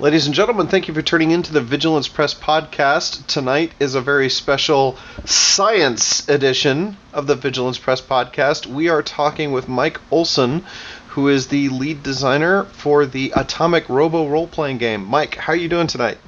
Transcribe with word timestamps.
Ladies 0.00 0.26
and 0.26 0.34
gentlemen, 0.34 0.66
thank 0.66 0.88
you 0.88 0.94
for 0.94 1.02
tuning 1.02 1.30
into 1.30 1.52
the 1.52 1.60
Vigilance 1.60 2.08
Press 2.08 2.34
podcast. 2.34 3.28
Tonight 3.28 3.70
is 3.78 3.94
a 3.94 4.00
very 4.00 4.28
special 4.28 4.98
science 5.24 6.28
edition 6.28 6.96
of 7.12 7.28
the 7.28 7.36
Vigilance 7.36 7.78
Press 7.78 8.00
podcast. 8.00 8.66
We 8.66 8.88
are 8.88 9.04
talking 9.04 9.52
with 9.52 9.68
Mike 9.68 10.00
Olson, 10.10 10.64
who 11.10 11.28
is 11.28 11.46
the 11.46 11.68
lead 11.68 12.02
designer 12.02 12.64
for 12.64 13.06
the 13.06 13.32
Atomic 13.36 13.88
Robo 13.88 14.28
role 14.28 14.48
playing 14.48 14.78
game. 14.78 15.04
Mike, 15.04 15.36
how 15.36 15.52
are 15.52 15.56
you 15.56 15.68
doing 15.68 15.86
tonight? 15.86 16.18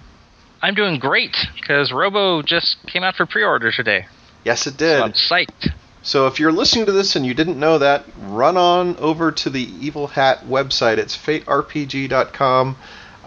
I'm 0.63 0.75
doing 0.75 1.01
great 1.01 1.37
because 1.57 1.91
Robo 1.91 2.43
just 2.43 2.77
came 2.87 3.03
out 3.03 3.17
for 3.17 3.27
pre 3.27 3.43
order 3.43 3.73
today. 3.73 4.07
Yes, 4.45 4.69
it 4.69 4.77
did. 4.77 4.99
So 4.99 5.03
I'm 5.03 5.13
psyched. 5.13 5.73
So 6.03 6.29
if 6.29 6.39
you're 6.39 6.53
listening 6.53 6.87
to 6.87 6.93
this 6.93 7.17
and 7.17 7.27
you 7.27 7.35
didn't 7.35 7.59
know 7.59 7.79
that, 7.79 8.05
run 8.17 8.57
on 8.57 8.97
over 8.99 9.33
to 9.33 9.51
the 9.51 9.65
Evil 9.85 10.07
Hat 10.07 10.45
website. 10.47 10.99
It's 10.99 11.17
faterpg.com. 11.17 12.77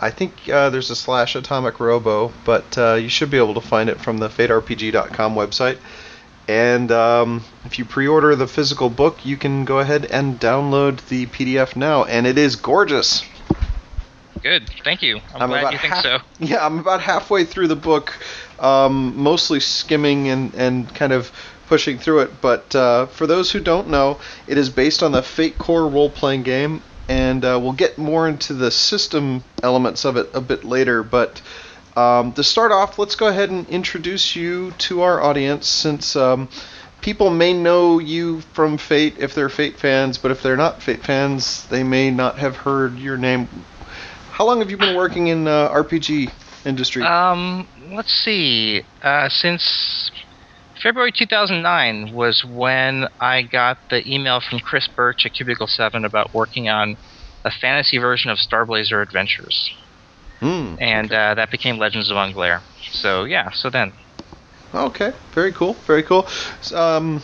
I 0.01 0.11
think 0.11 0.47
uh, 0.47 0.69
there's 0.69 0.89
a 0.89 0.95
slash 0.95 1.35
atomic 1.35 1.79
robo, 1.79 2.31
but 2.45 2.77
uh, 2.77 2.93
you 2.93 3.09
should 3.09 3.29
be 3.29 3.37
able 3.37 3.55
to 3.55 3.61
find 3.61 3.89
it 3.89 3.99
from 3.99 4.17
the 4.17 4.29
faterpg.com 4.29 5.35
website. 5.35 5.77
And 6.47 6.91
um, 6.91 7.43
if 7.65 7.77
you 7.77 7.85
pre-order 7.85 8.35
the 8.35 8.47
physical 8.47 8.89
book, 8.89 9.25
you 9.25 9.37
can 9.37 9.65
go 9.65 9.79
ahead 9.79 10.05
and 10.05 10.39
download 10.39 11.05
the 11.09 11.27
PDF 11.27 11.75
now, 11.75 12.05
and 12.05 12.25
it 12.25 12.37
is 12.37 12.55
gorgeous. 12.55 13.23
Good, 14.41 14.69
thank 14.83 15.01
you. 15.01 15.17
I'm, 15.35 15.43
I'm 15.43 15.49
glad 15.49 15.73
you 15.73 15.79
think 15.79 15.93
half, 15.93 16.03
so. 16.03 16.19
Yeah, 16.39 16.65
I'm 16.65 16.79
about 16.79 17.01
halfway 17.01 17.43
through 17.43 17.67
the 17.67 17.75
book, 17.75 18.17
um, 18.57 19.21
mostly 19.21 19.59
skimming 19.59 20.29
and, 20.29 20.55
and 20.55 20.95
kind 20.95 21.11
of 21.11 21.29
pushing 21.67 21.99
through 21.99 22.21
it. 22.21 22.41
But 22.41 22.73
uh, 22.73 23.07
for 23.07 23.27
those 23.27 23.51
who 23.51 23.59
don't 23.59 23.89
know, 23.89 24.19
it 24.47 24.57
is 24.57 24.69
based 24.69 25.03
on 25.03 25.11
the 25.11 25.21
Fate 25.21 25.57
Core 25.57 25.87
role-playing 25.87 26.43
game 26.43 26.81
and 27.09 27.43
uh, 27.43 27.59
we'll 27.61 27.73
get 27.73 27.97
more 27.97 28.29
into 28.29 28.53
the 28.53 28.69
system 28.69 29.43
elements 29.63 30.05
of 30.05 30.15
it 30.15 30.29
a 30.33 30.39
bit 30.39 30.63
later. 30.63 31.01
But 31.01 31.41
um, 31.97 32.31
to 32.33 32.43
start 32.43 32.71
off, 32.71 32.99
let's 32.99 33.15
go 33.15 33.27
ahead 33.27 33.49
and 33.49 33.67
introduce 33.67 34.35
you 34.35 34.71
to 34.77 35.01
our 35.01 35.19
audience, 35.19 35.67
since 35.67 36.15
um, 36.15 36.47
people 37.01 37.31
may 37.31 37.51
know 37.51 37.97
you 37.97 38.41
from 38.53 38.77
Fate 38.77 39.15
if 39.17 39.33
they're 39.33 39.49
Fate 39.49 39.77
fans, 39.77 40.19
but 40.19 40.29
if 40.29 40.43
they're 40.43 40.55
not 40.55 40.83
Fate 40.83 41.03
fans, 41.03 41.67
they 41.69 41.83
may 41.83 42.11
not 42.11 42.37
have 42.37 42.55
heard 42.55 42.97
your 42.99 43.17
name. 43.17 43.49
How 44.29 44.45
long 44.45 44.59
have 44.59 44.69
you 44.69 44.77
been 44.77 44.95
working 44.95 45.27
in 45.27 45.47
uh, 45.47 45.69
RPG 45.69 46.31
industry? 46.63 47.03
Um, 47.03 47.67
let's 47.91 48.13
see. 48.13 48.83
Uh, 49.01 49.27
since 49.29 50.11
February 50.81 51.11
2009 51.11 52.13
was 52.13 52.45
when 52.45 53.07
I 53.19 53.41
got 53.41 53.77
the 53.89 54.07
email 54.09 54.39
from 54.39 54.59
Chris 54.59 54.87
Birch 54.87 55.25
at 55.25 55.33
Cubicle 55.33 55.67
7 55.67 56.05
about 56.05 56.33
working 56.33 56.69
on 56.69 56.95
a 57.43 57.51
fantasy 57.51 57.97
version 57.97 58.29
of 58.29 58.37
Starblazer 58.37 59.01
Adventures. 59.01 59.73
Mm, 60.41 60.81
and 60.81 61.07
okay. 61.07 61.15
uh, 61.15 61.33
that 61.35 61.51
became 61.51 61.77
Legends 61.77 62.09
of 62.09 62.17
Anglerre. 62.17 62.61
So, 62.91 63.25
yeah, 63.25 63.51
so 63.51 63.69
then. 63.69 63.91
Okay, 64.73 65.13
very 65.33 65.51
cool, 65.51 65.73
very 65.85 66.03
cool. 66.03 66.27
Um, 66.73 67.21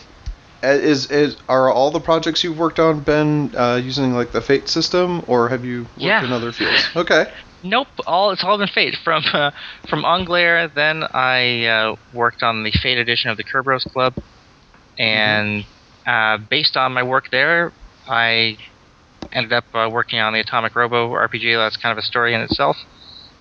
is 0.62 1.10
is 1.10 1.36
are 1.48 1.70
all 1.70 1.90
the 1.90 2.00
projects 2.00 2.42
you've 2.42 2.58
worked 2.58 2.78
on 2.78 3.00
been 3.00 3.54
uh, 3.56 3.80
using 3.82 4.14
like 4.14 4.32
the 4.32 4.40
Fate 4.40 4.68
system, 4.68 5.22
or 5.26 5.48
have 5.48 5.64
you 5.64 5.82
worked 5.82 5.98
yeah. 5.98 6.24
in 6.24 6.32
other 6.32 6.52
fields? 6.52 6.88
Okay. 6.96 7.30
Nope, 7.62 7.88
all 8.06 8.30
it's 8.32 8.44
all 8.44 8.58
been 8.58 8.68
Fate. 8.68 8.96
From 9.02 9.22
uh, 9.32 9.50
from 9.88 10.04
Anglerre, 10.04 10.68
then 10.68 11.04
I 11.04 11.66
uh, 11.66 11.96
worked 12.12 12.42
on 12.42 12.64
the 12.64 12.72
Fate 12.72 12.98
edition 12.98 13.30
of 13.30 13.36
the 13.36 13.44
Kerberos 13.44 13.90
Club, 13.92 14.14
and 14.98 15.64
mm-hmm. 15.64 16.10
uh, 16.10 16.38
based 16.48 16.76
on 16.76 16.92
my 16.92 17.02
work 17.02 17.30
there, 17.30 17.72
I 18.08 18.58
ended 19.32 19.52
up 19.52 19.64
uh, 19.74 19.88
working 19.90 20.18
on 20.18 20.32
the 20.32 20.40
Atomic 20.40 20.74
Robo 20.74 21.10
RPG. 21.10 21.56
That's 21.56 21.76
kind 21.76 21.92
of 21.92 21.98
a 21.98 22.06
story 22.06 22.34
in 22.34 22.40
itself. 22.40 22.76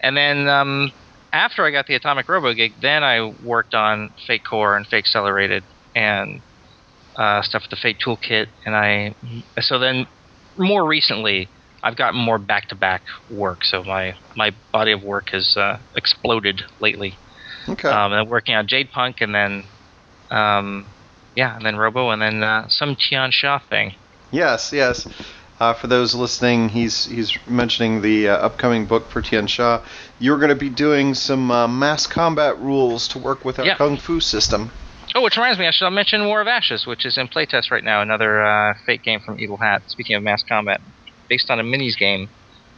And 0.01 0.15
then 0.15 0.47
um, 0.47 0.91
after 1.33 1.65
I 1.65 1.71
got 1.71 1.87
the 1.87 1.95
Atomic 1.95 2.27
Robo 2.29 2.53
gig, 2.53 2.73
then 2.81 3.03
I 3.03 3.33
worked 3.43 3.73
on 3.73 4.11
Fate 4.27 4.43
Core 4.43 4.77
and 4.77 4.85
Fate 4.85 4.99
Accelerated 4.99 5.63
and 5.95 6.41
uh, 7.15 7.41
stuff 7.41 7.63
with 7.63 7.71
the 7.71 7.77
Fate 7.77 7.97
Toolkit. 7.99 8.47
And 8.65 8.75
I 8.75 9.15
so 9.61 9.79
then 9.79 10.07
more 10.57 10.85
recently 10.85 11.49
I've 11.85 11.95
gotten 11.95 12.19
more 12.19 12.39
back 12.39 12.69
to 12.69 12.75
back 12.75 13.03
work, 13.29 13.63
so 13.63 13.83
my 13.83 14.15
my 14.35 14.51
body 14.71 14.91
of 14.91 15.03
work 15.03 15.29
has 15.29 15.55
uh, 15.55 15.77
exploded 15.95 16.63
lately. 16.79 17.15
Okay. 17.69 17.87
Um, 17.87 18.11
and 18.11 18.27
working 18.27 18.55
on 18.55 18.67
Jadepunk, 18.67 19.21
and 19.21 19.33
then, 19.33 19.63
um, 20.31 20.87
yeah, 21.35 21.55
and 21.55 21.63
then 21.63 21.75
Robo, 21.75 22.09
and 22.09 22.19
then 22.19 22.43
uh, 22.43 22.67
some 22.69 22.95
Tianxia 22.95 23.61
thing. 23.69 23.93
Yes, 24.31 24.71
yes. 24.73 25.07
Uh, 25.59 25.73
for 25.73 25.87
those 25.87 26.13
listening, 26.13 26.69
he's 26.69 27.05
he's 27.05 27.37
mentioning 27.47 28.01
the 28.01 28.27
uh, 28.27 28.37
upcoming 28.37 28.85
book 28.85 29.09
for 29.09 29.21
Tianxia. 29.21 29.81
You're 30.19 30.37
going 30.37 30.49
to 30.49 30.55
be 30.55 30.69
doing 30.69 31.13
some 31.13 31.49
uh, 31.49 31.67
mass 31.67 32.07
combat 32.07 32.59
rules 32.59 33.07
to 33.09 33.19
work 33.19 33.45
with 33.45 33.59
our 33.59 33.65
yeah. 33.65 33.75
kung 33.75 33.97
fu 33.97 34.19
system. 34.19 34.71
Oh, 35.15 35.21
which 35.21 35.37
reminds 35.37 35.57
me, 35.57 35.65
I 35.65 35.71
should 35.71 35.89
mention 35.91 36.25
War 36.25 36.41
of 36.41 36.47
Ashes, 36.47 36.85
which 36.85 37.05
is 37.05 37.17
in 37.17 37.29
playtest 37.29 37.71
right 37.71 37.83
now. 37.83 38.01
Another 38.01 38.43
uh, 38.45 38.73
Fate 38.85 39.01
game 39.01 39.21
from 39.21 39.39
Evil 39.39 39.55
Hat. 39.55 39.83
Speaking 39.87 40.17
of 40.17 40.23
mass 40.23 40.43
combat, 40.43 40.81
based 41.29 41.49
on 41.49 41.57
a 41.57 41.63
minis 41.63 41.97
game. 41.97 42.27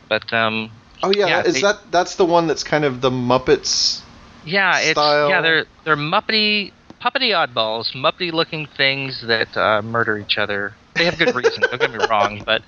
But 0.07 0.31
um, 0.31 0.69
oh 1.01 1.11
yeah, 1.11 1.27
yeah 1.27 1.43
is 1.43 1.55
they, 1.55 1.61
that 1.61 1.91
that's 1.91 2.15
the 2.15 2.25
one 2.25 2.45
that's 2.45 2.63
kind 2.63 2.85
of 2.85 3.01
the 3.01 3.09
Muppets? 3.09 4.01
Yeah, 4.45 4.79
it's 4.79 4.97
yeah 4.97 5.41
they're 5.41 5.65
they're 5.83 5.97
muppety 5.97 6.73
puppety 7.01 7.31
oddballs, 7.31 7.93
muppety 7.93 8.31
looking 8.31 8.67
things 8.67 9.23
that 9.25 9.55
uh, 9.57 9.81
murder 9.81 10.17
each 10.17 10.37
other. 10.37 10.75
They 10.97 11.05
have 11.05 11.17
good 11.17 11.35
reason. 11.35 11.63
don't 11.69 11.79
get 11.79 11.91
me 11.91 12.05
wrong, 12.09 12.41
but 12.45 12.61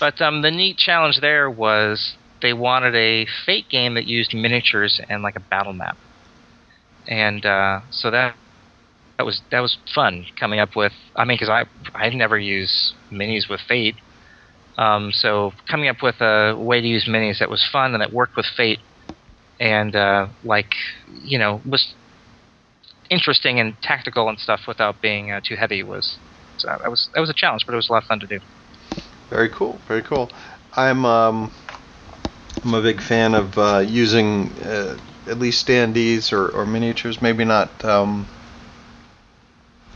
but 0.00 0.20
um, 0.20 0.42
the 0.42 0.50
neat 0.50 0.76
challenge 0.76 1.20
there 1.20 1.50
was 1.50 2.14
they 2.42 2.52
wanted 2.52 2.94
a 2.94 3.26
Fate 3.44 3.68
game 3.70 3.94
that 3.94 4.06
used 4.06 4.34
miniatures 4.34 5.00
and 5.08 5.22
like 5.22 5.36
a 5.36 5.40
battle 5.40 5.72
map, 5.72 5.96
and 7.06 7.44
uh, 7.44 7.80
so 7.90 8.10
that 8.10 8.36
that 9.18 9.24
was 9.24 9.42
that 9.50 9.60
was 9.60 9.76
fun 9.94 10.26
coming 10.38 10.60
up 10.60 10.76
with. 10.76 10.92
I 11.14 11.24
mean, 11.24 11.36
because 11.36 11.48
I 11.48 11.64
I 11.94 12.08
never 12.10 12.38
use 12.38 12.94
minis 13.10 13.48
with 13.48 13.60
Fate, 13.66 13.96
um, 14.78 15.10
so 15.12 15.52
coming 15.68 15.88
up 15.88 16.02
with 16.02 16.20
a 16.20 16.54
way 16.56 16.80
to 16.80 16.86
use 16.86 17.06
minis 17.08 17.38
that 17.38 17.50
was 17.50 17.66
fun 17.70 17.94
and 17.94 18.00
that 18.02 18.12
worked 18.12 18.36
with 18.36 18.46
Fate, 18.56 18.80
and 19.58 19.96
uh, 19.96 20.26
like 20.44 20.72
you 21.22 21.38
know 21.38 21.60
was 21.64 21.94
interesting 23.08 23.60
and 23.60 23.80
tactical 23.82 24.28
and 24.28 24.38
stuff 24.38 24.60
without 24.66 25.00
being 25.00 25.30
uh, 25.30 25.40
too 25.42 25.56
heavy 25.56 25.82
was 25.82 26.16
so 26.56 26.68
that 26.68 26.90
was 26.90 27.08
that 27.14 27.20
was 27.20 27.30
a 27.30 27.34
challenge, 27.34 27.66
but 27.66 27.72
it 27.72 27.76
was 27.76 27.88
a 27.88 27.92
lot 27.92 28.02
of 28.02 28.08
fun 28.08 28.20
to 28.20 28.26
do. 28.26 28.38
Very 29.30 29.48
cool, 29.48 29.80
very 29.86 30.02
cool. 30.02 30.30
I'm 30.76 31.04
um, 31.04 31.50
I'm 32.64 32.74
a 32.74 32.82
big 32.82 33.00
fan 33.00 33.34
of 33.34 33.56
uh, 33.58 33.84
using 33.86 34.50
uh, 34.62 34.98
at 35.26 35.38
least 35.38 35.66
standees 35.66 36.32
or, 36.32 36.48
or 36.48 36.66
miniatures. 36.66 37.20
Maybe 37.20 37.44
not 37.44 37.84
um, 37.84 38.26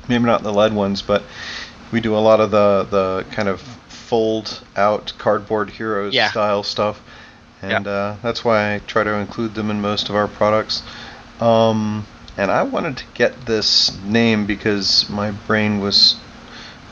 maybe 0.09 0.25
not 0.25 0.43
the 0.43 0.53
lead 0.53 0.75
ones, 0.75 1.03
but 1.03 1.22
we 1.93 2.00
do 2.00 2.16
a 2.16 2.19
lot 2.19 2.41
of 2.41 2.50
the 2.50 2.87
the 2.91 3.27
kind 3.32 3.48
of 3.48 3.60
fold 3.88 4.62
out 4.77 5.12
cardboard 5.19 5.71
heroes 5.71 6.15
Yeah. 6.15 6.31
style 6.31 6.62
stuff, 6.62 7.00
and 7.62 7.87
Yeah. 7.87 7.92
uh, 7.92 8.16
that's 8.22 8.44
why 8.44 8.75
I 8.75 8.78
try 8.81 9.04
to 9.04 9.15
include 9.15 9.54
them 9.54 9.71
in 9.71 9.81
most 9.81 10.09
of 10.09 10.16
our 10.16 10.28
products. 10.28 10.82
Um, 11.41 12.06
and 12.37 12.50
I 12.50 12.62
wanted 12.62 12.97
to 12.98 13.04
get 13.15 13.47
this 13.47 13.97
name 14.03 14.47
because 14.47 15.09
my 15.09 15.31
brain 15.31 15.81
was 15.81 16.16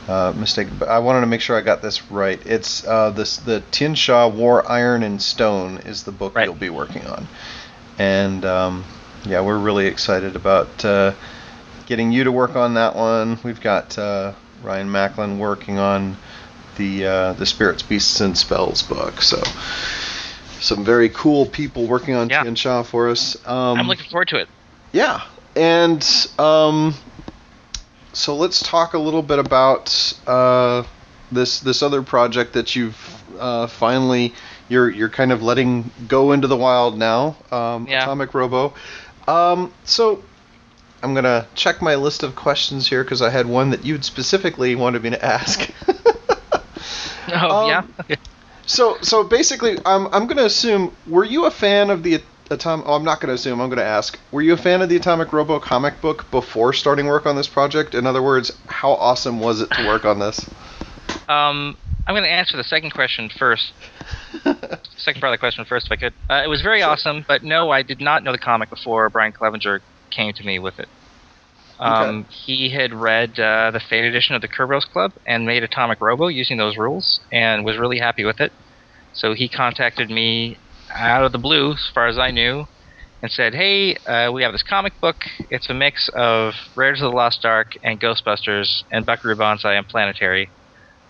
uh, 0.09 0.33
mistaken, 0.35 0.75
but 0.79 0.89
I 0.89 0.99
wanted 0.99 1.21
to 1.21 1.27
make 1.27 1.39
sure 1.39 1.55
I 1.55 1.61
got 1.61 1.81
this 1.83 2.11
right. 2.11 2.43
It's 2.45 2.85
uh, 2.87 3.11
this 3.11 3.37
the 3.37 3.61
Tin 3.71 3.95
War 4.35 4.69
Iron 4.69 5.03
and 5.03 5.21
Stone 5.21 5.77
is 5.85 6.03
the 6.03 6.11
book 6.11 6.35
Right. 6.35 6.45
you'll 6.45 6.55
be 6.55 6.71
working 6.71 7.05
on, 7.05 7.27
and 7.99 8.43
um, 8.43 8.85
yeah, 9.25 9.41
we're 9.41 9.59
really 9.59 9.85
excited 9.85 10.35
about 10.35 10.83
uh, 10.83 11.13
getting 11.85 12.11
you 12.11 12.23
to 12.23 12.31
work 12.31 12.55
on 12.55 12.73
that 12.73 12.95
one. 12.95 13.37
We've 13.43 13.61
got 13.61 13.97
uh, 13.99 14.33
Ryan 14.63 14.91
Macklin 14.91 15.37
working 15.37 15.77
on 15.77 16.17
the 16.77 17.05
uh, 17.05 17.33
the 17.33 17.45
Spirits, 17.45 17.83
Beasts, 17.83 18.19
and 18.19 18.35
Spells 18.35 18.81
book. 18.81 19.21
So 19.21 19.43
some 20.59 20.83
very 20.83 21.09
cool 21.09 21.45
people 21.45 21.85
working 21.85 22.15
on 22.15 22.29
Yeah. 22.29 22.51
Sha 22.55 22.81
for 22.81 23.09
us. 23.09 23.37
Um, 23.47 23.79
I'm 23.79 23.87
looking 23.87 24.09
forward 24.09 24.29
to 24.29 24.37
it. 24.37 24.49
yeah, 24.91 25.21
and 25.55 26.03
um, 26.39 26.95
so 28.13 28.35
let's 28.35 28.61
talk 28.61 28.93
a 28.93 28.99
little 28.99 29.21
bit 29.21 29.39
about 29.39 30.13
uh, 30.27 30.83
this 31.31 31.59
this 31.59 31.81
other 31.81 32.01
project 32.01 32.53
that 32.53 32.75
you've 32.75 32.97
uh, 33.39 33.67
finally 33.67 34.33
you're 34.67 34.89
you're 34.89 35.09
kind 35.09 35.31
of 35.31 35.41
letting 35.41 35.91
go 36.07 36.31
into 36.31 36.47
the 36.47 36.57
wild 36.57 36.97
now. 36.97 37.35
Um, 37.51 37.87
Yeah. 37.87 38.03
Atomic 38.03 38.33
Robo. 38.33 38.73
Um, 39.27 39.71
so 39.83 40.23
I'm 41.03 41.13
gonna 41.13 41.47
check 41.55 41.81
my 41.81 41.95
list 41.95 42.23
of 42.23 42.35
questions 42.35 42.87
here 42.89 43.03
because 43.03 43.21
I 43.21 43.29
had 43.29 43.45
one 43.47 43.69
that 43.71 43.85
you'd 43.85 44.03
specifically 44.05 44.75
wanted 44.75 45.03
me 45.03 45.11
to 45.11 45.25
ask. 45.25 45.69
Oh 47.31 47.65
Um, 47.65 47.93
yeah. 48.07 48.15
So, 48.65 48.97
so 49.01 49.23
basically, 49.23 49.77
I'm 49.85 50.07
I'm 50.13 50.27
gonna 50.27 50.43
assume. 50.45 50.95
Were 51.07 51.23
you 51.23 51.45
a 51.45 51.51
fan 51.51 51.89
of 51.89 52.03
the 52.03 52.21
Atomic? 52.49 52.85
Oh, 52.87 52.93
I'm 52.93 53.03
not 53.03 53.21
gonna 53.21 53.33
assume. 53.33 53.61
I'm 53.61 53.69
gonna 53.69 53.81
ask. 53.81 54.19
Were 54.31 54.41
you 54.41 54.53
a 54.53 54.57
fan 54.57 54.81
of 54.81 54.89
the 54.89 54.95
Atomic 54.95 55.31
Robo 55.33 55.59
comic 55.59 56.01
book 56.01 56.29
before 56.31 56.73
starting 56.73 57.05
work 57.07 57.25
on 57.25 57.35
this 57.35 57.47
project? 57.47 57.93
In 57.93 58.05
other 58.05 58.21
words, 58.21 58.51
how 58.67 58.91
awesome 58.91 59.39
was 59.39 59.61
it 59.61 59.69
to 59.71 59.87
work 59.87 60.05
on 60.05 60.19
this? 60.19 60.49
Um, 61.27 61.77
I'm 62.07 62.15
going 62.15 62.23
to 62.23 62.29
answer 62.29 62.57
the 62.57 62.63
second 62.63 62.91
question 62.91 63.29
first. 63.29 63.71
second 64.43 65.21
part 65.21 65.31
of 65.31 65.31
the 65.31 65.37
question 65.37 65.63
first, 65.65 65.85
if 65.85 65.91
I 65.91 65.95
could. 65.95 66.13
Uh, 66.27 66.41
it 66.43 66.47
was 66.47 66.61
very 66.63 66.79
sure. 66.79 66.89
awesome, 66.89 67.23
but 67.27 67.43
no, 67.43 67.69
I 67.69 67.83
did 67.83 68.01
not 68.01 68.23
know 68.23 68.31
the 68.31 68.39
comic 68.39 68.71
before 68.71 69.09
Brian 69.11 69.31
Clevenger 69.31 69.81
came 70.09 70.33
to 70.33 70.43
me 70.43 70.57
with 70.57 70.79
it. 70.79 70.89
Um, 71.79 72.21
okay. 72.21 72.33
He 72.33 72.69
had 72.69 72.93
read 72.93 73.39
uh, 73.39 73.71
the 73.71 73.79
Fate 73.79 74.05
edition 74.05 74.35
of 74.35 74.41
the 74.41 74.47
Kerberos 74.47 74.89
Club 74.89 75.13
and 75.25 75.45
made 75.45 75.63
Atomic 75.63 76.01
Robo 76.01 76.27
using 76.27 76.57
those 76.57 76.77
rules, 76.77 77.19
and 77.31 77.63
was 77.63 77.77
really 77.77 77.99
happy 77.99 78.25
with 78.25 78.41
it. 78.41 78.51
So 79.13 79.33
he 79.33 79.47
contacted 79.47 80.09
me 80.09 80.57
out 80.93 81.23
of 81.23 81.31
the 81.31 81.37
blue, 81.37 81.73
as 81.73 81.89
far 81.93 82.07
as 82.07 82.17
I 82.17 82.31
knew, 82.31 82.65
and 83.21 83.31
said, 83.31 83.53
"Hey, 83.53 83.95
uh, 83.95 84.31
we 84.31 84.43
have 84.43 84.51
this 84.51 84.63
comic 84.63 84.99
book. 85.01 85.17
It's 85.49 85.69
a 85.69 85.73
mix 85.73 86.09
of 86.15 86.53
Raiders 86.75 87.01
of 87.01 87.11
the 87.11 87.15
Lost 87.15 87.45
Ark 87.45 87.77
and 87.83 87.99
Ghostbusters 87.99 88.83
and 88.91 89.05
Buckaroo 89.05 89.35
Banzai 89.35 89.75
and 89.75 89.87
Planetary. 89.87 90.49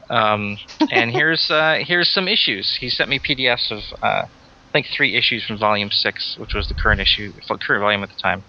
Um, 0.09 0.57
and 0.91 1.11
here's 1.11 1.49
uh, 1.51 1.79
here's 1.85 2.09
some 2.09 2.27
issues." 2.27 2.77
He 2.79 2.89
sent 2.89 3.09
me 3.09 3.19
PDFs 3.19 3.71
of 3.71 3.79
uh, 4.01 4.25
I 4.25 4.71
think 4.71 4.87
three 4.95 5.15
issues 5.15 5.45
from 5.45 5.57
Volume 5.57 5.91
Six, 5.91 6.37
which 6.37 6.53
was 6.53 6.67
the 6.67 6.75
current 6.75 7.01
issue, 7.01 7.33
current 7.47 7.81
volume 7.81 8.03
at 8.03 8.09
the 8.09 8.21
time. 8.21 8.43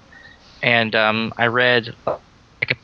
And 0.62 0.94
um, 0.94 1.32
I 1.38 1.47
read 1.47 1.94
like 2.06 2.71
a 2.71 2.77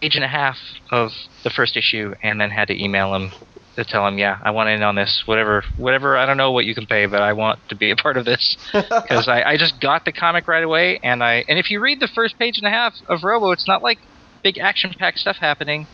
page 0.00 0.14
and 0.14 0.24
a 0.24 0.28
half 0.28 0.56
of 0.90 1.12
the 1.44 1.50
first 1.50 1.76
issue, 1.76 2.14
and 2.22 2.40
then 2.40 2.50
had 2.50 2.68
to 2.68 2.82
email 2.82 3.14
him 3.14 3.30
to 3.76 3.84
tell 3.84 4.06
him, 4.06 4.18
yeah, 4.18 4.38
I 4.42 4.50
want 4.50 4.68
in 4.68 4.82
on 4.82 4.94
this. 4.94 5.22
Whatever, 5.26 5.64
whatever. 5.76 6.16
I 6.16 6.26
don't 6.26 6.36
know 6.36 6.52
what 6.52 6.64
you 6.64 6.74
can 6.74 6.86
pay, 6.86 7.06
but 7.06 7.22
I 7.22 7.32
want 7.32 7.58
to 7.70 7.74
be 7.74 7.90
a 7.90 7.96
part 7.96 8.16
of 8.16 8.24
this 8.24 8.56
because 8.72 9.28
I, 9.28 9.42
I 9.42 9.56
just 9.56 9.80
got 9.80 10.04
the 10.04 10.12
comic 10.12 10.46
right 10.46 10.62
away. 10.62 11.00
And 11.02 11.22
I 11.22 11.44
and 11.48 11.58
if 11.58 11.70
you 11.70 11.80
read 11.80 12.00
the 12.00 12.08
first 12.14 12.38
page 12.38 12.58
and 12.58 12.66
a 12.66 12.70
half 12.70 12.94
of 13.08 13.24
Robo, 13.24 13.50
it's 13.52 13.66
not 13.66 13.82
like 13.82 13.98
big 14.42 14.58
action-packed 14.58 15.18
stuff 15.18 15.36
happening. 15.36 15.86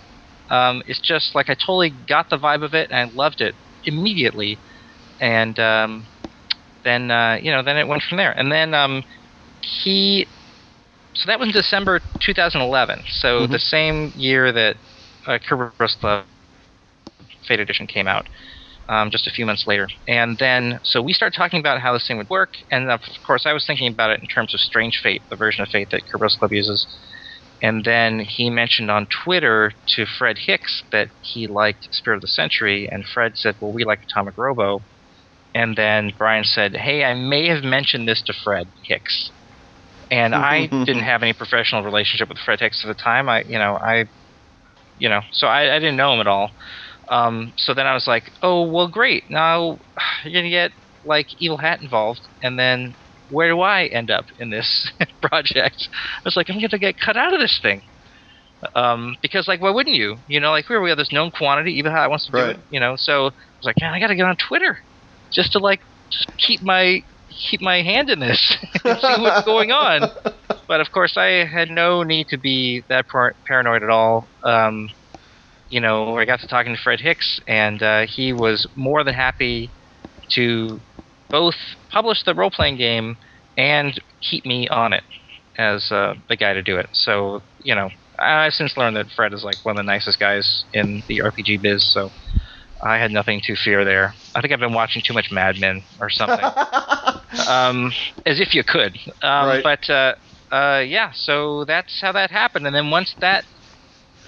Um, 0.51 0.83
it's 0.87 1.01
just 1.01 1.35
like 1.35 1.49
I 1.51 1.55
totally 1.55 1.93
got 2.09 2.31
the 2.31 2.39
vibe 2.39 2.65
of 2.65 2.75
it 2.75 2.91
and 2.91 3.11
I 3.11 3.15
loved 3.15 3.41
it 3.41 3.55
immediately. 3.85 4.59
And 5.21 5.59
um, 5.59 6.07
then 6.85 7.11
uh, 7.11 7.39
you 7.41 7.51
know, 7.53 7.63
then 7.63 7.77
it 7.77 7.87
went 7.87 8.03
from 8.03 8.19
there. 8.19 8.33
And 8.33 8.51
then 8.51 8.75
um, 8.75 9.05
he, 9.61 10.27
so 11.15 11.27
that 11.27 11.39
was 11.39 11.49
in 11.49 11.53
December 11.53 12.01
2011. 12.21 13.05
So 13.11 13.41
mm-hmm. 13.43 13.53
the 13.53 13.59
same 13.59 14.13
year 14.17 14.51
that 14.53 14.77
uh, 15.27 15.39
Kerberos 15.39 15.99
Club 16.01 16.25
Fate 17.49 17.61
Edition 17.61 17.87
came 17.87 18.07
out. 18.07 18.29
Um, 18.91 19.11
just 19.11 19.27
a 19.27 19.31
few 19.31 19.45
months 19.45 19.67
later. 19.67 19.87
And 20.07 20.39
then, 20.39 20.81
so 20.83 21.03
we 21.03 21.13
started 21.13 21.37
talking 21.37 21.61
about 21.61 21.79
how 21.79 21.93
this 21.93 22.09
thing 22.09 22.17
would 22.17 22.31
work. 22.31 22.55
And 22.71 22.91
of 22.91 23.01
course, 23.27 23.45
I 23.45 23.53
was 23.53 23.67
thinking 23.67 23.93
about 23.93 24.11
it 24.11 24.21
in 24.21 24.27
terms 24.29 24.55
of 24.55 24.61
Strange 24.61 25.01
Fate, 25.03 25.21
the 25.29 25.37
version 25.37 25.63
of 25.63 25.69
Fate 25.69 25.91
that 25.91 26.05
Kerberos 26.11 26.39
Club 26.39 26.53
uses. 26.53 26.87
And 27.61 27.85
then 27.85 28.21
he 28.21 28.51
mentioned 28.51 28.91
on 28.91 29.07
Twitter 29.25 29.73
to 29.97 30.07
Fred 30.07 30.39
Hicks 30.47 30.85
that 30.93 31.09
he 31.21 31.47
liked 31.47 31.89
Spirit 31.93 32.17
of 32.17 32.23
the 32.23 32.29
Century. 32.29 32.89
And 32.91 33.05
Fred 33.05 33.37
said, 33.37 33.57
Well, 33.61 33.73
we 33.73 33.85
like 33.85 34.01
Atomic 34.05 34.39
Robo. 34.39 34.81
And 35.55 35.77
then 35.77 36.13
Brian 36.17 36.45
said, 36.45 36.77
Hey, 36.77 37.05
I 37.05 37.15
may 37.15 37.49
have 37.49 37.65
mentioned 37.65 38.07
this 38.09 38.23
to 38.27 38.33
Fred 38.45 38.69
Hicks. 38.85 39.33
And 40.11 40.35
I 40.35 40.67
didn't 40.87 41.03
have 41.03 41.23
any 41.23 41.33
professional 41.33 41.83
relationship 41.83 42.29
with 42.29 42.39
Fred 42.39 42.61
Hicks 42.61 42.85
at 42.85 42.89
the 42.89 43.03
time. 43.03 43.29
I, 43.29 43.43
you 43.43 43.59
know, 43.59 43.77
I, 43.77 44.09
you 44.99 45.09
know, 45.09 45.23
so 45.33 45.49
I, 45.49 45.75
I 45.75 45.79
didn't 45.81 45.97
know 45.97 46.15
him 46.15 46.21
at 46.21 46.27
all. 46.29 46.53
Um, 47.11 47.53
so 47.57 47.75
then 47.75 47.87
I 47.87 47.95
was 47.95 48.07
like, 48.07 48.31
oh 48.43 48.63
well, 48.71 48.89
great. 48.89 49.31
Now 49.31 49.79
you're 50.25 50.33
gonna 50.33 50.51
get 50.51 50.73
like 51.05 51.27
Evil 51.39 51.57
Hat 51.57 51.81
involved, 51.81 52.21
and 52.43 52.59
then 52.59 52.95
where 53.31 53.49
do 53.49 53.61
I 53.61 53.85
end 53.87 54.11
up 54.11 54.27
in 54.39 54.51
this 54.51 54.91
project? 55.21 55.89
I 55.93 56.21
was 56.25 56.37
like, 56.37 56.51
I'm 56.51 56.61
gonna 56.61 56.79
get 56.79 57.01
cut 57.01 57.17
out 57.17 57.35
of 57.35 57.41
this 57.41 57.59
thing. 57.61 57.83
Um, 58.75 59.17
because 59.23 59.47
like, 59.47 59.61
why 59.61 59.71
wouldn't 59.71 59.95
you? 59.95 60.17
You 60.27 60.41
know, 60.41 60.51
like 60.51 60.67
here 60.67 60.81
we 60.81 60.89
have 60.89 60.99
this 60.99 61.13
known 61.13 61.31
quantity. 61.31 61.73
Evil 61.73 61.93
Hat 61.93 62.11
wants 62.11 62.27
to 62.27 62.33
right. 62.33 62.45
do 62.45 62.51
it. 62.51 62.61
You 62.71 62.81
know, 62.81 62.97
so 62.97 63.27
I 63.27 63.31
was 63.31 63.65
like, 63.65 63.77
man, 63.81 63.93
I 63.95 64.01
gotta 64.01 64.17
get 64.17 64.25
on 64.25 64.37
Twitter 64.37 64.79
just 65.31 65.53
to 65.53 65.59
like 65.59 65.81
just 66.11 66.29
keep 66.39 66.63
my 66.63 67.03
keep 67.29 67.61
my 67.61 67.83
hand 67.83 68.11
in 68.11 68.19
this 68.19 68.57
and 68.85 68.99
see 68.99 69.23
what's 69.23 69.45
going 69.45 69.73
on. 69.73 70.11
But 70.67 70.83
of 70.83 70.93
course, 70.93 71.17
I 71.17 71.47
had 71.47 71.71
no 71.71 72.03
need 72.03 72.29
to 72.29 72.37
be 72.37 72.85
that 72.91 73.09
par- 73.09 73.35
paranoid 73.47 73.83
at 73.83 73.89
all. 73.89 74.29
Um, 74.45 74.91
you 75.69 75.81
know, 75.81 76.17
I 76.17 76.25
got 76.25 76.41
to 76.41 76.47
talking 76.47 76.75
to 76.75 76.81
Fred 76.81 77.01
Hicks, 77.01 77.41
and 77.47 77.83
uh, 77.83 78.07
he 78.07 78.33
was 78.33 78.67
more 78.75 79.05
than 79.05 79.15
happy 79.15 79.73
to 80.31 80.81
both 81.31 81.57
publish 81.91 82.23
the 82.25 82.35
role 82.35 82.51
playing 82.51 82.77
game 82.77 83.17
and 83.57 84.01
keep 84.23 84.47
me 84.47 84.69
on 84.69 84.93
it 84.93 85.03
as 85.59 85.91
uh, 85.91 86.15
the 86.29 86.37
guy 86.37 86.53
to 86.55 86.63
do 86.63 86.77
it. 86.77 86.89
So, 86.93 87.43
you 87.59 87.75
know, 87.75 87.91
I've 88.19 88.53
since 88.53 88.77
learned 88.77 88.97
that 88.97 89.11
Fred 89.15 89.33
is 89.33 89.45
like 89.45 89.59
one 89.65 89.77
of 89.77 89.85
the 89.85 89.91
nicest 89.91 90.19
guys 90.19 90.65
in 90.73 91.03
the 91.09 91.21
RPG 91.21 91.61
biz, 91.63 91.93
so 91.93 92.11
I 92.83 92.99
had 92.99 93.11
nothing 93.11 93.41
to 93.45 93.57
fear 93.57 93.85
there. 93.85 94.15
I 94.35 94.41
think 94.41 94.53
I've 94.53 94.61
been 94.61 94.73
watching 94.73 95.03
too 95.05 95.15
much 95.15 95.31
Mad 95.31 95.57
Men 95.59 95.85
or 96.01 96.09
something. 96.09 96.45
um, 97.49 97.93
as 98.25 98.41
if 98.41 98.55
you 98.55 98.63
could. 98.65 98.97
Um, 99.23 99.47
right. 99.49 99.63
But 99.63 99.91
uh, 99.91 100.15
uh, 100.51 100.81
yeah, 100.81 101.11
so 101.15 101.65
that's 101.65 102.01
how 102.01 102.13
that 102.13 102.31
happened. 102.31 102.67
And 102.67 102.75
then 102.75 102.91
once 102.91 103.15
that, 103.21 103.45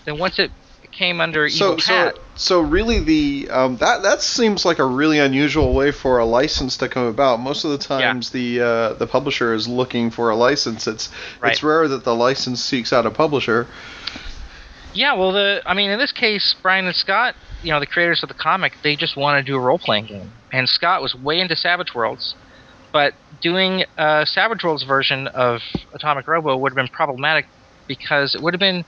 then 0.05 0.19
once 0.19 0.39
it 0.39 0.51
came 0.93 1.21
under 1.21 1.49
so, 1.49 1.73
Evil 1.73 1.85
Hat. 1.85 2.15
So, 2.15 2.21
so 2.37 2.61
really, 2.61 3.01
the 3.01 3.51
um, 3.51 3.77
that 3.79 4.03
that 4.03 4.23
seems 4.23 4.65
like 4.65 4.79
a 4.79 4.85
really 4.85 5.19
unusual 5.19 5.75
way 5.75 5.93
for 5.93 6.19
a 6.19 6.25
license 6.25 6.77
to 6.79 6.89
come 6.89 7.07
about. 7.07 7.41
Most 7.41 7.65
of 7.65 7.71
the 7.71 7.79
times, 7.79 8.31
yeah. 8.33 8.41
the 8.41 8.61
uh, 8.61 8.93
the 8.95 9.07
publisher 9.07 9.55
is 9.55 9.69
looking 9.69 10.11
for 10.11 10.31
a 10.31 10.37
license. 10.37 10.87
It's 10.87 11.09
right. 11.41 11.53
it's 11.53 11.63
rare 11.63 11.89
that 11.89 12.05
the 12.05 12.15
license 12.15 12.63
seeks 12.63 12.93
out 12.93 13.07
a 13.07 13.11
publisher. 13.11 13.67
Yeah, 14.93 15.15
well, 15.15 15.33
the 15.33 15.63
I 15.67 15.75
mean, 15.75 15.91
in 15.91 15.99
this 15.99 16.13
case, 16.13 16.55
Brian 16.63 16.87
and 16.87 16.97
Scott, 16.97 17.35
you 17.63 17.71
know, 17.71 17.81
the 17.81 17.87
creators 17.87 18.23
of 18.23 18.29
the 18.29 18.35
comic, 18.35 18.73
they 18.83 18.97
just 18.97 19.17
want 19.17 19.45
to 19.45 19.49
do 19.49 19.57
a 19.57 19.61
role 19.61 19.79
playing 19.79 20.07
game, 20.07 20.33
and 20.53 20.69
Scott 20.69 21.03
was 21.03 21.15
way 21.15 21.41
into 21.41 21.55
Savage 21.55 21.95
Worlds, 21.95 22.35
but 22.93 23.15
doing 23.41 23.85
a 23.97 24.27
Savage 24.27 24.65
Worlds 24.65 24.83
version 24.83 25.29
of 25.29 25.61
Atomic 25.95 26.27
Robo 26.27 26.57
would 26.57 26.73
have 26.73 26.77
been 26.77 26.89
problematic 26.89 27.47
because 27.87 28.35
it 28.35 28.43
would 28.43 28.55
have 28.55 28.61
been 28.61 28.85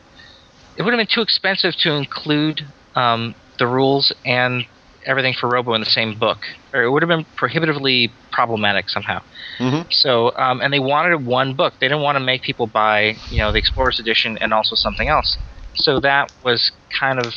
it 0.76 0.82
would 0.82 0.92
have 0.92 0.98
been 0.98 1.12
too 1.12 1.22
expensive 1.22 1.74
to 1.80 1.92
include 1.92 2.62
um, 2.94 3.34
the 3.58 3.66
rules 3.66 4.12
and 4.24 4.64
everything 5.04 5.34
for 5.38 5.48
Robo 5.48 5.74
in 5.74 5.80
the 5.80 5.86
same 5.86 6.18
book, 6.18 6.38
or 6.72 6.82
it 6.82 6.90
would 6.90 7.02
have 7.02 7.08
been 7.08 7.26
prohibitively 7.36 8.10
problematic 8.30 8.88
somehow. 8.88 9.22
Mm-hmm. 9.58 9.90
So, 9.90 10.34
um, 10.36 10.60
and 10.60 10.72
they 10.72 10.78
wanted 10.78 11.26
one 11.26 11.54
book. 11.54 11.74
They 11.80 11.88
didn't 11.88 12.02
want 12.02 12.16
to 12.16 12.24
make 12.24 12.42
people 12.42 12.66
buy, 12.66 13.16
you 13.30 13.38
know, 13.38 13.52
the 13.52 13.58
Explorers 13.58 14.00
Edition 14.00 14.38
and 14.38 14.54
also 14.54 14.74
something 14.74 15.08
else. 15.08 15.36
So 15.74 16.00
that 16.00 16.30
was 16.44 16.70
kind 16.98 17.18
of 17.18 17.32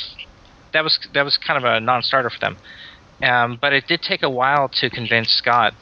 that 0.74 0.84
was 0.84 1.00
that 1.14 1.24
was 1.24 1.38
kind 1.38 1.58
of 1.58 1.64
a 1.64 1.80
non-starter 1.80 2.30
for 2.30 2.40
them. 2.40 2.58
Um, 3.24 3.58
but 3.62 3.74
it 3.74 3.88
did 3.88 4.02
take 4.02 4.24
a 4.24 4.30
while 4.30 4.70
to 4.80 4.90
convince 4.90 5.32
Scott 5.34 5.74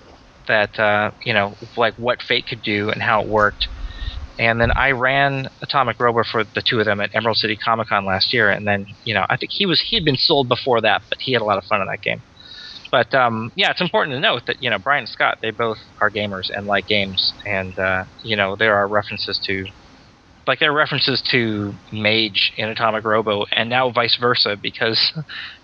that 0.47 0.77
uh, 0.79 1.11
you 1.23 1.33
know, 1.33 1.55
like 1.77 1.95
what 1.95 2.21
Fate 2.21 2.45
could 2.47 2.61
do 2.61 2.89
and 2.89 3.01
how 3.01 3.21
it 3.21 3.27
worked 3.27 3.67
and 4.37 4.59
then 4.59 4.71
I 4.75 4.91
ran 4.91 5.47
Atomic 5.61 5.97
Robo 5.99 6.23
for 6.29 6.43
the 6.43 6.63
two 6.67 6.79
of 6.79 6.85
them 6.85 6.99
at 6.99 7.11
Emerald 7.13 7.37
City 7.37 7.57
Comic 7.63 7.89
Con 7.89 8.05
last 8.05 8.33
year, 8.33 8.49
and 8.49 8.67
then 8.67 8.85
you 9.03 9.13
know 9.13 9.25
I 9.29 9.37
think 9.37 9.51
he 9.53 9.65
was 9.65 9.81
he 9.87 9.95
had 9.95 10.05
been 10.05 10.17
sold 10.17 10.49
before 10.49 10.81
that, 10.81 11.03
but 11.09 11.19
he 11.21 11.33
had 11.33 11.41
a 11.41 11.45
lot 11.45 11.57
of 11.57 11.65
fun 11.65 11.81
in 11.81 11.87
that 11.87 12.01
game. 12.01 12.23
But 12.91 13.13
um, 13.13 13.51
yeah, 13.55 13.71
it's 13.71 13.81
important 13.81 14.15
to 14.15 14.19
note 14.19 14.43
that 14.47 14.57
you 14.59 14.69
know 14.69 14.79
Brian 14.79 15.01
and 15.01 15.09
Scott 15.09 15.37
they 15.41 15.51
both 15.51 15.77
are 16.01 16.11
gamers 16.11 16.45
and 16.49 16.67
like 16.67 16.87
games, 16.87 17.33
and 17.45 17.77
uh, 17.77 18.05
you 18.23 18.35
know 18.35 18.55
there 18.57 18.75
are 18.75 18.87
references 18.87 19.39
to 19.45 19.65
like 20.47 20.59
there 20.59 20.71
are 20.71 20.75
references 20.75 21.21
to 21.31 21.73
Mage 21.91 22.53
in 22.57 22.69
Atomic 22.69 23.05
Robo, 23.05 23.45
and 23.51 23.69
now 23.69 23.91
vice 23.91 24.17
versa 24.19 24.57
because 24.61 24.99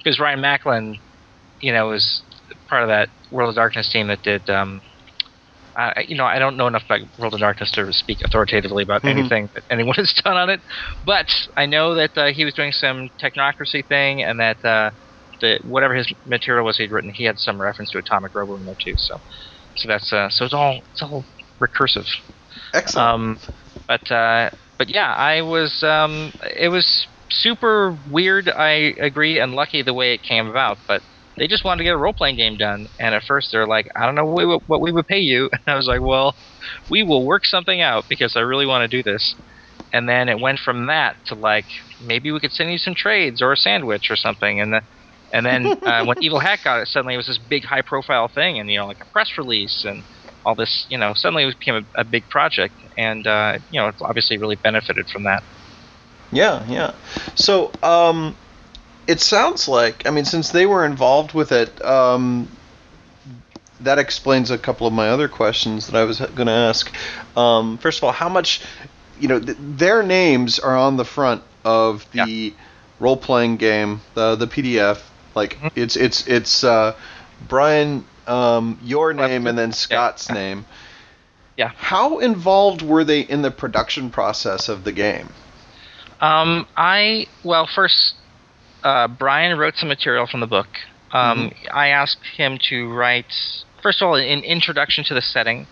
because 0.03 0.19
Ryan 0.19 0.41
Macklin, 0.41 0.99
you 1.61 1.71
know, 1.71 1.91
is 1.91 2.23
part 2.67 2.83
of 2.83 2.89
that 2.89 3.09
World 3.31 3.49
of 3.49 3.55
Darkness 3.55 3.91
team 3.91 4.07
that 4.07 4.21
did 4.23 4.49
um, 4.49 4.81
I, 5.79 6.05
you 6.07 6.15
know, 6.15 6.25
I 6.25 6.39
don't 6.39 6.57
know 6.57 6.67
enough 6.67 6.83
about 6.86 7.01
World 7.17 7.33
of 7.33 7.39
Darkness 7.39 7.71
to 7.71 7.91
speak 7.93 8.21
authoritatively 8.24 8.83
about 8.83 9.01
mm-hmm. 9.01 9.19
anything 9.19 9.50
that 9.53 9.63
anyone 9.69 9.95
has 9.98 10.13
done 10.24 10.38
on 10.38 10.50
it, 10.50 10.59
but 11.05 11.27
I 11.55 11.65
know 11.65 11.95
that 11.95 12.17
uh, 12.17 12.27
he 12.33 12.45
was 12.45 12.53
doing 12.53 12.71
some 12.71 13.09
technocracy 13.21 13.86
thing, 13.86 14.21
and 14.24 14.39
that 14.39 14.63
uh, 14.65 14.91
the 15.41 15.59
whatever 15.63 15.95
his 15.95 16.12
material 16.25 16.65
was 16.65 16.77
he'd 16.77 16.91
written, 16.91 17.12
he 17.12 17.24
had 17.24 17.39
some 17.39 17.62
reference 17.62 17.91
to 17.91 17.98
Atomic 17.98 18.36
Robo 18.36 18.55
in 18.55 18.65
there 18.65 18.75
too. 18.75 18.95
So, 18.98 19.19
so 19.75 19.88
that's 19.88 20.12
uh, 20.12 20.29
so 20.29 20.45
it's 20.45 20.53
all 20.53 20.81
it's 20.91 21.01
all 21.01 21.24
recursive. 21.59 22.07
Excellent. 22.74 23.07
Um, 23.07 23.39
but 23.88 24.12
uh, 24.12 24.50
but 24.77 24.89
yeah, 24.89 25.13
I 25.13 25.41
was 25.41 25.83
um, 25.83 26.33
it 26.57 26.69
was 26.69 27.07
super 27.29 27.98
weird. 28.09 28.50
I 28.50 28.93
agree, 29.00 29.39
and 29.39 29.53
lucky 29.53 29.81
the 29.81 29.93
way 29.93 30.13
it 30.13 30.24
came 30.24 30.48
about, 30.48 30.77
but 30.88 31.01
they 31.39 31.48
just 31.48 31.63
wanted 31.63 31.79
to 31.79 31.84
get 31.86 31.93
a 31.93 31.98
role 31.98 32.13
playing 32.13 32.36
game 32.36 32.58
done. 32.58 32.88
And 33.00 33.15
at 33.15 33.24
first 33.24 33.50
they're 33.51 33.67
like, 33.67 33.88
I 33.96 34.05
don't 34.05 34.15
know 34.15 34.25
what 34.25 34.36
we, 34.36 34.46
would, 34.46 34.62
what 34.67 34.81
we 34.81 34.91
would 34.91 35.08
pay 35.08 35.19
you. 35.19 35.50
And 35.53 35.74
I 35.74 35.75
was 35.75 35.88
like, 35.88 36.01
well, 36.01 36.36
we 36.89 37.03
will 37.03 37.25
work 37.25 37.46
something 37.46 37.81
out 37.81 38.05
because 38.10 38.36
I 38.36 38.41
really 38.41 38.65
want 38.65 38.89
to 38.89 38.98
do 38.98 39.03
this. 39.03 39.36
And 39.91 40.08
then 40.08 40.29
it 40.29 40.39
went 40.39 40.60
from 40.60 40.88
that 40.88 41.15
to 41.27 41.36
like 41.36 41.65
maybe 42.00 42.31
we 42.31 42.39
could 42.39 42.51
send 42.51 42.72
you 42.72 42.77
some 42.77 42.93
trades 42.93 43.41
or 43.41 43.53
a 43.53 43.58
sandwich 43.58 44.12
or 44.12 44.15
something. 44.15 44.60
And 44.62 44.74
the, 44.74 44.81
and 45.31 45.46
then 45.46 45.65
uh, 45.86 46.05
when 46.05 46.17
Evil 46.22 46.39
Hat 46.39 46.60
got 46.63 46.81
it, 46.81 46.88
suddenly 46.88 47.13
it 47.13 47.17
was 47.17 47.27
this 47.27 47.39
big 47.39 47.63
high 47.65 47.81
profile 47.81 48.29
thing, 48.34 48.60
and 48.60 48.69
you 48.69 48.77
know 48.77 48.88
like 48.88 48.98
a 49.01 49.12
press 49.12 49.31
release 49.38 49.84
and 49.86 50.03
all 50.46 50.55
this. 50.55 50.86
You 50.89 50.98
know, 50.98 51.13
suddenly 51.15 51.43
it 51.43 51.55
became 51.60 51.88
a, 51.96 52.01
a 52.01 52.03
big 52.03 52.27
project, 52.29 52.75
and 52.98 53.25
uh, 53.25 53.60
you 53.69 53.79
know 53.79 53.88
it's 53.88 54.01
obviously 54.01 54.38
really 54.38 54.58
benefited 54.58 55.08
from 55.12 55.24
that. 55.24 55.43
Yeah, 56.31 56.65
yeah. 56.69 56.96
So 57.36 57.72
um, 57.84 58.38
it 59.10 59.20
sounds 59.22 59.68
like 59.68 60.06
I 60.08 60.12
mean, 60.12 60.25
since 60.25 60.51
they 60.51 60.66
were 60.66 60.86
involved 60.86 61.34
with 61.34 61.51
it, 61.51 61.84
um, 61.84 62.48
that 63.82 63.98
explains 63.98 64.51
a 64.51 64.58
couple 64.58 64.86
of 64.88 64.94
my 64.94 65.10
other 65.10 65.28
questions 65.28 65.88
that 65.88 65.96
I 65.96 66.04
was 66.04 66.20
going 66.20 66.48
to 66.48 66.51
ask. 66.70 66.92
Um, 67.36 67.78
first 67.78 67.98
of 68.00 68.04
all, 68.04 68.12
how 68.12 68.30
much, 68.30 68.62
you 69.20 69.28
know, 69.28 69.39
th- 69.39 69.58
their 69.60 70.04
names 70.04 70.60
are 70.60 70.75
on 70.78 70.98
the 70.98 71.06
front 71.06 71.42
of 71.63 72.06
the 72.12 72.20
Yeah. 72.54 72.63
role-playing 73.00 73.58
game, 73.58 74.01
the 74.16 74.36
the 74.36 74.48
PDF. 74.48 75.00
Like 75.36 75.58
Mhm. 75.62 75.72
it's 75.75 75.96
it's 75.96 76.28
it's 76.28 76.63
uh, 76.63 76.94
Brian, 77.48 78.04
um, 78.28 78.80
your 78.84 79.13
name, 79.13 79.48
and 79.48 79.58
then 79.58 79.70
Yeah. 79.70 79.75
Scott's 79.75 80.30
name. 80.30 80.66
Yeah. 81.58 81.72
How 81.78 82.20
involved 82.20 82.82
were 82.82 83.04
they 83.04 83.22
in 83.22 83.42
the 83.42 83.51
production 83.51 84.10
process 84.10 84.70
of 84.70 84.84
the 84.84 84.92
game? 84.92 85.30
Um, 86.22 86.68
I 86.75 87.28
well, 87.44 87.66
first, 87.66 88.16
uh, 88.83 89.07
Brian 89.07 89.57
wrote 89.57 89.75
some 89.75 89.89
material 89.89 90.27
from 90.27 90.39
the 90.39 90.48
book. 90.48 90.67
Um, 91.12 91.51
I 91.71 91.88
asked 91.88 92.24
him 92.38 92.59
to 92.69 92.91
write 92.93 93.33
first 93.81 94.01
of 94.01 94.07
all 94.07 94.15
an 94.15 94.43
introduction 94.43 95.03
to 95.05 95.13
the 95.13 95.21
setting. 95.21 95.67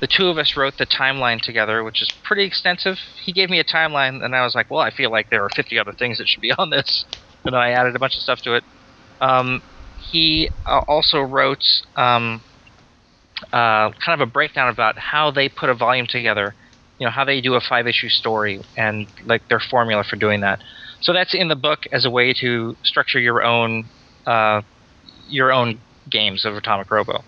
The 0.00 0.06
two 0.06 0.28
of 0.28 0.38
us 0.38 0.56
wrote 0.56 0.78
the 0.78 0.86
timeline 0.86 1.40
together, 1.40 1.84
which 1.84 2.00
is 2.00 2.10
pretty 2.24 2.44
extensive. 2.44 2.96
He 3.22 3.32
gave 3.32 3.50
me 3.50 3.58
a 3.58 3.64
timeline, 3.64 4.24
and 4.24 4.34
I 4.34 4.44
was 4.44 4.54
like, 4.54 4.70
"Well, 4.70 4.80
I 4.80 4.90
feel 4.90 5.10
like 5.10 5.28
there 5.28 5.44
are 5.44 5.50
50 5.50 5.78
other 5.78 5.92
things 5.92 6.18
that 6.18 6.28
should 6.28 6.40
be 6.40 6.52
on 6.58 6.70
this," 6.70 7.04
and 7.44 7.54
I 7.56 7.70
added 7.70 7.96
a 7.96 7.98
bunch 7.98 8.14
of 8.14 8.22
stuff 8.22 8.40
to 8.42 8.54
it. 8.54 8.64
Um, 9.20 9.62
he 9.98 10.50
uh, 10.66 10.80
also 10.88 11.20
wrote 11.20 11.64
um, 11.96 12.40
uh, 13.52 13.90
kind 13.90 14.20
of 14.20 14.20
a 14.20 14.30
breakdown 14.30 14.68
about 14.68 14.96
how 14.96 15.30
they 15.30 15.48
put 15.48 15.68
a 15.68 15.74
volume 15.74 16.06
together 16.06 16.54
you 17.00 17.06
know 17.06 17.10
how 17.10 17.24
they 17.24 17.40
do 17.40 17.54
a 17.54 17.60
five 17.60 17.88
issue 17.88 18.08
story 18.08 18.60
and 18.76 19.08
like 19.24 19.48
their 19.48 19.58
formula 19.58 20.04
for 20.04 20.16
doing 20.16 20.42
that 20.42 20.60
so 21.00 21.12
that's 21.12 21.34
in 21.34 21.48
the 21.48 21.56
book 21.56 21.80
as 21.92 22.04
a 22.04 22.10
way 22.10 22.32
to 22.40 22.76
structure 22.84 23.18
your 23.20 23.42
own 23.42 23.90
uh, 24.26 24.60
your 25.28 25.52
own 25.52 25.82
games 26.10 26.44
of 26.44 26.54
atomic 26.54 26.90
robo 26.90 27.24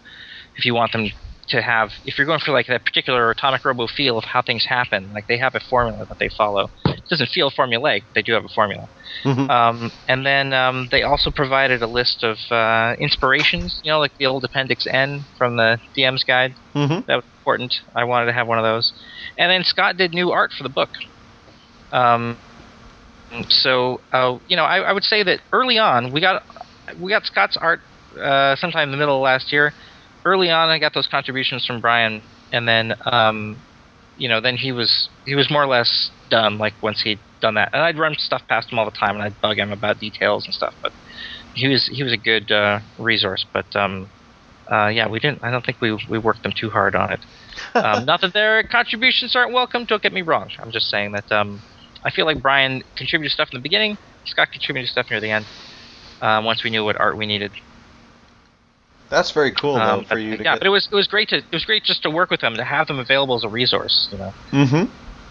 if 0.57 0.64
you 0.64 0.75
want 0.75 0.93
them 0.93 1.07
to 1.49 1.61
have 1.61 1.91
if 2.05 2.17
you're 2.17 2.26
going 2.26 2.41
for 2.45 2.52
like 2.52 2.67
that 2.67 2.85
particular 2.85 3.31
atomic 3.31 3.64
robo 3.64 3.87
feel 3.87 4.17
of 4.17 4.25
how 4.25 4.41
things 4.43 4.64
happen 4.69 5.11
like 5.12 5.26
they 5.29 5.38
have 5.38 5.55
a 5.55 5.61
formula 5.69 6.05
that 6.09 6.17
they 6.19 6.29
follow 6.37 6.69
it 6.87 7.00
doesn't 7.11 7.29
feel 7.29 7.50
formulaic 7.50 8.02
they 8.14 8.23
do 8.23 8.33
have 8.33 8.45
a 8.45 8.55
formula 8.55 8.87
Mhm. 9.25 9.50
um, 9.50 9.91
and 10.09 10.25
then 10.25 10.52
um, 10.52 10.88
they 10.91 11.02
also 11.02 11.31
provided 11.31 11.83
a 11.83 11.87
list 11.88 12.23
of 12.25 12.38
uh, 12.50 12.95
inspirations 12.99 13.81
you 13.83 13.91
know 13.91 13.99
like 13.99 14.12
the 14.19 14.26
old 14.26 14.45
appendix 14.45 14.87
n 14.87 15.26
from 15.37 15.57
the 15.57 15.79
dm's 15.97 16.25
guide 16.25 16.52
Mm-hmm. 16.75 17.00
that 17.07 17.17
was 17.17 17.25
important. 17.45 17.75
I 17.95 18.05
wanted 18.05 18.26
to 18.26 18.33
have 18.33 18.47
one 18.47 18.59
of 18.59 18.64
those. 18.64 18.93
And 19.37 19.50
then 19.50 19.62
Scott 19.64 19.97
did 19.99 20.14
new 20.14 20.31
art 20.31 20.52
for 20.57 20.62
the 20.62 20.71
book. 20.71 20.88
Um, 21.93 22.38
so 23.49 24.01
uh, 24.12 24.39
you 24.49 24.57
know, 24.57 24.65
I, 24.65 24.79
I 24.79 24.93
would 24.93 25.05
say 25.05 25.23
that 25.23 25.41
early 25.53 25.79
on 25.79 26.12
we 26.12 26.21
got 26.21 26.43
we 27.01 27.11
got 27.11 27.25
Scott's 27.25 27.57
art 27.57 27.81
uh, 28.21 28.57
sometime 28.57 28.89
in 28.89 28.91
the 28.93 28.99
middle 28.99 29.17
of 29.17 29.23
last 29.23 29.53
year. 29.53 29.73
Early 30.25 30.51
on, 30.51 30.69
I 30.69 30.79
got 30.79 30.95
those 30.95 31.09
contributions 31.09 31.67
from 31.67 31.81
Brian, 31.81 32.23
and 32.53 32.69
then 32.69 32.95
um, 33.05 33.57
you 34.17 34.29
know, 34.29 34.41
then 34.41 34.57
he 34.57 34.73
was 34.73 35.09
he 35.25 35.35
was 35.35 35.51
more 35.51 35.62
or 35.62 35.67
less 35.67 36.11
done. 36.31 36.59
Like 36.59 36.75
once 36.83 37.01
he'd 37.03 37.21
done 37.41 37.55
that, 37.55 37.71
and 37.73 37.83
I'd 37.83 37.99
run 37.99 38.15
stuff 38.19 38.43
past 38.49 38.71
him 38.71 38.79
all 38.79 38.85
the 38.85 38.91
time, 38.93 39.17
and 39.17 39.23
I'd 39.23 39.41
bug 39.41 39.59
him 39.59 39.73
about 39.73 39.99
details 39.99 40.45
and 40.47 40.55
stuff. 40.55 40.75
But 40.83 40.93
he 41.55 41.69
was 41.69 41.89
he 41.91 42.03
was 42.03 42.12
a 42.12 42.17
good 42.17 42.51
uh, 42.51 42.81
resource. 42.99 43.45
But 43.53 43.75
um, 43.75 44.11
uh, 44.71 44.89
yeah, 44.89 45.09
we 45.09 45.19
didn't. 45.19 45.43
I 45.43 45.51
don't 45.51 45.65
think 45.65 45.79
we 45.81 45.93
we 46.09 46.19
worked 46.19 46.43
them 46.43 46.53
too 46.59 46.71
hard 46.71 46.95
on 46.95 47.12
it. 47.12 47.21
Um, 47.75 48.05
not 48.07 48.21
that 48.21 48.33
their 48.33 48.62
contributions 48.62 49.35
aren't 49.35 49.53
welcome. 49.53 49.85
Don't 49.87 50.03
get 50.03 50.12
me 50.12 50.23
wrong. 50.23 50.51
I'm 50.59 50.71
just 50.71 50.89
saying 50.89 51.12
that 51.12 51.31
um, 51.33 51.61
I 52.04 52.11
feel 52.11 52.26
like 52.26 52.42
Brian 52.42 52.82
contributed 52.97 53.32
stuff 53.32 53.49
in 53.52 53.59
the 53.59 53.62
beginning. 53.62 53.97
Scott 54.25 54.49
contributed 54.52 54.90
stuff 54.90 55.11
near 55.11 55.21
the 55.21 55.30
end. 55.30 55.47
Uh, 56.21 56.40
once 56.44 56.62
we 56.62 56.71
knew 56.71 56.85
what 56.85 56.99
art 57.00 57.16
we 57.16 57.26
needed. 57.26 57.50
That's 59.11 59.30
very 59.32 59.52
cool, 59.52 59.75
though, 59.75 59.80
Um, 59.80 60.04
for 60.04 60.18
you 60.18 60.37
to 60.37 60.42
yeah, 60.42 60.52
get. 60.54 60.61
but 60.61 60.66
it 60.66 60.71
was 60.71 60.88
it 60.90 60.94
was 60.94 61.06
great 61.06 61.28
to 61.30 61.38
it 61.38 61.52
was 61.52 61.64
great 61.64 61.85
just 61.85 62.02
to 62.04 62.11
work 62.11 62.30
with 62.30 62.40
them 62.40 62.54
to 62.56 62.64
have 62.64 62.87
them 62.87 62.99
available 62.99 63.35
as 63.35 63.44
a 63.44 63.49
resource. 63.49 64.09
You 64.11 64.18
know. 64.18 64.35
mm-hmm. 64.50 64.85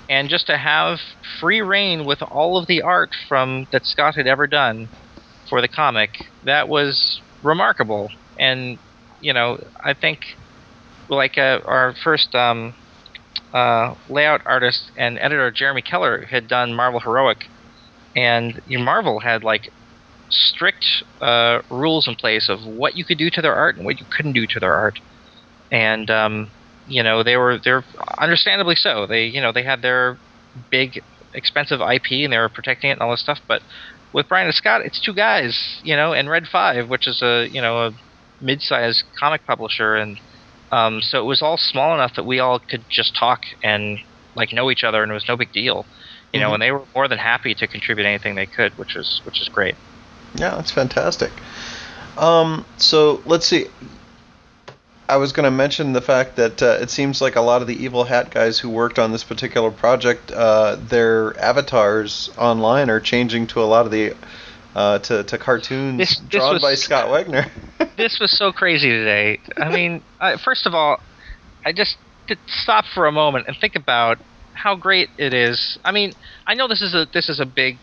and 0.10 0.30
just 0.30 0.48
to 0.48 0.58
have 0.58 1.00
free 1.40 1.62
reign 1.62 2.06
with 2.06 2.22
all 2.22 2.58
of 2.58 2.68
the 2.68 2.82
art 2.84 3.12
from 3.28 3.68
that 3.72 3.86
Scott 3.86 4.16
had 4.16 4.28
ever 4.28 4.46
done 4.46 4.88
for 5.50 5.62
the 5.62 5.68
comic, 5.68 6.26
that 6.44 6.68
was 6.70 7.22
remarkable. 7.42 8.12
And 8.38 8.78
you 9.20 9.34
know, 9.34 9.64
I 9.84 9.94
think 9.94 10.20
like 11.10 11.38
uh, 11.38 11.62
our 11.66 11.96
first 12.04 12.36
um, 12.36 12.74
uh, 13.54 13.96
layout 14.10 14.42
artist 14.46 14.92
and 14.96 15.18
editor 15.20 15.52
Jeremy 15.52 15.82
Keller 15.82 16.24
had 16.26 16.48
done 16.48 16.74
Marvel 16.74 17.00
Heroic, 17.00 17.48
and 18.16 18.62
you 18.68 18.80
Marvel 18.80 19.20
had 19.20 19.44
like 19.44 19.72
strict 20.30 21.04
uh, 21.20 21.62
rules 21.70 22.08
in 22.08 22.16
place 22.16 22.50
of 22.50 22.66
what 22.66 22.96
you 22.96 23.04
could 23.04 23.18
do 23.18 23.30
to 23.30 23.42
their 23.42 23.56
art 23.56 23.76
and 23.76 23.86
what 23.86 24.00
you 24.00 24.06
couldn't 24.16 24.34
do 24.34 24.48
to 24.48 24.60
their 24.60 24.74
art, 24.74 25.00
and 25.72 26.10
um, 26.10 26.50
you 26.88 27.04
know 27.04 27.24
they 27.24 27.38
were 27.38 27.60
they're 27.64 27.84
understandably 28.18 28.76
so. 28.76 29.06
They 29.06 29.26
you 29.26 29.42
know 29.42 29.52
they 29.52 29.64
had 29.64 29.82
their 29.82 30.18
big 30.70 31.02
expensive 31.34 31.80
IP 31.80 32.12
and 32.12 32.34
they 32.34 32.38
were 32.38 32.50
protecting 32.50 32.90
it 32.90 32.94
and 32.94 33.02
all 33.02 33.12
this 33.12 33.22
stuff. 33.22 33.40
But 33.48 33.62
with 34.14 34.28
Brian 34.28 34.48
and 34.48 34.56
Scott, 34.56 34.82
it's 34.82 35.00
two 35.00 35.14
guys, 35.14 35.80
you 35.84 35.96
know, 35.96 36.14
and 36.14 36.30
Red 36.30 36.48
Five, 36.48 36.90
which 36.90 37.08
is 37.08 37.22
a 37.22 37.48
you 37.48 37.62
know 37.62 37.88
a 37.88 37.92
mid-sized 38.42 39.04
comic 39.20 39.46
publisher, 39.46 39.96
and 39.96 40.20
um, 40.72 41.02
so 41.02 41.20
it 41.20 41.26
was 41.26 41.42
all 41.42 41.58
small 41.58 41.94
enough 41.94 42.16
that 42.16 42.26
we 42.26 42.40
all 42.40 42.60
could 42.60 42.84
just 42.90 43.16
talk 43.16 43.42
and 43.64 44.00
like 44.36 44.54
know 44.54 44.72
each 44.72 44.84
other, 44.84 45.04
and 45.04 45.12
it 45.12 45.16
was 45.16 45.28
no 45.28 45.36
big 45.36 45.52
deal, 45.52 45.86
you 46.34 46.40
know. 46.40 46.52
Mhm. 46.52 46.54
And 46.54 46.62
they 46.62 46.72
were 46.72 46.84
more 46.96 47.08
than 47.08 47.18
happy 47.18 47.54
to 47.56 47.68
contribute 47.68 48.06
anything 48.06 48.36
they 48.36 48.46
could, 48.46 48.78
which 48.78 48.96
was 48.96 49.22
which 49.26 49.42
is 49.42 49.50
great. 49.50 49.76
Yeah, 50.36 50.56
that's 50.56 50.72
fantastic. 50.72 51.32
Um, 52.18 52.66
so 52.78 53.22
let's 53.26 53.46
see. 53.46 53.68
I 55.10 55.18
was 55.18 55.34
going 55.34 55.44
to 55.44 55.52
mention 55.52 55.92
the 55.92 56.02
fact 56.02 56.38
that 56.38 56.64
uh, 56.64 56.78
it 56.80 56.90
seems 56.90 57.20
like 57.20 57.36
a 57.36 57.42
lot 57.42 57.62
of 57.62 57.68
the 57.68 57.84
Evil 57.84 58.06
Hat 58.06 58.32
guys 58.32 58.60
who 58.60 58.70
worked 58.70 58.98
on 58.98 59.12
this 59.12 59.26
particular 59.26 59.70
project, 59.70 60.32
uh, 60.32 60.78
their 60.78 61.38
avatars 61.38 62.30
online 62.38 62.90
are 62.90 63.02
changing 63.02 63.48
to 63.48 63.62
a 63.62 63.68
lot 63.68 63.86
of 63.86 63.92
the 63.92 64.14
uh, 64.76 65.00
to, 65.00 65.24
to 65.24 65.38
cartoons 65.38 65.98
This- 65.98 66.20
this 66.20 66.28
drawn 66.30 66.54
was- 66.54 66.62
by 66.62 66.76
Scott 66.76 67.08
Wegener. 67.08 67.50
this 67.98 68.20
was 68.20 68.38
so 68.38 68.52
crazy 68.52 68.90
today. 68.90 69.40
I 69.58 69.70
mean, 69.70 70.02
I, 70.20 70.38
first 70.38 70.66
of 70.66 70.74
all, 70.74 71.00
I 71.66 71.74
just 71.74 71.98
to 72.28 72.38
stop 72.48 72.86
for 72.94 73.06
a 73.08 73.12
moment 73.12 73.48
and 73.48 73.58
think 73.60 73.76
about 73.76 74.18
how 74.54 74.76
great 74.76 75.10
it 75.18 75.34
is. 75.34 75.78
I 75.84 75.92
mean, 75.92 76.14
I 76.48 76.54
know 76.54 76.68
this 76.68 76.82
is 76.82 76.94
a 76.94 77.06
this 77.14 77.30
is 77.30 77.40
a 77.40 77.46
big, 77.46 77.78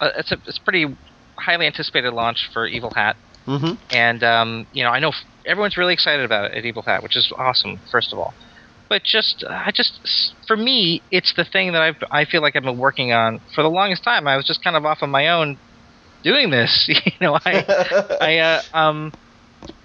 uh, 0.00 0.10
it's 0.16 0.32
a 0.32 0.38
it's 0.46 0.58
pretty 0.58 0.96
highly 1.36 1.66
anticipated 1.66 2.12
launch 2.12 2.48
for 2.52 2.66
Evil 2.66 2.92
Hat, 2.94 3.16
mm-hmm. 3.46 3.74
and 3.90 4.22
um, 4.22 4.66
you 4.72 4.84
know 4.84 4.90
I 4.90 4.98
know 5.00 5.08
f- 5.08 5.24
everyone's 5.46 5.76
really 5.76 5.94
excited 5.94 6.24
about 6.24 6.50
it 6.50 6.58
at 6.58 6.64
Evil 6.64 6.82
Hat, 6.82 7.02
which 7.02 7.16
is 7.16 7.32
awesome. 7.36 7.80
First 7.90 8.12
of 8.12 8.18
all, 8.18 8.34
but 8.88 9.02
just 9.04 9.44
I 9.48 9.70
just 9.72 10.34
for 10.46 10.56
me, 10.56 11.02
it's 11.10 11.34
the 11.34 11.44
thing 11.44 11.72
that 11.72 11.82
I 11.82 12.20
I 12.20 12.24
feel 12.24 12.42
like 12.42 12.56
I've 12.56 12.62
been 12.62 12.78
working 12.78 13.12
on 13.12 13.40
for 13.54 13.62
the 13.62 13.70
longest 13.70 14.04
time. 14.04 14.28
I 14.28 14.36
was 14.36 14.46
just 14.46 14.62
kind 14.62 14.76
of 14.76 14.84
off 14.84 14.98
on 15.02 15.10
my 15.10 15.28
own 15.28 15.58
doing 16.22 16.50
this. 16.50 16.86
you 16.88 17.12
know, 17.20 17.38
I 17.44 17.64
I 18.20 18.38
uh, 18.38 18.62
um 18.72 19.12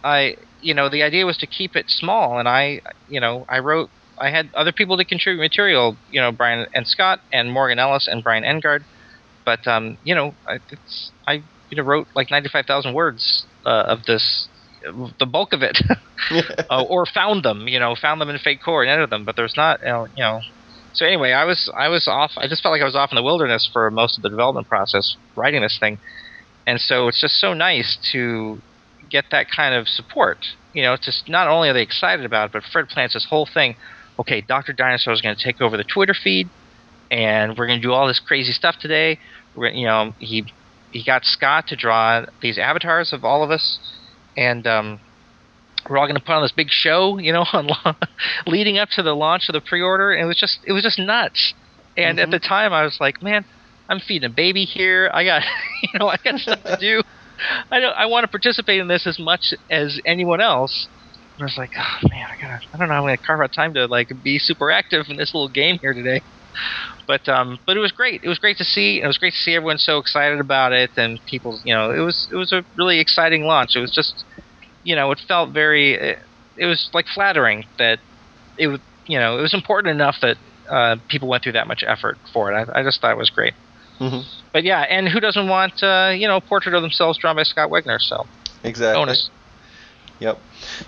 I 0.04 0.36
you 0.60 0.74
know 0.74 0.90
the 0.90 1.04
idea 1.04 1.26
was 1.26 1.38
to 1.38 1.48
keep 1.48 1.76
it 1.76 1.86
small 1.90 2.40
and 2.40 2.48
I 2.48 2.82
you 3.08 3.20
know 3.20 3.46
I 3.50 3.60
wrote 3.60 3.90
I 4.20 4.30
had 4.30 4.50
other 4.56 4.72
people 4.72 4.98
to 4.98 5.06
contribute 5.06 5.42
material 5.42 5.98
you 6.08 6.22
know 6.22 6.32
Brian 6.32 6.66
and 6.74 6.88
Scott 6.88 7.20
and 7.32 7.52
Morgan 7.52 7.80
Ellis 7.80 8.08
and 8.08 8.24
Brian 8.24 8.44
Engard 8.44 8.86
but 9.46 9.68
um 9.68 9.98
you 10.04 10.16
know 10.16 10.36
I, 10.48 10.60
it's 10.70 11.12
I 11.28 11.44
you 11.70 11.78
know 11.78 11.84
wrote 11.84 12.08
like 12.16 12.32
95,000 12.32 12.94
words 12.94 13.46
uh, 13.66 13.84
of 13.88 14.04
this 14.06 14.48
the 15.20 15.26
bulk 15.26 15.54
of 15.54 15.62
it 15.62 15.78
uh, 16.70 16.84
or 16.84 17.06
found 17.06 17.44
them 17.44 17.68
you 17.68 17.80
know 17.80 17.96
found 18.00 18.22
them 18.22 18.30
in 18.30 18.38
Fate 18.38 18.60
Core 18.64 18.84
and 18.84 18.92
edited 18.92 19.10
them 19.10 19.26
but 19.26 19.36
there's 19.36 19.56
not 19.58 19.80
you 19.82 19.90
know, 19.90 20.08
you 20.16 20.24
know 20.24 20.40
so 20.94 21.06
anyway 21.06 21.32
I 21.32 21.44
was 21.46 21.72
I 21.78 21.90
was 21.90 22.08
off 22.08 22.32
I 22.38 22.48
just 22.48 22.64
felt 22.64 22.72
like 22.72 22.82
I 22.82 22.86
was 22.86 22.96
off 22.96 23.12
in 23.12 23.16
the 23.16 23.24
wilderness 23.24 23.70
for 23.72 23.92
most 23.92 24.18
of 24.18 24.24
the 24.24 24.30
development 24.30 24.68
process 24.68 25.18
writing 25.36 25.62
this 25.62 25.78
thing 25.80 26.00
and 26.68 26.80
so 26.80 27.08
it's 27.08 27.20
just 27.20 27.36
so 27.40 27.54
nice 27.54 27.98
to 28.12 28.62
get 29.10 29.26
that 29.32 29.48
kind 29.50 29.74
of 29.74 29.88
support. 29.88 30.38
You 30.74 30.84
know, 30.84 30.94
it's 30.94 31.06
just 31.06 31.28
not 31.30 31.48
only 31.48 31.70
are 31.70 31.74
they 31.74 31.82
excited 31.82 32.26
about 32.26 32.48
it, 32.48 32.52
but 32.54 32.64
Fred 32.72 32.88
plans 32.90 33.14
this 33.14 33.26
whole 33.28 33.48
thing. 33.52 33.76
Okay, 34.20 34.42
Doctor 34.42 34.74
Dinosaur 34.74 35.14
is 35.14 35.22
going 35.22 35.36
to 35.36 35.44
take 35.44 35.62
over 35.62 35.78
the 35.78 35.84
Twitter 35.86 36.14
feed, 36.14 36.50
and 37.10 37.58
we're 37.58 37.68
going 37.68 37.80
to 37.82 37.88
do 37.88 37.94
all 37.94 38.08
this 38.08 38.20
crazy 38.20 38.52
stuff 38.52 38.76
today. 38.80 39.18
We're, 39.56 39.70
you 39.70 39.86
know, 39.88 40.14
he 40.20 40.46
he 40.92 41.04
got 41.04 41.24
Scott 41.26 41.68
to 41.68 41.76
draw 41.76 42.26
these 42.42 42.58
avatars 42.58 43.14
of 43.14 43.24
all 43.24 43.44
of 43.44 43.50
us, 43.52 43.80
and 44.36 44.66
um, 44.68 45.00
we're 45.90 45.98
all 45.98 46.06
going 46.06 46.16
to 46.16 46.22
put 46.22 46.34
on 46.34 46.42
this 46.42 46.52
big 46.52 46.70
show. 46.70 47.18
You 47.18 47.32
know, 47.34 47.46
on 47.54 47.70
leading 48.46 48.78
up 48.78 48.90
to 48.96 49.04
the 49.04 49.16
launch 49.16 49.48
of 49.50 49.54
the 49.54 49.62
pre-order, 49.62 50.12
and 50.12 50.22
it 50.24 50.26
was 50.28 50.38
just 50.38 50.60
it 50.66 50.74
was 50.74 50.84
just 50.84 51.00
nuts. 51.00 51.54
And 51.96 52.20
at 52.20 52.28
Mhm. 52.28 52.32
the 52.32 52.40
time, 52.40 52.74
I 52.74 52.84
was 52.84 52.98
like, 53.00 53.24
man, 53.24 53.46
I'm 53.90 54.00
feeding 54.00 54.30
a 54.30 54.34
baby 54.34 54.66
here. 54.66 55.10
I 55.14 55.24
got, 55.24 55.44
you 55.82 56.00
know, 56.00 56.08
I 56.08 56.18
got 56.24 56.40
stuff 56.40 56.64
to 56.64 56.78
do. 56.78 57.02
I 57.72 57.80
don't. 57.80 57.94
I 57.96 58.08
want 58.08 58.24
to 58.24 58.28
participate 58.28 58.80
in 58.80 58.88
this 58.88 59.06
as 59.06 59.20
much 59.20 59.54
as 59.70 60.02
anyone 60.06 60.42
else. 60.42 60.88
And 61.36 61.44
I 61.44 61.46
was 61.46 61.58
like, 61.58 61.72
oh 61.78 62.08
man, 62.10 62.28
I 62.32 62.42
gotta. 62.42 62.60
I 62.74 62.78
don't 62.78 62.90
know. 62.90 62.96
I'm 62.96 63.04
gonna 63.04 63.18
carve 63.18 63.42
out 63.42 63.54
time 63.54 63.74
to 63.76 63.86
like 63.86 64.12
be 64.24 64.40
super 64.40 64.72
active 64.72 65.06
in 65.10 65.18
this 65.18 65.34
little 65.34 65.50
game 65.50 65.78
here 65.80 65.94
today. 65.94 66.22
but 67.08 67.28
um, 67.30 67.60
but 67.66 67.78
it 67.78 67.80
was 67.80 67.92
great. 67.92 68.24
It 68.24 68.28
was 68.28 68.40
great 68.40 68.58
to 68.58 68.64
see. 68.64 69.02
It 69.02 69.08
was 69.08 69.18
great 69.18 69.34
to 69.34 69.40
see 69.40 69.54
everyone 69.54 69.78
so 69.78 70.00
excited 70.00 70.40
about 70.40 70.74
it, 70.74 70.92
and 70.98 71.20
people, 71.28 71.60
you 71.64 71.74
know, 71.74 71.92
it 71.92 72.00
was 72.00 72.28
it 72.32 72.36
was 72.36 72.52
a 72.52 72.66
really 72.76 73.00
exciting 73.00 73.44
launch. 73.44 73.76
It 73.76 73.80
was 73.80 73.92
just, 73.92 74.26
you 74.84 74.96
know, 74.96 75.12
it 75.12 75.20
felt 75.28 75.52
very. 75.52 75.94
It, 75.94 76.20
it 76.58 76.66
was 76.66 76.90
like 76.92 77.06
flattering 77.14 77.66
that 77.78 78.00
it 78.58 78.68
was, 78.68 78.80
you 79.06 79.20
know, 79.20 79.38
it 79.38 79.42
was 79.44 79.54
important 79.54 79.94
enough 79.94 80.16
that 80.24 80.38
uh, 80.70 80.96
people 81.08 81.28
went 81.28 81.44
through 81.44 81.52
that 81.52 81.68
much 81.68 81.84
effort 81.86 82.18
for 82.34 82.52
it. 82.52 82.56
I, 82.56 82.80
I 82.80 82.84
just 82.84 83.00
thought 83.00 83.12
it 83.12 83.18
was 83.18 83.30
great. 83.30 83.54
Mm-hmm. 84.00 84.22
But 84.54 84.64
yeah, 84.64 84.82
and 84.82 85.08
who 85.08 85.20
doesn't 85.20 85.48
want, 85.48 85.84
uh, 85.84 86.14
you 86.16 86.28
know, 86.28 86.40
portrait 86.40 86.76
of 86.76 86.82
themselves 86.82 87.18
drawn 87.18 87.36
by 87.36 87.44
Scott 87.44 87.70
Wegener? 87.70 88.00
So 88.00 88.26
Exactly. 88.64 89.02
bonus. 89.02 89.30
Yep. 90.20 90.40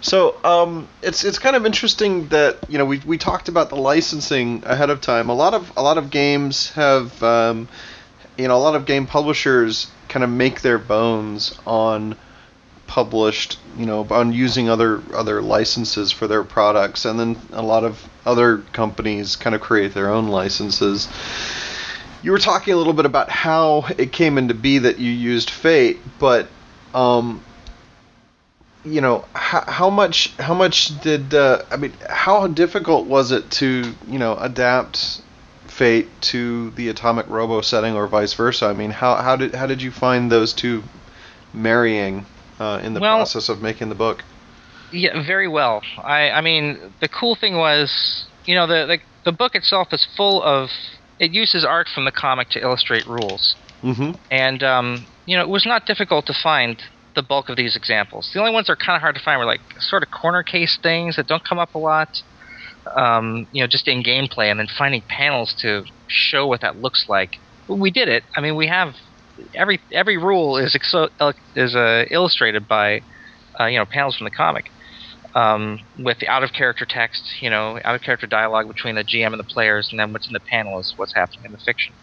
So 0.02 0.44
um, 0.44 0.88
it's 1.04 1.24
it's 1.24 1.38
kind 1.38 1.56
of 1.56 1.66
interesting 1.66 2.28
that 2.30 2.58
you 2.68 2.78
know 2.78 2.86
we 2.86 3.00
we 3.06 3.18
talked 3.18 3.48
about 3.48 3.70
the 3.70 3.76
licensing 3.76 4.64
ahead 4.66 4.90
of 4.90 5.02
time. 5.02 5.30
A 5.30 5.36
lot 5.36 5.54
of 5.54 5.72
a 5.78 5.84
lot 5.84 5.98
of 5.98 6.10
games 6.10 6.72
have 6.72 7.22
um, 7.22 7.68
you 8.38 8.48
know 8.48 8.56
a 8.56 8.58
lot 8.58 8.76
of 8.76 8.86
game 8.86 9.06
publishers 9.06 9.88
kind 10.08 10.24
of 10.24 10.32
make 10.32 10.62
their 10.62 10.80
bones 10.80 11.58
on 11.68 12.16
published 12.88 13.60
you 13.78 13.86
know 13.86 14.08
on 14.10 14.34
using 14.34 14.68
other 14.68 15.04
other 15.14 15.44
licenses 15.44 16.12
for 16.12 16.28
their 16.28 16.44
products, 16.44 17.06
and 17.06 17.20
then 17.20 17.38
a 17.52 17.62
lot 17.62 17.84
of 17.84 18.10
other 18.26 18.60
companies 18.74 19.36
kind 19.36 19.56
of 19.56 19.62
create 19.62 19.94
their 19.94 20.10
own 20.10 20.28
licenses. 20.30 21.08
You 22.22 22.32
were 22.32 22.40
talking 22.40 22.74
a 22.74 22.78
little 22.78 22.94
bit 22.94 23.06
about 23.06 23.30
how 23.30 23.86
it 23.98 24.12
came 24.12 24.38
into 24.38 24.54
be 24.54 24.80
that 24.80 25.00
you 25.00 25.12
used 25.12 25.50
Fate, 25.50 26.00
but 26.20 26.48
um, 26.94 27.42
you 28.84 29.02
know 29.02 29.26
how, 29.34 29.62
how 29.62 29.90
much 29.90 30.36
how 30.38 30.54
much 30.54 31.00
did 31.02 31.34
uh, 31.34 31.64
I 31.72 31.78
mean 31.78 31.94
how 32.10 32.48
difficult 32.48 33.08
was 33.08 33.32
it 33.32 33.50
to 33.52 33.94
you 34.08 34.20
know 34.20 34.36
adapt 34.38 35.22
Fate 35.68 36.10
to 36.22 36.72
the 36.72 36.90
Atomic 36.90 37.28
Robo 37.30 37.62
setting 37.62 37.96
or 37.96 38.08
vice 38.08 38.34
versa? 38.34 38.66
I 38.66 38.74
mean 38.74 38.92
how 38.92 39.16
how 39.16 39.36
did 39.36 39.56
how 39.56 39.68
did 39.68 39.82
you 39.82 39.92
find 39.92 40.32
those 40.32 40.54
two 40.54 40.84
marrying 41.54 42.26
uh, 42.60 42.82
in 42.84 42.94
the 42.94 43.00
Well- 43.00 43.18
process 43.18 43.50
of 43.50 43.62
making 43.62 43.90
the 43.90 43.96
book? 43.96 44.24
Yeah, 44.92 45.22
very 45.22 45.48
well. 45.48 45.84
I 46.04 46.32
I 46.32 46.42
mean, 46.42 46.94
the 47.00 47.08
cool 47.08 47.36
thing 47.36 47.56
was, 47.58 48.26
you 48.46 48.56
know, 48.56 48.66
the 48.66 48.88
the, 48.88 49.00
the 49.24 49.32
book 49.32 49.54
itself 49.54 49.94
is 49.94 50.06
full 50.18 50.42
of 50.42 50.70
it 51.20 51.32
uses 51.32 51.66
art 51.66 51.88
from 51.94 52.06
the 52.06 52.12
comic 52.12 52.50
to 52.50 52.62
illustrate 52.62 53.06
rules. 53.08 53.56
Mm-hmm. 53.84 54.12
And 54.32 54.64
um, 54.64 55.08
you 55.26 55.38
know, 55.38 55.44
it 55.44 55.50
was 55.50 55.66
not 55.66 55.86
difficult 55.86 56.26
to 56.28 56.34
find 56.34 56.82
the 57.16 57.22
bulk 57.22 57.50
of 57.50 57.58
these 57.58 57.76
examples. 57.76 58.30
The 58.34 58.40
only 58.40 58.54
ones 58.54 58.68
that 58.68 58.74
are 58.74 58.76
kind 58.78 58.96
of 58.96 59.02
hard 59.02 59.16
to 59.16 59.22
find 59.22 59.40
were 59.40 59.46
like 59.46 59.62
sort 59.80 60.04
of 60.04 60.10
corner 60.12 60.44
case 60.44 60.78
things 60.82 61.16
that 61.16 61.28
don't 61.28 61.44
come 61.44 61.60
up 61.60 61.76
a 61.76 61.80
lot. 61.80 62.10
Um, 62.96 63.48
you 63.52 63.62
know, 63.62 63.68
just 63.68 63.88
in 63.88 64.04
gameplay, 64.04 64.50
and 64.50 64.60
then 64.60 64.68
finding 64.78 65.04
panels 65.08 65.54
to 65.62 65.84
show 66.08 66.48
what 66.48 66.62
that 66.62 66.82
looks 66.82 67.06
like. 67.08 67.36
But 67.68 67.76
we 67.76 67.92
did 67.92 68.08
it. 68.08 68.24
I 68.36 68.42
mean, 68.42 68.56
we 68.56 68.68
have 68.68 68.94
every 69.54 69.80
every 69.92 70.18
rule 70.18 70.58
is 70.58 70.76
exo- 70.76 71.10
uh, 71.20 71.34
is 71.56 71.76
uh, 71.76 72.06
illustrated 72.10 72.68
by 72.68 73.02
uh, 73.60 73.66
you 73.66 73.78
know 73.78 73.86
panels 73.86 74.18
from 74.18 74.26
the 74.26 74.32
comic. 74.32 74.72
Um, 75.36 75.80
with 75.98 76.18
the 76.20 76.28
out 76.28 76.44
of 76.44 76.54
character 76.54 76.88
text, 76.90 77.22
you 77.40 77.50
know, 77.50 77.80
out 77.84 77.94
of 77.94 78.02
character 78.02 78.26
dialogue 78.26 78.68
between 78.68 78.96
the 78.96 79.04
GM 79.04 79.28
and 79.28 79.40
the 79.40 79.44
players, 79.44 79.90
and 79.92 80.00
then 80.00 80.12
what's 80.12 80.28
in 80.28 80.34
the 80.34 80.40
panel 80.40 80.80
is 80.80 80.94
what's 80.96 81.14
happening 81.14 81.46
in 81.46 81.52
the 81.52 81.60
fiction. 81.60 81.94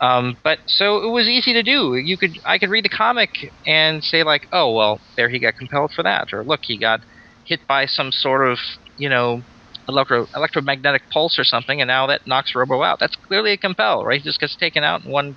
Um, 0.00 0.36
but 0.44 0.58
so 0.66 1.02
it 1.02 1.10
was 1.10 1.28
easy 1.28 1.52
to 1.54 1.62
do. 1.62 1.96
You 1.96 2.16
could 2.16 2.38
I 2.44 2.58
could 2.58 2.70
read 2.70 2.84
the 2.84 2.90
comic 2.90 3.30
and 3.66 4.04
say 4.04 4.22
like, 4.22 4.48
oh 4.52 4.72
well, 4.72 5.00
there 5.16 5.28
he 5.28 5.38
got 5.38 5.56
compelled 5.56 5.92
for 5.92 6.02
that, 6.02 6.32
or 6.32 6.44
look, 6.44 6.60
he 6.62 6.78
got 6.78 7.00
hit 7.44 7.60
by 7.66 7.86
some 7.86 8.12
sort 8.12 8.46
of 8.46 8.58
you 8.96 9.08
know 9.08 9.42
electro 9.88 10.26
electromagnetic 10.36 11.02
pulse 11.10 11.38
or 11.38 11.44
something, 11.44 11.80
and 11.80 11.88
now 11.88 12.06
that 12.06 12.26
knocks 12.26 12.54
Robo 12.54 12.82
out. 12.82 13.00
That's 13.00 13.16
clearly 13.16 13.52
a 13.52 13.56
compel, 13.56 14.04
right? 14.04 14.20
He 14.20 14.24
just 14.24 14.40
gets 14.40 14.56
taken 14.56 14.84
out 14.84 15.04
in 15.04 15.10
one 15.10 15.36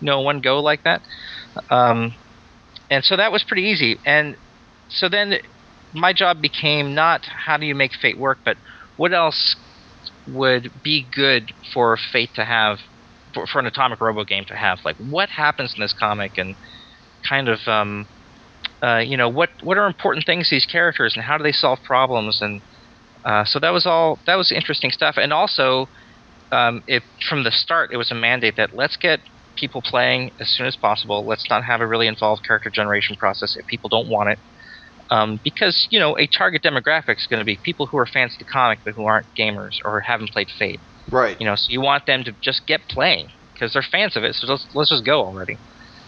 you 0.00 0.06
know 0.06 0.20
one 0.20 0.40
go 0.40 0.60
like 0.60 0.82
that. 0.84 1.00
Um, 1.70 2.14
and 2.90 3.04
so 3.04 3.16
that 3.16 3.32
was 3.32 3.42
pretty 3.44 3.62
easy. 3.62 3.98
And 4.04 4.36
so 4.88 5.08
then 5.08 5.38
my 5.92 6.12
job 6.12 6.40
became 6.40 6.94
not 6.94 7.22
how 7.24 7.56
do 7.56 7.66
you 7.66 7.74
make 7.74 7.92
Fate 8.00 8.18
work, 8.18 8.38
but 8.44 8.56
what 8.96 9.12
else 9.12 9.56
would 10.26 10.70
be 10.82 11.06
good 11.14 11.52
for 11.72 11.96
Fate 12.12 12.30
to 12.34 12.44
have, 12.44 12.78
for, 13.34 13.46
for 13.46 13.58
an 13.58 13.66
Atomic 13.66 14.00
Robo 14.00 14.24
game 14.24 14.44
to 14.46 14.56
have? 14.56 14.78
Like, 14.84 14.96
what 14.96 15.28
happens 15.28 15.74
in 15.76 15.80
this 15.80 15.92
comic, 15.92 16.38
and 16.38 16.56
kind 17.28 17.48
of, 17.48 17.60
um, 17.66 18.06
uh, 18.82 18.98
you 18.98 19.16
know, 19.16 19.28
what 19.28 19.50
what 19.62 19.78
are 19.78 19.86
important 19.86 20.26
things 20.26 20.50
these 20.50 20.66
characters, 20.66 21.14
and 21.16 21.24
how 21.24 21.36
do 21.38 21.44
they 21.44 21.52
solve 21.52 21.78
problems? 21.84 22.40
And 22.42 22.60
uh, 23.24 23.44
so 23.44 23.58
that 23.60 23.70
was 23.70 23.86
all 23.86 24.18
that 24.26 24.36
was 24.36 24.52
interesting 24.52 24.90
stuff. 24.90 25.16
And 25.16 25.32
also, 25.32 25.88
um, 26.52 26.82
it 26.86 27.02
from 27.28 27.44
the 27.44 27.50
start, 27.52 27.90
it 27.92 27.96
was 27.96 28.10
a 28.10 28.14
mandate 28.14 28.56
that 28.56 28.74
let's 28.74 28.96
get 28.96 29.20
people 29.56 29.82
playing 29.82 30.30
as 30.38 30.48
soon 30.48 30.66
as 30.66 30.76
possible. 30.76 31.24
Let's 31.26 31.48
not 31.48 31.64
have 31.64 31.80
a 31.80 31.86
really 31.86 32.06
involved 32.06 32.44
character 32.46 32.70
generation 32.70 33.16
process 33.16 33.56
if 33.56 33.66
people 33.66 33.88
don't 33.88 34.08
want 34.08 34.30
it. 34.30 34.38
Um, 35.08 35.38
because 35.44 35.86
you 35.90 36.00
know 36.00 36.18
a 36.18 36.26
target 36.26 36.62
demographic 36.62 37.16
is 37.18 37.26
going 37.28 37.38
to 37.38 37.44
be 37.44 37.58
people 37.62 37.86
who 37.86 37.96
are 37.96 38.06
fans 38.06 38.32
of 38.32 38.38
the 38.40 38.44
comic 38.44 38.80
but 38.84 38.94
who 38.94 39.04
aren't 39.04 39.26
gamers 39.38 39.76
or 39.84 40.00
haven't 40.00 40.30
played 40.30 40.48
Fate. 40.58 40.80
Right. 41.10 41.40
You 41.40 41.46
know, 41.46 41.54
so 41.54 41.66
you 41.68 41.80
want 41.80 42.06
them 42.06 42.24
to 42.24 42.32
just 42.42 42.66
get 42.66 42.80
playing 42.88 43.30
because 43.52 43.72
they're 43.72 43.82
fans 43.82 44.16
of 44.16 44.24
it. 44.24 44.34
So 44.34 44.46
let's 44.48 44.66
let's 44.74 44.90
just 44.90 45.04
go 45.04 45.20
already. 45.20 45.58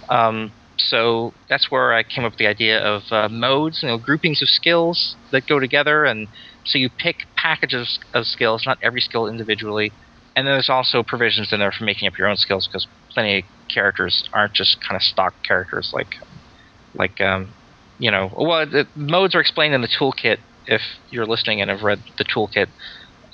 Um, 0.09 0.53
so 0.79 1.33
that's 1.49 1.71
where 1.71 1.93
I 1.93 2.03
came 2.03 2.25
up 2.25 2.33
with 2.33 2.39
the 2.39 2.47
idea 2.47 2.81
of 2.81 3.03
uh, 3.11 3.29
modes, 3.29 3.81
you 3.83 3.89
know, 3.89 3.99
groupings 3.99 4.43
of 4.43 4.49
skills 4.49 5.17
that 5.33 5.47
go 5.47 5.59
together, 5.59 6.05
and 6.05 6.29
so 6.65 6.79
you 6.79 6.89
pick 6.99 7.17
packages 7.37 7.99
of 8.15 8.27
skills, 8.27 8.65
not 8.67 8.79
every 8.83 9.01
skill 9.01 9.27
individually. 9.27 9.93
And 10.37 10.47
then 10.47 10.55
there's 10.55 10.69
also 10.69 11.03
provisions 11.03 11.53
in 11.53 11.59
there 11.59 11.73
for 11.73 11.85
making 11.85 12.07
up 12.07 12.17
your 12.17 12.29
own 12.29 12.37
skills 12.37 12.69
because 12.69 12.87
plenty 13.11 13.39
of 13.39 13.45
characters 13.69 14.29
aren't 14.33 14.53
just 14.53 14.79
kind 14.81 14.95
of 14.95 15.03
stock 15.03 15.35
characters 15.43 15.91
like, 15.93 16.15
like 16.95 17.21
um, 17.21 17.49
you 17.99 18.11
know, 18.11 18.31
well, 18.35 18.67
the 18.67 18.87
modes 18.95 19.35
are 19.35 19.41
explained 19.41 19.75
in 19.75 19.83
the 19.83 19.89
toolkit 19.89 20.39
if 20.67 20.83
you're 21.11 21.27
listening 21.27 21.61
and 21.61 21.71
have 21.71 21.83
read 21.83 22.01
the 22.19 22.25
toolkit. 22.25 22.69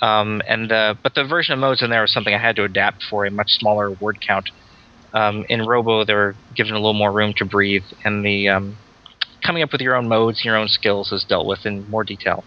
Um, 0.00 0.42
and 0.48 0.70
uh, 0.72 0.94
but 1.02 1.14
the 1.14 1.24
version 1.24 1.54
of 1.54 1.60
modes 1.60 1.82
in 1.82 1.90
there 1.90 2.02
was 2.02 2.12
something 2.12 2.34
I 2.34 2.38
had 2.38 2.56
to 2.56 2.64
adapt 2.64 3.04
for 3.08 3.24
a 3.24 3.30
much 3.30 3.50
smaller 3.50 3.90
word 3.90 4.18
count. 4.26 4.50
Um, 5.12 5.44
in 5.48 5.64
Robo, 5.64 6.04
they 6.04 6.14
were 6.14 6.34
given 6.56 6.72
a 6.72 6.78
little 6.78 6.94
more 6.94 7.12
room 7.12 7.34
to 7.36 7.44
breathe, 7.44 7.84
and 8.04 8.24
the 8.24 8.48
um, 8.48 8.76
coming 9.44 9.62
up 9.62 9.70
with 9.70 9.80
your 9.80 9.94
own 9.94 10.08
modes, 10.08 10.38
and 10.38 10.46
your 10.46 10.56
own 10.56 10.68
skills 10.68 11.12
is 11.12 11.24
dealt 11.24 11.46
with 11.46 11.64
in 11.64 11.88
more 11.88 12.02
detail. 12.02 12.44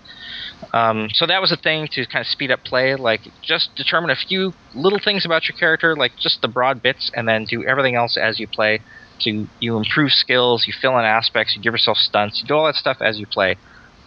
Um, 0.73 1.08
so 1.13 1.25
that 1.25 1.41
was 1.41 1.51
a 1.51 1.58
thing 1.58 1.88
to 1.93 2.06
kind 2.08 2.21
of 2.21 2.27
speed 2.27 2.51
up 2.51 2.63
play. 2.65 2.95
Like 2.95 3.21
just 3.41 3.69
determine 3.75 4.10
a 4.10 4.15
few 4.15 4.53
little 4.75 4.99
things 5.03 5.25
about 5.25 5.47
your 5.47 5.58
character, 5.58 5.95
like 5.95 6.12
just 6.19 6.41
the 6.41 6.47
broad 6.47 6.82
bits, 6.82 7.10
and 7.15 7.27
then 7.27 7.45
do 7.45 7.63
everything 7.63 7.95
else 7.95 8.17
as 8.17 8.39
you 8.39 8.47
play. 8.47 8.82
To 9.21 9.47
you 9.60 9.77
improve 9.77 10.12
skills, 10.12 10.65
you 10.67 10.73
fill 10.80 10.97
in 10.97 11.06
aspects, 11.06 11.56
you 11.56 11.62
give 11.62 11.73
yourself 11.73 11.97
stunts, 11.97 12.41
you 12.41 12.47
do 12.47 12.56
all 12.56 12.65
that 12.65 12.75
stuff 12.75 12.97
as 13.01 13.17
you 13.17 13.25
play, 13.32 13.60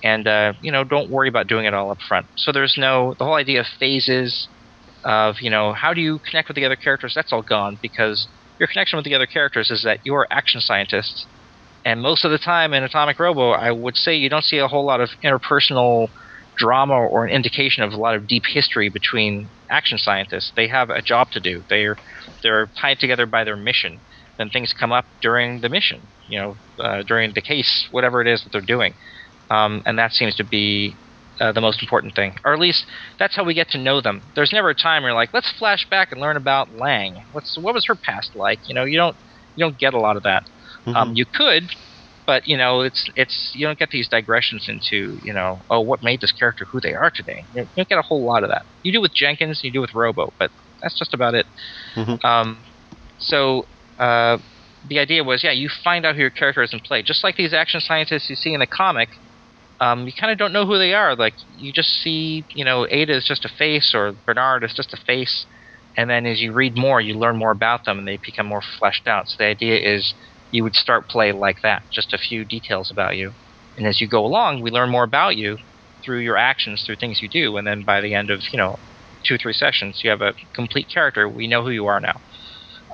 and 0.02 0.26
uh, 0.26 0.52
you 0.60 0.70
know 0.72 0.84
don't 0.84 1.10
worry 1.10 1.28
about 1.28 1.48
doing 1.48 1.66
it 1.66 1.74
all 1.74 1.90
up 1.90 1.98
front. 2.06 2.26
So 2.36 2.52
there's 2.52 2.76
no 2.78 3.14
the 3.18 3.24
whole 3.24 3.34
idea 3.34 3.60
of 3.60 3.66
phases, 3.78 4.48
of 5.04 5.36
you 5.40 5.50
know 5.50 5.72
how 5.72 5.94
do 5.94 6.00
you 6.00 6.20
connect 6.30 6.48
with 6.48 6.56
the 6.56 6.64
other 6.64 6.76
characters. 6.76 7.12
That's 7.14 7.32
all 7.32 7.42
gone 7.42 7.78
because 7.82 8.28
your 8.58 8.68
connection 8.72 8.96
with 8.96 9.04
the 9.04 9.14
other 9.14 9.26
characters 9.26 9.70
is 9.70 9.82
that 9.84 10.00
you're 10.04 10.26
action 10.30 10.60
scientists, 10.60 11.26
and 11.84 12.02
most 12.02 12.24
of 12.24 12.30
the 12.30 12.38
time 12.38 12.72
in 12.74 12.84
Atomic 12.84 13.18
Robo, 13.18 13.50
I 13.50 13.72
would 13.72 13.96
say 13.96 14.16
you 14.16 14.28
don't 14.28 14.44
see 14.44 14.58
a 14.58 14.68
whole 14.68 14.86
lot 14.86 15.00
of 15.00 15.10
interpersonal 15.24 16.08
drama 16.56 16.94
or 16.94 17.24
an 17.24 17.32
indication 17.32 17.82
of 17.82 17.92
a 17.92 17.96
lot 17.96 18.14
of 18.14 18.26
deep 18.26 18.44
history 18.52 18.90
between 18.90 19.50
action 19.70 19.98
scientists. 19.98 20.52
They 20.54 20.68
have 20.68 20.90
a 20.90 21.02
job 21.02 21.30
to 21.32 21.40
do. 21.40 21.64
They're 21.68 21.98
they're 22.42 22.70
tied 22.80 22.98
together 22.98 23.26
by 23.26 23.44
their 23.44 23.56
mission. 23.56 24.02
Then 24.40 24.48
things 24.48 24.72
come 24.72 24.90
up 24.90 25.04
during 25.20 25.60
the 25.60 25.68
mission, 25.68 26.00
you 26.26 26.40
know, 26.40 26.56
uh, 26.82 27.02
during 27.02 27.34
the 27.34 27.42
case, 27.42 27.86
whatever 27.90 28.22
it 28.22 28.26
is 28.26 28.42
that 28.42 28.50
they're 28.52 28.62
doing, 28.62 28.94
um, 29.50 29.82
and 29.84 29.98
that 29.98 30.12
seems 30.12 30.34
to 30.36 30.44
be 30.44 30.96
uh, 31.40 31.52
the 31.52 31.60
most 31.60 31.82
important 31.82 32.14
thing, 32.14 32.36
or 32.42 32.54
at 32.54 32.58
least 32.58 32.86
that's 33.18 33.36
how 33.36 33.44
we 33.44 33.52
get 33.52 33.68
to 33.68 33.78
know 33.78 34.00
them. 34.00 34.22
There's 34.34 34.50
never 34.50 34.70
a 34.70 34.74
time 34.74 35.02
where 35.02 35.10
you're 35.10 35.20
like, 35.20 35.34
let's 35.34 35.52
flash 35.58 35.86
back 35.90 36.10
and 36.10 36.22
learn 36.22 36.38
about 36.38 36.72
Lang. 36.74 37.22
What's 37.32 37.54
what 37.60 37.74
was 37.74 37.84
her 37.86 37.94
past 37.94 38.30
like? 38.34 38.60
You 38.64 38.74
know, 38.74 38.84
you 38.84 38.96
don't 38.96 39.16
you 39.56 39.64
don't 39.66 39.78
get 39.78 39.92
a 39.92 40.00
lot 40.00 40.16
of 40.16 40.22
that. 40.22 40.44
Um, 40.86 41.12
you 41.14 41.26
could, 41.34 41.64
but 42.26 42.42
you 42.46 42.56
know, 42.56 42.80
it's 42.80 43.10
it's 43.16 43.52
you 43.54 43.66
don't 43.66 43.78
get 43.78 43.90
these 43.90 44.08
digressions 44.08 44.68
into 44.68 45.18
you 45.22 45.34
know, 45.34 45.60
oh, 45.68 45.82
what 45.82 46.02
made 46.02 46.22
this 46.22 46.32
character 46.32 46.64
who 46.72 46.80
they 46.80 46.94
are 46.94 47.10
today. 47.14 47.44
You 47.52 47.66
don't 47.76 47.88
get 47.90 47.98
a 47.98 48.02
whole 48.02 48.26
lot 48.26 48.42
of 48.42 48.48
that. 48.48 48.64
You 48.82 48.90
do 48.90 49.02
with 49.02 49.12
Jenkins, 49.14 49.60
you 49.62 49.70
do 49.70 49.82
with 49.82 49.92
Robo, 49.94 50.32
but 50.38 50.50
that's 50.80 50.98
just 50.98 51.12
about 51.12 51.34
it. 51.34 51.44
Mhm. 51.94 52.24
Um, 52.24 52.64
so 53.18 53.66
uh, 54.00 54.38
the 54.88 54.98
idea 55.00 55.24
was, 55.24 55.44
yeah, 55.44 55.52
you 55.52 55.70
find 55.84 56.06
out 56.06 56.16
who 56.16 56.22
your 56.22 56.30
character 56.30 56.62
is 56.62 56.72
in 56.74 56.80
play, 56.80 57.02
just 57.02 57.24
like 57.24 57.36
these 57.36 57.54
action 57.54 57.80
scientists 57.80 58.30
you 58.30 58.36
see 58.36 58.54
in 58.54 58.60
the 58.60 58.68
comic. 58.68 59.10
Um, 59.80 60.06
you 60.06 60.14
kind 60.18 60.32
of 60.32 60.38
don't 60.38 60.54
know 60.54 60.66
who 60.66 60.78
they 60.78 60.94
are. 60.94 61.16
Like 61.16 61.34
you 61.56 61.72
just 61.72 61.90
see, 62.02 62.46
you 62.50 62.64
know, 62.64 62.86
Ada 62.90 63.16
is 63.16 63.26
just 63.26 63.44
a 63.46 63.50
face, 63.50 63.92
or 63.94 64.14
Bernard 64.26 64.64
is 64.64 64.74
just 64.74 64.94
a 64.94 64.98
face, 65.06 65.46
and 65.96 66.10
then 66.10 66.26
as 66.26 66.40
you 66.40 66.52
read 66.52 66.76
more, 66.78 67.00
you 67.00 67.14
learn 67.18 67.38
more 67.38 67.52
about 67.52 67.84
them, 67.86 67.98
and 67.98 68.08
they 68.08 68.18
become 68.18 68.46
more 68.46 68.62
fleshed 68.78 69.08
out. 69.08 69.28
So 69.28 69.36
the 69.38 69.46
idea 69.46 69.78
is 69.78 70.14
you 70.50 70.64
would 70.64 70.74
start 70.76 71.08
play 71.10 71.32
like 71.32 71.58
that, 71.62 71.84
just 71.92 72.14
a 72.14 72.18
few 72.18 72.44
details 72.44 72.90
about 72.90 73.16
you, 73.18 73.34
and 73.76 73.86
as 73.86 74.00
you 74.00 74.08
go 74.08 74.24
along, 74.26 74.62
we 74.62 74.70
learn 74.70 74.90
more 74.90 75.04
about 75.04 75.36
you 75.36 75.58
through 76.04 76.20
your 76.20 76.38
actions, 76.38 76.84
through 76.86 76.96
things 76.96 77.20
you 77.22 77.28
do, 77.30 77.56
and 77.58 77.66
then 77.66 77.84
by 77.84 78.00
the 78.02 78.14
end 78.14 78.30
of 78.30 78.42
you 78.52 78.58
know 78.58 78.80
two 79.26 79.34
or 79.36 79.38
three 79.38 79.54
sessions, 79.54 80.00
you 80.04 80.10
have 80.10 80.22
a 80.22 80.34
complete 80.54 80.88
character. 80.92 81.28
We 81.28 81.48
know 81.48 81.62
who 81.64 81.70
you 81.70 81.86
are 81.86 82.00
now. 82.00 82.22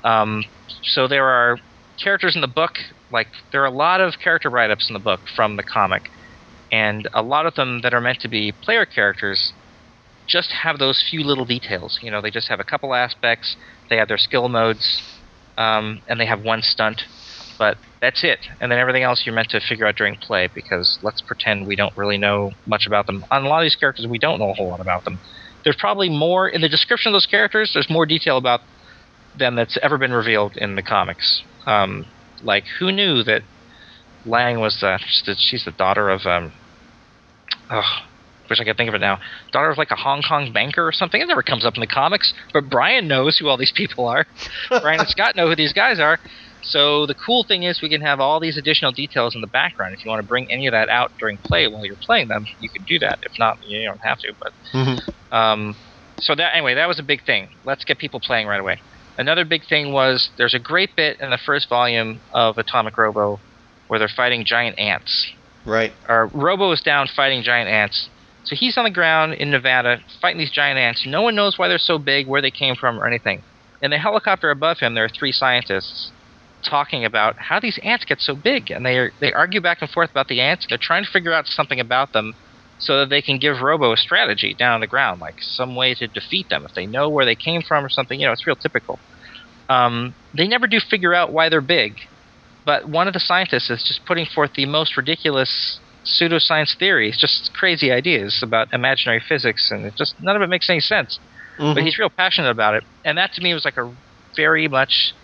Um, 0.07 0.45
so 0.83 1.09
there 1.09 1.27
are 1.27 1.59
characters 2.03 2.37
in 2.37 2.41
the 2.41 2.49
book. 2.49 2.79
Like 3.11 3.27
there 3.51 3.63
are 3.63 3.67
a 3.67 3.71
lot 3.71 4.01
of 4.01 4.15
character 4.23 4.49
write-ups 4.49 4.89
in 4.89 4.95
the 4.95 5.01
book 5.01 5.21
from 5.35 5.57
the 5.57 5.63
comic, 5.63 6.09
and 6.71 7.09
a 7.13 7.23
lot 7.23 7.45
of 7.47 7.57
them 7.57 7.81
that 7.83 7.93
are 7.93 8.01
meant 8.01 8.21
to 8.21 8.29
be 8.29 8.53
player 8.53 8.87
characters 8.87 9.53
just 10.27 10.51
have 10.53 10.79
those 10.79 11.05
few 11.11 11.23
little 11.25 11.45
details. 11.45 11.99
You 12.03 12.11
know, 12.11 12.21
they 12.21 12.31
just 12.31 12.49
have 12.49 12.61
a 12.61 12.65
couple 12.65 12.95
aspects. 12.95 13.57
They 13.91 13.97
have 13.97 14.09
their 14.09 14.19
skill 14.19 14.49
modes, 14.49 15.03
um, 15.59 16.01
and 16.09 16.21
they 16.21 16.27
have 16.27 16.43
one 16.43 16.63
stunt. 16.63 17.03
But 17.59 17.79
that's 18.01 18.23
it. 18.23 18.41
And 18.61 18.71
then 18.71 18.79
everything 18.79 19.03
else 19.03 19.25
you're 19.25 19.35
meant 19.35 19.51
to 19.51 19.61
figure 19.61 19.87
out 19.87 19.97
during 19.97 20.17
play 20.17 20.49
because 20.55 20.99
let's 21.03 21.23
pretend 21.23 21.67
we 21.67 21.75
don't 21.75 21.97
really 21.97 22.19
know 22.19 22.53
much 22.67 22.87
about 22.87 23.07
them. 23.07 23.25
On 23.31 23.45
a 23.45 23.49
lot 23.49 23.61
of 23.61 23.65
these 23.65 23.77
characters, 23.77 24.07
we 24.07 24.19
don't 24.19 24.39
know 24.39 24.51
a 24.51 24.55
whole 24.55 24.69
lot 24.69 24.81
about 24.81 25.05
them. 25.05 25.19
There's 25.65 25.77
probably 25.77 26.11
more 26.11 26.49
in 26.49 26.61
the 26.61 26.69
description 26.69 27.11
of 27.11 27.15
those 27.15 27.27
characters. 27.27 27.71
There's 27.73 27.89
more 27.89 28.05
detail 28.05 28.37
about 28.37 28.61
them 29.39 29.57
that's 29.57 29.79
ever 29.83 29.99
been 29.99 30.13
revealed 30.13 30.57
in 30.57 30.77
the 30.77 30.83
comics. 30.83 31.43
Um, 31.67 32.07
like 32.43 32.65
who 32.79 32.93
knew 32.93 33.23
that 33.23 33.43
Lang 34.25 34.61
was 34.61 34.83
uh, 34.83 34.99
she's 35.01 35.65
the 35.65 35.71
daughter 35.73 36.11
of 36.11 36.27
um, 36.27 36.53
oh, 37.71 37.83
wish 38.49 38.61
I 38.61 38.65
could 38.65 38.77
think 38.77 38.89
of 38.89 38.95
it 38.95 39.01
now. 39.01 39.21
Daughter 39.53 39.71
of 39.71 39.79
like 39.79 39.91
a 39.91 39.97
Hong 39.97 40.23
Kong 40.23 40.53
banker 40.53 40.87
or 40.87 40.93
something. 40.93 41.21
It 41.21 41.27
never 41.27 41.43
comes 41.43 41.65
up 41.65 41.75
in 41.75 41.81
the 41.81 41.87
comics, 41.87 42.33
but 42.53 42.69
Brian 42.69 43.09
knows 43.09 43.39
who 43.39 43.49
all 43.49 43.57
these 43.57 43.73
people 43.75 44.07
are. 44.07 44.27
Brian 44.69 45.01
and 45.01 45.09
Scott 45.09 45.37
know 45.37 45.49
who 45.49 45.57
these 45.57 45.73
guys 45.73 46.01
are. 46.01 46.19
So 46.63 47.07
the 47.07 47.15
cool 47.15 47.45
thing 47.45 47.63
is 47.63 47.81
we 47.81 47.89
can 47.89 48.01
have 48.01 48.19
all 48.19 48.41
these 48.41 48.57
additional 48.57 48.91
details 48.91 49.37
in 49.37 49.41
the 49.41 49.47
background. 49.47 49.95
If 49.95 50.05
you 50.05 50.11
want 50.11 50.21
to 50.21 50.27
bring 50.27 50.51
any 50.51 50.67
of 50.67 50.73
that 50.73 50.89
out 50.89 51.13
during 51.19 51.37
play 51.39 51.69
while 51.69 51.85
you're 51.85 51.95
playing 51.97 52.29
them, 52.29 52.47
you 52.61 52.69
can 52.69 52.83
do 52.83 52.99
that. 52.99 53.21
If 53.23 53.39
not, 53.39 53.59
you 53.65 53.85
don't 53.85 54.01
have 54.01 54.19
to. 54.21 54.33
But 54.41 54.53
mm-hmm. 54.73 55.35
um, 55.35 55.77
so 56.21 56.35
that 56.35 56.55
anyway, 56.55 56.75
that 56.75 56.89
was 56.89 56.99
a 56.99 57.05
big 57.05 57.25
thing. 57.25 57.51
Let's 57.65 57.85
get 57.85 57.99
people 57.99 58.19
playing 58.19 58.49
right 58.49 58.61
away. 58.61 58.81
Another 59.19 59.45
big 59.45 59.67
thing 59.67 59.93
was 59.93 60.31
there's 60.37 60.55
a 60.55 60.59
great 60.59 60.95
bit 60.95 61.21
in 61.21 61.31
the 61.31 61.39
first 61.39 61.69
volume 61.69 62.21
of 62.33 62.59
Atomic 62.59 62.97
Robo 62.99 63.41
where 63.89 63.99
they're 63.99 64.09
fighting 64.09 64.45
giant 64.45 64.79
ants. 64.79 65.33
Right. 65.65 65.93
Or 66.09 66.27
Robo 66.33 66.71
is 66.73 66.81
down 66.83 67.09
fighting 67.15 67.43
giant 67.43 67.69
ants. 67.69 68.09
So 68.45 68.55
he's 68.55 68.79
on 68.79 68.85
the 68.85 68.91
ground 68.91 69.35
in 69.35 69.51
Nevada 69.51 70.01
fighting 70.21 70.39
these 70.39 70.53
giant 70.53 70.79
ants. 70.79 71.05
No 71.07 71.23
one 71.23 71.35
knows 71.35 71.59
why 71.59 71.67
they're 71.69 71.79
so 71.79 71.99
big, 71.99 72.29
where 72.29 72.41
they 72.41 72.51
came 72.51 72.77
from, 72.77 73.01
or 73.01 73.07
anything. 73.07 73.43
In 73.83 73.91
the 73.91 73.99
helicopter 73.99 74.51
above 74.51 74.79
him, 74.79 74.95
there 74.95 75.05
are 75.05 75.09
three 75.09 75.33
scientists 75.33 76.13
talking 76.65 77.05
about 77.05 77.37
how 77.37 77.59
these 77.59 77.79
ants 77.83 78.05
get 78.05 78.21
so 78.21 78.35
big, 78.37 78.71
and 78.71 78.87
they 78.87 79.11
they 79.21 79.33
argue 79.33 79.61
back 79.61 79.79
and 79.81 79.91
forth 79.91 80.11
about 80.11 80.29
the 80.29 80.41
ants. 80.41 80.67
They're 80.69 80.79
trying 80.79 81.05
to 81.05 81.11
figure 81.11 81.33
out 81.33 81.47
something 81.47 81.81
about 81.81 82.13
them 82.13 82.35
so 82.79 83.01
that 83.01 83.09
they 83.09 83.23
can 83.23 83.39
give 83.39 83.61
Robo 83.63 83.93
a 83.93 83.97
strategy 83.97 84.55
down 84.55 84.75
on 84.75 84.81
the 84.81 84.87
ground, 84.87 85.21
like 85.21 85.37
some 85.41 85.77
way 85.77 85.95
to 85.95 86.07
defeat 86.07 86.49
them 86.49 86.65
if 86.65 86.75
they 86.75 86.87
know 86.87 87.09
where 87.09 87.25
they 87.25 87.35
came 87.35 87.63
from 87.63 87.85
or 87.85 87.89
something. 87.89 88.21
You 88.21 88.27
know, 88.27 88.33
it's 88.33 88.47
real 88.47 88.57
typical. 88.57 88.99
Um, 89.69 90.15
they 90.35 90.47
never 90.47 90.67
do 90.67 90.79
figure 90.79 91.15
out 91.15 91.33
why 91.33 91.49
they're 91.49 91.61
big, 91.61 91.95
but 92.65 92.89
one 92.89 93.09
of 93.09 93.15
the 93.15 93.21
scientists 93.21 93.71
is 93.71 93.83
just 93.83 94.05
putting 94.05 94.27
forth 94.27 94.53
the 94.55 94.67
most 94.67 94.97
ridiculous 94.97 95.81
pseudoscience 96.05 96.77
theories, 96.79 97.17
just 97.19 97.51
crazy 97.53 97.91
ideas 97.91 98.41
about 98.43 98.73
imaginary 98.73 99.21
physics, 99.27 99.71
and 99.71 99.85
it 99.85 99.95
just 99.97 100.15
none 100.21 100.37
of 100.37 100.43
it 100.43 100.49
makes 100.49 100.71
any 100.71 100.81
sense. 100.81 101.19
Mm-hmm. 101.59 101.75
But 101.75 101.83
he's 101.83 101.99
real 101.99 102.11
passionate 102.11 102.51
about 102.51 102.75
it, 102.75 102.85
and 103.05 103.19
that 103.19 103.33
to 103.35 103.43
me 103.43 103.55
was 103.55 103.65
like 103.65 103.77
a 103.77 103.93
very 104.37 104.69
much 104.69 105.15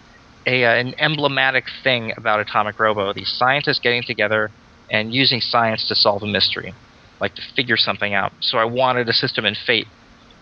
a, 0.47 0.65
uh, 0.65 0.75
an 0.75 0.95
emblematic 0.99 1.65
thing 1.85 2.13
about 2.17 2.41
Atomic 2.41 2.79
Robo. 2.81 3.13
These 3.13 3.33
scientists 3.37 3.79
getting 3.79 4.03
together 4.03 4.51
and 4.91 5.15
using 5.15 5.41
science 5.41 5.87
to 5.89 5.95
solve 5.95 6.23
a 6.23 6.27
mystery, 6.27 6.75
like 7.23 7.37
to 7.37 7.43
figure 7.57 7.77
something 7.79 8.13
out. 8.13 8.33
So 8.41 8.59
I 8.59 8.65
wanted 8.65 9.09
a 9.09 9.13
system 9.13 9.47
in 9.47 9.55
Fate 9.55 9.87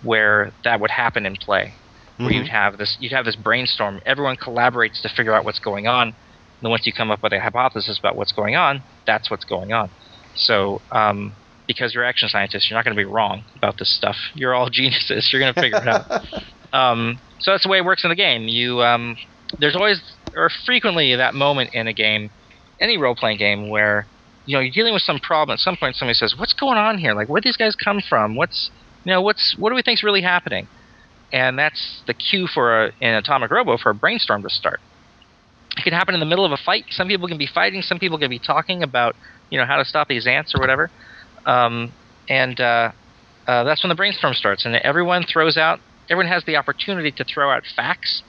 where 0.03 0.51
that 0.65 0.81
would 0.81 0.91
happen 0.91 1.27
in 1.27 1.37
play, 1.37 1.75
where 2.17 2.31
mm-hmm. 2.31 2.39
you'd 2.39 2.49
have 2.49 2.79
this 2.79 2.97
you'd 2.99 3.13
have 3.13 3.27
this 3.27 3.37
brainstorm. 3.37 4.01
Everyone 4.07 4.37
collaborates 4.37 5.01
to 5.03 5.09
figure 5.15 5.35
out 5.35 5.45
what's 5.45 5.61
going 5.61 5.87
on. 5.87 6.09
And 6.09 6.63
then 6.63 6.71
once 6.71 6.87
you 6.87 6.93
come 6.93 7.11
up 7.11 7.23
with 7.23 7.33
a 7.35 7.39
hypothesis 7.39 7.99
about 7.99 8.17
what's 8.17 8.33
going 8.33 8.57
on, 8.57 8.83
that's 9.07 9.31
what's 9.31 9.45
going 9.45 9.73
on. 9.73 9.91
So 10.35 10.81
um, 10.91 11.35
because 11.67 11.95
you're 11.95 12.05
action 12.05 12.29
scientists, 12.29 12.69
you're 12.71 12.79
not 12.79 12.85
going 12.85 12.97
to 12.97 13.01
be 13.01 13.05
wrong 13.05 13.45
about 13.57 13.79
this 13.79 13.95
stuff. 13.95 14.17
You're 14.35 14.55
all 14.55 14.71
geniuses. 14.81 15.29
You're 15.31 15.41
going 15.41 15.55
to 15.55 15.61
figure 15.61 15.79
it 15.79 15.89
out. 15.89 16.25
Um, 16.73 17.19
so 17.41 17.51
that's 17.51 17.65
the 17.65 17.69
way 17.69 17.79
it 17.79 17.85
works 17.85 18.05
in 18.05 18.11
the 18.11 18.15
game. 18.15 18.47
You 18.47 18.81
um, 18.81 19.17
there's 19.59 19.75
always 19.75 20.01
or 20.37 20.49
frequently 20.65 21.17
that 21.17 21.35
moment 21.35 21.75
in 21.75 21.89
a 21.89 21.93
game, 21.93 22.31
any 22.79 22.97
role 22.97 23.17
playing 23.17 23.39
game 23.39 23.69
where 23.71 24.07
you 24.51 24.57
know 24.57 24.61
you're 24.61 24.73
dealing 24.73 24.93
with 24.93 25.03
some 25.03 25.21
problem. 25.21 25.55
At 25.55 25.61
some 25.61 25.77
point, 25.77 25.95
somebody 25.95 26.15
says, 26.15 26.35
"What's 26.37 26.55
going 26.55 26.77
on 26.77 26.99
here? 26.99 27.15
Like, 27.15 27.29
where 27.29 27.41
these 27.41 27.57
guys 27.57 27.77
come 27.77 28.01
from? 28.01 28.35
What's 28.35 28.71
you 29.05 29.13
know 29.13 29.23
what's 29.23 29.55
what 29.57 29.71
do 29.71 29.77
we 29.77 29.83
think's 29.83 30.03
really 30.03 30.23
happening?" 30.23 30.67
And 31.33 31.57
that's 31.57 32.03
the 32.09 32.15
cue 32.15 32.49
for 32.53 32.87
a, 32.87 32.93
an 33.01 33.15
atomic 33.15 33.53
robo 33.53 33.77
for 33.77 33.91
a 33.91 33.95
brainstorm 33.95 34.43
to 34.43 34.51
start. 34.51 34.81
It 35.77 35.85
can 35.85 35.93
happen 35.93 36.15
in 36.15 36.21
the 36.21 36.27
middle 36.27 36.45
of 36.45 36.51
a 36.51 36.57
fight. 36.57 36.87
Some 36.91 37.07
people 37.07 37.29
can 37.29 37.39
be 37.39 37.47
fighting. 37.47 37.83
Some 37.83 38.01
people 38.01 38.19
can 38.19 38.29
be 38.29 38.41
talking 38.41 38.83
about 38.83 39.15
you 39.51 39.59
know 39.59 39.67
how 39.67 39.77
to 39.77 39.85
stop 39.85 40.09
these 40.09 40.27
ants 40.27 40.53
or 40.53 40.61
whatever. 40.61 40.91
Um, 41.47 41.93
and 42.29 42.59
uh, 42.59 42.91
uh, 43.47 43.63
that's 43.63 43.85
when 43.85 43.91
the 43.91 43.95
brainstorm 43.95 44.35
starts, 44.35 44.65
and 44.65 44.75
everyone 44.75 45.25
throws 45.33 45.57
out. 45.57 45.79
Everyone 46.11 46.33
has 46.33 46.43
the 46.45 46.57
opportunity 46.57 47.13
to 47.13 47.25
throw 47.25 47.53
out 47.53 47.63
facts 47.77 48.25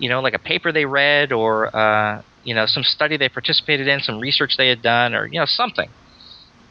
you 0.00 0.08
know, 0.08 0.20
like 0.20 0.34
a 0.34 0.38
paper 0.38 0.72
they 0.72 0.86
read 0.86 1.30
or 1.30 1.74
uh, 1.76 2.22
you 2.42 2.54
know 2.54 2.64
some 2.66 2.82
study 2.82 3.16
they 3.16 3.28
participated 3.28 3.86
in, 3.86 4.00
some 4.00 4.18
research 4.18 4.56
they 4.56 4.68
had 4.68 4.82
done, 4.82 5.14
or 5.14 5.26
you 5.26 5.38
know 5.38 5.46
something. 5.46 5.88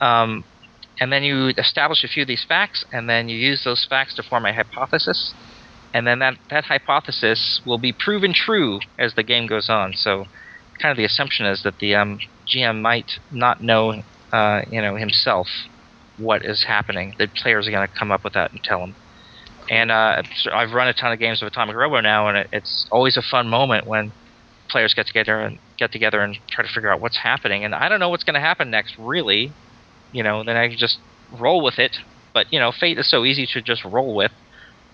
Um, 0.02 0.44
and 1.00 1.14
then 1.14 1.24
you 1.24 1.54
establish 1.58 2.04
a 2.04 2.08
few 2.08 2.24
of 2.24 2.28
these 2.28 2.44
facts, 2.48 2.84
and 2.92 3.10
then 3.10 3.30
you 3.30 3.38
use 3.38 3.64
those 3.64 3.86
facts 3.90 4.16
to 4.16 4.24
form 4.24 4.46
a 4.46 4.54
hypothesis, 4.54 5.34
and 5.94 6.06
then 6.08 6.20
that 6.20 6.38
that 6.50 6.66
hypothesis 6.66 7.62
will 7.66 7.78
be 7.78 7.94
proven 7.94 8.34
true 8.34 8.80
as 8.98 9.14
the 9.14 9.24
game 9.24 9.48
goes 9.48 9.70
on. 9.70 9.94
So, 9.94 10.26
kind 10.82 10.92
of 10.92 10.98
the 10.98 11.06
assumption 11.06 11.46
is 11.46 11.62
that 11.64 11.78
the 11.80 11.96
um, 11.96 12.20
GM 12.48 12.82
might 12.82 13.12
not 13.32 13.62
know, 13.62 14.02
uh, 14.34 14.62
you 14.72 14.82
know, 14.82 14.96
himself 14.96 15.48
what 16.18 16.44
is 16.44 16.66
happening. 16.68 17.14
The 17.18 17.28
players 17.28 17.68
are 17.68 17.72
going 17.72 17.88
to 17.88 17.94
come 17.94 18.12
up 18.12 18.24
with 18.24 18.34
that 18.34 18.52
and 18.52 18.62
tell 18.64 18.84
him. 18.84 18.96
And 19.70 19.92
uh, 19.92 20.24
I've 20.52 20.72
run 20.72 20.88
a 20.88 20.94
ton 20.94 21.12
of 21.12 21.20
games 21.20 21.42
of 21.42 21.48
Atomic 21.48 21.76
Robo 21.76 22.02
now, 22.02 22.28
and 22.28 22.38
it, 22.38 22.48
it's 22.52 22.88
always 22.92 23.18
a 23.18 23.22
fun 23.22 23.48
moment 23.48 23.86
when 23.86 24.12
players 24.68 24.94
get 24.94 25.06
together 25.06 25.40
and 25.40 25.60
get 25.78 25.92
together 25.92 26.22
and 26.22 26.38
try 26.50 26.66
to 26.66 26.74
figure 26.74 26.92
out 26.92 27.00
what's 27.00 27.18
happening. 27.18 27.64
And 27.64 27.76
I 27.76 27.88
don't 27.88 28.00
know 28.00 28.10
what's 28.10 28.24
going 28.24 28.34
to 28.34 28.40
happen 28.40 28.72
next, 28.72 28.96
really. 28.98 29.52
You 30.12 30.24
know, 30.24 30.44
then 30.44 30.58
I 30.58 30.70
can 30.70 30.78
just 30.78 30.98
roll 31.40 31.64
with 31.64 31.78
it. 31.78 31.98
But 32.34 32.52
you 32.52 32.60
know, 32.60 32.72
Fate 32.72 32.98
is 32.98 33.10
so 33.10 33.26
easy 33.26 33.48
to 33.54 33.62
just 33.62 33.84
roll 33.86 34.16
with 34.16 34.32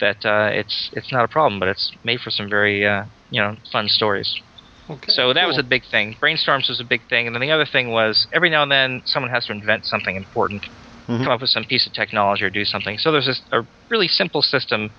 that 0.02 0.26
uh, 0.26 0.50
it's 0.52 0.90
it's 0.94 1.12
not 1.12 1.24
a 1.24 1.28
problem. 1.30 1.60
But 1.60 1.70
it's 1.70 1.94
made 2.04 2.20
for 2.20 2.30
some 2.30 2.50
very 2.50 2.86
uh, 2.86 3.06
you 3.30 3.42
know 3.42 3.56
fun 3.72 3.88
stories. 3.88 4.42
Okay, 4.90 5.08
so 5.08 5.34
that 5.34 5.42
cool. 5.42 5.48
was 5.48 5.58
a 5.58 5.64
big 5.64 5.84
thing. 5.90 6.16
Brainstorms 6.22 6.68
was 6.70 6.80
a 6.82 6.84
big 6.84 7.02
thing, 7.10 7.28
and 7.28 7.36
then 7.36 7.42
the 7.42 7.52
other 7.52 7.66
thing 7.66 7.92
was 7.92 8.28
every 8.34 8.50
now 8.50 8.62
and 8.62 8.72
then 8.72 9.02
someone 9.06 9.32
has 9.32 9.46
to 9.46 9.54
invent 9.54 9.86
something 9.86 10.16
important 10.16 10.66
mm-hmm. 11.08 11.24
come 11.24 11.32
up 11.32 11.42
with 11.42 11.50
some 11.50 11.66
piece 11.66 11.86
of 11.88 11.94
technology 11.94 12.44
or 12.44 12.50
do 12.50 12.66
something. 12.66 12.98
So 12.98 13.12
there's 13.12 13.28
this, 13.28 13.42
a 13.52 13.66
really 13.90 14.08
simple 14.08 14.42
system 14.42 14.92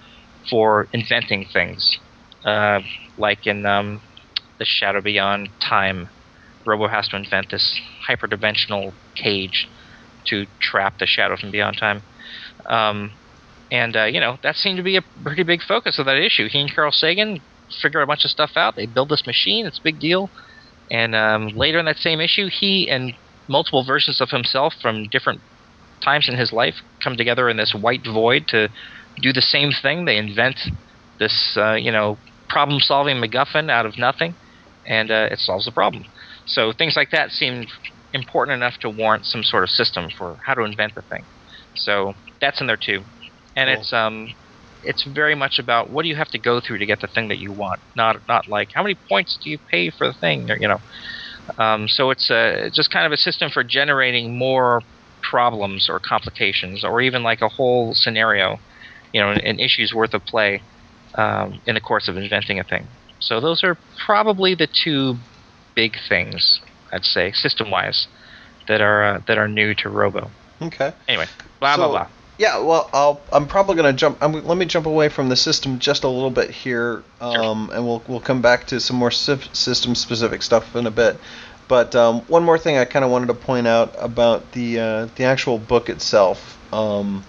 for 0.48 0.88
inventing 0.92 1.46
things, 1.52 1.98
uh, 2.44 2.80
like 3.18 3.46
in 3.46 3.66
um, 3.66 4.00
the 4.58 4.64
Shadow 4.64 5.00
Beyond 5.00 5.48
Time. 5.60 6.08
Robo 6.64 6.88
has 6.88 7.08
to 7.08 7.16
invent 7.16 7.50
this 7.50 7.80
hyperdimensional 8.08 8.92
cage 9.14 9.68
to 10.26 10.46
trap 10.60 10.98
the 10.98 11.06
Shadow 11.06 11.36
from 11.36 11.50
Beyond 11.50 11.76
Time. 11.78 12.02
Um, 12.66 13.12
and 13.70 13.96
uh, 13.96 14.04
you 14.04 14.20
know 14.20 14.38
that 14.42 14.56
seemed 14.56 14.76
to 14.76 14.82
be 14.82 14.96
a 14.96 15.02
pretty 15.22 15.42
big 15.42 15.60
focus 15.62 15.98
of 15.98 16.06
that 16.06 16.16
issue. 16.16 16.48
He 16.48 16.60
and 16.60 16.72
Carl 16.72 16.92
Sagan 16.92 17.40
figure 17.82 18.00
a 18.00 18.06
bunch 18.06 18.24
of 18.24 18.30
stuff 18.30 18.52
out. 18.56 18.76
They 18.76 18.86
build 18.86 19.08
this 19.08 19.26
machine. 19.26 19.66
It's 19.66 19.78
a 19.78 19.82
big 19.82 19.98
deal. 19.98 20.30
And 20.90 21.16
um, 21.16 21.48
later 21.48 21.78
in 21.78 21.86
that 21.86 21.96
same 21.96 22.20
issue, 22.20 22.48
he 22.48 22.88
and 22.88 23.14
multiple 23.48 23.84
versions 23.84 24.20
of 24.20 24.30
himself 24.30 24.74
from 24.80 25.04
different 25.08 25.40
times 26.02 26.28
in 26.28 26.36
his 26.36 26.52
life 26.52 26.74
come 27.02 27.16
together 27.16 27.48
in 27.48 27.56
this 27.56 27.74
white 27.74 28.04
void 28.04 28.46
to 28.48 28.68
do 29.22 29.32
the 29.32 29.42
same 29.42 29.70
thing. 29.82 30.04
They 30.04 30.16
invent 30.16 30.58
this, 31.18 31.56
uh, 31.56 31.74
you 31.74 31.90
know, 31.90 32.18
problem-solving 32.48 33.16
MacGuffin 33.16 33.70
out 33.70 33.86
of 33.86 33.98
nothing, 33.98 34.34
and 34.86 35.10
uh, 35.10 35.28
it 35.30 35.38
solves 35.38 35.64
the 35.64 35.72
problem. 35.72 36.04
So 36.46 36.72
things 36.72 36.94
like 36.96 37.10
that 37.10 37.30
seem 37.30 37.66
important 38.12 38.56
enough 38.56 38.78
to 38.80 38.90
warrant 38.90 39.24
some 39.26 39.42
sort 39.42 39.64
of 39.64 39.70
system 39.70 40.08
for 40.16 40.38
how 40.44 40.54
to 40.54 40.62
invent 40.62 40.94
the 40.94 41.02
thing. 41.02 41.24
So 41.76 42.14
that's 42.40 42.60
in 42.60 42.66
there 42.66 42.78
too, 42.78 43.02
and 43.56 43.68
cool. 43.68 43.80
it's 43.80 43.92
um, 43.92 44.28
it's 44.82 45.04
very 45.04 45.34
much 45.34 45.58
about 45.58 45.90
what 45.90 46.02
do 46.02 46.08
you 46.08 46.16
have 46.16 46.30
to 46.30 46.38
go 46.38 46.60
through 46.60 46.78
to 46.78 46.86
get 46.86 47.00
the 47.00 47.08
thing 47.08 47.28
that 47.28 47.38
you 47.38 47.52
want. 47.52 47.80
Not 47.96 48.16
not 48.28 48.46
like 48.48 48.68
how 48.74 48.82
many 48.82 48.96
points 49.08 49.38
do 49.42 49.50
you 49.50 49.58
pay 49.70 49.90
for 49.90 50.06
the 50.06 50.14
thing, 50.20 50.50
or, 50.50 50.56
you 50.58 50.68
know. 50.68 50.78
Um, 51.58 51.86
so 51.88 52.10
it's 52.10 52.28
a, 52.30 52.70
just 52.72 52.90
kind 52.90 53.06
of 53.06 53.12
a 53.12 53.16
system 53.16 53.50
for 53.52 53.62
generating 53.62 54.36
more 54.38 54.82
problems 55.30 55.88
or 55.88 55.98
complications, 55.98 56.84
or 56.84 57.00
even 57.00 57.22
like 57.22 57.42
a 57.42 57.48
whole 57.48 57.94
scenario, 57.94 58.58
you 59.12 59.20
know, 59.20 59.30
an, 59.30 59.58
issue's 59.60 59.92
worth 59.92 60.14
of 60.14 60.24
play 60.24 60.62
um, 61.14 61.60
in 61.66 61.74
the 61.74 61.80
course 61.80 62.08
of 62.08 62.16
inventing 62.16 62.58
a 62.60 62.64
thing. 62.64 62.86
So 63.18 63.40
those 63.40 63.64
are 63.64 63.76
probably 64.04 64.54
the 64.54 64.66
two 64.66 65.16
big 65.74 65.96
things 66.08 66.60
I'd 66.92 67.04
say 67.04 67.32
system-wise 67.32 68.08
that 68.68 68.80
are 68.80 69.04
uh, 69.04 69.20
that 69.26 69.38
are 69.38 69.48
new 69.48 69.74
to 69.74 69.88
Robo. 69.88 70.30
Okay. 70.62 70.92
Anyway, 71.08 71.26
blah 71.60 71.74
so, 71.74 71.78
blah 71.78 71.88
blah. 71.88 72.08
Yeah, 72.38 72.58
well, 72.58 72.90
I'll, 72.92 73.20
I'm 73.32 73.46
probably 73.46 73.76
going 73.76 73.90
to 73.90 73.98
jump. 73.98 74.18
I'm, 74.20 74.44
let 74.44 74.58
me 74.58 74.66
jump 74.66 74.84
away 74.84 75.08
from 75.08 75.30
the 75.30 75.36
system 75.36 75.78
just 75.78 76.04
a 76.04 76.08
little 76.08 76.30
bit 76.30 76.50
here, 76.50 77.02
um, 77.20 77.70
and 77.72 77.84
we'll 77.86 78.02
we'll 78.06 78.20
come 78.20 78.42
back 78.42 78.66
to 78.66 78.80
some 78.80 78.96
more 78.96 79.10
system 79.10 79.94
specific 79.94 80.42
stuff 80.42 80.76
in 80.76 80.86
a 80.86 80.90
bit. 80.90 81.16
But 81.68 81.94
um, 81.94 82.20
one 82.22 82.44
more 82.44 82.58
thing 82.58 82.78
I 82.78 82.84
kind 82.84 83.04
of 83.04 83.10
wanted 83.10 83.26
to 83.26 83.34
point 83.34 83.66
out 83.66 83.94
about 83.98 84.52
the 84.52 84.78
uh, 84.78 85.08
the 85.16 85.24
actual 85.24 85.58
book 85.58 85.88
itself. 85.88 86.58
Um, 86.72 87.24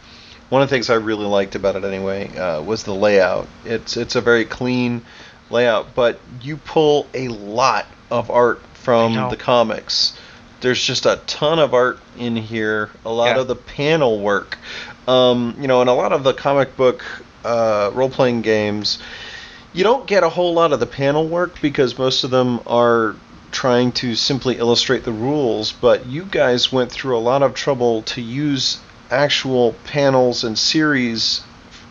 one 0.49 0.61
of 0.61 0.69
the 0.69 0.75
things 0.75 0.89
I 0.89 0.95
really 0.95 1.25
liked 1.25 1.55
about 1.55 1.75
it 1.75 1.83
anyway 1.83 2.35
uh, 2.37 2.61
was 2.61 2.83
the 2.83 2.93
layout. 2.93 3.47
It's 3.65 3.97
it's 3.97 4.15
a 4.15 4.21
very 4.21 4.45
clean 4.45 5.01
layout, 5.49 5.95
but 5.95 6.19
you 6.41 6.57
pull 6.57 7.07
a 7.13 7.27
lot 7.29 7.85
of 8.11 8.29
art 8.29 8.61
from 8.73 9.29
the 9.29 9.35
comics. 9.35 10.17
There's 10.61 10.81
just 10.81 11.05
a 11.05 11.19
ton 11.27 11.59
of 11.59 11.73
art 11.73 11.99
in 12.17 12.35
here, 12.35 12.89
a 13.05 13.11
lot 13.11 13.35
yeah. 13.35 13.41
of 13.41 13.47
the 13.47 13.55
panel 13.55 14.19
work. 14.19 14.57
Um, 15.07 15.55
you 15.59 15.67
know, 15.67 15.81
in 15.81 15.87
a 15.87 15.93
lot 15.93 16.13
of 16.13 16.23
the 16.23 16.33
comic 16.33 16.75
book 16.77 17.03
uh, 17.43 17.91
role 17.93 18.09
playing 18.09 18.41
games, 18.41 18.99
you 19.73 19.83
don't 19.83 20.07
get 20.07 20.23
a 20.23 20.29
whole 20.29 20.53
lot 20.53 20.73
of 20.73 20.79
the 20.79 20.85
panel 20.87 21.27
work 21.27 21.61
because 21.61 21.97
most 21.97 22.23
of 22.23 22.31
them 22.31 22.61
are 22.65 23.15
trying 23.51 23.91
to 23.91 24.15
simply 24.15 24.57
illustrate 24.57 25.03
the 25.03 25.11
rules, 25.11 25.71
but 25.71 26.05
you 26.05 26.23
guys 26.25 26.71
went 26.71 26.91
through 26.91 27.17
a 27.17 27.19
lot 27.19 27.41
of 27.41 27.53
trouble 27.53 28.03
to 28.03 28.21
use 28.21 28.79
actual 29.09 29.73
panels 29.85 30.43
and 30.43 30.57
series 30.57 31.41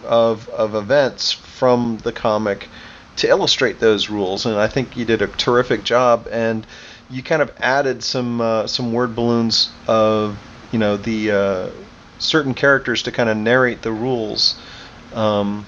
of, 0.04 0.48
of 0.50 0.74
events 0.74 1.32
from 1.32 1.98
the 2.02 2.12
comic 2.12 2.68
to 3.16 3.28
illustrate 3.28 3.80
those 3.80 4.10
rules, 4.10 4.44
and 4.44 4.56
I 4.56 4.68
think 4.68 4.96
you 4.96 5.04
did 5.04 5.22
a 5.22 5.26
terrific 5.26 5.84
job. 5.84 6.28
And 6.30 6.66
you 7.08 7.22
kind 7.22 7.40
of 7.40 7.52
added 7.58 8.02
some 8.02 8.40
uh, 8.40 8.66
some 8.66 8.92
word 8.92 9.14
balloons 9.14 9.70
of 9.86 10.38
you 10.72 10.78
know 10.78 10.96
the 10.96 11.30
uh, 11.30 11.70
certain 12.18 12.54
characters 12.54 13.02
to 13.04 13.12
kind 13.12 13.28
of 13.28 13.36
narrate 13.36 13.82
the 13.82 13.92
rules. 13.92 14.58
Um, 15.14 15.64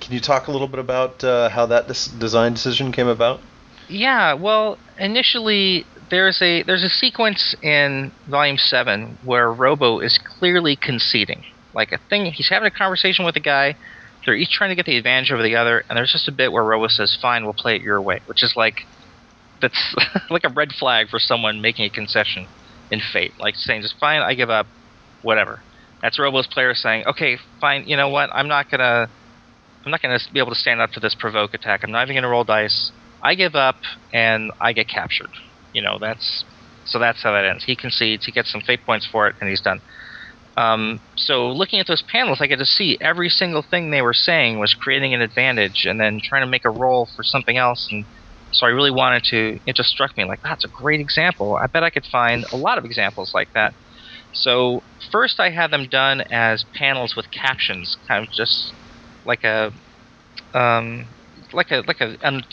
can 0.00 0.12
you 0.14 0.20
talk 0.20 0.46
a 0.46 0.52
little 0.52 0.68
bit 0.68 0.78
about 0.78 1.24
uh, 1.24 1.48
how 1.48 1.66
that 1.66 1.88
des- 1.88 2.16
design 2.18 2.52
decision 2.52 2.92
came 2.92 3.08
about? 3.08 3.40
Yeah, 3.88 4.34
well, 4.34 4.78
initially 4.98 5.84
there's 6.10 6.40
a 6.42 6.62
there's 6.62 6.84
a 6.84 6.88
sequence 6.88 7.54
in 7.62 8.12
volume 8.28 8.58
seven 8.58 9.18
where 9.24 9.52
Robo 9.52 10.00
is 10.00 10.18
clearly 10.38 10.76
conceding, 10.76 11.44
like 11.74 11.92
a 11.92 11.98
thing. 12.08 12.26
He's 12.32 12.48
having 12.48 12.66
a 12.66 12.70
conversation 12.70 13.24
with 13.24 13.36
a 13.36 13.40
guy. 13.40 13.76
They're 14.24 14.34
each 14.34 14.50
trying 14.50 14.70
to 14.70 14.76
get 14.76 14.86
the 14.86 14.96
advantage 14.96 15.30
over 15.30 15.42
the 15.42 15.56
other, 15.56 15.84
and 15.88 15.96
there's 15.96 16.12
just 16.12 16.28
a 16.28 16.32
bit 16.32 16.52
where 16.52 16.64
Robo 16.64 16.88
says, 16.88 17.16
"Fine, 17.20 17.44
we'll 17.44 17.54
play 17.54 17.76
it 17.76 17.82
your 17.82 18.00
way," 18.00 18.20
which 18.26 18.42
is 18.42 18.54
like 18.56 18.86
that's 19.60 19.94
like 20.30 20.44
a 20.44 20.48
red 20.48 20.72
flag 20.72 21.08
for 21.08 21.18
someone 21.18 21.60
making 21.60 21.84
a 21.84 21.90
concession 21.90 22.46
in 22.90 23.00
Fate, 23.12 23.34
like 23.38 23.54
saying, 23.54 23.82
"Just 23.82 23.98
fine, 23.98 24.20
I 24.20 24.34
give 24.34 24.50
up, 24.50 24.66
whatever." 25.22 25.60
That's 26.02 26.18
Robo's 26.18 26.46
player 26.46 26.74
saying, 26.74 27.04
"Okay, 27.06 27.38
fine. 27.60 27.88
You 27.88 27.96
know 27.96 28.08
what? 28.08 28.30
I'm 28.32 28.48
not 28.48 28.70
gonna, 28.70 29.08
I'm 29.84 29.90
not 29.90 30.02
gonna 30.02 30.18
be 30.32 30.40
able 30.40 30.52
to 30.52 30.58
stand 30.58 30.80
up 30.80 30.90
to 30.92 31.00
this 31.00 31.14
provoke 31.14 31.54
attack. 31.54 31.84
I'm 31.84 31.92
not 31.92 32.04
even 32.06 32.16
gonna 32.16 32.28
roll 32.28 32.44
dice. 32.44 32.90
I 33.22 33.34
give 33.34 33.54
up, 33.54 33.76
and 34.12 34.50
I 34.60 34.72
get 34.72 34.88
captured. 34.88 35.30
You 35.72 35.82
know, 35.82 35.98
that's 35.98 36.44
so 36.86 36.98
that's 36.98 37.22
how 37.22 37.32
that 37.32 37.44
ends. 37.44 37.64
He 37.64 37.76
concedes. 37.76 38.24
He 38.24 38.32
gets 38.32 38.50
some 38.50 38.60
fate 38.60 38.80
points 38.86 39.06
for 39.06 39.26
it, 39.28 39.36
and 39.40 39.50
he's 39.50 39.60
done. 39.60 39.80
Um, 40.56 41.00
so 41.16 41.48
looking 41.48 41.80
at 41.80 41.86
those 41.86 42.02
panels, 42.02 42.40
I 42.40 42.46
get 42.46 42.58
to 42.60 42.64
see 42.66 42.96
every 43.00 43.28
single 43.28 43.62
thing 43.62 43.90
they 43.90 44.00
were 44.00 44.14
saying 44.14 44.58
was 44.58 44.72
creating 44.72 45.12
an 45.12 45.20
advantage, 45.20 45.84
and 45.84 46.00
then 46.00 46.20
trying 46.22 46.42
to 46.42 46.50
make 46.50 46.64
a 46.64 46.70
roll 46.70 47.08
for 47.14 47.22
something 47.22 47.56
else. 47.56 47.88
And 47.90 48.04
so 48.52 48.66
I 48.66 48.70
really 48.70 48.90
wanted 48.90 49.24
to. 49.24 49.60
It 49.66 49.76
just 49.76 49.90
struck 49.90 50.16
me 50.16 50.24
like 50.24 50.42
that's 50.42 50.64
a 50.64 50.68
great 50.68 51.00
example. 51.00 51.56
I 51.56 51.66
bet 51.66 51.82
I 51.82 51.90
could 51.90 52.06
find 52.06 52.44
a 52.52 52.56
lot 52.56 52.78
of 52.78 52.84
examples 52.84 53.32
like 53.34 53.52
that. 53.54 53.74
So 54.32 54.82
first, 55.10 55.40
I 55.40 55.50
had 55.50 55.70
them 55.70 55.88
done 55.88 56.22
as 56.30 56.64
panels 56.74 57.16
with 57.16 57.30
captions, 57.30 57.96
kind 58.06 58.26
of 58.26 58.32
just 58.32 58.72
like 59.24 59.44
a, 59.44 59.72
um, 60.54 61.06
like 61.52 61.70
a 61.70 61.82
like 61.86 62.00
a 62.00 62.16
un, 62.22 62.44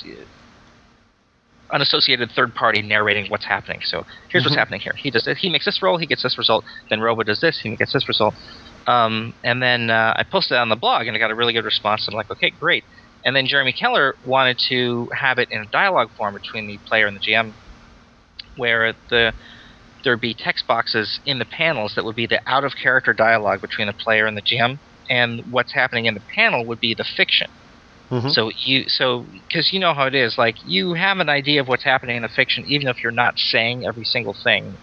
unassociated 1.73 2.29
third 2.31 2.53
party 2.53 2.81
narrating 2.81 3.29
what's 3.29 3.45
happening. 3.45 3.81
So 3.83 4.05
here's 4.29 4.43
mm-hmm. 4.43 4.51
what's 4.51 4.55
happening 4.55 4.79
here. 4.79 4.93
He 4.95 5.11
does 5.11 5.27
it. 5.27 5.37
He 5.37 5.49
makes 5.49 5.65
this 5.65 5.81
roll. 5.81 5.97
He 5.97 6.05
gets 6.05 6.23
this 6.23 6.37
result. 6.37 6.63
Then 6.89 7.01
Robo 7.01 7.23
does 7.23 7.41
this. 7.41 7.59
He 7.61 7.75
gets 7.75 7.93
this 7.93 8.07
result. 8.07 8.35
Um, 8.87 9.33
and 9.43 9.61
then 9.61 9.89
uh, 9.89 10.13
I 10.15 10.23
posted 10.23 10.55
it 10.55 10.59
on 10.59 10.69
the 10.69 10.75
blog, 10.75 11.07
and 11.07 11.15
I 11.15 11.19
got 11.19 11.31
a 11.31 11.35
really 11.35 11.53
good 11.53 11.65
response. 11.65 12.07
I'm 12.07 12.13
like, 12.13 12.29
okay, 12.31 12.51
great. 12.51 12.83
And 13.25 13.35
then 13.35 13.47
Jeremy 13.47 13.73
Keller 13.73 14.15
wanted 14.25 14.59
to 14.69 15.09
have 15.17 15.39
it 15.39 15.49
in 15.51 15.61
a 15.61 15.65
dialogue 15.65 16.09
form 16.17 16.33
between 16.33 16.67
the 16.67 16.77
player 16.85 17.07
and 17.07 17.15
the 17.15 17.21
GM, 17.21 17.53
where 18.55 18.93
the 19.09 19.33
there'd 20.03 20.19
be 20.19 20.33
text 20.33 20.67
boxes 20.67 21.21
in 21.25 21.39
the 21.39 21.45
panels 21.45 21.93
that 21.95 22.03
would 22.03 22.15
be 22.15 22.27
the 22.27 22.41
out 22.45 22.65
of 22.65 22.73
character 22.75 23.13
dialogue 23.13 23.61
between 23.61 23.87
the 23.87 23.93
player 23.93 24.25
and 24.25 24.35
the 24.35 24.41
GM, 24.41 24.77
and 25.09 25.41
what's 25.49 25.73
happening 25.73 26.05
in 26.05 26.13
the 26.13 26.21
panel 26.35 26.65
would 26.65 26.81
be 26.81 26.93
the 26.93 27.05
fiction. 27.15 27.49
Mm-hmm. 28.13 28.29
So 28.29 28.51
you 28.55 28.87
so 28.89 29.25
because 29.47 29.73
you 29.73 29.79
know 29.79 29.95
how 29.95 30.05
it 30.05 30.13
is, 30.13 30.37
like 30.37 30.55
you 30.67 30.93
have 30.93 31.17
an 31.17 31.29
idea 31.29 31.61
of 31.61 31.67
what's 31.67 31.83
happening 31.83 32.15
in 32.15 32.21
the 32.21 32.29
fiction, 32.29 32.63
even 32.67 32.87
if 32.87 33.01
you're 33.01 33.11
not 33.11 33.39
saying 33.39 33.87
every 33.87 34.05
single 34.05 34.35
thing. 34.35 34.75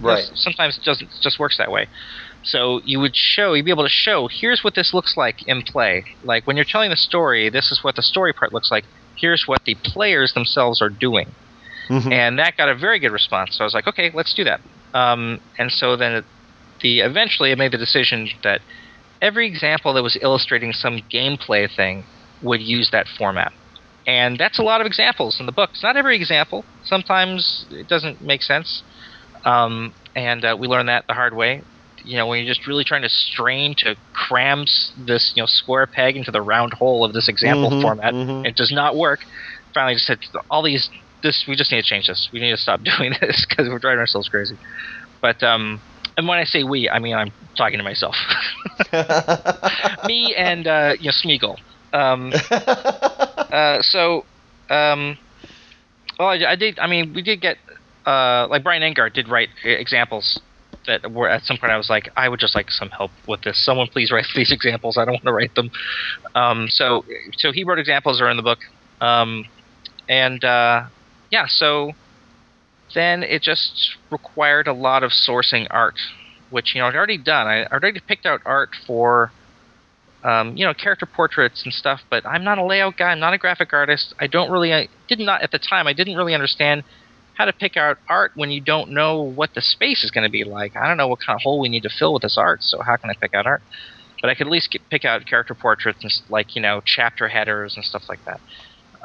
Right. 0.00 0.22
Sometimes 0.34 0.78
it 0.78 0.84
doesn't 0.84 1.08
it 1.08 1.20
just 1.20 1.40
works 1.40 1.58
that 1.58 1.72
way. 1.72 1.88
So 2.44 2.80
you 2.84 3.00
would 3.00 3.16
show, 3.16 3.54
you'd 3.54 3.64
be 3.64 3.72
able 3.72 3.82
to 3.82 3.90
show, 3.90 4.28
here's 4.28 4.62
what 4.62 4.76
this 4.76 4.94
looks 4.94 5.16
like 5.16 5.48
in 5.48 5.62
play. 5.62 6.04
Like 6.22 6.46
when 6.46 6.54
you're 6.54 6.64
telling 6.64 6.90
the 6.90 6.96
story, 6.96 7.50
this 7.50 7.72
is 7.72 7.82
what 7.82 7.96
the 7.96 8.02
story 8.02 8.32
part 8.32 8.52
looks 8.52 8.70
like. 8.70 8.84
Here's 9.16 9.48
what 9.48 9.64
the 9.64 9.74
players 9.82 10.32
themselves 10.32 10.80
are 10.80 10.88
doing. 10.88 11.28
Mm-hmm. 11.88 12.12
And 12.12 12.38
that 12.38 12.56
got 12.56 12.68
a 12.68 12.76
very 12.76 13.00
good 13.00 13.10
response. 13.10 13.56
So 13.56 13.64
I 13.64 13.66
was 13.66 13.74
like, 13.74 13.88
okay, 13.88 14.12
let's 14.14 14.32
do 14.32 14.44
that. 14.44 14.60
Um, 14.94 15.40
and 15.58 15.72
so 15.72 15.96
then 15.96 16.12
it, 16.12 16.24
the 16.82 17.00
eventually 17.00 17.50
I 17.50 17.56
made 17.56 17.72
the 17.72 17.78
decision 17.78 18.28
that 18.44 18.60
every 19.20 19.48
example 19.48 19.94
that 19.94 20.04
was 20.04 20.16
illustrating 20.22 20.72
some 20.72 21.00
gameplay 21.12 21.74
thing 21.74 22.04
would 22.42 22.60
use 22.60 22.90
that 22.90 23.06
format. 23.18 23.52
And 24.06 24.38
that's 24.38 24.58
a 24.58 24.62
lot 24.62 24.80
of 24.80 24.86
examples 24.86 25.40
in 25.40 25.46
the 25.46 25.52
book. 25.52 25.70
It's 25.72 25.82
not 25.82 25.96
every 25.96 26.16
example. 26.16 26.64
Sometimes 26.84 27.66
it 27.70 27.88
doesn't 27.88 28.22
make 28.22 28.42
sense. 28.42 28.82
Um, 29.44 29.92
and 30.14 30.44
uh, 30.44 30.56
we 30.58 30.68
learned 30.68 30.88
that 30.88 31.06
the 31.06 31.14
hard 31.14 31.34
way. 31.34 31.62
You 32.04 32.16
know, 32.16 32.28
when 32.28 32.38
you're 32.38 32.54
just 32.54 32.68
really 32.68 32.84
trying 32.84 33.02
to 33.02 33.08
strain 33.08 33.74
to 33.78 33.96
cram 34.12 34.66
this, 34.96 35.32
you 35.34 35.42
know, 35.42 35.46
square 35.46 35.88
peg 35.88 36.16
into 36.16 36.30
the 36.30 36.40
round 36.40 36.72
hole 36.72 37.04
of 37.04 37.12
this 37.12 37.28
example 37.28 37.70
mm-hmm, 37.70 37.82
format, 37.82 38.14
mm-hmm. 38.14 38.46
it 38.46 38.54
does 38.54 38.70
not 38.70 38.94
work. 38.94 39.20
Finally, 39.74 39.94
just 39.94 40.06
said 40.06 40.18
all 40.48 40.62
these 40.62 40.88
this 41.22 41.44
we 41.48 41.56
just 41.56 41.72
need 41.72 41.82
to 41.82 41.88
change 41.88 42.06
this. 42.06 42.28
We 42.32 42.40
need 42.40 42.52
to 42.52 42.56
stop 42.56 42.80
doing 42.98 43.12
this 43.20 43.44
because 43.48 43.68
we're 43.68 43.80
driving 43.80 43.98
ourselves 43.98 44.28
crazy. 44.28 44.56
But 45.20 45.42
um, 45.42 45.80
and 46.16 46.28
when 46.28 46.38
I 46.38 46.44
say 46.44 46.62
we, 46.62 46.88
I 46.88 47.00
mean 47.00 47.14
I'm 47.14 47.32
talking 47.56 47.78
to 47.78 47.84
myself. 47.84 48.14
Me 50.06 50.34
and 50.36 50.66
uh, 50.66 50.94
you 51.00 51.06
know 51.06 51.12
Smeagol. 51.12 51.58
Um, 51.92 52.32
uh, 52.50 53.82
so, 53.82 54.24
um, 54.70 55.18
well, 56.18 56.28
I, 56.28 56.44
I, 56.48 56.56
did. 56.56 56.78
I 56.78 56.86
mean, 56.86 57.12
we 57.14 57.22
did 57.22 57.40
get 57.40 57.58
uh, 58.06 58.46
like 58.48 58.62
Brian 58.62 58.82
Engard 58.82 59.12
did 59.14 59.28
write 59.28 59.48
examples 59.64 60.40
that 60.86 61.10
were 61.10 61.28
at 61.28 61.42
some 61.42 61.58
point 61.58 61.72
I 61.72 61.76
was 61.76 61.90
like, 61.90 62.10
I 62.16 62.28
would 62.28 62.40
just 62.40 62.54
like 62.54 62.70
some 62.70 62.90
help 62.90 63.10
with 63.26 63.42
this. 63.42 63.62
Someone 63.64 63.88
please 63.88 64.10
write 64.10 64.26
these 64.34 64.52
examples. 64.52 64.96
I 64.96 65.04
don't 65.04 65.14
want 65.14 65.24
to 65.24 65.32
write 65.32 65.54
them. 65.54 65.70
Um, 66.34 66.68
so, 66.68 67.04
so 67.36 67.52
he 67.52 67.64
wrote 67.64 67.78
examples 67.78 68.20
are 68.20 68.30
in 68.30 68.36
the 68.36 68.42
book. 68.42 68.60
Um, 69.00 69.44
and 70.08 70.42
uh, 70.44 70.84
yeah, 71.30 71.46
so 71.48 71.92
then 72.94 73.22
it 73.22 73.42
just 73.42 73.96
required 74.10 74.68
a 74.68 74.72
lot 74.72 75.02
of 75.02 75.10
sourcing 75.10 75.66
art, 75.70 75.96
which 76.50 76.74
you 76.74 76.80
know 76.80 76.86
I'd 76.86 76.94
already 76.94 77.18
done. 77.18 77.46
I 77.46 77.66
already 77.66 78.00
picked 78.00 78.26
out 78.26 78.40
art 78.46 78.70
for 78.86 79.32
um, 80.26 80.56
you 80.56 80.66
know 80.66 80.74
character 80.74 81.06
portraits 81.06 81.62
and 81.64 81.72
stuff, 81.72 82.00
but 82.10 82.26
I'm 82.26 82.42
not 82.42 82.58
a 82.58 82.64
layout 82.64 82.96
guy. 82.98 83.12
I'm 83.12 83.20
not 83.20 83.32
a 83.32 83.38
graphic 83.38 83.72
artist. 83.72 84.12
I 84.18 84.26
don't 84.26 84.50
really 84.50 84.74
I 84.74 84.88
did 85.08 85.20
not 85.20 85.42
at 85.42 85.52
the 85.52 85.58
time. 85.58 85.86
I 85.86 85.92
didn't 85.92 86.16
really 86.16 86.34
understand 86.34 86.82
how 87.34 87.44
to 87.44 87.52
pick 87.52 87.76
out 87.76 87.98
art 88.08 88.32
when 88.34 88.50
you 88.50 88.60
don't 88.60 88.90
know 88.90 89.22
what 89.22 89.54
the 89.54 89.60
space 89.60 90.02
is 90.02 90.10
going 90.10 90.24
to 90.24 90.30
be 90.30 90.42
like. 90.42 90.74
I 90.74 90.88
don't 90.88 90.96
know 90.96 91.06
what 91.06 91.20
kind 91.24 91.36
of 91.36 91.42
hole 91.42 91.60
we 91.60 91.68
need 91.68 91.84
to 91.84 91.90
fill 91.90 92.12
with 92.12 92.22
this 92.22 92.36
art, 92.36 92.62
so 92.62 92.82
how 92.82 92.96
can 92.96 93.08
I 93.10 93.14
pick 93.14 93.34
out 93.34 93.46
art? 93.46 93.62
But 94.20 94.30
I 94.30 94.34
could 94.34 94.48
at 94.48 94.50
least 94.50 94.72
get, 94.72 94.88
pick 94.90 95.04
out 95.04 95.24
character 95.26 95.54
portraits 95.54 96.02
and 96.02 96.12
like 96.28 96.56
you 96.56 96.62
know 96.62 96.82
chapter 96.84 97.28
headers 97.28 97.76
and 97.76 97.84
stuff 97.84 98.02
like 98.08 98.24
that. 98.24 98.40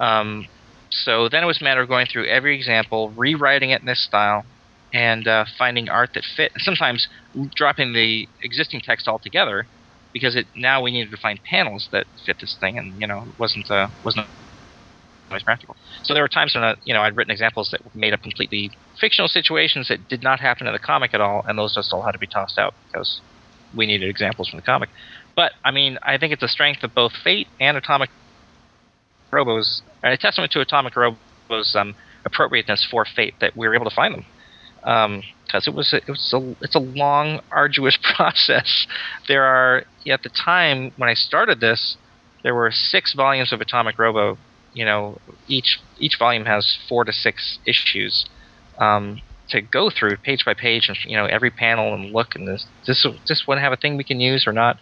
Um, 0.03 0.47
so 0.89 1.29
then 1.29 1.43
it 1.43 1.47
was 1.47 1.61
a 1.61 1.63
matter 1.63 1.81
of 1.81 1.87
going 1.87 2.07
through 2.07 2.27
every 2.27 2.55
example, 2.55 3.11
rewriting 3.11 3.69
it 3.69 3.81
in 3.81 3.85
this 3.85 4.03
style, 4.03 4.43
and 4.91 5.27
uh, 5.27 5.45
finding 5.59 5.87
art 5.87 6.15
that 6.15 6.23
fit. 6.35 6.51
Sometimes 6.57 7.07
dropping 7.53 7.93
the 7.93 8.27
existing 8.41 8.81
text 8.81 9.07
altogether, 9.07 9.67
because 10.13 10.35
it 10.35 10.47
now 10.55 10.81
we 10.81 10.91
needed 10.91 11.11
to 11.11 11.17
find 11.17 11.39
panels 11.49 11.87
that 11.91 12.07
fit 12.25 12.37
this 12.39 12.57
thing, 12.59 12.77
and 12.77 12.99
you 12.99 13.07
know 13.07 13.33
wasn't 13.37 13.69
uh, 13.69 13.87
wasn't 14.03 14.27
always 15.29 15.43
practical. 15.43 15.75
So 16.03 16.13
there 16.13 16.23
were 16.23 16.29
times 16.29 16.53
when 16.55 16.63
uh, 16.63 16.75
you 16.83 16.93
know 16.93 17.01
I'd 17.01 17.15
written 17.15 17.31
examples 17.31 17.69
that 17.71 17.81
made 17.95 18.13
up 18.13 18.21
completely 18.21 18.71
fictional 18.99 19.27
situations 19.27 19.87
that 19.87 20.07
did 20.07 20.23
not 20.23 20.39
happen 20.39 20.67
in 20.67 20.73
the 20.73 20.79
comic 20.79 21.13
at 21.13 21.21
all, 21.21 21.43
and 21.47 21.57
those 21.57 21.75
just 21.75 21.93
all 21.93 22.03
had 22.03 22.11
to 22.11 22.19
be 22.19 22.27
tossed 22.27 22.59
out 22.59 22.73
because 22.91 23.21
we 23.73 23.85
needed 23.85 24.09
examples 24.09 24.49
from 24.49 24.57
the 24.57 24.63
comic. 24.63 24.89
But 25.35 25.53
I 25.63 25.71
mean, 25.71 25.97
I 26.03 26.17
think 26.17 26.33
it's 26.33 26.43
a 26.43 26.47
strength 26.47 26.83
of 26.83 26.93
both 26.93 27.13
Fate 27.23 27.47
and 27.59 27.77
Atomic 27.77 28.09
Robo's 29.31 29.81
and 30.03 30.13
a 30.13 30.17
testament 30.17 30.51
to 30.53 30.61
Atomic 30.61 30.95
Robo's 30.95 31.75
um, 31.75 31.95
appropriateness 32.25 32.87
for 32.89 33.05
Fate 33.05 33.35
that 33.41 33.55
we 33.55 33.67
were 33.67 33.75
able 33.75 33.89
to 33.89 33.95
find 33.95 34.13
them. 34.13 34.25
Because 34.83 35.40
because 35.51 35.67
it 35.67 35.73
was 35.73 35.93
a, 35.93 35.97
it 35.97 36.07
was 36.07 36.33
a 36.33 36.55
it's 36.61 36.75
a 36.75 36.79
long, 36.79 37.41
arduous 37.51 37.97
process. 38.15 38.87
There 39.27 39.43
are 39.43 39.83
at 40.07 40.23
the 40.23 40.29
time 40.29 40.91
when 40.97 41.09
I 41.09 41.13
started 41.13 41.59
this, 41.59 41.97
there 42.43 42.55
were 42.55 42.71
six 42.71 43.13
volumes 43.13 43.51
of 43.51 43.61
Atomic 43.61 43.99
Robo. 43.99 44.37
You 44.73 44.85
know, 44.85 45.19
each 45.47 45.79
each 45.99 46.17
volume 46.17 46.45
has 46.45 46.77
four 46.87 47.03
to 47.03 47.11
six 47.11 47.59
issues. 47.65 48.25
Um, 48.77 49.21
to 49.49 49.61
go 49.61 49.89
through 49.89 50.15
page 50.17 50.45
by 50.45 50.53
page 50.53 50.87
and 50.87 50.97
you 51.05 51.17
know 51.17 51.25
every 51.25 51.51
panel 51.51 51.93
and 51.93 52.13
look 52.13 52.35
and 52.35 52.47
this 52.47 52.65
this 52.87 53.05
this 53.27 53.43
one 53.45 53.57
have 53.57 53.73
a 53.73 53.75
thing 53.77 53.97
we 53.97 54.03
can 54.03 54.19
use 54.19 54.47
or 54.47 54.53
not. 54.53 54.77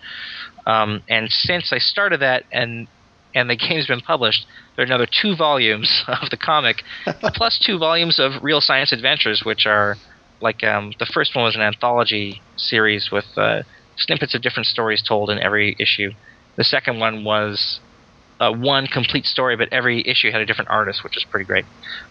Um, 0.67 1.01
and 1.09 1.31
since 1.31 1.73
I 1.73 1.79
started 1.79 2.19
that 2.21 2.43
and 2.51 2.87
and 3.33 3.49
the 3.49 3.55
game's 3.67 3.87
been 3.87 4.01
published, 4.01 4.45
there 4.75 4.83
are 4.83 4.85
another 4.85 5.07
two 5.07 5.35
volumes 5.35 6.03
of 6.07 6.29
the 6.29 6.37
comic, 6.37 6.83
plus 7.33 7.59
two 7.65 7.79
volumes 7.79 8.19
of 8.19 8.43
Real 8.43 8.61
Science 8.61 8.91
Adventures, 8.91 9.41
which 9.43 9.65
are 9.65 9.97
like 10.41 10.63
um, 10.63 10.93
the 10.99 11.05
first 11.05 11.35
one 11.35 11.45
was 11.45 11.55
an 11.55 11.61
anthology 11.61 12.41
series 12.55 13.09
with 13.11 13.25
uh, 13.37 13.63
snippets 13.97 14.33
of 14.35 14.41
different 14.41 14.67
stories 14.67 15.01
told 15.01 15.29
in 15.29 15.39
every 15.39 15.75
issue. 15.79 16.11
The 16.55 16.63
second 16.63 16.99
one 16.99 17.23
was 17.23 17.79
uh, 18.39 18.51
one 18.51 18.87
complete 18.87 19.25
story, 19.25 19.55
but 19.55 19.69
every 19.71 20.07
issue 20.07 20.31
had 20.31 20.41
a 20.41 20.45
different 20.45 20.69
artist, 20.69 21.03
which 21.03 21.17
is 21.17 21.25
pretty 21.29 21.45
great. 21.45 21.65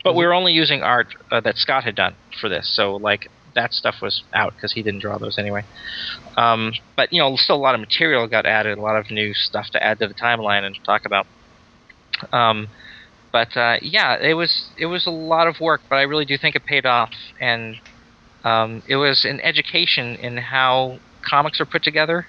But 0.04 0.10
mm-hmm. 0.10 0.18
we 0.18 0.26
were 0.26 0.34
only 0.34 0.52
using 0.52 0.82
art 0.82 1.08
uh, 1.30 1.40
that 1.40 1.56
Scott 1.56 1.84
had 1.84 1.94
done 1.94 2.14
for 2.40 2.48
this, 2.48 2.68
so 2.74 2.96
like 2.96 3.28
that 3.54 3.72
stuff 3.72 3.96
was 4.02 4.22
out 4.34 4.54
because 4.54 4.72
he 4.72 4.82
didn't 4.82 5.00
draw 5.00 5.18
those 5.18 5.38
anyway. 5.38 5.64
Um, 6.36 6.72
but 6.96 7.12
you 7.12 7.20
know, 7.20 7.34
still 7.36 7.56
a 7.56 7.58
lot 7.58 7.74
of 7.74 7.80
material 7.80 8.26
got 8.28 8.46
added, 8.46 8.78
a 8.78 8.80
lot 8.80 8.96
of 8.96 9.10
new 9.10 9.34
stuff 9.34 9.70
to 9.70 9.82
add 9.82 9.98
to 10.00 10.08
the 10.08 10.14
timeline 10.14 10.64
and 10.64 10.78
talk 10.84 11.04
about. 11.04 11.26
Um, 12.32 12.68
but 13.32 13.56
uh, 13.56 13.76
yeah, 13.82 14.16
it 14.16 14.34
was 14.34 14.70
it 14.78 14.86
was 14.86 15.06
a 15.06 15.10
lot 15.10 15.46
of 15.46 15.60
work, 15.60 15.80
but 15.88 15.96
I 15.96 16.02
really 16.02 16.24
do 16.24 16.36
think 16.38 16.54
it 16.56 16.64
paid 16.64 16.86
off, 16.86 17.12
and 17.40 17.76
um, 18.44 18.82
it 18.88 18.96
was 18.96 19.24
an 19.24 19.40
education 19.40 20.14
in 20.16 20.36
how 20.36 20.98
comics 21.28 21.60
are 21.60 21.66
put 21.66 21.82
together. 21.82 22.26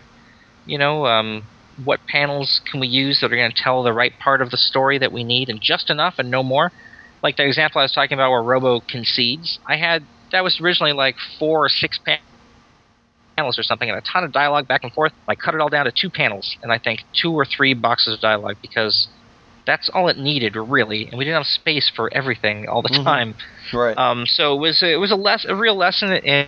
You 0.66 0.78
know, 0.78 1.06
um, 1.06 1.44
what 1.84 2.00
panels 2.08 2.62
can 2.70 2.80
we 2.80 2.88
use 2.88 3.20
that 3.22 3.32
are 3.32 3.36
going 3.36 3.52
to 3.52 3.64
tell 3.64 3.84
the 3.84 3.94
right 3.94 4.14
part 4.20 4.42
of 4.42 4.52
the 4.52 4.58
story 4.58 4.98
that 5.00 5.12
we 5.12 5.24
need 5.24 5.50
and 5.50 5.60
just 5.62 5.90
enough 5.90 6.16
and 6.18 6.30
no 6.30 6.44
more. 6.44 6.72
Like 7.24 7.38
the 7.38 7.46
example 7.46 7.80
I 7.80 7.84
was 7.84 7.92
talking 7.92 8.16
about 8.16 8.32
where 8.32 8.42
Robo 8.42 8.80
concedes. 8.80 9.60
I 9.68 9.78
had 9.78 10.04
that 10.32 10.44
was 10.44 10.60
originally 10.62 10.94
like 10.94 11.16
four 11.38 11.66
or 11.66 11.70
six 11.70 12.00
panels 13.38 13.58
or 13.58 13.64
something 13.64 13.90
and 13.90 13.98
a 13.98 14.02
ton 14.02 14.24
of 14.24 14.32
dialogue 14.32 14.68
back 14.68 14.84
and 14.84 14.94
forth. 14.94 15.12
I 15.28 15.36
cut 15.36 15.54
it 15.56 15.62
all 15.62 15.70
down 15.70 15.86
to 15.86 15.92
two 15.92 16.10
panels 16.10 16.58
and 16.62 16.72
I 16.72 16.78
think 16.78 17.02
two 17.20 17.34
or 17.34 17.46
three 17.46 17.74
boxes 17.74 18.14
of 18.14 18.22
dialogue 18.22 18.58
because 18.62 19.08
that's 19.70 19.88
all 19.94 20.08
it 20.08 20.18
needed 20.18 20.56
really, 20.56 21.06
and 21.06 21.18
we 21.18 21.26
didn't 21.26 21.38
have 21.38 21.46
space 21.46 21.92
for 21.96 22.12
everything 22.12 22.68
all 22.68 22.82
the 22.82 22.90
mm-hmm. 22.90 23.04
time. 23.04 23.36
Right. 23.72 23.96
Um, 23.96 24.26
so 24.26 24.56
it 24.56 24.60
was 24.60 24.82
a, 24.82 24.94
it 24.94 24.96
was 24.96 25.12
a 25.12 25.16
less 25.16 25.46
a 25.48 25.56
real 25.56 25.78
lesson 25.78 26.12
in 26.12 26.48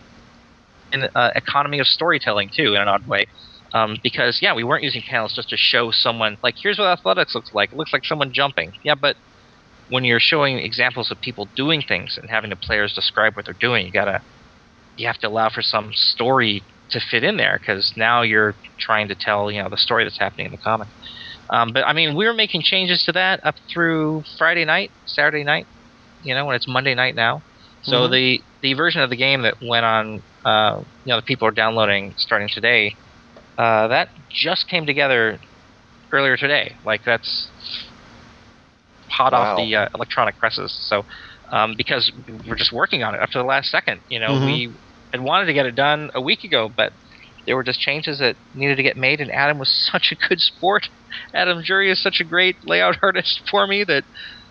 in 0.91 1.03
uh, 1.03 1.29
economy 1.35 1.79
of 1.79 1.85
storytelling 1.85 2.49
too, 2.49 2.73
in 2.73 2.81
an 2.81 2.87
odd 2.87 3.07
way. 3.07 3.25
Um, 3.73 3.97
because 4.01 4.39
yeah, 4.41 4.55
we 4.55 4.63
weren't 4.63 4.83
using 4.83 5.03
panels 5.07 5.33
just 5.35 5.49
to 5.49 5.57
show 5.57 5.91
someone 5.91 6.37
like 6.41 6.55
here's 6.57 6.79
what 6.79 6.87
athletics 6.87 7.35
looks 7.35 7.53
like. 7.53 7.71
It 7.71 7.77
looks 7.77 7.93
like 7.93 8.05
someone 8.05 8.33
jumping. 8.33 8.73
Yeah, 8.83 8.95
but 8.95 9.15
when 9.89 10.03
you're 10.03 10.19
showing 10.19 10.57
examples 10.57 11.11
of 11.11 11.21
people 11.21 11.47
doing 11.55 11.83
things 11.87 12.17
and 12.19 12.27
having 12.27 12.49
the 12.49 12.55
players 12.55 12.93
describe 12.93 13.35
what 13.35 13.45
they're 13.45 13.53
doing, 13.53 13.85
you 13.85 13.91
gotta 13.91 14.23
you 14.97 15.05
have 15.05 15.19
to 15.19 15.27
allow 15.27 15.49
for 15.49 15.61
some 15.61 15.93
story 15.93 16.63
to 16.89 16.99
fit 16.99 17.23
in 17.23 17.37
there 17.37 17.57
because 17.59 17.93
now 17.95 18.23
you're 18.23 18.55
trying 18.79 19.07
to 19.09 19.15
tell 19.15 19.51
you 19.51 19.61
know 19.61 19.69
the 19.69 19.77
story 19.77 20.03
that's 20.05 20.17
happening 20.17 20.47
in 20.47 20.51
the 20.51 20.57
comic. 20.57 20.87
Um, 21.51 21.73
but 21.73 21.85
I 21.85 21.93
mean, 21.93 22.15
we 22.15 22.25
were 22.25 22.33
making 22.33 22.63
changes 22.63 23.03
to 23.05 23.11
that 23.11 23.45
up 23.45 23.55
through 23.71 24.23
Friday 24.37 24.65
night, 24.65 24.89
Saturday 25.05 25.43
night. 25.43 25.67
You 26.23 26.33
know, 26.33 26.45
when 26.45 26.55
it's 26.55 26.67
Monday 26.67 26.95
night 26.95 27.15
now. 27.15 27.43
So 27.83 28.01
mm-hmm. 28.01 28.13
the 28.13 28.41
the 28.61 28.73
version 28.73 29.01
of 29.01 29.09
the 29.09 29.15
game 29.15 29.41
that 29.41 29.55
went 29.61 29.85
on, 29.85 30.23
uh, 30.45 30.83
you 31.03 31.09
know, 31.09 31.17
the 31.17 31.25
people 31.25 31.47
are 31.47 31.51
downloading 31.51 32.13
starting 32.17 32.47
today 32.47 32.95
uh, 33.57 33.87
that 33.89 34.09
just 34.29 34.67
came 34.67 34.85
together 34.85 35.39
earlier 36.11 36.37
today. 36.37 36.75
Like 36.85 37.03
that's 37.03 37.49
hot 39.09 39.33
wow. 39.33 39.39
off 39.39 39.57
the 39.57 39.75
uh, 39.75 39.89
electronic 39.93 40.37
presses. 40.37 40.71
So 40.89 41.05
um, 41.51 41.75
because 41.75 42.11
we're 42.47 42.55
just 42.55 42.71
working 42.71 43.03
on 43.03 43.13
it 43.13 43.21
up 43.21 43.29
to 43.31 43.37
the 43.37 43.43
last 43.43 43.69
second. 43.69 44.01
You 44.09 44.19
know, 44.19 44.29
mm-hmm. 44.29 44.45
we 44.45 44.73
had 45.11 45.21
wanted 45.21 45.45
to 45.47 45.53
get 45.53 45.65
it 45.65 45.75
done 45.75 46.11
a 46.13 46.21
week 46.21 46.43
ago, 46.43 46.71
but 46.75 46.93
there 47.45 47.55
were 47.55 47.63
just 47.63 47.79
changes 47.79 48.19
that 48.19 48.35
needed 48.53 48.75
to 48.77 48.83
get 48.83 48.97
made. 48.97 49.19
And 49.21 49.31
Adam 49.31 49.59
was 49.59 49.69
such 49.91 50.11
a 50.11 50.27
good 50.27 50.39
sport. 50.39 50.87
Adam 51.33 51.61
Jury 51.63 51.91
is 51.91 52.01
such 52.01 52.19
a 52.19 52.23
great 52.23 52.57
layout 52.65 52.97
artist 53.03 53.41
for 53.49 53.67
me 53.67 53.83
that 53.83 54.03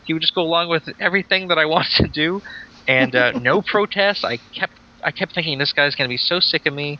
he 0.05 0.13
would 0.13 0.23
just 0.23 0.35
go 0.35 0.43
along 0.43 0.69
with 0.69 0.89
everything 0.99 1.49
that 1.49 1.59
I 1.59 1.65
wanted 1.67 2.05
to 2.05 2.09
do, 2.09 2.43
and 2.89 3.15
uh, 3.15 3.33
no 3.33 3.63
protests. 3.63 4.25
I 4.25 4.39
kept 4.55 4.73
I 5.03 5.13
kept 5.13 5.35
thinking 5.35 5.59
this 5.59 5.73
guy's 5.73 5.95
going 5.95 6.09
to 6.09 6.13
be 6.13 6.19
so 6.19 6.41
sick 6.41 6.67
of 6.67 6.75
me 6.75 6.99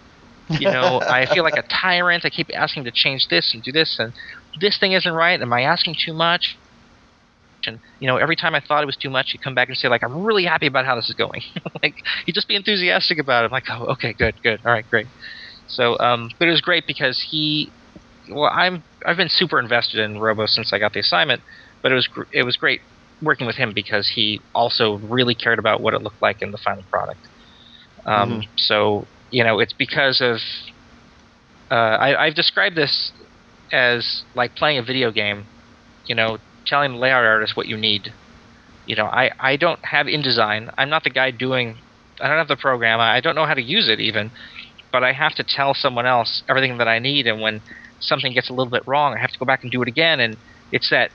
you 0.59 0.71
know, 0.71 1.01
I 1.01 1.27
feel 1.33 1.45
like 1.45 1.57
a 1.57 1.63
tyrant. 1.63 2.25
I 2.25 2.31
keep 2.31 2.49
asking 2.55 2.85
to 2.85 2.91
change 2.93 3.29
this 3.29 3.53
and 3.55 3.63
do 3.63 3.71
this, 3.71 3.97
and 3.99 4.13
this 4.61 4.79
thing 4.79 4.93
isn't 4.93 5.13
right. 5.13 5.41
Am 5.41 5.53
I 5.53 5.63
asking 5.63 5.97
too 6.05 6.13
much? 6.13 6.57
And 7.67 7.79
you 8.01 8.07
know, 8.07 8.17
every 8.17 8.37
time 8.37 8.55
I 8.55 8.61
thought 8.61 8.83
it 8.83 8.87
was 8.87 8.97
too 8.97 9.11
much, 9.11 9.31
he'd 9.33 9.43
come 9.43 9.55
back 9.55 9.69
and 9.69 9.77
say, 9.77 9.89
like, 9.89 10.03
I'm 10.03 10.25
really 10.25 10.45
happy 10.45 10.67
about 10.67 10.87
how 10.87 10.97
this 10.97 11.09
is 11.09 11.15
going. 11.15 11.43
like, 11.83 11.95
he'd 12.27 12.35
just 12.35 12.49
be 12.49 12.57
enthusiastic 12.57 13.19
about 13.19 13.45
it. 13.45 13.47
I'm 13.47 13.53
like, 13.53 13.65
oh, 13.71 13.93
okay, 13.93 14.13
good, 14.13 14.35
good, 14.43 14.61
all 14.65 14.73
right, 14.73 14.89
great. 14.89 15.07
So, 15.71 15.99
um, 15.99 16.31
but 16.39 16.49
it 16.49 16.51
was 16.51 16.61
great 16.61 16.87
because 16.87 17.25
he, 17.31 17.71
well, 18.29 18.51
I'm 18.53 18.83
I've 19.07 19.17
been 19.17 19.29
super 19.29 19.59
invested 19.59 20.01
in 20.01 20.19
Robo 20.19 20.47
since 20.47 20.73
I 20.73 20.79
got 20.79 20.93
the 20.93 21.01
assignment, 21.01 21.43
but 21.83 21.93
it 21.93 21.95
was 21.95 22.09
it 22.33 22.43
was 22.43 22.57
great 22.57 22.81
working 23.23 23.47
with 23.47 23.57
him 23.57 23.73
because 23.73 24.13
he 24.15 24.41
also 24.55 24.99
really 24.99 25.35
cared 25.35 25.59
about 25.59 25.81
what 25.81 25.95
it 25.95 26.03
looked 26.03 26.21
like 26.21 26.43
in 26.43 26.51
the 26.51 26.59
final 26.59 26.83
product. 26.91 27.21
Um, 28.05 28.31
mm-hmm. 28.31 28.41
So 28.57 29.07
you 29.31 29.45
know, 29.45 29.61
it's 29.61 29.73
because 29.73 30.21
of. 30.21 30.39
Uh, 31.71 31.75
I, 31.75 32.27
I've 32.27 32.35
described 32.35 32.75
this 32.75 33.13
as 33.71 34.25
like 34.35 34.57
playing 34.57 34.79
a 34.79 34.83
video 34.83 35.13
game. 35.13 35.47
You 36.07 36.17
know, 36.17 36.39
telling 36.67 36.93
the 36.93 36.99
layout 36.99 37.25
artist 37.25 37.57
what 37.57 37.67
you 37.67 37.77
need. 37.77 38.13
You 38.87 38.97
know, 38.97 39.07
I, 39.07 39.31
I 39.39 39.57
don't 39.57 39.85
have 39.85 40.07
InDesign. 40.07 40.73
I'm 40.77 40.91
not 40.91 41.05
the 41.05 41.11
guy 41.11 41.31
doing. 41.31 41.77
I 42.21 42.29
don't 42.29 42.39
have 42.39 42.49
the 42.49 42.57
program. 42.57 43.01
I 43.01 43.21
don't 43.21 43.35
know 43.35 43.47
how 43.47 43.55
to 43.55 43.63
use 43.63 43.89
it 43.89 44.01
even. 44.01 44.31
But 44.93 45.05
I 45.05 45.13
have 45.13 45.35
to 45.37 45.45
tell 45.45 45.75
someone 45.75 46.07
else 46.07 46.43
everything 46.49 46.79
that 46.79 46.89
I 46.89 46.99
need, 46.99 47.27
and 47.27 47.41
when 47.41 47.61
something 48.01 48.33
gets 48.33 48.51
a 48.51 48.53
little 48.53 48.71
bit 48.71 48.87
wrong, 48.87 49.15
I 49.15 49.19
have 49.19 49.31
to 49.31 49.39
go 49.39 49.45
back 49.45 49.63
and 49.63 49.71
do 49.71 49.83
it 49.83 49.89
again. 49.89 50.21
And 50.21 50.37
it's 50.73 50.91
that 50.91 51.11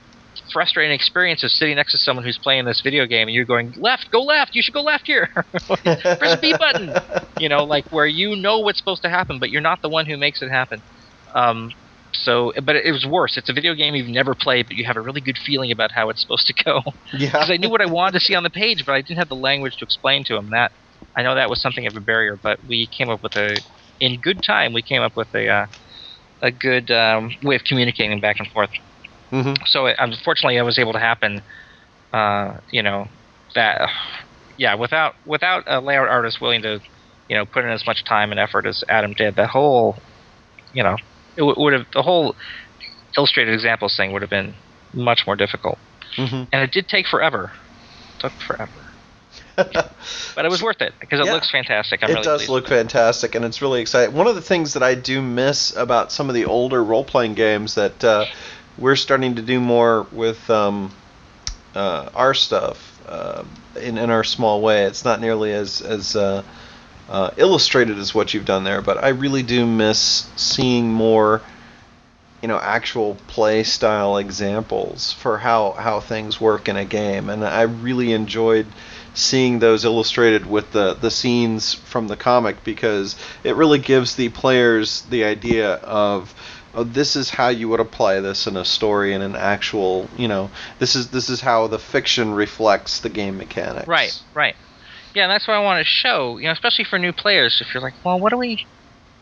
frustrating 0.52 0.94
experience 0.94 1.42
of 1.44 1.50
sitting 1.50 1.76
next 1.76 1.92
to 1.92 1.98
someone 1.98 2.24
who's 2.24 2.38
playing 2.38 2.64
this 2.64 2.80
video 2.80 3.06
game 3.06 3.28
and 3.28 3.34
you're 3.34 3.44
going 3.44 3.72
left, 3.76 4.10
go 4.10 4.22
left, 4.22 4.54
you 4.54 4.62
should 4.62 4.74
go 4.74 4.82
left 4.82 5.06
here. 5.06 5.28
Press 5.82 6.40
B 6.40 6.54
button. 6.58 6.94
You 7.38 7.50
know, 7.50 7.64
like 7.64 7.92
where 7.92 8.06
you 8.06 8.34
know 8.34 8.60
what's 8.60 8.78
supposed 8.78 9.02
to 9.02 9.10
happen, 9.10 9.38
but 9.38 9.50
you're 9.50 9.60
not 9.60 9.82
the 9.82 9.90
one 9.90 10.06
who 10.06 10.16
makes 10.16 10.40
it 10.40 10.48
happen. 10.48 10.80
Um, 11.34 11.70
so, 12.12 12.50
but 12.64 12.76
it 12.76 12.92
was 12.92 13.04
worse. 13.04 13.36
It's 13.36 13.50
a 13.50 13.52
video 13.52 13.74
game 13.74 13.94
you've 13.94 14.08
never 14.08 14.34
played, 14.34 14.68
but 14.68 14.76
you 14.76 14.86
have 14.86 14.96
a 14.96 15.02
really 15.02 15.20
good 15.20 15.36
feeling 15.36 15.70
about 15.70 15.92
how 15.92 16.08
it's 16.08 16.22
supposed 16.22 16.46
to 16.46 16.54
go. 16.64 16.80
Yeah. 17.12 17.26
Because 17.32 17.50
I 17.50 17.58
knew 17.58 17.68
what 17.68 17.82
I 17.82 17.86
wanted 17.86 18.12
to 18.12 18.20
see 18.20 18.34
on 18.34 18.42
the 18.42 18.48
page, 18.48 18.84
but 18.86 18.92
I 18.92 19.02
didn't 19.02 19.18
have 19.18 19.28
the 19.28 19.36
language 19.36 19.76
to 19.76 19.84
explain 19.84 20.24
to 20.24 20.36
him 20.36 20.48
that. 20.50 20.72
I 21.16 21.22
know 21.22 21.34
that 21.34 21.48
was 21.48 21.60
something 21.60 21.86
of 21.86 21.96
a 21.96 22.00
barrier, 22.00 22.38
but 22.42 22.58
we 22.68 22.86
came 22.86 23.08
up 23.08 23.22
with 23.22 23.34
a, 23.36 23.60
in 24.00 24.20
good 24.20 24.42
time, 24.42 24.72
we 24.72 24.82
came 24.82 25.02
up 25.02 25.16
with 25.16 25.28
a, 25.34 25.48
uh, 25.48 25.66
a 26.42 26.50
good 26.50 26.90
um, 26.90 27.30
way 27.42 27.56
of 27.56 27.64
communicating 27.64 28.20
back 28.20 28.36
and 28.38 28.48
forth. 28.48 28.70
Mm-hmm. 29.32 29.54
So 29.66 29.86
it, 29.86 29.96
unfortunately, 29.98 30.56
it 30.56 30.62
was 30.62 30.78
able 30.78 30.92
to 30.92 30.98
happen. 30.98 31.42
Uh, 32.12 32.58
you 32.70 32.82
know 32.82 33.08
that, 33.54 33.90
yeah, 34.56 34.74
without 34.74 35.14
without 35.26 35.64
a 35.66 35.80
layout 35.80 36.08
artist 36.08 36.40
willing 36.40 36.62
to, 36.62 36.80
you 37.28 37.36
know, 37.36 37.44
put 37.44 37.64
in 37.64 37.70
as 37.70 37.86
much 37.86 38.04
time 38.04 38.30
and 38.30 38.38
effort 38.38 38.66
as 38.66 38.84
Adam 38.88 39.12
did, 39.14 39.36
that 39.36 39.48
whole, 39.48 39.96
you 40.72 40.82
know, 40.82 40.96
it 41.36 41.40
w- 41.40 41.54
would 41.56 41.72
have 41.72 41.86
the 41.92 42.02
whole 42.02 42.36
illustrated 43.16 43.52
examples 43.52 43.96
thing 43.96 44.12
would 44.12 44.22
have 44.22 44.30
been 44.30 44.54
much 44.94 45.24
more 45.26 45.36
difficult. 45.36 45.78
Mm-hmm. 46.16 46.44
And 46.52 46.62
it 46.62 46.70
did 46.70 46.88
take 46.88 47.06
forever. 47.06 47.52
It 48.16 48.20
took 48.20 48.32
forever. 48.46 48.85
But 49.56 50.44
it 50.44 50.50
was 50.50 50.62
worth 50.62 50.82
it 50.82 50.92
because 51.00 51.20
it 51.20 51.26
yeah, 51.26 51.32
looks 51.32 51.50
fantastic. 51.50 52.02
I'm 52.02 52.10
it 52.10 52.12
really 52.12 52.24
does 52.24 52.48
look 52.48 52.68
fantastic, 52.68 53.34
and 53.34 53.44
it's 53.44 53.62
really 53.62 53.80
exciting. 53.80 54.14
One 54.14 54.26
of 54.26 54.34
the 54.34 54.42
things 54.42 54.74
that 54.74 54.82
I 54.82 54.94
do 54.94 55.22
miss 55.22 55.74
about 55.74 56.12
some 56.12 56.28
of 56.28 56.34
the 56.34 56.44
older 56.44 56.82
role-playing 56.84 57.34
games 57.34 57.74
that 57.76 58.04
uh, 58.04 58.26
we're 58.78 58.96
starting 58.96 59.36
to 59.36 59.42
do 59.42 59.58
more 59.58 60.06
with 60.12 60.48
um, 60.50 60.92
uh, 61.74 62.10
our 62.14 62.34
stuff 62.34 63.00
uh, 63.08 63.44
in 63.80 63.98
in 63.98 64.10
our 64.10 64.24
small 64.24 64.60
way. 64.60 64.84
It's 64.84 65.04
not 65.04 65.20
nearly 65.20 65.52
as 65.52 65.80
as 65.80 66.16
uh, 66.16 66.42
uh, 67.08 67.30
illustrated 67.36 67.98
as 67.98 68.14
what 68.14 68.34
you've 68.34 68.44
done 68.44 68.64
there, 68.64 68.82
but 68.82 69.02
I 69.02 69.08
really 69.08 69.42
do 69.42 69.64
miss 69.66 70.28
seeing 70.36 70.92
more, 70.92 71.40
you 72.42 72.48
know, 72.48 72.58
actual 72.58 73.16
play 73.28 73.62
style 73.62 74.18
examples 74.18 75.12
for 75.12 75.38
how 75.38 75.72
how 75.72 76.00
things 76.00 76.40
work 76.40 76.68
in 76.68 76.76
a 76.76 76.84
game, 76.84 77.30
and 77.30 77.44
I 77.44 77.62
really 77.62 78.12
enjoyed 78.12 78.66
seeing 79.16 79.58
those 79.58 79.84
illustrated 79.84 80.46
with 80.46 80.72
the 80.72 80.94
the 80.94 81.10
scenes 81.10 81.74
from 81.74 82.06
the 82.08 82.16
comic 82.16 82.62
because 82.62 83.16
it 83.42 83.56
really 83.56 83.78
gives 83.78 84.14
the 84.16 84.28
players 84.28 85.02
the 85.10 85.24
idea 85.24 85.74
of 85.76 86.34
oh, 86.74 86.84
this 86.84 87.16
is 87.16 87.30
how 87.30 87.48
you 87.48 87.68
would 87.68 87.80
apply 87.80 88.20
this 88.20 88.46
in 88.46 88.56
a 88.56 88.64
story 88.64 89.14
in 89.14 89.22
an 89.22 89.34
actual, 89.34 90.08
you 90.16 90.28
know, 90.28 90.50
this 90.78 90.94
is 90.94 91.10
this 91.10 91.28
is 91.28 91.40
how 91.40 91.66
the 91.66 91.78
fiction 91.78 92.34
reflects 92.34 93.00
the 93.00 93.08
game 93.08 93.38
mechanics. 93.38 93.88
Right, 93.88 94.22
right. 94.34 94.54
Yeah, 95.14 95.24
and 95.24 95.32
that's 95.32 95.48
what 95.48 95.54
I 95.54 95.60
want 95.60 95.80
to 95.80 95.84
show. 95.84 96.36
You 96.36 96.44
know, 96.44 96.52
especially 96.52 96.84
for 96.84 96.98
new 96.98 97.12
players. 97.12 97.62
If 97.66 97.72
you're 97.72 97.82
like, 97.82 97.94
well, 98.04 98.20
what 98.20 98.30
do 98.30 98.36
we? 98.36 98.66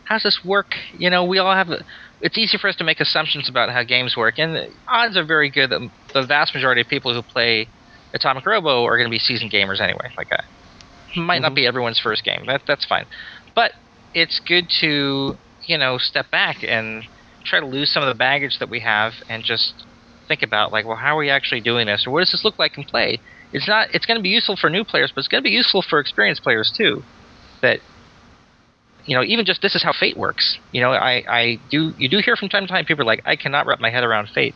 How's 0.03 0.23
this 0.23 0.43
work? 0.43 0.75
You 0.97 1.09
know, 1.09 1.23
we 1.23 1.39
all 1.39 1.55
have. 1.55 1.69
A, 1.69 1.83
it's 2.21 2.37
easy 2.37 2.57
for 2.57 2.67
us 2.67 2.75
to 2.77 2.83
make 2.83 2.99
assumptions 2.99 3.49
about 3.49 3.69
how 3.69 3.83
games 3.83 4.15
work, 4.17 4.37
and 4.37 4.69
odds 4.87 5.15
are 5.15 5.23
very 5.23 5.49
good 5.49 5.69
that 5.69 5.89
the 6.13 6.23
vast 6.23 6.53
majority 6.53 6.81
of 6.81 6.87
people 6.87 7.13
who 7.13 7.21
play 7.21 7.67
Atomic 8.15 8.45
Robo 8.45 8.85
are 8.85 8.97
going 8.97 9.07
to 9.09 9.11
be 9.13 9.19
seasoned 9.19 9.51
gamers 9.51 9.81
anyway. 9.81 10.09
Like, 10.17 10.29
that 10.29 10.45
might 11.17 11.41
not 11.41 11.53
Mhm. 11.53 11.55
be 11.55 11.67
everyone's 11.67 11.99
first 11.99 12.23
game. 12.23 12.45
That 12.47 12.63
that's 12.67 12.85
fine, 12.85 13.05
but 13.55 13.73
it's 14.13 14.39
good 14.39 14.69
to 14.81 15.39
you 15.67 15.77
know 15.77 15.97
step 15.99 16.31
back 16.31 16.63
and 16.63 17.03
try 17.45 17.59
to 17.59 17.65
lose 17.67 17.91
some 17.91 18.03
of 18.03 18.09
the 18.09 18.15
baggage 18.15 18.57
that 18.59 18.69
we 18.69 18.79
have 18.81 19.13
and 19.29 19.43
just 19.43 19.85
think 20.27 20.41
about 20.43 20.71
like, 20.71 20.85
well, 20.85 20.97
how 20.97 21.15
are 21.15 21.19
we 21.19 21.29
actually 21.29 21.61
doing 21.61 21.87
this, 21.87 22.05
or 22.07 22.11
what 22.11 22.21
does 22.21 22.31
this 22.31 22.43
look 22.45 22.57
like 22.59 22.77
in 22.77 22.85
play? 22.85 23.21
It's 23.53 23.67
not. 23.67 23.89
It's 23.93 24.05
going 24.05 24.17
to 24.17 24.23
be 24.23 24.29
useful 24.29 24.57
for 24.57 24.69
new 24.69 24.83
players, 24.85 25.11
but 25.13 25.19
it's 25.19 25.27
going 25.27 25.43
to 25.43 25.49
be 25.49 25.55
useful 25.55 25.83
for 25.87 25.99
experienced 25.99 26.43
players 26.43 26.71
too. 26.75 27.05
That 27.61 27.81
you 29.05 29.15
know, 29.15 29.23
even 29.23 29.45
just 29.45 29.61
this 29.61 29.75
is 29.75 29.83
how 29.83 29.93
fate 29.93 30.17
works. 30.17 30.57
You 30.71 30.81
know, 30.81 30.91
I, 30.91 31.23
I 31.29 31.61
do 31.69 31.93
you 31.97 32.09
do 32.09 32.19
hear 32.19 32.35
from 32.35 32.49
time 32.49 32.63
to 32.63 32.67
time 32.67 32.85
people 32.85 33.03
are 33.03 33.05
like, 33.05 33.21
I 33.25 33.35
cannot 33.35 33.67
wrap 33.67 33.79
my 33.79 33.91
head 33.91 34.03
around 34.03 34.29
fate. 34.33 34.55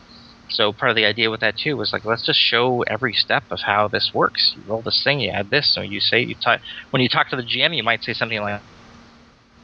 So 0.50 0.72
part 0.72 0.90
of 0.90 0.96
the 0.96 1.04
idea 1.04 1.30
with 1.30 1.40
that 1.40 1.56
too 1.56 1.76
was 1.76 1.92
like, 1.92 2.04
let's 2.04 2.24
just 2.24 2.38
show 2.38 2.82
every 2.82 3.12
step 3.12 3.44
of 3.50 3.60
how 3.64 3.88
this 3.88 4.10
works. 4.12 4.52
You 4.56 4.64
roll 4.66 4.82
this 4.82 5.00
thing, 5.02 5.20
you 5.20 5.30
add 5.30 5.50
this. 5.50 5.72
So 5.72 5.80
you 5.80 6.00
say 6.00 6.20
you 6.20 6.34
talk 6.34 6.60
when 6.90 7.02
you 7.02 7.08
talk 7.08 7.30
to 7.30 7.36
the 7.36 7.42
GM, 7.42 7.76
you 7.76 7.82
might 7.82 8.02
say 8.02 8.12
something 8.12 8.40
like 8.40 8.62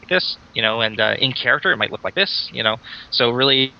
this, 0.08 0.36
you 0.54 0.62
know, 0.62 0.80
and 0.80 1.00
uh, 1.00 1.14
in 1.18 1.32
character 1.32 1.72
it 1.72 1.76
might 1.76 1.90
look 1.90 2.04
like 2.04 2.14
this, 2.14 2.48
you 2.52 2.62
know. 2.62 2.76
So 3.10 3.30
really, 3.30 3.74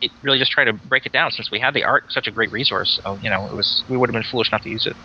it 0.00 0.12
really 0.22 0.38
just 0.38 0.52
try 0.52 0.64
to 0.64 0.72
break 0.72 1.06
it 1.06 1.12
down 1.12 1.30
since 1.32 1.50
we 1.50 1.60
had 1.60 1.74
the 1.74 1.84
art, 1.84 2.04
such 2.10 2.26
a 2.26 2.30
great 2.30 2.52
resource. 2.52 3.00
So 3.02 3.18
you 3.20 3.30
know, 3.30 3.46
it 3.46 3.54
was 3.54 3.84
we 3.88 3.96
would 3.96 4.08
have 4.08 4.14
been 4.14 4.22
foolish 4.30 4.52
not 4.52 4.62
to 4.62 4.68
use 4.68 4.86
it. 4.86 4.96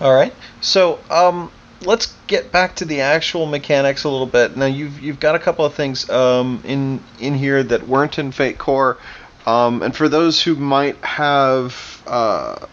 All 0.00 0.12
right. 0.14 0.34
So, 0.60 0.98
um, 1.10 1.52
let's 1.84 2.14
get 2.26 2.50
back 2.50 2.76
to 2.76 2.84
the 2.84 3.00
actual 3.00 3.46
mechanics 3.46 4.04
a 4.04 4.08
little 4.08 4.26
bit. 4.26 4.56
Now, 4.56 4.66
you've 4.66 5.00
you've 5.00 5.20
got 5.20 5.34
a 5.34 5.38
couple 5.38 5.64
of 5.64 5.74
things 5.74 6.08
um, 6.10 6.62
in 6.64 7.02
in 7.20 7.34
here 7.34 7.62
that 7.62 7.86
weren't 7.86 8.18
in 8.18 8.32
Fate 8.32 8.58
Core, 8.58 8.98
um, 9.46 9.82
and 9.82 9.94
for 9.94 10.08
those 10.08 10.42
who 10.42 10.54
might 10.54 10.96
have 10.98 12.02
uh, 12.06 12.66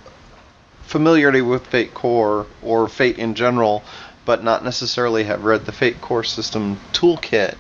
familiarity 0.84 1.41
with 1.41 1.68
Fate 1.68 1.93
Core 1.93 2.47
or 2.62 2.88
Fate 2.88 3.18
in 3.18 3.36
general, 3.36 3.84
but 4.26 4.43
not 4.43 4.64
necessarily 4.64 5.24
have 5.24 5.43
read 5.43 5.66
the 5.66 5.72
Fate 5.72 6.01
Core 6.01 6.24
system 6.24 6.80
toolkit, 6.93 7.55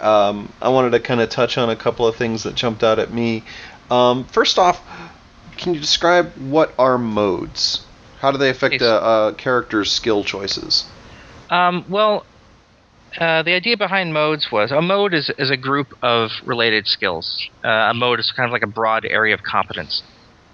um, 0.00 0.52
I 0.60 0.68
wanted 0.68 0.90
to 0.90 1.00
kind 1.00 1.20
of 1.20 1.30
touch 1.30 1.58
on 1.58 1.70
a 1.70 1.76
couple 1.76 2.06
of 2.06 2.16
things 2.16 2.42
that 2.42 2.54
jumped 2.54 2.82
out 2.82 2.98
at 2.98 3.12
me. 3.12 3.44
Um, 3.90 4.24
first 4.24 4.58
off, 4.58 4.82
can 5.56 5.74
you 5.74 5.80
describe 5.80 6.32
what 6.36 6.74
are 6.78 6.98
modes? 6.98 7.84
How 8.22 8.30
do 8.30 8.38
they 8.38 8.50
affect 8.50 8.80
a, 8.80 9.04
a 9.04 9.34
character's 9.34 9.90
skill 9.90 10.22
choices? 10.22 10.84
Um, 11.50 11.84
well, 11.88 12.24
uh, 13.18 13.42
the 13.42 13.52
idea 13.52 13.76
behind 13.76 14.14
modes 14.14 14.46
was 14.52 14.70
a 14.70 14.80
mode 14.80 15.12
is, 15.12 15.28
is 15.38 15.50
a 15.50 15.56
group 15.56 15.88
of 16.02 16.30
related 16.46 16.86
skills. 16.86 17.48
Uh, 17.64 17.90
a 17.90 17.94
mode 17.94 18.20
is 18.20 18.30
kind 18.30 18.46
of 18.46 18.52
like 18.52 18.62
a 18.62 18.68
broad 18.68 19.04
area 19.04 19.34
of 19.34 19.42
competence. 19.42 20.04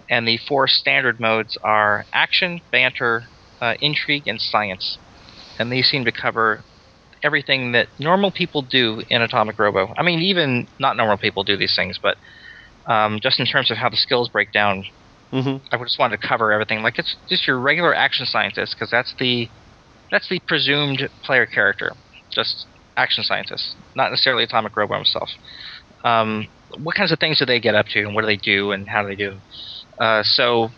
And 0.08 0.26
the 0.26 0.38
four 0.48 0.66
standard 0.66 1.20
modes 1.20 1.58
are 1.62 2.06
action, 2.10 2.62
banter, 2.72 3.24
uh, 3.60 3.74
intrigue, 3.82 4.26
and 4.26 4.40
science. 4.40 4.96
And 5.58 5.70
these 5.70 5.90
seem 5.90 6.06
to 6.06 6.12
cover 6.12 6.62
everything 7.22 7.72
that 7.72 7.88
normal 7.98 8.30
people 8.30 8.62
do 8.62 9.02
in 9.10 9.20
Atomic 9.20 9.58
Robo. 9.58 9.92
I 9.94 10.02
mean, 10.02 10.20
even 10.20 10.68
not 10.80 10.96
normal 10.96 11.18
people 11.18 11.44
do 11.44 11.58
these 11.58 11.76
things, 11.76 11.98
but 12.02 12.16
um, 12.86 13.20
just 13.22 13.38
in 13.38 13.44
terms 13.44 13.70
of 13.70 13.76
how 13.76 13.90
the 13.90 13.96
skills 13.98 14.30
break 14.30 14.52
down, 14.52 14.84
Mm-hmm. 15.32 15.66
I 15.72 15.84
just 15.84 15.98
wanted 15.98 16.20
to 16.20 16.26
cover 16.26 16.52
everything. 16.52 16.82
Like 16.82 16.98
it's 16.98 17.16
just 17.28 17.46
your 17.46 17.58
regular 17.58 17.94
action 17.94 18.26
scientist, 18.26 18.74
because 18.74 18.90
that's 18.90 19.14
the 19.18 19.48
that's 20.10 20.28
the 20.28 20.40
presumed 20.46 21.08
player 21.24 21.46
character, 21.46 21.92
just 22.32 22.66
action 22.96 23.22
scientist, 23.24 23.76
not 23.94 24.10
necessarily 24.10 24.44
Atomic 24.44 24.76
Robo 24.76 24.94
himself. 24.94 25.28
Um, 26.04 26.48
what 26.78 26.94
kinds 26.94 27.12
of 27.12 27.18
things 27.18 27.38
do 27.38 27.46
they 27.46 27.60
get 27.60 27.74
up 27.74 27.86
to, 27.92 28.00
and 28.00 28.14
what 28.14 28.22
do 28.22 28.26
they 28.26 28.36
do, 28.36 28.72
and 28.72 28.88
how 28.88 29.02
do 29.02 29.08
they 29.08 29.16
do? 29.16 29.36
Uh, 30.00 30.22
so 30.22 30.70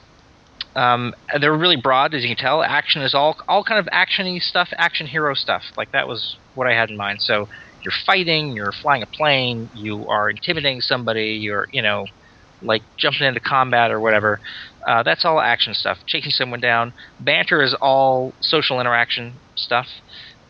um, 0.75 1.15
they're 1.41 1.57
really 1.57 1.81
broad, 1.81 2.15
as 2.15 2.23
you 2.23 2.29
can 2.29 2.37
tell. 2.37 2.63
Action 2.63 3.03
is 3.03 3.15
all 3.15 3.37
all 3.49 3.65
kind 3.65 3.79
of 3.79 3.87
actiony 3.87 4.41
stuff, 4.41 4.69
action 4.77 5.07
hero 5.07 5.35
stuff. 5.35 5.63
Like 5.77 5.93
that 5.93 6.09
was 6.09 6.37
what 6.55 6.67
I 6.67 6.75
had 6.75 6.91
in 6.91 6.97
mind. 6.97 7.23
So 7.23 7.49
you're 7.83 7.93
fighting, 8.05 8.53
you're 8.53 8.73
flying 8.73 9.03
a 9.03 9.07
plane, 9.07 9.71
you 9.75 10.09
are 10.09 10.31
intimidating 10.31 10.81
somebody, 10.81 11.39
you're 11.41 11.69
you 11.73 11.83
know 11.83 12.07
like 12.63 12.83
jumping 12.97 13.27
into 13.27 13.41
combat 13.41 13.91
or 13.91 14.01
whatever. 14.01 14.41
Uh, 14.87 15.03
that's 15.03 15.25
all 15.25 15.41
action 15.41 15.75
stuff. 15.75 15.99
Chasing 16.07 16.31
someone 16.31 16.61
down. 16.61 16.93
Banter 17.21 17.63
is 17.63 17.75
all 17.75 18.33
social 18.41 18.81
interaction 18.81 19.35
stuff. 19.57 19.87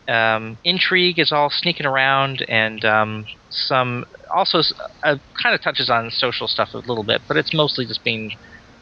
Um, 0.07 0.57
intrigue 0.63 1.19
is 1.19 1.31
all 1.31 1.49
sneaking 1.49 1.85
around 1.85 2.43
and 2.49 2.83
um, 2.83 3.25
some 3.49 4.05
also 4.33 4.61
uh, 5.03 5.17
kind 5.41 5.55
of 5.55 5.61
touches 5.61 5.89
on 5.89 6.09
social 6.11 6.47
stuff 6.47 6.73
a 6.73 6.77
little 6.77 7.03
bit, 7.03 7.21
but 7.27 7.37
it's 7.37 7.53
mostly 7.53 7.85
just 7.85 8.03
being 8.03 8.35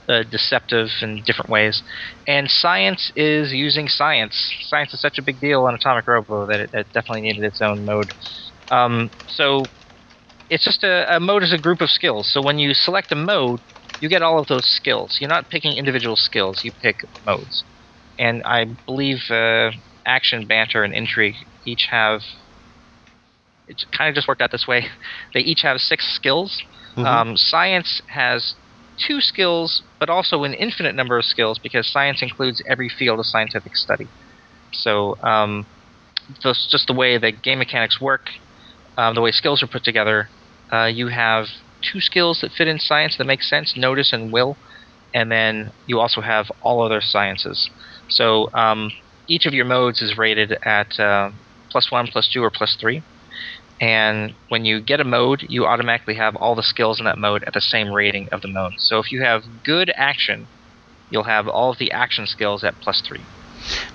uh, 0.07 0.23
deceptive 0.23 0.89
in 1.01 1.21
different 1.23 1.49
ways. 1.49 1.83
And 2.27 2.49
science 2.49 3.11
is 3.15 3.53
using 3.53 3.87
science. 3.87 4.35
Science 4.61 4.93
is 4.93 5.01
such 5.01 5.17
a 5.19 5.21
big 5.21 5.39
deal 5.39 5.65
on 5.65 5.75
Atomic 5.75 6.07
Robo 6.07 6.47
that 6.47 6.59
it, 6.59 6.73
it 6.73 6.87
definitely 6.93 7.21
needed 7.21 7.43
its 7.43 7.61
own 7.61 7.85
mode. 7.85 8.11
Um, 8.71 9.09
so 9.27 9.65
it's 10.49 10.65
just 10.65 10.83
a, 10.83 11.15
a 11.15 11.19
mode 11.19 11.43
is 11.43 11.53
a 11.53 11.57
group 11.57 11.81
of 11.81 11.89
skills. 11.89 12.29
So 12.31 12.41
when 12.41 12.59
you 12.59 12.73
select 12.73 13.11
a 13.11 13.15
mode, 13.15 13.61
you 13.99 14.09
get 14.09 14.21
all 14.21 14.39
of 14.39 14.47
those 14.47 14.65
skills. 14.65 15.17
You're 15.19 15.29
not 15.29 15.49
picking 15.49 15.77
individual 15.77 16.15
skills. 16.15 16.61
You 16.63 16.71
pick 16.71 17.05
modes. 17.25 17.63
And 18.17 18.43
I 18.43 18.65
believe 18.85 19.29
uh, 19.29 19.71
action, 20.05 20.47
banter, 20.47 20.83
and 20.83 20.93
intrigue 20.93 21.35
each 21.65 21.87
have. 21.91 22.21
It 23.67 23.83
kind 23.95 24.09
of 24.09 24.15
just 24.15 24.27
worked 24.27 24.41
out 24.41 24.51
this 24.51 24.67
way. 24.67 24.87
They 25.33 25.41
each 25.41 25.61
have 25.61 25.77
six 25.79 26.07
skills. 26.15 26.61
Mhm. 26.97 27.05
Um, 27.05 27.37
science 27.37 28.01
has 28.07 28.55
two 29.07 29.21
skills, 29.21 29.83
but 29.99 30.09
also 30.09 30.43
an 30.43 30.53
infinite 30.53 30.95
number 30.95 31.17
of 31.17 31.25
skills 31.25 31.59
because 31.59 31.87
science 31.91 32.21
includes 32.21 32.61
every 32.67 32.89
field 32.89 33.19
of 33.19 33.25
scientific 33.25 33.75
study. 33.75 34.07
So 34.73 35.15
um, 35.23 35.67
that's 36.43 36.67
just 36.71 36.87
the 36.87 36.93
way 36.93 37.17
that 37.17 37.41
game 37.43 37.59
mechanics 37.59 38.01
work, 38.01 38.27
um, 38.97 39.15
the 39.15 39.21
way 39.21 39.31
skills 39.31 39.61
are 39.63 39.67
put 39.67 39.83
together. 39.83 40.29
Uh, 40.71 40.85
you 40.85 41.07
have 41.07 41.47
two 41.81 42.01
skills 42.01 42.39
that 42.41 42.51
fit 42.51 42.67
in 42.67 42.79
science 42.79 43.17
that 43.17 43.25
make 43.25 43.43
sense: 43.43 43.75
notice 43.75 44.13
and 44.13 44.31
will, 44.31 44.57
and 45.13 45.31
then 45.31 45.71
you 45.87 45.99
also 45.99 46.21
have 46.21 46.47
all 46.61 46.81
other 46.81 47.01
sciences. 47.01 47.69
So 48.09 48.49
um, 48.53 48.91
each 49.27 49.45
of 49.45 49.53
your 49.53 49.65
modes 49.65 50.01
is 50.01 50.17
rated 50.17 50.57
at 50.63 50.99
uh, 50.99 51.31
plus 51.71 51.91
one, 51.91 52.07
plus 52.07 52.29
two, 52.31 52.43
or 52.43 52.51
plus 52.51 52.75
three. 52.79 53.01
And 53.81 54.33
when 54.49 54.65
you 54.65 54.81
get 54.81 54.99
a 54.99 55.05
mode, 55.05 55.45
you 55.47 55.65
automatically 55.65 56.15
have 56.15 56.35
all 56.35 56.53
the 56.53 56.63
skills 56.63 56.99
in 56.99 57.05
that 57.05 57.17
mode 57.17 57.43
at 57.45 57.53
the 57.53 57.61
same 57.61 57.89
rating 57.91 58.27
of 58.31 58.41
the 58.41 58.49
mode. 58.49 58.73
So 58.77 58.99
if 58.99 59.11
you 59.11 59.23
have 59.23 59.43
good 59.63 59.91
action, 59.95 60.47
you'll 61.09 61.23
have 61.23 61.47
all 61.47 61.71
of 61.71 61.77
the 61.77 61.91
action 61.91 62.27
skills 62.27 62.63
at 62.63 62.75
plus 62.81 63.01
three. 63.07 63.23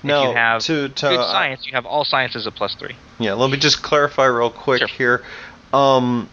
No, 0.03 0.23
if 0.23 0.29
you 0.29 0.35
have 0.35 0.61
to, 0.63 0.89
to 0.89 1.07
good 1.07 1.19
uh, 1.19 1.31
science, 1.31 1.67
you 1.67 1.75
have 1.75 1.85
all 1.85 2.03
sciences 2.03 2.47
at 2.47 2.55
plus 2.55 2.75
three. 2.79 2.95
Yeah, 3.19 3.33
let 3.33 3.51
me 3.51 3.57
just 3.57 3.83
clarify 3.83 4.25
real 4.25 4.49
quick 4.49 4.79
Sure. 4.79 4.87
here. 4.87 5.23
Um, 5.71 6.29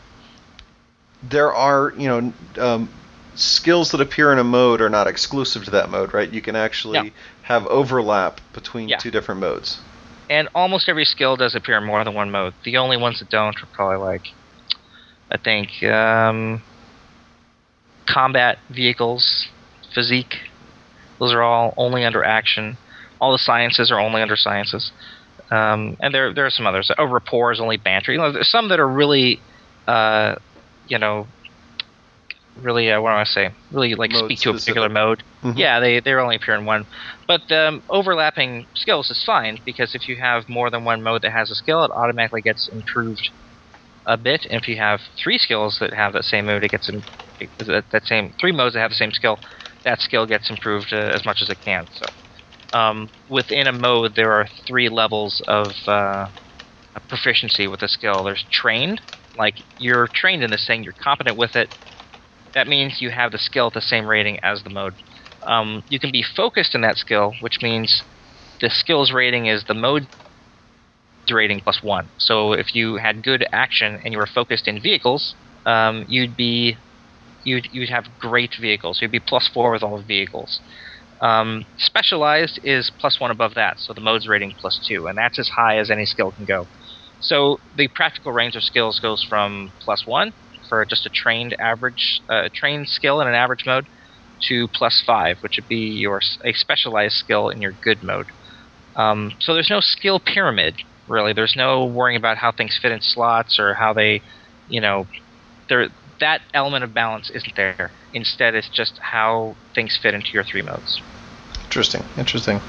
there 1.23 1.53
are, 1.53 1.93
you 1.97 2.09
know, 2.09 2.33
um, 2.59 2.89
skills 3.35 3.91
that 3.93 4.01
appear 4.01 4.33
in 4.33 4.39
a 4.39 4.45
mode 4.45 4.81
are 4.81 4.91
not 4.91 5.07
exclusive 5.07 5.65
to 5.65 5.71
that 5.71 5.91
mode, 5.91 6.13
right? 6.13 6.31
You 6.31 6.43
can 6.43 6.57
actually 6.57 6.99
Yeah. 6.99 7.11
have 7.43 7.67
overlap 7.69 8.41
between 8.53 8.89
Yeah. 8.89 8.99
two 8.99 9.11
different 9.11 9.41
modes. 9.41 9.81
And 10.29 10.49
almost 10.55 10.89
every 10.89 11.05
skill 11.05 11.37
does 11.37 11.55
appear 11.55 11.77
in 11.79 11.85
more 11.85 12.03
than 12.05 12.15
one 12.15 12.31
mode. 12.31 12.55
The 12.65 12.77
only 12.77 12.97
ones 12.97 13.19
that 13.21 13.29
don't 13.31 13.61
are 13.63 13.67
probably 13.67 13.99
like, 13.99 14.29
I 15.31 15.37
think, 15.37 15.83
um, 15.83 16.63
combat 18.07 18.59
vehicles, 18.71 19.49
physique. 19.95 20.41
Those 21.19 21.33
are 21.33 21.43
all 21.43 21.75
only 21.77 22.05
under 22.05 22.25
action. 22.25 22.77
All 23.21 23.33
the 23.33 23.39
sciences 23.39 23.91
are 23.91 24.01
only 24.01 24.23
under 24.23 24.37
sciences. 24.37 24.91
Um, 25.51 25.97
and 26.01 26.15
there 26.15 26.33
there 26.33 26.47
are 26.47 26.51
some 26.51 26.67
others. 26.67 26.91
Oh, 26.99 27.05
rapport 27.05 27.53
is 27.53 27.61
only 27.61 27.77
banter. 27.77 28.11
You 28.13 28.19
know, 28.19 28.33
there's 28.33 28.49
some 28.49 28.69
that 28.69 28.81
are 28.81 28.89
really, 28.89 29.41
uh, 29.87 30.37
you 30.93 30.99
know, 30.99 31.27
really 32.57 32.91
uh, 32.91 33.01
what 33.01 33.11
do 33.11 33.17
I 33.17 33.25
say? 33.25 33.55
Really 33.71 33.95
like 33.95 34.11
Mode 34.13 34.27
speak 34.27 34.41
to 34.43 34.51
a 34.51 34.55
particular 34.55 34.89
mode. 34.89 35.23
Mhm. 35.45 35.55
Yeah, 35.57 35.81
they 35.81 36.01
they 36.01 36.13
only 36.13 36.37
appear 36.37 36.55
in 36.55 36.67
one. 36.67 36.85
But 37.27 37.51
um, 37.51 37.83
overlapping 37.89 38.67
skills 38.77 39.11
is 39.11 39.23
fine 39.25 39.59
because 39.65 39.95
if 39.95 40.07
you 40.09 40.17
have 40.21 40.45
more 40.49 40.71
than 40.71 40.85
one 40.85 41.03
mode 41.03 41.23
that 41.23 41.33
has 41.33 41.51
a 41.51 41.55
skill, 41.55 41.85
it 41.85 41.91
automatically 41.97 42.43
gets 42.43 42.69
improved 42.73 43.31
a 44.07 44.17
bit. 44.17 44.47
And 44.51 44.61
if 44.61 44.69
you 44.69 44.77
have 44.77 45.01
three 45.23 45.39
skills 45.39 45.79
that 45.81 45.95
have 45.95 46.13
that 46.13 46.25
same 46.25 46.47
mode, 46.47 46.65
it 46.65 46.71
gets 46.71 46.89
im- 46.89 47.07
that, 47.59 47.85
that 47.93 48.05
same 48.05 48.33
three 48.41 48.53
modes 48.53 48.75
that 48.75 48.81
have 48.81 48.91
the 48.91 48.97
same 48.97 49.13
skill, 49.13 49.39
that 49.85 50.01
skill 50.01 50.27
gets 50.27 50.51
improved 50.51 50.93
uh, 50.93 51.11
as 51.15 51.25
much 51.25 51.39
as 51.43 51.51
it 51.51 51.59
can. 51.65 51.87
So 51.93 52.07
um, 52.79 53.11
within 53.29 53.67
a 53.67 53.73
mode, 53.73 54.15
there 54.17 54.33
are 54.33 54.47
three 54.67 54.89
levels 54.89 55.43
of 55.49 55.73
uh, 55.87 56.27
proficiency 57.09 57.67
with 57.67 57.83
a 57.83 57.89
skill. 57.89 58.25
There's 58.25 58.45
trained, 58.53 59.01
like 59.37 59.55
you're 59.79 60.09
trained 60.15 60.43
in 60.43 60.51
this 60.51 60.67
thing, 60.67 60.83
you're 60.85 60.95
competent 61.03 61.37
with 61.37 61.57
it. 61.57 61.69
That 62.55 62.69
means 62.69 63.01
you 63.01 63.11
have 63.11 63.33
the 63.33 63.39
skill 63.39 63.69
at 63.69 63.75
the 63.75 63.81
same 63.81 64.07
rating 64.07 64.39
as 64.43 64.63
the 64.63 64.71
mode. 64.71 64.95
Um, 65.47 65.83
you 65.89 65.99
can 65.99 66.13
be 66.13 66.23
focused 66.23 66.75
in 66.75 66.83
that 66.83 66.97
skill, 66.97 67.33
which 67.41 67.59
means 67.63 68.03
the 68.61 68.71
skills 68.71 69.13
rating 69.13 69.47
is 69.47 69.65
the 69.67 69.75
mode 69.75 70.07
rating 71.31 71.61
plus 71.61 71.83
one. 71.83 72.11
So 72.19 72.53
if 72.53 72.75
you 72.75 72.97
had 72.97 73.23
good 73.23 73.47
action 73.53 74.01
and 74.05 74.13
you 74.13 74.19
were 74.19 74.27
focused 74.27 74.69
in 74.69 74.81
vehicles, 74.83 75.35
um, 75.67 76.05
you'd 76.09 76.37
be 76.37 76.77
you'd 77.45 77.69
you'd 77.73 77.89
have 77.89 78.19
great 78.19 78.55
vehicles. 78.61 78.99
You'd 79.01 79.13
be 79.13 79.21
plus 79.21 79.49
four 79.53 79.73
with 79.73 79.83
all 79.83 79.97
the 79.97 80.05
vehicles. 80.05 80.61
Um, 81.21 81.65
specialized 81.79 82.59
is 82.65 82.91
plus 82.99 83.21
one 83.21 83.31
above 83.31 83.55
that, 83.55 83.79
so 83.79 83.93
the 83.95 84.01
mode's 84.01 84.27
rating 84.27 84.55
plus 84.59 84.81
two, 84.87 85.07
and 85.07 85.17
that's 85.17 85.39
as 85.39 85.49
high 85.49 85.79
as 85.79 85.89
any 85.91 86.05
skill 86.05 86.33
can 86.33 86.45
go. 86.45 86.69
So 87.23 87.61
the 87.75 87.89
practical 87.95 88.33
range 88.33 88.57
of 88.57 88.65
skills 88.65 88.99
goes 89.01 89.25
from 89.27 89.73
plus 89.81 90.03
one 90.07 90.33
for 90.69 90.85
just 90.85 91.07
a 91.07 91.11
trained 91.11 91.57
average 91.59 92.23
uh, 92.29 92.49
trained 92.55 92.89
skill 92.89 93.21
in 93.21 93.29
an 93.29 93.35
average 93.35 93.65
mode 93.67 93.87
to 94.49 94.69
plus 94.75 95.03
five, 95.07 95.39
which 95.41 95.55
would 95.57 95.69
be 95.69 95.77
your 95.77 96.21
a 96.45 96.53
specialized 96.53 97.15
skill 97.15 97.49
in 97.49 97.63
your 97.63 97.75
good 97.83 98.03
mode. 98.03 98.27
Um, 98.97 99.33
so 99.41 99.55
there's 99.55 99.71
no 99.71 99.81
skill 99.81 100.21
pyramid 100.21 100.77
really. 101.07 101.33
There's 101.33 101.55
no 101.57 101.87
worrying 101.87 102.17
about 102.17 102.39
how 102.39 102.53
things 102.53 102.79
fit 102.81 102.93
in 102.93 103.01
slots 103.01 103.59
or 103.59 103.75
how 103.75 103.93
they, 103.93 104.23
you 104.67 104.81
know, 104.81 105.07
there 105.69 105.89
that 106.21 106.41
element 106.55 106.85
of 106.85 106.95
balance 106.95 107.31
isn't 107.31 107.55
there. 107.57 107.93
Instead, 108.13 108.55
it's 108.55 108.69
just 108.69 108.99
how 109.01 109.57
things 109.75 109.99
fit 110.01 110.15
into 110.15 110.31
your 110.33 110.45
three 110.45 110.63
modes. 110.63 111.01
Interesting, 111.65 112.03
interesting. 112.19 112.61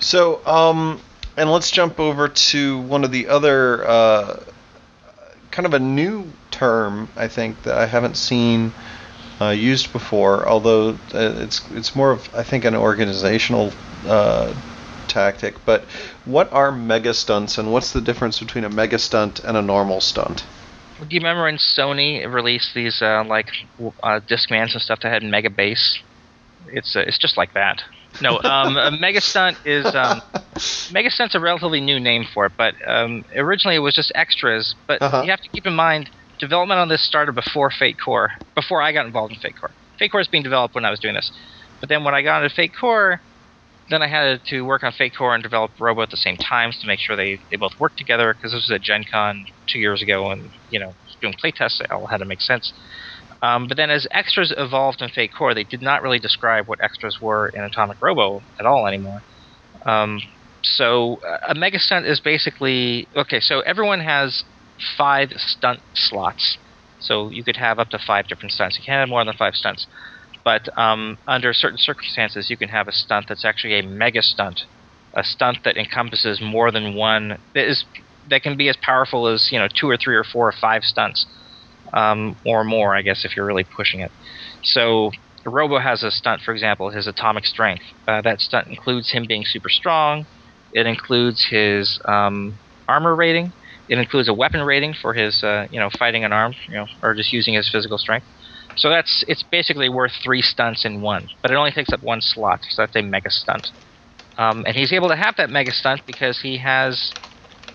So, 0.00 0.44
um, 0.46 1.00
and 1.36 1.50
let's 1.50 1.70
jump 1.70 1.98
over 2.00 2.28
to 2.28 2.80
one 2.80 3.04
of 3.04 3.12
the 3.12 3.28
other 3.28 3.86
uh, 3.86 4.42
kind 5.50 5.66
of 5.66 5.74
a 5.74 5.78
new 5.78 6.24
term 6.50 7.08
I 7.16 7.28
think 7.28 7.62
that 7.64 7.76
I 7.76 7.86
haven't 7.86 8.16
seen 8.16 8.72
uh, 9.40 9.50
used 9.50 9.92
before. 9.92 10.46
Although 10.46 10.90
uh, 11.14 11.34
it's 11.38 11.62
it's 11.72 11.94
more 11.96 12.10
of 12.10 12.32
I 12.34 12.42
think 12.42 12.64
an 12.64 12.74
organizational 12.74 13.72
uh, 14.06 14.54
tactic. 15.08 15.54
But 15.64 15.84
what 16.24 16.52
are 16.52 16.72
mega 16.72 17.14
stunts, 17.14 17.58
and 17.58 17.72
what's 17.72 17.92
the 17.92 18.00
difference 18.00 18.38
between 18.38 18.64
a 18.64 18.70
mega 18.70 18.98
stunt 18.98 19.40
and 19.40 19.56
a 19.56 19.62
normal 19.62 20.00
stunt? 20.00 20.44
Do 21.00 21.06
you 21.14 21.20
remember 21.20 21.44
when 21.44 21.56
Sony 21.56 22.30
released 22.30 22.74
these 22.74 23.00
uh, 23.00 23.24
like 23.24 23.48
uh, 24.02 24.20
Discmans 24.20 24.72
and 24.72 24.82
stuff 24.82 25.00
that 25.00 25.10
had 25.10 25.22
mega 25.22 25.50
bass? 25.50 25.98
It's 26.68 26.94
uh, 26.94 27.00
it's 27.00 27.18
just 27.18 27.36
like 27.36 27.54
that. 27.54 27.82
No, 28.20 28.40
um, 28.42 28.76
a 28.76 28.90
mega 28.90 29.20
stunt 29.20 29.56
is 29.64 29.86
um, 29.94 30.20
mega 30.92 31.10
stunt's 31.10 31.34
a 31.34 31.40
relatively 31.40 31.80
new 31.80 32.00
name 32.00 32.24
for 32.32 32.46
it, 32.46 32.52
but 32.56 32.74
um, 32.86 33.24
originally 33.34 33.76
it 33.76 33.80
was 33.80 33.94
just 33.94 34.12
extras. 34.14 34.74
But 34.86 35.00
uh-huh. 35.00 35.22
you 35.24 35.30
have 35.30 35.40
to 35.40 35.48
keep 35.48 35.66
in 35.66 35.74
mind 35.74 36.10
development 36.38 36.80
on 36.80 36.88
this 36.88 37.02
started 37.02 37.34
before 37.34 37.70
Fate 37.70 37.96
Core, 38.02 38.32
before 38.54 38.82
I 38.82 38.92
got 38.92 39.06
involved 39.06 39.34
in 39.34 39.40
Fate 39.40 39.56
Core. 39.58 39.70
Fate 39.98 40.10
Core 40.10 40.20
is 40.20 40.28
being 40.28 40.42
developed 40.42 40.74
when 40.74 40.84
I 40.84 40.90
was 40.90 40.98
doing 40.98 41.14
this, 41.14 41.30
but 41.80 41.88
then 41.88 42.04
when 42.04 42.14
I 42.14 42.22
got 42.22 42.42
into 42.42 42.54
Fate 42.54 42.72
Core, 42.78 43.20
then 43.90 44.02
I 44.02 44.06
had 44.06 44.44
to 44.46 44.62
work 44.62 44.82
on 44.82 44.92
Fate 44.92 45.14
Core 45.16 45.34
and 45.34 45.42
develop 45.42 45.72
Robo 45.78 46.02
at 46.02 46.10
the 46.10 46.16
same 46.16 46.36
time 46.36 46.72
to 46.72 46.86
make 46.86 47.00
sure 47.00 47.16
they, 47.16 47.40
they 47.50 47.56
both 47.56 47.78
worked 47.78 47.98
together 47.98 48.32
because 48.32 48.52
this 48.52 48.68
was 48.68 48.70
at 48.70 48.80
Gen 48.80 49.04
Con 49.04 49.46
two 49.66 49.78
years 49.78 50.00
ago 50.00 50.30
and, 50.30 50.50
you 50.70 50.78
know, 50.78 50.94
doing 51.20 51.34
playtests, 51.34 51.80
it 51.80 51.90
all 51.90 52.06
had 52.06 52.18
to 52.18 52.24
make 52.24 52.40
sense. 52.40 52.72
Um, 53.42 53.68
but 53.68 53.76
then 53.76 53.90
as 53.90 54.06
extras 54.10 54.52
evolved 54.56 55.00
in 55.00 55.08
Fate 55.08 55.32
Core, 55.36 55.54
they 55.54 55.64
did 55.64 55.80
not 55.80 56.02
really 56.02 56.18
describe 56.18 56.66
what 56.66 56.82
extras 56.82 57.18
were 57.20 57.48
in 57.48 57.62
Atomic 57.62 57.96
Robo 58.02 58.42
at 58.58 58.66
all 58.66 58.86
anymore. 58.86 59.22
Um, 59.86 60.20
so 60.62 61.20
uh, 61.26 61.38
a 61.48 61.54
Mega 61.54 61.78
Stunt 61.78 62.06
is 62.06 62.20
basically 62.20 63.08
okay. 63.16 63.40
So 63.40 63.60
everyone 63.60 64.00
has 64.00 64.44
five 64.96 65.30
stunt 65.36 65.80
slots. 65.94 66.58
So 67.00 67.30
you 67.30 67.42
could 67.42 67.56
have 67.56 67.78
up 67.78 67.88
to 67.90 67.98
five 67.98 68.28
different 68.28 68.52
stunts. 68.52 68.78
You 68.78 68.84
can't 68.84 69.00
have 69.00 69.08
more 69.08 69.24
than 69.24 69.34
five 69.34 69.54
stunts. 69.54 69.86
But 70.44 70.68
um, 70.78 71.18
under 71.26 71.52
certain 71.52 71.78
circumstances, 71.78 72.50
you 72.50 72.56
can 72.56 72.68
have 72.68 72.88
a 72.88 72.92
stunt 72.92 73.26
that's 73.28 73.44
actually 73.44 73.78
a 73.78 73.82
mega 73.82 74.22
stunt, 74.22 74.64
a 75.14 75.22
stunt 75.24 75.58
that 75.64 75.76
encompasses 75.76 76.40
more 76.40 76.70
than 76.70 76.94
one. 76.94 77.38
That 77.54 77.68
is 77.68 77.84
that 78.28 78.42
can 78.42 78.56
be 78.56 78.68
as 78.68 78.76
powerful 78.76 79.26
as 79.26 79.48
you 79.50 79.58
know 79.58 79.68
two 79.68 79.88
or 79.88 79.96
three 79.96 80.16
or 80.16 80.24
four 80.24 80.48
or 80.48 80.52
five 80.52 80.84
stunts, 80.84 81.26
um, 81.92 82.36
or 82.44 82.64
more, 82.64 82.94
I 82.94 83.02
guess, 83.02 83.24
if 83.24 83.36
you're 83.36 83.46
really 83.46 83.66
pushing 83.76 84.00
it. 84.00 84.12
So 84.62 85.10
Robo 85.46 85.78
has 85.78 86.02
a 86.02 86.10
stunt, 86.10 86.42
for 86.42 86.52
example, 86.52 86.90
his 86.90 87.06
atomic 87.06 87.46
strength. 87.46 87.84
Uh, 88.06 88.20
that 88.22 88.40
stunt 88.40 88.68
includes 88.68 89.10
him 89.12 89.24
being 89.26 89.44
super 89.44 89.68
strong. 89.68 90.26
It 90.72 90.86
includes 90.86 91.46
his 91.50 91.98
um, 92.06 92.58
armor 92.88 93.14
rating. 93.16 93.52
It 93.88 93.98
includes 93.98 94.28
a 94.28 94.34
weapon 94.34 94.60
rating 94.62 94.94
for 94.94 95.14
his, 95.14 95.42
uh, 95.42 95.66
you 95.70 95.80
know, 95.80 95.90
fighting 95.98 96.24
unarmed, 96.24 96.56
you 96.68 96.74
know, 96.74 96.86
or 97.02 97.14
just 97.14 97.32
using 97.32 97.54
his 97.54 97.68
physical 97.70 97.98
strength. 97.98 98.26
So 98.76 98.88
that's 98.88 99.24
it's 99.26 99.42
basically 99.42 99.88
worth 99.88 100.12
three 100.22 100.42
stunts 100.42 100.84
in 100.84 101.00
one, 101.00 101.26
but 101.42 101.50
it 101.50 101.56
only 101.56 101.72
takes 101.72 101.92
up 101.92 102.00
one 102.02 102.20
slot, 102.20 102.60
so 102.70 102.82
that's 102.82 102.96
a 102.96 103.02
mega 103.02 103.30
stunt. 103.30 103.66
Um, 104.38 104.64
and 104.66 104.76
he's 104.76 104.92
able 104.92 105.08
to 105.08 105.16
have 105.16 105.34
that 105.36 105.50
mega 105.50 105.72
stunt 105.72 106.02
because 106.06 106.40
he 106.40 106.58
has 106.58 107.14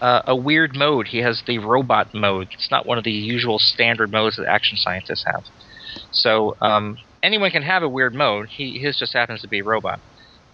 uh, 0.02 0.22
a 0.28 0.36
weird 0.36 0.76
mode. 0.76 1.08
He 1.08 1.20
has 1.20 1.44
the 1.46 1.60
robot 1.60 2.14
mode. 2.14 2.50
It's 2.54 2.72
not 2.72 2.86
one 2.86 2.98
of 2.98 3.04
the 3.04 3.12
usual 3.12 3.60
standard 3.60 4.12
modes 4.12 4.38
that 4.38 4.48
action 4.48 4.78
scientists 4.78 5.26
have. 5.26 5.46
So 6.12 6.56
um, 6.62 6.98
anyone 7.24 7.52
can 7.52 7.64
have 7.64 7.84
a 7.84 7.90
weird 7.90 8.14
mode. 8.14 8.50
He 8.50 8.80
his 8.80 8.98
just 8.98 9.14
happens 9.14 9.42
to 9.42 9.48
be 9.48 9.62
robot. 9.62 10.00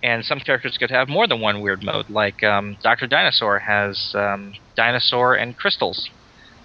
And 0.04 0.26
some 0.26 0.40
characters 0.40 0.78
could 0.80 0.90
have 0.90 1.08
more 1.10 1.28
than 1.28 1.42
one 1.42 1.62
weird 1.62 1.84
mode, 1.84 2.10
like 2.10 2.44
um, 2.44 2.76
Doctor 2.82 3.06
Dinosaur 3.06 3.60
has 3.60 4.14
um, 4.16 4.54
dinosaur 4.76 5.36
and 5.36 5.56
crystals 5.56 6.10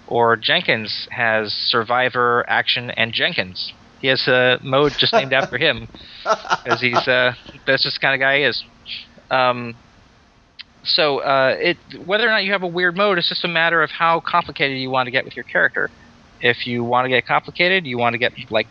or 0.07 0.37
Jenkins 0.37 1.07
has 1.11 1.51
Survivor, 1.53 2.45
Action, 2.47 2.89
and 2.91 3.13
Jenkins. 3.13 3.73
He 3.99 4.07
has 4.07 4.27
a 4.27 4.59
mode 4.63 4.93
just 4.97 5.13
named 5.13 5.33
after 5.41 5.57
him, 5.57 5.87
because 6.23 6.81
he's 6.81 7.07
uh, 7.07 7.33
that's 7.65 7.83
just 7.83 7.97
the 7.97 7.99
kind 8.01 8.15
of 8.15 8.19
guy 8.19 8.37
he 8.37 8.43
is. 8.43 8.63
Um, 9.29 9.75
so 10.87 11.19
uh, 11.19 11.55
it 11.59 11.77
whether 12.05 12.25
or 12.25 12.31
not 12.31 12.43
you 12.43 12.51
have 12.51 12.63
a 12.63 12.67
weird 12.67 12.95
mode, 12.95 13.17
it's 13.17 13.29
just 13.29 13.43
a 13.43 13.47
matter 13.47 13.83
of 13.83 13.91
how 13.91 14.19
complicated 14.19 14.77
you 14.77 14.89
want 14.89 15.07
to 15.07 15.11
get 15.11 15.25
with 15.25 15.35
your 15.35 15.45
character. 15.45 15.89
If 16.41 16.67
you 16.67 16.83
want 16.83 17.05
to 17.05 17.09
get 17.09 17.25
complicated, 17.25 17.85
you 17.85 17.97
want 17.97 18.13
to 18.13 18.17
get 18.17 18.33
like 18.49 18.67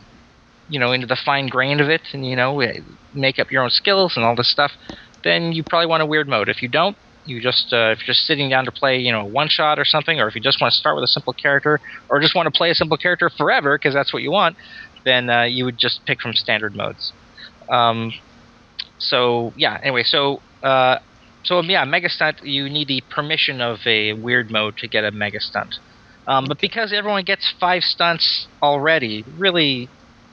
you 0.68 0.80
know 0.80 0.92
into 0.92 1.06
the 1.06 1.16
fine 1.16 1.48
grain 1.48 1.80
of 1.80 1.88
it, 1.88 2.02
and 2.12 2.26
you 2.26 2.36
know 2.36 2.62
make 3.14 3.38
up 3.38 3.50
your 3.50 3.62
own 3.62 3.70
skills 3.70 4.14
and 4.16 4.24
all 4.24 4.34
this 4.34 4.50
stuff, 4.50 4.72
then 5.24 5.52
you 5.52 5.62
probably 5.62 5.86
want 5.86 6.02
a 6.02 6.06
weird 6.06 6.28
mode. 6.28 6.48
If 6.48 6.62
you 6.62 6.68
don't, 6.68 6.96
you 7.26 7.40
just 7.40 7.72
uh, 7.72 7.90
if 7.92 7.98
you're 8.00 8.14
just 8.14 8.26
sitting 8.26 8.48
down 8.48 8.64
to 8.64 8.72
play 8.72 8.98
you 8.98 9.12
know 9.12 9.24
one 9.24 9.48
shot 9.48 9.78
or 9.78 9.84
something 9.84 10.20
or 10.20 10.28
if 10.28 10.34
you 10.34 10.40
just 10.40 10.60
want 10.60 10.72
to 10.72 10.78
start 10.78 10.94
with 10.94 11.04
a 11.04 11.08
simple 11.08 11.32
character 11.32 11.80
or 12.08 12.20
just 12.20 12.34
want 12.34 12.52
to 12.52 12.56
play 12.56 12.70
a 12.70 12.74
simple 12.74 12.96
character 12.96 13.30
forever 13.36 13.76
because 13.76 13.92
that's 13.92 14.12
what 14.12 14.22
you 14.22 14.30
want 14.30 14.56
then 15.04 15.28
uh, 15.28 15.42
you 15.42 15.64
would 15.64 15.78
just 15.78 16.04
pick 16.06 16.20
from 16.20 16.32
standard 16.32 16.74
modes 16.74 17.12
um, 17.68 18.12
so 18.98 19.52
yeah 19.56 19.78
anyway 19.82 20.02
so 20.02 20.40
uh, 20.62 20.98
so 21.46 21.60
yeah 21.62 21.84
mega 21.84 22.08
stunt 22.08 22.44
you 22.44 22.68
need 22.68 22.88
the 22.88 23.02
permission 23.10 23.60
of 23.60 23.78
a 23.86 24.12
weird 24.12 24.50
mode 24.50 24.76
to 24.76 24.86
get 24.86 25.04
a 25.04 25.10
mega 25.10 25.40
stunt 25.40 25.76
um, 26.26 26.44
but 26.48 26.60
because 26.60 26.92
everyone 26.92 27.24
gets 27.24 27.54
five 27.58 27.82
stunts 27.82 28.46
already 28.62 29.24
really 29.38 29.88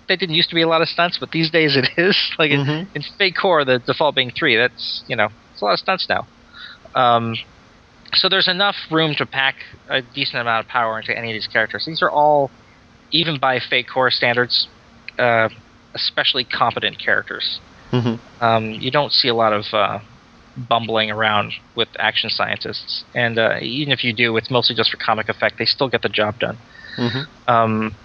there 0.08 0.18
didn't 0.18 0.36
used 0.36 0.50
to 0.50 0.56
be 0.56 0.62
a 0.62 0.68
lot 0.68 0.82
of 0.82 0.88
stunts 0.88 1.18
but 1.18 1.32
these 1.32 1.50
days 1.50 1.78
it 1.78 1.88
is 1.98 2.18
like 2.40 2.52
mm-hmm. 2.52 2.70
in, 2.70 2.88
in 2.96 3.04
fate 3.18 3.36
core 3.40 3.64
the 3.64 3.80
default 3.80 4.16
being 4.16 4.32
three 4.38 4.58
that's 4.58 5.04
you 5.08 5.16
know 5.16 5.30
it's 5.52 5.62
a 5.62 5.66
lot 5.66 5.74
of 5.74 5.80
stunts 5.80 6.08
now 6.10 6.28
um, 6.96 7.36
so 8.16 8.30
there's 8.30 8.48
enough 8.48 8.76
room 8.92 9.16
to 9.18 9.26
pack 9.26 9.56
a 9.90 10.02
decent 10.02 10.42
amount 10.42 10.66
of 10.66 10.70
power 10.70 11.00
into 11.00 11.18
any 11.18 11.32
of 11.32 11.34
these 11.34 11.48
characters. 11.48 11.86
These 11.86 12.02
are 12.02 12.10
all, 12.10 12.52
even 13.12 13.40
by 13.40 13.60
Fate 13.60 13.88
Core 13.92 14.12
standards, 14.12 14.68
uh, 15.18 15.50
especially 15.94 16.44
competent 16.44 17.00
characters. 17.00 17.60
Mm-hmm. 17.92 18.44
Um, 18.44 18.72
you 18.72 18.92
don't 18.92 19.12
see 19.12 19.28
a 19.28 19.36
lot 19.36 19.54
of 19.54 19.66
uh, 19.74 20.00
bumbling 20.58 21.12
around 21.12 21.54
with 21.76 21.90
action 22.00 22.30
scientists, 22.30 23.04
and 23.16 23.40
uh, 23.40 23.58
even 23.62 23.92
if 23.92 24.04
you 24.04 24.14
do, 24.14 24.36
it's 24.38 24.52
mostly 24.52 24.76
just 24.76 24.92
for 24.92 24.98
comic 24.98 25.30
effect. 25.30 25.58
They 25.58 25.66
still 25.66 25.90
get 25.90 26.02
the 26.02 26.10
job 26.10 26.40
done. 26.40 26.58
Mm-hmm. 26.98 27.52
Um, 27.52 27.96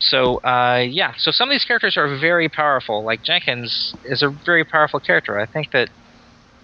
so 0.00 0.36
uh, 0.38 0.84
yeah, 0.88 1.14
so 1.18 1.30
some 1.30 1.48
of 1.48 1.52
these 1.52 1.64
characters 1.64 1.96
are 1.96 2.18
very 2.18 2.48
powerful. 2.48 3.04
Like 3.04 3.22
Jenkins 3.22 3.94
is 4.04 4.22
a 4.22 4.30
very 4.44 4.64
powerful 4.64 5.00
character. 5.00 5.38
I 5.38 5.46
think 5.46 5.72
that 5.72 5.90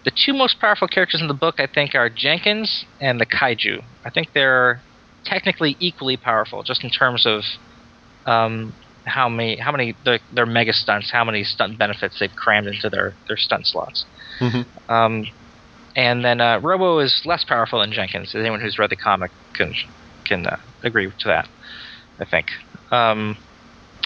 the 0.04 0.12
two 0.12 0.32
most 0.32 0.60
powerful 0.60 0.88
characters 0.88 1.20
in 1.20 1.28
the 1.28 1.34
book, 1.34 1.56
I 1.58 1.66
think, 1.66 1.94
are 1.94 2.08
Jenkins 2.08 2.84
and 3.00 3.20
the 3.20 3.26
Kaiju. 3.26 3.82
I 4.04 4.10
think 4.10 4.28
they're 4.34 4.80
technically 5.24 5.76
equally 5.80 6.16
powerful, 6.16 6.62
just 6.62 6.84
in 6.84 6.90
terms 6.90 7.26
of 7.26 7.42
um, 8.26 8.74
how 9.04 9.28
many 9.28 9.56
how 9.56 9.72
many 9.72 9.94
their, 10.04 10.18
their 10.32 10.46
mega 10.46 10.72
stunts, 10.72 11.10
how 11.10 11.24
many 11.24 11.44
stunt 11.44 11.78
benefits 11.78 12.18
they've 12.20 12.34
crammed 12.34 12.68
into 12.68 12.88
their 12.88 13.14
their 13.28 13.36
stunt 13.36 13.66
slots. 13.66 14.04
Mm-hmm. 14.40 14.92
Um, 14.92 15.26
and 15.96 16.24
then 16.24 16.40
uh, 16.40 16.58
Robo 16.60 16.98
is 16.98 17.22
less 17.24 17.44
powerful 17.44 17.80
than 17.80 17.92
Jenkins. 17.92 18.34
Anyone 18.34 18.60
who's 18.60 18.78
read 18.78 18.90
the 18.90 18.96
comic 18.96 19.30
can 19.54 19.74
can 20.24 20.46
uh, 20.46 20.58
agree 20.82 21.10
to 21.10 21.28
that. 21.28 21.48
I 22.18 22.24
think. 22.24 22.48
Um, 22.90 23.36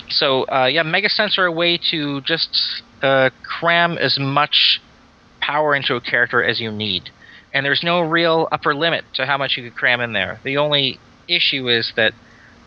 so 0.08 0.44
uh, 0.44 0.66
yeah, 0.66 0.82
mega 0.82 1.08
stunts 1.08 1.38
are 1.38 1.46
a 1.46 1.52
way 1.52 1.78
to 1.90 2.20
just 2.22 2.82
uh, 3.02 3.30
cram 3.42 3.98
as 3.98 4.18
much 4.18 4.80
power 5.40 5.74
into 5.74 5.94
a 5.94 6.00
character 6.00 6.42
as 6.42 6.60
you 6.60 6.70
need. 6.70 7.10
And 7.54 7.64
there's 7.64 7.82
no 7.82 8.00
real 8.00 8.48
upper 8.52 8.74
limit 8.74 9.04
to 9.14 9.24
how 9.24 9.38
much 9.38 9.56
you 9.56 9.64
could 9.64 9.78
cram 9.78 10.00
in 10.00 10.12
there. 10.12 10.40
The 10.44 10.58
only 10.58 10.98
issue 11.26 11.68
is 11.68 11.92
that 11.96 12.12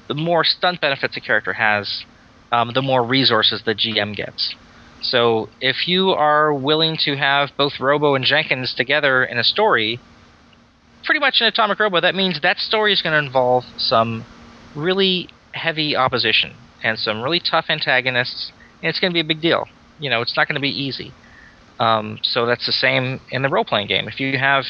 the 0.08 0.16
more 0.16 0.44
stunt 0.44 0.82
benefits 0.82 1.16
a 1.16 1.22
character 1.22 1.54
has, 1.54 2.04
um, 2.52 2.72
the 2.74 2.82
more 2.82 3.04
resources 3.04 3.62
the 3.64 3.76
GM 3.76 4.16
gets. 4.16 4.56
So 5.02 5.50
if 5.60 5.88
you 5.88 6.12
are 6.12 6.54
willing 6.54 6.96
to 7.06 7.16
have 7.18 7.50
both 7.58 7.80
Robo 7.80 8.16
and 8.16 8.24
Jenkins 8.24 8.74
together 8.74 9.24
in 9.24 9.38
a 9.38 9.44
story, 9.44 10.00
pretty 11.04 11.20
much 11.20 11.42
in 11.42 11.48
Atomic 11.48 11.80
Robo, 11.80 12.00
that 12.02 12.16
means 12.16 12.42
that 12.42 12.58
story 12.58 12.94
is 12.94 13.02
going 13.02 13.14
to 13.14 13.26
involve 13.26 13.64
some 13.78 14.24
really 14.76 15.28
heavy 15.54 15.96
opposition 15.96 16.56
and 16.84 16.98
some 16.98 17.22
really 17.22 17.40
tough 17.40 17.66
antagonists, 17.70 18.52
and 18.82 18.90
it's 18.90 19.00
going 19.00 19.12
to 19.12 19.14
be 19.14 19.20
a 19.20 19.26
big 19.26 19.42
deal. 19.42 19.68
You 20.00 20.10
know, 20.10 20.22
it's 20.22 20.36
not 20.38 20.48
going 20.48 20.56
to 20.56 20.62
be 20.62 20.70
easy. 20.70 21.12
Um, 21.80 22.20
so 22.22 22.46
that's 22.46 22.66
the 22.66 22.72
same 22.72 23.20
in 23.32 23.42
the 23.42 23.50
role 23.50 23.66
playing 23.66 23.88
game. 23.88 24.08
If 24.08 24.20
you 24.20 24.38
have 24.38 24.66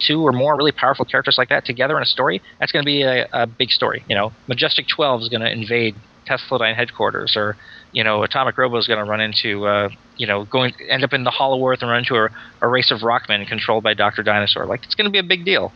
two 0.00 0.26
or 0.26 0.32
more 0.32 0.56
really 0.56 0.72
powerful 0.72 1.04
characters 1.04 1.36
like 1.38 1.48
that 1.48 1.64
together 1.64 1.96
in 1.96 2.02
a 2.02 2.06
story, 2.06 2.42
that's 2.58 2.72
going 2.72 2.84
to 2.84 2.86
be 2.86 3.02
a, 3.02 3.28
a 3.32 3.46
big 3.46 3.70
story. 3.70 4.04
You 4.08 4.16
know, 4.16 4.32
Majestic 4.48 4.86
12 4.88 5.22
is 5.22 5.28
going 5.28 5.40
to 5.40 5.50
invade 5.50 5.94
Tesladyne 6.28 6.76
headquarters, 6.76 7.34
or 7.36 7.56
you 7.92 8.04
know, 8.04 8.22
Atomic 8.22 8.58
Robo 8.58 8.76
is 8.76 8.86
going 8.86 9.02
to 9.02 9.10
run 9.10 9.20
into, 9.20 9.66
uh, 9.66 9.88
you 10.16 10.26
know, 10.26 10.44
going 10.44 10.72
end 10.88 11.04
up 11.04 11.12
in 11.12 11.24
the 11.24 11.30
Hollow 11.30 11.66
Earth 11.66 11.78
and 11.80 11.90
run 11.90 12.00
into 12.00 12.16
a, 12.16 12.28
a 12.60 12.68
race 12.68 12.90
of 12.90 13.02
rockmen 13.02 13.46
controlled 13.46 13.82
by 13.82 13.94
Doctor 13.94 14.22
Dinosaur. 14.22 14.66
Like 14.66 14.84
it's 14.84 14.94
going 14.94 15.06
to 15.06 15.10
be 15.10 15.18
a 15.18 15.22
big 15.22 15.44
deal. 15.44 15.72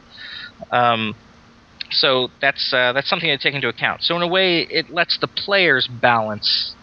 Um, 0.71 1.15
so 1.91 2.29
that's 2.41 2.73
uh, 2.73 2.93
that's 2.93 3.09
something 3.09 3.29
to 3.29 3.39
take 3.39 3.55
into 3.55 3.69
account. 3.69 4.03
So 4.03 4.17
in 4.17 4.23
a 4.23 4.29
way, 4.29 4.61
it 4.63 4.91
lets 4.91 5.19
the 5.19 5.29
players 5.29 5.89
balance 5.89 6.75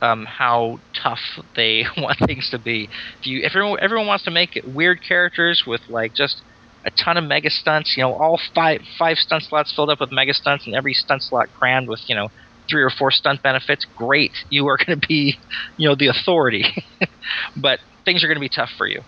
um, 0.00 0.26
how 0.26 0.80
tough 1.02 1.20
they 1.56 1.84
want 1.96 2.18
things 2.26 2.50
to 2.50 2.58
be. 2.58 2.88
If 3.20 3.26
you 3.26 3.40
if 3.40 3.52
everyone, 3.54 3.78
everyone 3.80 4.06
wants 4.06 4.24
to 4.24 4.30
make 4.30 4.60
weird 4.66 5.00
characters 5.06 5.64
with 5.66 5.80
like 5.88 6.14
just 6.14 6.42
a 6.84 6.90
ton 6.90 7.16
of 7.16 7.24
mega 7.24 7.50
stunts, 7.50 7.94
you 7.96 8.02
know, 8.02 8.12
all 8.12 8.38
five 8.54 8.82
five 8.98 9.16
stunt 9.16 9.42
slots 9.44 9.72
filled 9.74 9.90
up 9.90 10.00
with 10.00 10.12
mega 10.12 10.34
stunts 10.34 10.66
and 10.66 10.74
every 10.74 10.92
stunt 10.92 11.22
slot 11.22 11.48
crammed 11.58 11.88
with 11.88 12.00
you 12.06 12.14
know 12.14 12.28
three 12.68 12.82
or 12.82 12.90
four 12.90 13.10
stunt 13.10 13.42
benefits, 13.42 13.84
great. 13.96 14.32
You 14.50 14.68
are 14.68 14.76
going 14.76 14.98
to 14.98 15.06
be, 15.06 15.38
you 15.76 15.88
know, 15.88 15.94
the 15.94 16.08
authority. 16.08 16.84
but 17.56 17.80
things 18.04 18.24
are 18.24 18.26
going 18.26 18.36
to 18.36 18.40
be 18.40 18.48
tough 18.48 18.70
for 18.76 18.86
you 18.86 19.02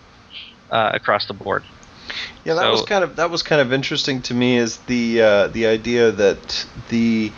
uh, 0.69 0.91
across 0.93 1.27
the 1.27 1.33
board. 1.33 1.63
Yeah, 2.43 2.53
that 2.53 2.61
so, 2.61 2.71
was 2.71 2.81
kind 2.83 3.03
of 3.03 3.17
that 3.17 3.29
was 3.29 3.43
kind 3.43 3.61
of 3.61 3.73
interesting 3.73 4.21
to 4.23 4.33
me 4.33 4.57
is 4.57 4.77
the 4.77 5.21
uh, 5.21 5.47
the 5.47 5.67
idea 5.67 6.11
that 6.11 6.65
the 6.89 7.31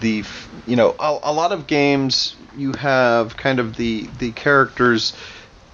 the 0.00 0.24
you 0.66 0.76
know 0.76 0.94
a, 0.98 1.18
a, 1.22 1.32
lot 1.32 1.52
of 1.52 1.66
games 1.66 2.36
you 2.56 2.72
have 2.72 3.36
kind 3.36 3.58
of 3.58 3.76
the 3.76 4.08
the 4.18 4.32
characters 4.32 5.14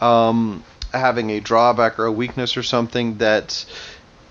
um, 0.01 0.63
having 0.93 1.31
a 1.31 1.41
drawback 1.41 1.99
or 1.99 2.07
a 2.07 2.13
weakness 2.13 2.57
or 2.57 2.63
something 2.63 3.19
that 3.19 3.65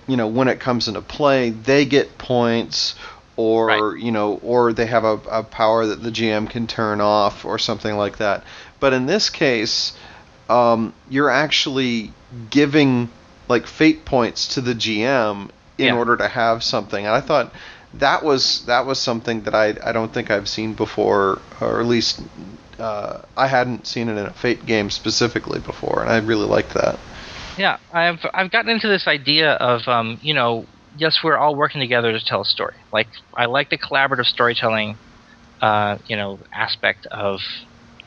you 0.07 0.15
know 0.15 0.27
when 0.27 0.47
it 0.47 0.59
comes 0.59 0.87
into 0.87 1.01
play 1.01 1.49
they 1.49 1.83
get 1.83 2.17
points 2.17 2.95
or 3.37 3.67
right. 3.67 4.03
you 4.03 4.11
know 4.11 4.39
or 4.43 4.73
they 4.73 4.87
have 4.87 5.05
a, 5.05 5.19
a 5.29 5.43
power 5.43 5.85
that 5.85 6.03
the 6.03 6.09
GM 6.09 6.49
can 6.49 6.67
turn 6.67 6.99
off 6.99 7.45
or 7.45 7.57
something 7.57 7.95
like 7.95 8.17
that. 8.17 8.43
But 8.79 8.93
in 8.93 9.05
this 9.05 9.29
case, 9.29 9.93
um, 10.49 10.93
you're 11.09 11.29
actually 11.29 12.11
giving 12.49 13.09
like 13.47 13.67
fate 13.67 14.03
points 14.03 14.55
to 14.55 14.61
the 14.61 14.73
GM 14.73 15.49
in 15.77 15.85
yeah. 15.85 15.95
order 15.95 16.17
to 16.17 16.27
have 16.27 16.63
something. 16.63 17.05
And 17.05 17.15
I 17.15 17.21
thought 17.21 17.53
that 17.95 18.23
was 18.23 18.65
that 18.65 18.85
was 18.85 18.99
something 18.99 19.43
that 19.43 19.55
I 19.55 19.75
I 19.83 19.91
don't 19.91 20.13
think 20.13 20.31
I've 20.31 20.49
seen 20.49 20.73
before, 20.73 21.39
or 21.61 21.79
at 21.79 21.85
least 21.85 22.21
uh, 22.79 23.21
I 23.35 23.47
hadn't 23.47 23.87
seen 23.87 24.09
it 24.09 24.17
in 24.17 24.25
a 24.25 24.33
Fate 24.33 24.65
game 24.65 24.89
specifically 24.89 25.59
before, 25.59 26.01
and 26.01 26.09
I 26.09 26.17
really 26.17 26.45
liked 26.45 26.73
that. 26.73 26.99
Yeah, 27.57 27.77
I've 27.91 28.25
I've 28.33 28.51
gotten 28.51 28.69
into 28.69 28.87
this 28.87 29.07
idea 29.07 29.53
of 29.53 29.87
um, 29.87 30.19
you 30.21 30.33
know 30.33 30.65
yes 30.97 31.19
we're 31.23 31.37
all 31.37 31.55
working 31.55 31.81
together 31.81 32.11
to 32.11 32.23
tell 32.23 32.41
a 32.41 32.45
story. 32.45 32.75
Like 32.91 33.07
I 33.33 33.45
like 33.45 33.69
the 33.69 33.77
collaborative 33.77 34.25
storytelling, 34.25 34.97
uh, 35.61 35.97
you 36.07 36.15
know 36.15 36.39
aspect 36.53 37.05
of 37.07 37.39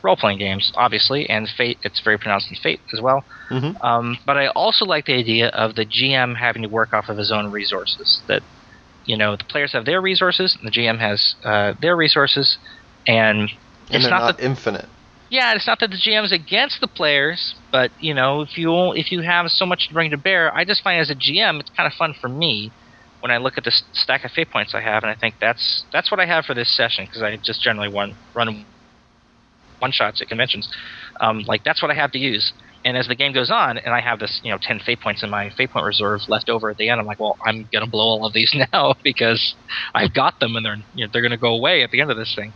role 0.03 0.15
playing 0.15 0.39
games, 0.39 0.71
obviously, 0.75 1.29
and 1.29 1.47
Fate. 1.47 1.77
It's 1.83 2.01
very 2.01 2.17
pronounced 2.17 2.49
in 2.49 2.57
Fate 2.57 2.81
as 2.93 3.01
well. 3.01 3.23
Mm-hmm. 3.49 3.81
Um, 3.85 4.17
but 4.25 4.37
I 4.37 4.47
also 4.47 4.85
like 4.85 5.05
the 5.05 5.13
idea 5.13 5.49
of 5.49 5.75
the 5.75 5.85
GM 5.85 6.35
having 6.37 6.63
to 6.63 6.69
work 6.69 6.93
off 6.93 7.09
of 7.09 7.17
his 7.17 7.31
own 7.31 7.51
resources. 7.51 8.21
That 8.27 8.43
you 9.05 9.17
know 9.17 9.35
the 9.35 9.43
players 9.43 9.73
have 9.73 9.85
their 9.85 10.01
resources, 10.01 10.57
and 10.59 10.67
the 10.67 10.71
GM 10.71 10.99
has 10.99 11.35
uh, 11.43 11.73
their 11.81 11.95
resources, 11.95 12.57
and, 13.07 13.39
and 13.39 13.49
it's 13.89 14.09
not, 14.09 14.21
not 14.21 14.37
the, 14.37 14.45
infinite. 14.45 14.87
Yeah, 15.29 15.53
it's 15.55 15.67
not 15.67 15.79
that 15.79 15.91
the 15.91 15.97
GM 15.97 16.25
is 16.25 16.31
against 16.33 16.81
the 16.81 16.87
players, 16.87 17.55
but 17.71 17.91
you 17.99 18.13
know 18.13 18.41
if 18.41 18.57
you 18.57 18.93
if 18.93 19.11
you 19.11 19.21
have 19.21 19.49
so 19.49 19.65
much 19.65 19.87
to 19.87 19.93
bring 19.93 20.11
to 20.11 20.17
bear, 20.17 20.53
I 20.53 20.65
just 20.65 20.83
find 20.83 20.99
as 20.99 21.09
a 21.09 21.15
GM 21.15 21.59
it's 21.59 21.69
kind 21.69 21.87
of 21.87 21.93
fun 21.93 22.13
for 22.19 22.27
me 22.27 22.71
when 23.21 23.31
I 23.31 23.37
look 23.37 23.57
at 23.57 23.63
the 23.63 23.71
stack 23.93 24.25
of 24.25 24.31
fate 24.31 24.51
points 24.51 24.75
I 24.75 24.81
have, 24.81 25.03
and 25.03 25.11
I 25.11 25.15
think 25.15 25.35
that's 25.39 25.85
that's 25.93 26.11
what 26.11 26.19
I 26.19 26.25
have 26.25 26.45
for 26.45 26.53
this 26.53 26.75
session 26.75 27.05
because 27.05 27.21
I 27.21 27.37
just 27.37 27.61
generally 27.61 27.87
run 27.87 28.15
run 28.35 28.65
one 29.79 29.91
shots 29.91 30.21
at 30.21 30.27
conventions. 30.27 30.67
Um, 31.19 31.43
like 31.47 31.63
that's 31.63 31.81
what 31.81 31.91
I 31.91 31.95
have 31.95 32.11
to 32.11 32.19
use. 32.19 32.53
And 32.83 32.97
as 32.97 33.07
the 33.07 33.15
game 33.15 33.31
goes 33.31 33.51
on, 33.51 33.77
and 33.77 33.93
I 33.93 34.01
have 34.01 34.19
this, 34.19 34.39
you 34.43 34.51
know, 34.51 34.57
ten 34.59 34.79
fate 34.79 35.01
points 35.01 35.21
in 35.23 35.29
my 35.29 35.51
fate 35.51 35.71
point 35.71 35.85
reserve 35.85 36.21
left 36.27 36.49
over 36.49 36.69
at 36.69 36.77
the 36.77 36.89
end, 36.89 36.99
I'm 36.99 37.05
like, 37.05 37.19
well, 37.19 37.37
I'm 37.45 37.67
gonna 37.71 37.87
blow 37.87 38.05
all 38.05 38.25
of 38.25 38.33
these 38.33 38.53
now 38.73 38.95
because 39.03 39.55
I've 39.93 40.13
got 40.13 40.39
them, 40.39 40.55
and 40.55 40.65
they're 40.65 40.77
you 40.93 41.05
know, 41.05 41.09
they're 41.13 41.21
gonna 41.21 41.37
go 41.37 41.53
away 41.53 41.83
at 41.83 41.91
the 41.91 42.01
end 42.01 42.11
of 42.11 42.17
this 42.17 42.33
thing. 42.35 42.53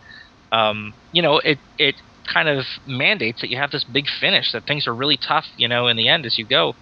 Um, 0.52 0.94
you 1.12 1.22
know, 1.22 1.38
it 1.38 1.58
it 1.78 1.94
kind 2.32 2.48
of 2.48 2.64
mandates 2.86 3.40
that 3.40 3.50
you 3.50 3.56
have 3.56 3.70
this 3.70 3.84
big 3.84 4.06
finish 4.20 4.50
that 4.52 4.66
things 4.66 4.88
are 4.88 4.94
really 4.94 5.16
tough, 5.16 5.44
you 5.56 5.68
know, 5.68 5.86
in 5.86 5.96
the 5.96 6.08
end 6.08 6.26
as 6.26 6.38
you 6.38 6.44
go. 6.44 6.74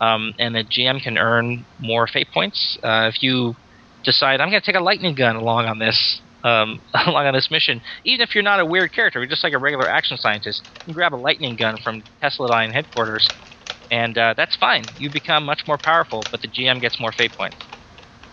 Um, 0.00 0.32
and 0.38 0.54
the 0.54 0.64
GM 0.64 1.02
can 1.02 1.18
earn 1.18 1.66
more 1.78 2.06
fate 2.06 2.28
points 2.32 2.78
uh, 2.82 3.10
if 3.12 3.22
you 3.22 3.56
decide 4.04 4.40
I'm 4.40 4.50
going 4.50 4.60
to 4.60 4.66
take 4.66 4.80
a 4.80 4.84
lightning 4.84 5.14
gun 5.14 5.36
along 5.36 5.66
on 5.66 5.78
this 5.78 6.22
um, 6.44 6.80
along 7.06 7.26
on 7.26 7.34
this 7.34 7.50
mission, 7.50 7.80
even 8.04 8.22
if 8.22 8.34
you're 8.34 8.44
not 8.44 8.60
a 8.60 8.66
weird 8.66 8.92
character, 8.94 9.20
you're 9.20 9.28
just 9.28 9.44
like 9.44 9.52
a 9.52 9.58
regular 9.58 9.88
action 9.88 10.16
scientist, 10.16 10.62
you 10.86 10.92
can 10.92 10.94
grab 10.94 11.14
a 11.14 11.16
lightning 11.16 11.56
gun 11.56 11.78
from 11.82 12.02
Tesladyne 12.22 12.72
headquarters, 12.72 13.30
and 13.90 14.16
uh, 14.18 14.34
that's 14.36 14.56
fine. 14.56 14.92
You 14.96 15.10
become 15.10 15.44
much 15.44 15.62
more 15.66 15.78
powerful, 15.78 16.28
but 16.30 16.40
the 16.40 16.48
GM 16.48 16.80
gets 16.80 17.00
more 17.00 17.12
fate 17.12 17.32
points. 17.38 17.68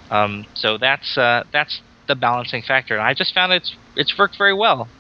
Um, 0.09 0.45
so 0.55 0.77
that's 0.79 1.17
uh, 1.17 1.43
that's 1.51 1.81
the 2.07 2.15
balancing 2.15 2.63
factor, 2.63 2.95
and 2.95 3.03
I 3.05 3.13
just 3.13 3.33
found 3.33 3.53
it's 3.53 3.75
it's 3.95 4.17
worked 4.17 4.37
very 4.37 4.53
well. 4.53 4.91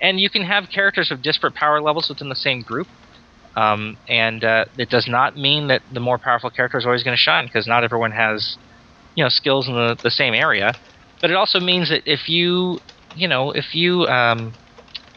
And 0.00 0.20
you 0.20 0.30
can 0.30 0.42
have 0.44 0.68
characters 0.74 1.10
of 1.12 1.22
disparate 1.22 1.54
power 1.54 1.80
levels 1.80 2.08
within 2.08 2.28
the 2.28 2.36
same 2.36 2.62
group, 2.62 2.88
um, 3.54 3.96
and 4.08 4.44
uh, 4.44 4.64
it 4.76 4.88
does 4.88 5.06
not 5.08 5.36
mean 5.36 5.68
that 5.68 5.82
the 5.90 6.00
more 6.00 6.18
powerful 6.18 6.50
character 6.50 6.78
is 6.78 6.86
always 6.86 7.02
going 7.02 7.16
to 7.16 7.20
shine 7.20 7.46
because 7.46 7.66
not 7.66 7.84
everyone 7.84 8.12
has 8.12 8.56
you 9.14 9.22
know 9.22 9.28
skills 9.28 9.68
in 9.68 9.74
the, 9.74 9.96
the 10.02 10.10
same 10.10 10.34
area 10.34 10.76
but 11.22 11.30
it 11.30 11.36
also 11.36 11.60
means 11.60 11.88
that 11.88 12.02
if 12.04 12.28
you, 12.28 12.80
you 13.14 13.28
know, 13.28 13.52
if 13.52 13.74
you, 13.74 14.02
um, 14.06 14.56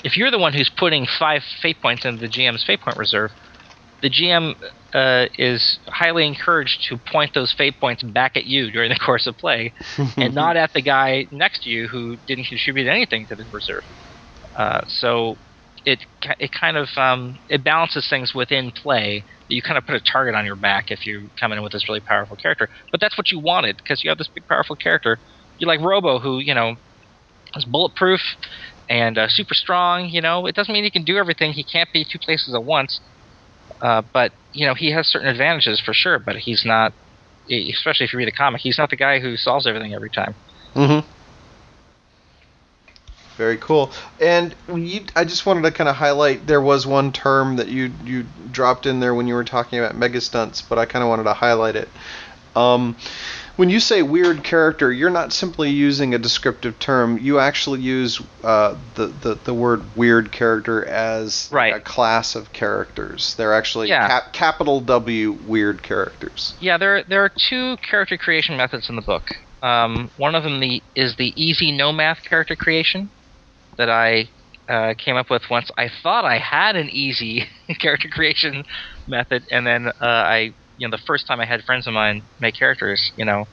if 0.03 0.15
you're 0.15 0.29
the 0.29 0.37
one 0.37 0.53
who's 0.53 0.69
putting 0.77 1.07
five 1.19 1.41
fate 1.61 1.81
points 1.81 2.05
into 2.05 2.21
the 2.21 2.31
GM's 2.31 2.63
fate 2.63 2.79
point 2.81 2.95
reserve, 2.95 3.31
the 4.03 4.09
GM 4.11 4.53
uh, 4.93 5.25
is 5.39 5.79
highly 5.87 6.27
encouraged 6.27 6.85
to 6.89 6.99
point 7.11 7.33
those 7.33 7.51
fate 7.57 7.79
points 7.81 8.03
back 8.03 8.37
at 8.37 8.45
you 8.45 8.69
during 8.69 8.89
the 8.89 8.99
course 9.05 9.25
of 9.25 9.35
play, 9.37 9.73
and 10.17 10.35
not 10.35 10.55
at 10.57 10.71
the 10.73 10.81
guy 10.81 11.27
next 11.31 11.63
to 11.63 11.71
you 11.71 11.87
who 11.87 12.17
didn't 12.27 12.45
contribute 12.45 12.87
anything 12.87 13.25
to 13.27 13.35
the 13.35 13.45
reserve. 13.51 13.83
Uh, 14.55 14.81
so 14.87 15.39
it 15.85 15.99
it 16.39 16.51
kind 16.51 16.77
of 16.77 16.89
um, 16.97 17.37
it 17.49 17.63
balances 17.63 18.07
things 18.09 18.33
within 18.33 18.71
play. 18.71 19.23
You 19.47 19.61
kind 19.61 19.77
of 19.77 19.85
put 19.85 19.95
a 19.95 20.01
target 20.01 20.33
on 20.35 20.45
your 20.45 20.55
back 20.55 20.85
if 20.89 21.05
you 21.05 21.29
come 21.39 21.51
in 21.51 21.61
with 21.61 21.71
this 21.71 21.87
really 21.87 22.01
powerful 22.01 22.35
character, 22.35 22.67
but 22.91 22.99
that's 22.99 23.17
what 23.17 23.31
you 23.31 23.39
wanted 23.39 23.77
because 23.77 24.03
you 24.03 24.09
have 24.09 24.17
this 24.17 24.29
big 24.33 24.47
powerful 24.47 24.75
character 24.75 25.19
you 25.57 25.67
like 25.67 25.81
Robo, 25.81 26.19
who 26.19 26.39
you 26.39 26.53
know 26.53 26.75
is 27.55 27.65
bulletproof 27.65 28.21
and 28.89 29.17
uh, 29.17 29.27
super 29.29 29.53
strong. 29.53 30.09
You 30.09 30.21
know, 30.21 30.45
it 30.45 30.55
doesn't 30.55 30.73
mean 30.73 30.83
he 30.83 30.91
can 30.91 31.03
do 31.03 31.17
everything. 31.17 31.53
He 31.53 31.63
can't 31.63 31.89
be 31.93 32.05
two 32.09 32.19
places 32.19 32.53
at 32.53 32.63
once. 32.63 32.99
Uh, 33.81 34.01
but 34.13 34.31
you 34.53 34.65
know, 34.65 34.73
he 34.73 34.91
has 34.91 35.07
certain 35.07 35.27
advantages 35.27 35.81
for 35.83 35.93
sure. 35.93 36.19
But 36.19 36.37
he's 36.37 36.63
not, 36.65 36.93
especially 37.49 38.05
if 38.05 38.13
you 38.13 38.19
read 38.19 38.27
the 38.27 38.33
comic, 38.33 38.61
he's 38.61 38.77
not 38.77 38.89
the 38.89 38.95
guy 38.95 39.19
who 39.19 39.37
solves 39.37 39.67
everything 39.67 39.93
every 39.93 40.09
time. 40.09 40.35
Mm-hmm. 40.75 41.09
Very 43.37 43.57
cool. 43.57 43.91
And 44.19 44.55
you, 44.73 45.01
I 45.15 45.25
just 45.25 45.45
wanted 45.45 45.63
to 45.63 45.71
kind 45.71 45.89
of 45.89 45.95
highlight 45.95 46.47
there 46.47 46.61
was 46.61 46.87
one 46.87 47.11
term 47.11 47.57
that 47.57 47.67
you 47.67 47.91
you 48.05 48.25
dropped 48.51 48.85
in 48.85 48.99
there 48.99 49.13
when 49.13 49.27
you 49.27 49.33
were 49.33 49.43
talking 49.43 49.79
about 49.79 49.95
mega 49.95 50.21
stunts, 50.21 50.61
but 50.61 50.79
I 50.79 50.85
kind 50.85 51.03
of 51.03 51.09
wanted 51.09 51.23
to 51.23 51.33
highlight 51.33 51.75
it. 51.75 51.89
Um, 52.55 52.95
when 53.57 53.69
you 53.69 53.79
say 53.79 54.01
weird 54.01 54.43
character, 54.43 54.91
you're 54.91 55.09
not 55.09 55.31
simply 55.31 55.69
using 55.69 56.13
a 56.13 56.17
descriptive 56.17 56.77
term. 56.79 57.17
You 57.17 57.39
actually 57.39 57.81
use 57.81 58.21
uh, 58.43 58.75
the, 58.95 59.07
the 59.07 59.35
the 59.35 59.53
word 59.53 59.83
weird 59.95 60.31
character 60.31 60.85
as 60.85 61.49
right. 61.51 61.73
a 61.73 61.79
class 61.79 62.35
of 62.35 62.51
characters. 62.53 63.35
They're 63.35 63.53
actually 63.53 63.89
yeah. 63.89 64.07
cap- 64.07 64.33
capital 64.33 64.81
W 64.81 65.33
weird 65.47 65.83
characters. 65.83 66.53
Yeah, 66.59 66.77
there 66.77 67.03
there 67.03 67.23
are 67.23 67.31
two 67.49 67.77
character 67.77 68.17
creation 68.17 68.57
methods 68.57 68.89
in 68.89 68.95
the 68.95 69.01
book. 69.01 69.37
Um, 69.61 70.11
one 70.17 70.35
of 70.35 70.43
them 70.43 70.59
the, 70.59 70.83
is 70.93 71.15
the 71.15 71.33
easy 71.41 71.71
no 71.71 71.91
math 71.91 72.23
character 72.23 72.55
creation 72.55 73.09
that 73.77 73.89
I 73.89 74.29
uh, 74.67 74.93
came 74.97 75.15
up 75.15 75.29
with 75.29 75.43
once. 75.49 75.69
I 75.77 75.89
thought 76.01 76.25
I 76.25 76.39
had 76.39 76.75
an 76.75 76.89
easy 76.89 77.47
character 77.79 78.09
creation 78.09 78.63
method, 79.07 79.43
and 79.51 79.65
then 79.65 79.87
uh, 80.01 80.05
I 80.05 80.55
you 80.77 80.87
know 80.87 80.91
the 80.91 81.03
first 81.05 81.27
time 81.27 81.39
I 81.39 81.45
had 81.45 81.63
friends 81.63 81.87
of 81.87 81.93
mine 81.93 82.23
make 82.39 82.55
characters, 82.57 83.11
you 83.15 83.25
know, 83.25 83.45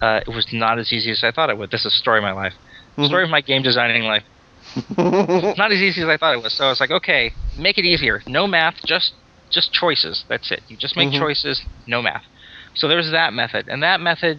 uh, 0.00 0.20
it 0.26 0.30
was 0.30 0.46
not 0.52 0.78
as 0.78 0.92
easy 0.92 1.10
as 1.10 1.22
I 1.22 1.30
thought 1.32 1.50
it 1.50 1.58
would. 1.58 1.70
This 1.70 1.80
is 1.80 1.86
a 1.94 1.96
story 1.96 2.18
of 2.18 2.22
my 2.22 2.32
life, 2.32 2.54
mm-hmm. 2.98 3.06
story 3.06 3.24
of 3.24 3.30
my 3.30 3.40
game 3.40 3.62
designing 3.62 4.02
life. 4.04 4.24
not 4.96 5.72
as 5.72 5.80
easy 5.80 6.02
as 6.02 6.08
I 6.08 6.16
thought 6.16 6.34
it 6.34 6.42
was. 6.42 6.56
So 6.56 6.64
I 6.64 6.68
was 6.68 6.80
like, 6.80 6.90
okay, 6.90 7.32
make 7.58 7.78
it 7.78 7.84
easier. 7.84 8.22
No 8.26 8.46
math, 8.46 8.74
just 8.86 9.12
just 9.50 9.72
choices. 9.72 10.24
That's 10.28 10.50
it. 10.50 10.62
You 10.68 10.76
just 10.78 10.96
make 10.96 11.10
Mhm. 11.10 11.18
choices, 11.18 11.60
no 11.86 12.00
math. 12.00 12.22
So 12.74 12.88
there's 12.88 13.10
that 13.10 13.32
method, 13.32 13.66
and 13.68 13.82
that 13.82 14.00
method 14.00 14.38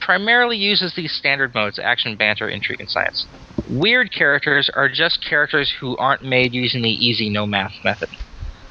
primarily 0.00 0.56
uses 0.56 0.94
these 0.94 1.12
standard 1.12 1.54
modes: 1.54 1.78
action, 1.78 2.16
banter, 2.16 2.48
intrigue, 2.48 2.80
and 2.80 2.90
science. 2.90 3.26
Weird 3.68 4.12
characters 4.12 4.70
are 4.74 4.88
just 4.88 5.24
characters 5.24 5.72
who 5.80 5.96
aren't 5.96 6.22
made 6.22 6.52
using 6.52 6.82
the 6.82 6.90
easy 6.90 7.30
no 7.30 7.46
math 7.46 7.72
method. 7.82 8.10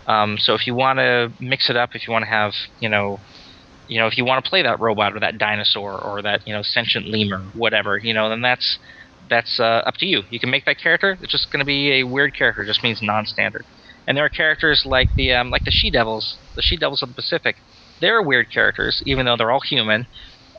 Um, 0.06 0.38
so 0.38 0.54
if 0.54 0.68
you 0.68 0.76
want 0.76 1.00
to 1.00 1.32
mix 1.39 1.70
it 1.70 1.76
up, 1.76 1.91
if 1.96 2.08
you 2.08 2.12
want 2.14 2.24
to 2.24 2.30
have, 2.30 2.54
you 2.80 2.89
know, 2.89 3.20
you 3.88 4.00
know, 4.00 4.08
if 4.08 4.18
you 4.18 4.26
want 4.26 4.44
to 4.44 4.50
play 4.50 4.62
that 4.64 4.80
robot 4.80 5.16
or 5.16 5.20
that 5.20 5.38
dinosaur 5.38 6.00
or 6.00 6.22
that 6.22 6.48
you 6.48 6.54
know 6.54 6.62
sentient 6.62 7.08
lemur, 7.08 7.39
whatever, 7.54 7.98
you 7.98 8.14
know, 8.14 8.30
then 8.30 8.41
that's 8.41 8.80
that's 9.30 9.60
uh, 9.60 9.82
up 9.86 9.96
to 9.96 10.06
you. 10.06 10.24
You 10.30 10.39
can 10.39 10.50
make 10.50 10.66
that 10.66 10.78
character. 10.78 11.18
It's 11.22 11.32
just 11.32 11.52
going 11.52 11.60
to 11.60 11.66
be 11.66 12.00
a 12.00 12.04
weird 12.04 12.36
character. 12.36 12.64
It 12.64 12.68
just 12.68 12.84
means 12.84 13.02
non-standard. 13.02 13.66
And 14.06 14.18
there 14.18 14.26
are 14.26 14.30
characters 14.30 14.84
like 14.86 15.10
the 15.16 15.34
um, 15.34 15.50
like 15.50 15.64
the 15.66 15.72
she 15.72 15.89
devils, 15.89 16.38
the 16.56 16.62
she 16.62 16.78
devils 16.78 17.02
of 17.02 17.10
the 17.10 17.16
Pacific. 17.16 17.56
They're 18.02 18.22
weird 18.22 18.52
characters, 18.52 19.02
even 19.06 19.26
though 19.26 19.38
they're 19.38 19.52
all 19.52 19.62
human. 19.62 20.08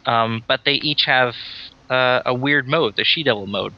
Um, 0.07 0.45
but 0.47 0.61
they 0.65 0.75
each 0.75 1.05
have 1.07 1.35
uh, 1.91 2.23
a 2.25 2.35
weird 2.35 2.69
mode, 2.69 2.97
the 2.97 3.05
she 3.05 3.23
devil 3.23 3.47
mode, 3.47 3.75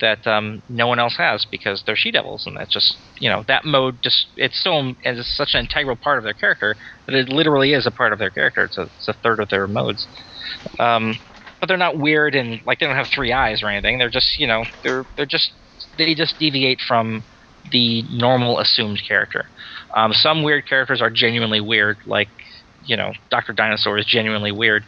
that 0.00 0.26
um, 0.26 0.62
no 0.68 0.86
one 0.86 0.98
else 0.98 1.16
has 1.16 1.46
because 1.50 1.82
they're 1.86 1.96
she 1.96 2.10
devils, 2.10 2.44
and 2.46 2.56
that's 2.56 2.72
just 2.72 2.96
you 3.18 3.28
know 3.28 3.44
that 3.48 3.64
mode 3.64 4.02
just 4.02 4.26
it's 4.36 4.62
so 4.62 4.92
it's 5.00 5.36
such 5.36 5.50
an 5.54 5.60
integral 5.60 5.96
part 5.96 6.18
of 6.18 6.24
their 6.24 6.34
character 6.34 6.76
that 7.06 7.14
it 7.14 7.28
literally 7.28 7.72
is 7.72 7.86
a 7.86 7.90
part 7.90 8.12
of 8.12 8.18
their 8.18 8.30
character. 8.30 8.64
It's 8.64 8.78
a, 8.78 8.82
it's 8.82 9.08
a 9.08 9.14
third 9.22 9.40
of 9.40 9.48
their 9.48 9.66
modes. 9.66 10.06
Um, 10.78 11.14
but 11.60 11.68
they're 11.68 11.76
not 11.76 11.98
weird 11.98 12.34
and 12.34 12.60
like 12.66 12.78
they 12.78 12.86
don't 12.86 12.96
have 12.96 13.08
three 13.14 13.32
eyes 13.32 13.62
or 13.62 13.68
anything. 13.68 13.98
They're 13.98 14.10
just 14.10 14.38
you 14.38 14.46
know 14.46 14.64
they're 14.82 15.06
they're 15.16 15.26
just 15.26 15.52
they 15.98 16.14
just 16.14 16.38
deviate 16.38 16.80
from 16.86 17.24
the 17.72 18.02
normal 18.10 18.58
assumed 18.58 19.02
character. 19.06 19.46
Um, 19.96 20.12
some 20.12 20.42
weird 20.42 20.68
characters 20.68 21.00
are 21.00 21.10
genuinely 21.10 21.60
weird, 21.60 21.98
like 22.06 22.28
you 22.82 22.96
know 22.96 23.12
Doctor 23.30 23.52
Dinosaur 23.52 23.98
is 23.98 24.06
genuinely 24.06 24.52
weird. 24.52 24.84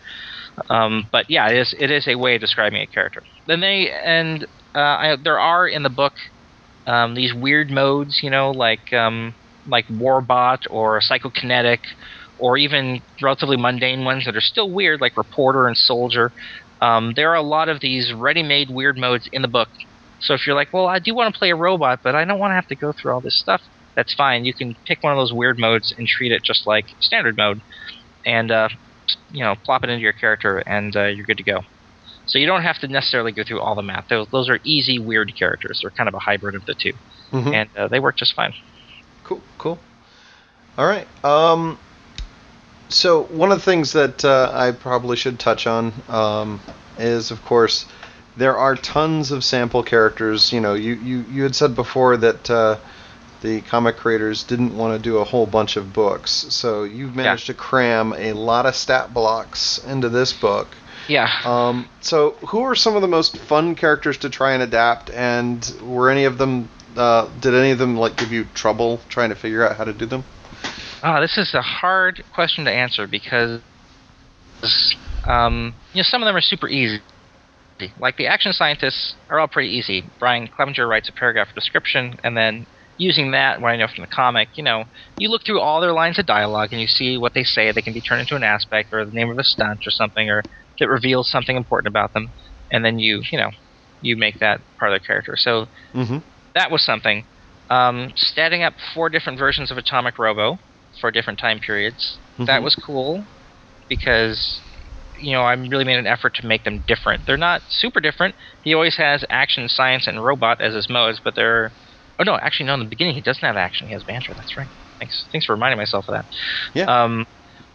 Um, 0.69 1.09
but 1.11 1.27
yeah, 1.29 1.49
it 1.49 1.57
is 1.59 1.75
it 1.79 1.91
is 1.91 2.07
a 2.09 2.17
way 2.17 2.35
of 2.35 2.41
describing 2.41 2.81
a 2.83 2.87
character. 2.87 3.23
Then 3.47 3.61
they 3.61 3.91
and 3.91 4.47
uh, 4.75 4.79
I, 4.79 5.17
there 5.23 5.39
are 5.39 5.67
in 5.67 5.83
the 5.83 5.91
book 5.91 6.15
um, 6.87 7.15
these 7.15 7.35
weird 7.35 7.71
modes, 7.71 8.21
you 8.23 8.31
know, 8.31 8.51
like 8.51 8.93
um, 8.93 9.35
like 9.67 9.87
Warbot 9.89 10.67
or 10.71 11.01
Psychokinetic, 11.01 11.81
or 12.39 12.57
even 12.57 13.03
relatively 13.21 13.57
mundane 13.57 14.05
ones 14.05 14.25
that 14.25 14.37
are 14.37 14.41
still 14.41 14.71
weird, 14.71 15.01
like 15.01 15.17
Reporter 15.17 15.67
and 15.67 15.77
Soldier. 15.77 16.33
Um, 16.81 17.13
there 17.15 17.31
are 17.31 17.35
a 17.35 17.43
lot 17.43 17.69
of 17.69 17.81
these 17.81 18.13
ready-made 18.13 18.71
weird 18.71 18.97
modes 18.97 19.29
in 19.33 19.43
the 19.43 19.49
book. 19.49 19.69
So 20.21 20.35
if 20.35 20.47
you're 20.47 20.57
like, 20.57 20.73
well, 20.73 20.87
I 20.87 20.99
do 20.99 21.15
want 21.15 21.35
to 21.35 21.39
play 21.39 21.51
a 21.51 21.57
robot, 21.57 22.01
but 22.03 22.15
I 22.15 22.25
don't 22.25 22.39
want 22.39 22.53
to 22.53 22.55
have 22.55 22.69
to 22.69 22.77
go 22.77 22.93
through 22.93 23.13
all 23.13 23.21
this 23.21 23.39
stuff, 23.39 23.61
that's 23.95 24.15
fine. 24.15 24.45
You 24.45 24.55
can 24.55 24.77
pick 24.87 25.03
one 25.03 25.13
of 25.13 25.19
those 25.19 25.33
weird 25.33 25.59
modes 25.59 25.93
and 25.97 26.07
treat 26.07 26.33
it 26.33 26.43
just 26.43 26.67
like 26.67 26.87
standard 27.01 27.37
mode, 27.37 27.61
and 28.25 28.51
uh, 28.51 28.69
you 29.31 29.45
know, 29.45 29.57
plop 29.57 29.85
it 29.85 29.91
into 29.91 30.03
your 30.03 30.13
character, 30.13 30.59
and 30.59 30.97
uh, 30.97 31.07
you're 31.07 31.27
good 31.27 31.39
to 31.39 31.43
go. 31.43 31.61
So 32.29 32.39
you 32.39 32.47
don't 32.47 32.63
have 32.63 32.79
to 32.81 32.89
necessarily 32.89 33.33
go 33.33 33.43
through 33.43 33.61
all 33.61 33.75
the 33.75 33.83
math. 33.83 34.07
Those, 34.09 34.29
those 34.29 34.49
are 34.49 34.61
easy, 34.63 34.99
weird 34.99 35.35
characters. 35.35 35.81
They're 35.83 35.91
kind 35.91 36.09
of 36.09 36.15
a 36.15 36.19
hybrid 36.19 36.55
of 36.55 36.65
the 36.67 36.75
2 36.75 36.93
Mhm. 37.33 37.55
and 37.55 37.69
uh, 37.77 37.89
they 37.89 38.01
work 38.01 38.17
just 38.17 38.35
fine. 38.35 38.55
Cool, 39.25 39.43
cool. 39.59 39.79
All 40.79 40.87
right. 40.87 41.07
Um, 41.25 41.79
so 42.89 43.25
one 43.25 43.51
of 43.53 43.59
the 43.59 43.65
things 43.65 43.93
that 43.93 44.25
uh, 44.25 44.51
I 44.55 44.73
probably 44.73 45.17
should 45.17 45.39
touch 45.39 45.67
on 45.67 45.93
um, 46.09 46.61
is, 46.99 47.31
of 47.31 47.45
course, 47.45 47.85
there 48.37 48.57
are 48.57 48.77
tons 48.77 49.31
of 49.31 49.43
sample 49.45 49.83
characters. 49.83 50.53
You 50.53 50.61
know, 50.61 50.75
you 50.75 50.95
you, 50.95 51.25
you 51.31 51.43
had 51.43 51.55
said 51.55 51.75
before 51.75 52.17
that 52.19 52.49
uh, 52.49 52.77
the 53.43 53.61
comic 53.63 53.97
creators 53.97 54.45
didn't 54.45 54.77
want 54.77 54.97
to 54.97 55.03
do 55.03 55.19
a 55.19 55.25
whole 55.25 55.47
bunch 55.47 55.77
of 55.77 55.93
books, 55.93 56.31
so 56.31 56.85
you've 56.85 57.15
managed 57.17 57.47
to 57.47 57.55
cram 57.55 58.15
a 58.17 58.33
lot 58.33 58.65
of 58.65 58.75
stat 58.75 59.13
blocks 59.13 59.79
into 59.79 60.09
this 60.09 60.33
book. 60.33 60.69
Yeah. 61.09 61.29
Um, 61.45 61.89
so, 62.01 62.33
who 62.49 62.61
are 62.61 62.75
some 62.75 62.95
of 62.95 63.03
the 63.03 63.09
most 63.09 63.37
fun 63.37 63.75
characters 63.75 64.19
to 64.19 64.31
try 64.31 64.53
and 64.53 64.63
adapt? 64.63 65.11
And 65.11 65.65
were 65.83 66.11
any 66.11 66.25
of 66.25 66.39
them? 66.39 66.69
Uh, 66.97 67.29
did 67.41 67.55
any 67.55 67.71
of 67.71 67.79
them 67.79 67.97
like 67.97 68.17
give 68.17 68.33
you 68.33 68.45
trouble 68.55 69.01
trying 69.09 69.31
to 69.31 69.35
figure 69.35 69.67
out 69.67 69.77
how 69.77 69.85
to 69.85 69.93
do 69.93 70.07
them? 70.07 70.25
Ah, 71.03 71.21
this 71.21 71.39
is 71.39 71.55
a 71.55 71.63
hard 71.63 72.25
question 72.35 72.65
to 72.65 72.73
answer 72.73 73.07
because, 73.07 73.61
um, 75.27 75.75
you 75.93 75.99
know, 75.99 76.03
some 76.03 76.23
of 76.23 76.27
them 76.27 76.37
are 76.37 76.41
super 76.41 76.69
easy. 76.69 77.01
Like 78.01 78.17
the 78.17 78.27
action 78.27 78.53
scientists 78.53 79.15
are 79.31 79.39
all 79.39 79.47
pretty 79.47 79.71
easy. 79.71 80.05
Brian 80.19 80.49
Clevenger 80.49 80.87
writes 80.87 81.09
a 81.09 81.13
paragraph 81.13 81.49
of 81.51 81.55
description, 81.55 82.19
and 82.25 82.37
then 82.37 82.67
using 82.97 83.31
that, 83.31 83.61
what 83.61 83.69
I 83.69 83.77
know 83.77 83.87
from 83.87 84.03
the 84.03 84.09
comic, 84.09 84.49
you 84.57 84.65
know, 84.65 84.85
you 85.19 85.31
look 85.31 85.45
through 85.45 85.61
all 85.61 85.81
their 85.81 85.93
lines 85.93 86.19
of 86.19 86.27
dialogue 86.27 86.71
and 86.73 86.81
you 86.81 86.89
see 86.89 87.17
what 87.17 87.33
they 87.33 87.45
say. 87.45 87.71
They 87.71 87.83
can 87.83 87.95
be 87.95 88.01
turned 88.01 88.21
into 88.21 88.35
an 88.35 88.43
aspect 88.43 88.93
or 88.93 89.05
the 89.05 89.13
name 89.13 89.31
of 89.31 89.39
a 89.39 89.45
stunt 89.45 89.87
or 89.87 89.91
something, 89.91 90.29
or 90.29 90.43
that 90.81 90.89
reveals 90.89 91.31
something 91.31 91.57
important 91.57 91.89
about 91.91 92.13
them, 92.13 92.29
and 92.71 92.85
then 92.85 92.99
you, 92.99 93.23
you 93.33 93.39
know, 93.39 93.51
you 94.01 94.17
make 94.17 94.39
that 94.41 94.61
part 94.79 94.93
of 94.93 94.93
their 95.01 95.07
character. 95.07 95.35
So 95.37 95.67
Mm-hmm. 95.95 96.19
that 96.55 96.71
was 96.71 96.85
something. 96.85 97.27
Um, 97.71 98.13
setting 98.17 98.63
up 98.63 98.75
four 98.95 99.11
different 99.11 99.39
versions 99.39 99.71
of 99.71 99.77
Atomic 99.79 100.19
Robo 100.19 100.59
for 101.01 101.11
different 101.11 101.39
time 101.39 101.61
periods. 101.61 102.21
That 102.39 102.61
Mhm. 102.61 102.65
was 102.65 102.75
cool 102.75 103.27
because 103.89 104.61
you 105.17 105.33
know 105.33 105.43
I 105.43 105.53
really 105.55 105.85
made 105.85 105.99
an 105.99 106.07
effort 106.07 106.35
to 106.37 106.47
make 106.47 106.65
them 106.65 106.85
different. 106.87 107.27
They're 107.27 107.37
not 107.37 107.63
super 107.69 108.01
different. 108.01 108.35
He 108.63 108.75
always 108.75 108.97
has 108.97 109.25
action, 109.31 109.69
science, 109.69 110.07
and 110.07 110.23
robot 110.25 110.61
as 110.61 110.75
his 110.75 110.89
modes, 110.89 111.21
but 111.23 111.35
they're 111.35 111.73
oh 112.19 112.25
no, 112.25 112.37
actually 112.37 112.67
no. 112.67 112.75
In 112.75 112.81
the 112.81 112.87
beginning, 112.87 113.15
he 113.15 113.21
doesn't 113.23 113.45
have 113.45 113.57
action. 113.57 113.87
He 113.89 113.93
has 113.95 114.05
banter. 114.05 114.33
That's 114.37 114.57
right. 114.57 114.69
Thanks. 115.01 115.27
Thanks 115.33 115.47
for 115.47 115.55
reminding 115.55 115.79
myself 115.79 116.07
of 116.09 116.15
that. 116.15 116.27
Yeah. 116.75 117.05
Um, 117.05 117.27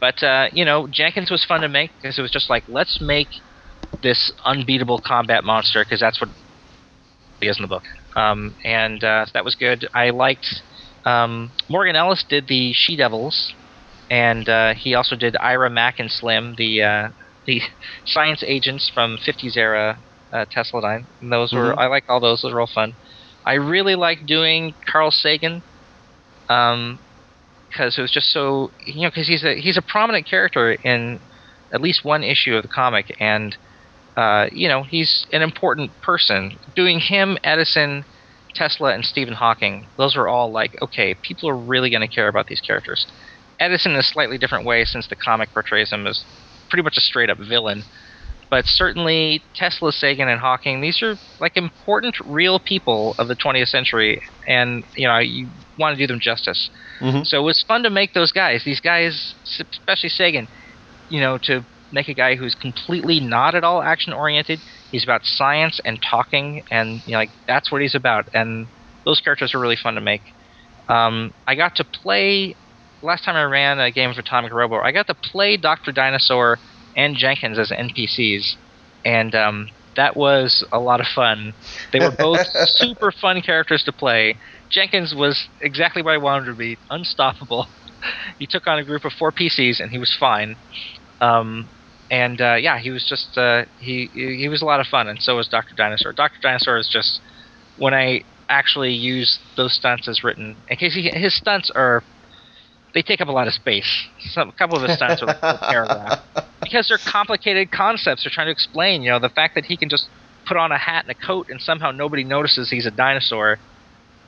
but 0.03 0.21
uh, 0.21 0.47
you 0.51 0.65
know, 0.65 0.87
Jenkins 0.91 1.31
was 1.31 1.45
fun 1.45 1.61
to 1.61 1.69
make 1.69 1.91
because 2.01 2.19
it 2.19 2.21
was 2.21 2.31
just 2.31 2.49
like 2.49 2.65
let's 2.67 2.97
make 2.99 3.29
this 4.01 4.33
unbeatable 4.43 4.99
combat 4.99 5.45
monster 5.45 5.85
because 5.85 6.01
that's 6.01 6.19
what 6.19 6.29
he 7.39 7.47
is 7.47 7.57
in 7.57 7.63
the 7.63 7.69
book. 7.69 7.83
Um, 8.15 8.55
and 8.65 9.01
uh, 9.03 9.25
that 9.33 9.45
was 9.45 9.55
good. 9.55 9.87
I 9.93 10.09
liked 10.09 10.45
um, 11.05 11.53
Morgan 11.69 11.95
Ellis 11.95 12.25
did 12.27 12.47
the 12.47 12.73
She 12.73 12.97
Devils, 12.97 13.53
and 14.09 14.47
uh, 14.49 14.73
he 14.75 14.93
also 14.93 15.15
did 15.15 15.37
Ira 15.37 15.69
Mack 15.69 15.99
and 15.99 16.11
Slim, 16.11 16.55
the 16.57 16.81
uh, 16.81 17.09
the 17.45 17.61
science 18.05 18.43
agents 18.45 18.91
from 18.93 19.17
50s 19.25 19.55
era 19.55 19.99
uh, 20.33 20.45
Tesladyne. 20.53 21.07
And 21.21 21.31
those 21.31 21.53
were 21.53 21.73
Mhm. 21.73 21.77
I 21.77 21.87
liked 21.87 22.09
all 22.09 22.19
those. 22.19 22.41
Those 22.41 22.53
were 22.53 22.59
all 22.61 22.71
fun. 22.73 22.93
I 23.45 23.53
really 23.53 23.95
liked 23.95 24.25
doing 24.25 24.73
Carl 24.85 25.11
Sagan, 25.11 25.63
um, 26.49 26.99
because 27.73 27.97
it 27.97 28.01
was 28.01 28.11
just 28.11 28.31
so 28.31 28.71
you 28.85 29.01
know 29.01 29.09
because 29.09 29.27
he's 29.27 29.43
a 29.43 29.55
he's 29.55 29.77
a 29.77 29.81
prominent 29.81 30.27
character 30.27 30.73
in 30.73 31.19
at 31.73 31.81
least 31.81 32.05
one 32.05 32.23
issue 32.23 32.55
of 32.55 32.61
the 32.61 32.69
comic 32.69 33.15
and 33.19 33.57
uh, 34.15 34.47
you 34.51 34.67
know 34.67 34.83
he's 34.83 35.25
an 35.33 35.41
important 35.41 35.91
person. 36.01 36.57
Doing 36.75 36.99
him 36.99 37.37
edison 37.43 38.05
tesla 38.53 38.93
and 38.93 39.03
stephen 39.03 39.33
hawking 39.33 39.87
those 39.97 40.15
are 40.15 40.27
all 40.27 40.51
like 40.51 40.79
okay 40.79 41.15
people 41.15 41.49
are 41.49 41.57
really 41.57 41.89
going 41.89 42.07
to 42.07 42.15
care 42.15 42.27
about 42.27 42.47
these 42.47 42.61
characters. 42.61 43.07
Edison 43.59 43.93
in 43.93 43.97
a 43.97 44.03
slightly 44.03 44.37
different 44.37 44.65
way 44.65 44.83
since 44.85 45.07
the 45.07 45.15
comic 45.15 45.49
portrays 45.53 45.91
him 45.91 46.05
as 46.05 46.23
pretty 46.69 46.83
much 46.83 46.97
a 46.97 47.01
straight 47.01 47.29
up 47.29 47.37
villain. 47.39 47.83
But 48.51 48.65
certainly 48.65 49.41
tesla 49.55 49.91
sagan 49.91 50.27
and 50.27 50.39
hawking 50.39 50.81
these 50.81 51.01
are 51.01 51.15
like 51.39 51.57
important 51.57 52.15
real 52.23 52.59
people 52.59 53.15
of 53.17 53.27
the 53.27 53.35
20th 53.35 53.69
century. 53.69 54.21
And 54.47 54.83
you 54.95 55.07
know 55.07 55.17
you 55.17 55.47
want 55.77 55.97
to 55.97 56.01
do 56.01 56.07
them 56.07 56.19
justice 56.19 56.69
Mm-hmm. 56.99 57.23
so 57.23 57.39
it 57.39 57.43
was 57.43 57.61
fun 57.67 57.83
to 57.83 57.89
make 57.89 58.13
those 58.13 58.31
guys. 58.31 58.63
These 58.63 58.79
guys, 58.79 59.33
especially 59.43 60.09
Sagan, 60.09 60.47
you 61.09 61.19
know, 61.19 61.37
to 61.39 61.65
make 61.91 62.07
a 62.07 62.13
guy 62.13 62.35
who's 62.35 62.55
completely 62.55 63.19
not 63.19 63.55
at 63.55 63.63
all 63.63 63.81
action 63.81 64.13
oriented. 64.13 64.59
He's 64.91 65.03
about 65.03 65.25
science 65.25 65.81
and 65.83 66.01
talking, 66.01 66.63
and 66.71 67.01
you 67.05 67.13
know, 67.13 67.17
like 67.17 67.31
that's 67.47 67.71
what 67.71 67.81
he's 67.81 67.95
about. 67.95 68.29
And 68.33 68.67
those 69.05 69.19
characters 69.19 69.53
are 69.53 69.59
really 69.59 69.75
fun 69.75 69.95
to 69.95 70.01
make. 70.01 70.21
Um, 70.87 71.33
I 71.47 71.55
got 71.55 71.75
to 71.77 71.83
play 71.83 72.55
last 73.01 73.25
time 73.25 73.35
I 73.35 73.43
ran 73.43 73.79
a 73.79 73.91
game 73.91 74.09
of 74.09 74.17
Atomic 74.17 74.53
Robo. 74.53 74.79
I 74.79 74.91
got 74.93 75.07
to 75.07 75.13
play 75.15 75.57
Doctor 75.57 75.91
Dinosaur 75.91 76.57
and 76.95 77.17
Jenkins 77.17 77.57
as 77.59 77.69
NPCs, 77.71 78.55
and 79.03 79.35
um, 79.35 79.69
that 79.97 80.15
was 80.15 80.63
a 80.71 80.79
lot 80.79 81.01
of 81.01 81.07
fun. 81.07 81.53
They 81.91 81.99
were 81.99 82.11
both 82.17 82.45
super 82.77 83.11
fun 83.11 83.41
characters 83.41 83.83
to 83.83 83.91
play. 83.91 84.37
Jenkins 84.73 85.13
was 85.15 85.47
exactly 85.61 86.01
what 86.01 86.13
I 86.13 86.17
wanted 86.17 86.45
to 86.47 86.55
be, 86.55 86.77
unstoppable. 86.89 87.67
He 88.37 88.47
took 88.47 88.67
on 88.67 88.79
a 88.79 88.83
group 88.83 89.05
of 89.05 89.13
four 89.13 89.31
PCs 89.31 89.79
and 89.79 89.89
he 89.89 89.97
was 89.97 90.13
fine. 90.19 90.57
Um, 91.21 91.69
and 92.11 92.41
uh, 92.41 92.55
yeah, 92.55 92.77
he 92.77 92.89
was 92.89 93.05
just 93.07 93.37
uh, 93.37 93.63
he 93.79 94.09
he 94.13 94.49
was 94.49 94.61
a 94.61 94.65
lot 94.65 94.81
of 94.81 94.87
fun, 94.87 95.07
and 95.07 95.21
so 95.21 95.37
was 95.37 95.47
Doctor 95.47 95.73
Dinosaur. 95.73 96.11
Doctor 96.11 96.37
Dinosaur 96.41 96.77
is 96.77 96.89
just 96.91 97.21
when 97.77 97.93
I 97.93 98.23
actually 98.49 98.91
use 98.91 99.39
those 99.55 99.73
stunts 99.73 100.09
as 100.09 100.23
written. 100.23 100.57
In 100.69 100.75
case 100.77 100.93
he, 100.93 101.09
his 101.09 101.33
stunts 101.35 101.71
are 101.73 102.03
they 102.93 103.01
take 103.01 103.21
up 103.21 103.29
a 103.29 103.31
lot 103.31 103.47
of 103.47 103.53
space. 103.53 104.05
Some 104.19 104.49
a 104.49 104.51
couple 104.51 104.77
of 104.77 104.87
his 104.87 104.97
stunts 104.97 105.21
are 105.21 105.27
like 105.27 105.37
a 105.41 105.57
paragraph 105.59 106.19
because 106.61 106.87
they're 106.89 106.97
complicated 106.97 107.71
concepts 107.71 108.23
they're 108.23 108.31
trying 108.33 108.47
to 108.47 108.51
explain. 108.51 109.01
You 109.01 109.11
know, 109.11 109.19
the 109.19 109.29
fact 109.29 109.55
that 109.55 109.65
he 109.65 109.77
can 109.77 109.89
just 109.89 110.07
put 110.45 110.57
on 110.57 110.71
a 110.71 110.77
hat 110.77 111.05
and 111.05 111.11
a 111.11 111.25
coat 111.25 111.49
and 111.49 111.61
somehow 111.61 111.91
nobody 111.91 112.23
notices 112.23 112.69
he's 112.69 112.85
a 112.85 112.91
dinosaur. 112.91 113.59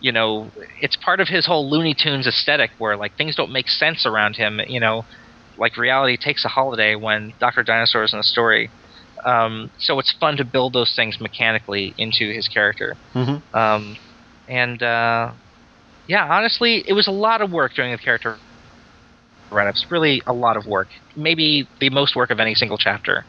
You 0.01 0.11
know, 0.11 0.51
it's 0.81 0.95
part 0.95 1.19
of 1.19 1.27
his 1.27 1.47
whole 1.47 1.69
Looney 1.69 1.95
Tunes 1.95 2.27
aesthetic 2.27 2.71
where 2.77 2.95
like 2.95 3.15
things 3.15 3.35
don't 3.35 3.51
make 3.51 3.67
sense 3.67 4.05
around 4.05 4.35
him. 4.35 4.59
You 4.67 4.79
know, 4.79 5.05
like 5.57 5.77
reality 5.77 6.17
takes 6.17 6.45
a 6.45 6.47
holiday 6.49 6.95
when 6.95 7.33
Doctor 7.39 7.63
Dinosaur 7.63 8.03
is 8.03 8.13
in 8.13 8.19
a 8.19 8.23
story. 8.23 8.69
Um, 9.23 9.71
so 9.79 9.97
it's 9.97 10.13
fun 10.19 10.37
to 10.37 10.45
build 10.45 10.73
those 10.73 10.93
things 10.95 11.19
mechanically 11.19 11.95
into 11.97 12.31
his 12.31 12.47
character. 12.47 12.95
Mm-hmm. 13.15 13.57
Um, 13.57 13.97
and 14.47 14.83
uh, 14.83 15.31
yeah, 16.07 16.27
honestly, 16.29 16.83
it 16.87 16.93
was 16.93 17.07
a 17.07 17.11
lot 17.11 17.41
of 17.41 17.51
work 17.51 17.73
doing 17.73 17.91
the 17.91 17.97
character 17.97 18.37
write-ups. 19.51 19.87
Really, 19.89 20.21
a 20.27 20.33
lot 20.33 20.57
of 20.57 20.67
work. 20.67 20.89
Maybe 21.15 21.67
the 21.79 21.89
most 21.89 22.15
work 22.15 22.29
of 22.29 22.39
any 22.39 22.53
single 22.53 22.77
chapter, 22.77 23.25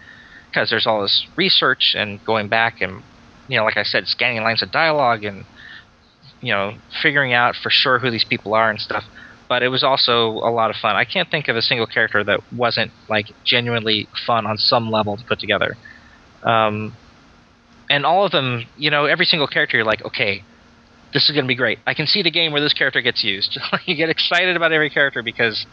because 0.50 0.68
there's 0.68 0.86
all 0.86 1.00
this 1.00 1.26
research 1.36 1.94
and 1.96 2.22
going 2.26 2.48
back 2.48 2.82
and, 2.82 3.02
you 3.48 3.56
know, 3.56 3.64
like 3.64 3.78
I 3.78 3.84
said, 3.84 4.08
scanning 4.08 4.42
lines 4.42 4.62
of 4.62 4.70
dialogue 4.72 5.24
and, 5.24 5.46
you 6.40 6.52
know, 6.52 6.74
figuring 7.02 7.32
out 7.32 7.54
for 7.60 7.70
sure 7.70 7.98
who 7.98 8.10
these 8.10 8.24
people 8.24 8.54
are 8.54 8.70
and 8.70 8.80
stuff. 8.80 9.04
But 9.48 9.62
it 9.62 9.68
was 9.68 9.84
also 9.84 10.30
a 10.30 10.50
lot 10.50 10.70
of 10.70 10.76
fun. 10.76 10.96
I 10.96 11.04
can't 11.04 11.30
think 11.30 11.48
of 11.48 11.56
a 11.56 11.62
single 11.62 11.86
character 11.86 12.24
that 12.24 12.40
wasn't 12.52 12.90
like 13.08 13.26
genuinely 13.44 14.08
fun 14.26 14.46
on 14.46 14.58
some 14.58 14.90
level 14.90 15.16
to 15.16 15.24
put 15.24 15.38
together. 15.38 15.76
Um, 16.42 16.94
and 17.88 18.04
all 18.04 18.24
of 18.24 18.32
them, 18.32 18.66
you 18.76 18.90
know, 18.90 19.04
every 19.04 19.24
single 19.24 19.46
character, 19.46 19.76
you're 19.76 19.86
like, 19.86 20.04
okay, 20.04 20.42
this 21.12 21.28
is 21.28 21.32
going 21.32 21.44
to 21.44 21.48
be 21.48 21.54
great. 21.54 21.78
I 21.86 21.94
can 21.94 22.06
see 22.06 22.22
the 22.22 22.30
game 22.30 22.52
where 22.52 22.60
this 22.60 22.72
character 22.72 23.00
gets 23.00 23.22
used. 23.22 23.58
you 23.86 23.94
get 23.94 24.10
excited 24.10 24.56
about 24.56 24.72
every 24.72 24.90
character 24.90 25.22
because 25.22 25.64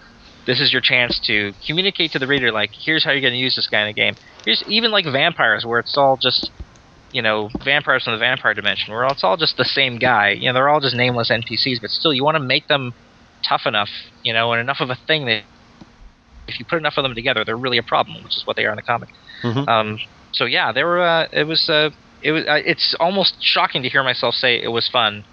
this 0.46 0.62
is 0.62 0.72
your 0.72 0.82
chance 0.82 1.20
to 1.26 1.54
communicate 1.66 2.12
to 2.12 2.20
the 2.20 2.28
reader, 2.28 2.52
like, 2.52 2.72
here's 2.74 3.04
how 3.04 3.12
you're 3.12 3.22
going 3.22 3.34
to 3.34 3.40
use 3.40 3.56
this 3.56 3.68
guy 3.68 3.82
in 3.82 3.88
a 3.88 3.94
game. 3.94 4.16
Here's 4.46 4.64
even 4.68 4.92
like 4.92 5.06
vampires, 5.06 5.66
where 5.66 5.80
it's 5.80 5.98
all 5.98 6.18
just, 6.18 6.52
you 7.14 7.22
know, 7.22 7.50
vampires 7.64 8.04
from 8.04 8.14
the 8.14 8.20
vampire 8.20 8.54
dimension, 8.54 8.94
where 8.94 9.06
it's 9.06 9.24
all 9.24 9.38
just 9.38 9.56
the 9.58 9.66
same 9.66 10.00
guy. 10.00 10.32
You 10.32 10.48
know, 10.48 10.54
they're 10.54 10.70
all 10.70 10.82
just 10.82 10.96
nameless 10.96 11.30
NPCs, 11.32 11.80
but 11.80 11.92
still, 11.92 12.14
you 12.14 12.24
want 12.24 12.36
to 12.36 12.44
make 12.44 12.68
them 12.68 12.94
tough 13.48 13.62
enough, 13.66 13.90
you 14.24 14.34
know, 14.34 14.52
and 14.52 14.60
enough 14.60 14.82
of 14.82 14.90
a 14.90 14.98
thing 15.08 15.26
that 15.26 15.44
if 16.48 16.60
you 16.60 16.66
put 16.66 16.78
enough 16.78 16.96
of 16.98 17.04
them 17.04 17.16
together, 17.16 17.46
they're 17.46 17.56
really 17.58 17.78
a 17.78 17.84
problem, 17.84 18.24
which 18.24 18.36
is 18.36 18.46
what 18.46 18.56
they 18.58 18.66
are 18.66 18.72
in 18.72 18.76
the 18.76 18.82
comic. 18.82 19.10
Mhm. 19.44 19.68
Um, 19.68 20.00
so 20.34 20.46
yeah, 20.46 20.72
there 20.72 20.88
were. 20.88 21.02
Uh, 21.02 21.28
it 21.32 21.46
was. 21.46 21.70
Uh, 21.70 21.92
it 22.22 22.32
was. 22.32 22.46
Uh, 22.46 22.60
it's 22.66 22.96
almost 23.00 23.36
shocking 23.42 23.84
to 23.84 23.90
hear 23.90 24.04
myself 24.04 24.36
say 24.36 24.62
it 24.62 24.72
was 24.72 24.90
fun 24.90 25.24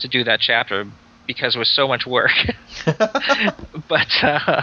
to 0.00 0.08
do 0.08 0.24
that 0.24 0.40
chapter 0.40 0.86
because 1.34 1.56
it 1.56 1.58
was 1.58 1.74
so 1.74 1.88
much 1.88 2.06
work. 2.06 2.30
but 2.86 4.08
uh, 4.22 4.62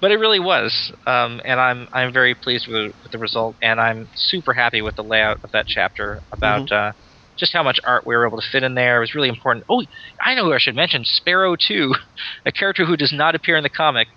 but 0.00 0.10
it 0.10 0.16
really 0.16 0.40
was, 0.40 0.92
um, 1.06 1.40
and 1.44 1.60
I'm 1.60 1.88
I'm 1.92 2.12
very 2.12 2.34
pleased 2.34 2.66
with, 2.68 2.94
with 3.02 3.12
the 3.12 3.18
result, 3.18 3.56
and 3.62 3.80
I'm 3.80 4.08
super 4.14 4.52
happy 4.52 4.82
with 4.82 4.96
the 4.96 5.04
layout 5.04 5.42
of 5.44 5.52
that 5.52 5.66
chapter 5.66 6.20
about. 6.32 6.70
Uh, 6.70 6.92
just 7.34 7.54
how 7.54 7.62
much 7.62 7.80
art 7.82 8.06
we 8.06 8.14
were 8.14 8.26
able 8.26 8.38
to 8.38 8.46
fit 8.52 8.62
in 8.62 8.74
there 8.74 8.98
it 8.98 9.00
was 9.00 9.14
really 9.14 9.30
important. 9.30 9.64
Oh, 9.68 9.82
I 10.20 10.34
know 10.34 10.44
who 10.44 10.52
I 10.52 10.58
should 10.58 10.76
mention 10.76 11.02
Sparrow 11.02 11.56
too, 11.56 11.94
a 12.46 12.52
character 12.52 12.84
who 12.84 12.96
does 12.96 13.12
not 13.12 13.34
appear 13.34 13.56
in 13.56 13.62
the 13.62 13.70
comic, 13.70 14.08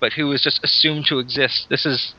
but 0.00 0.12
who 0.14 0.32
is 0.32 0.42
just 0.42 0.62
assumed 0.62 1.06
to 1.06 1.20
exist. 1.20 1.68
This 1.70 1.86
is 1.86 2.14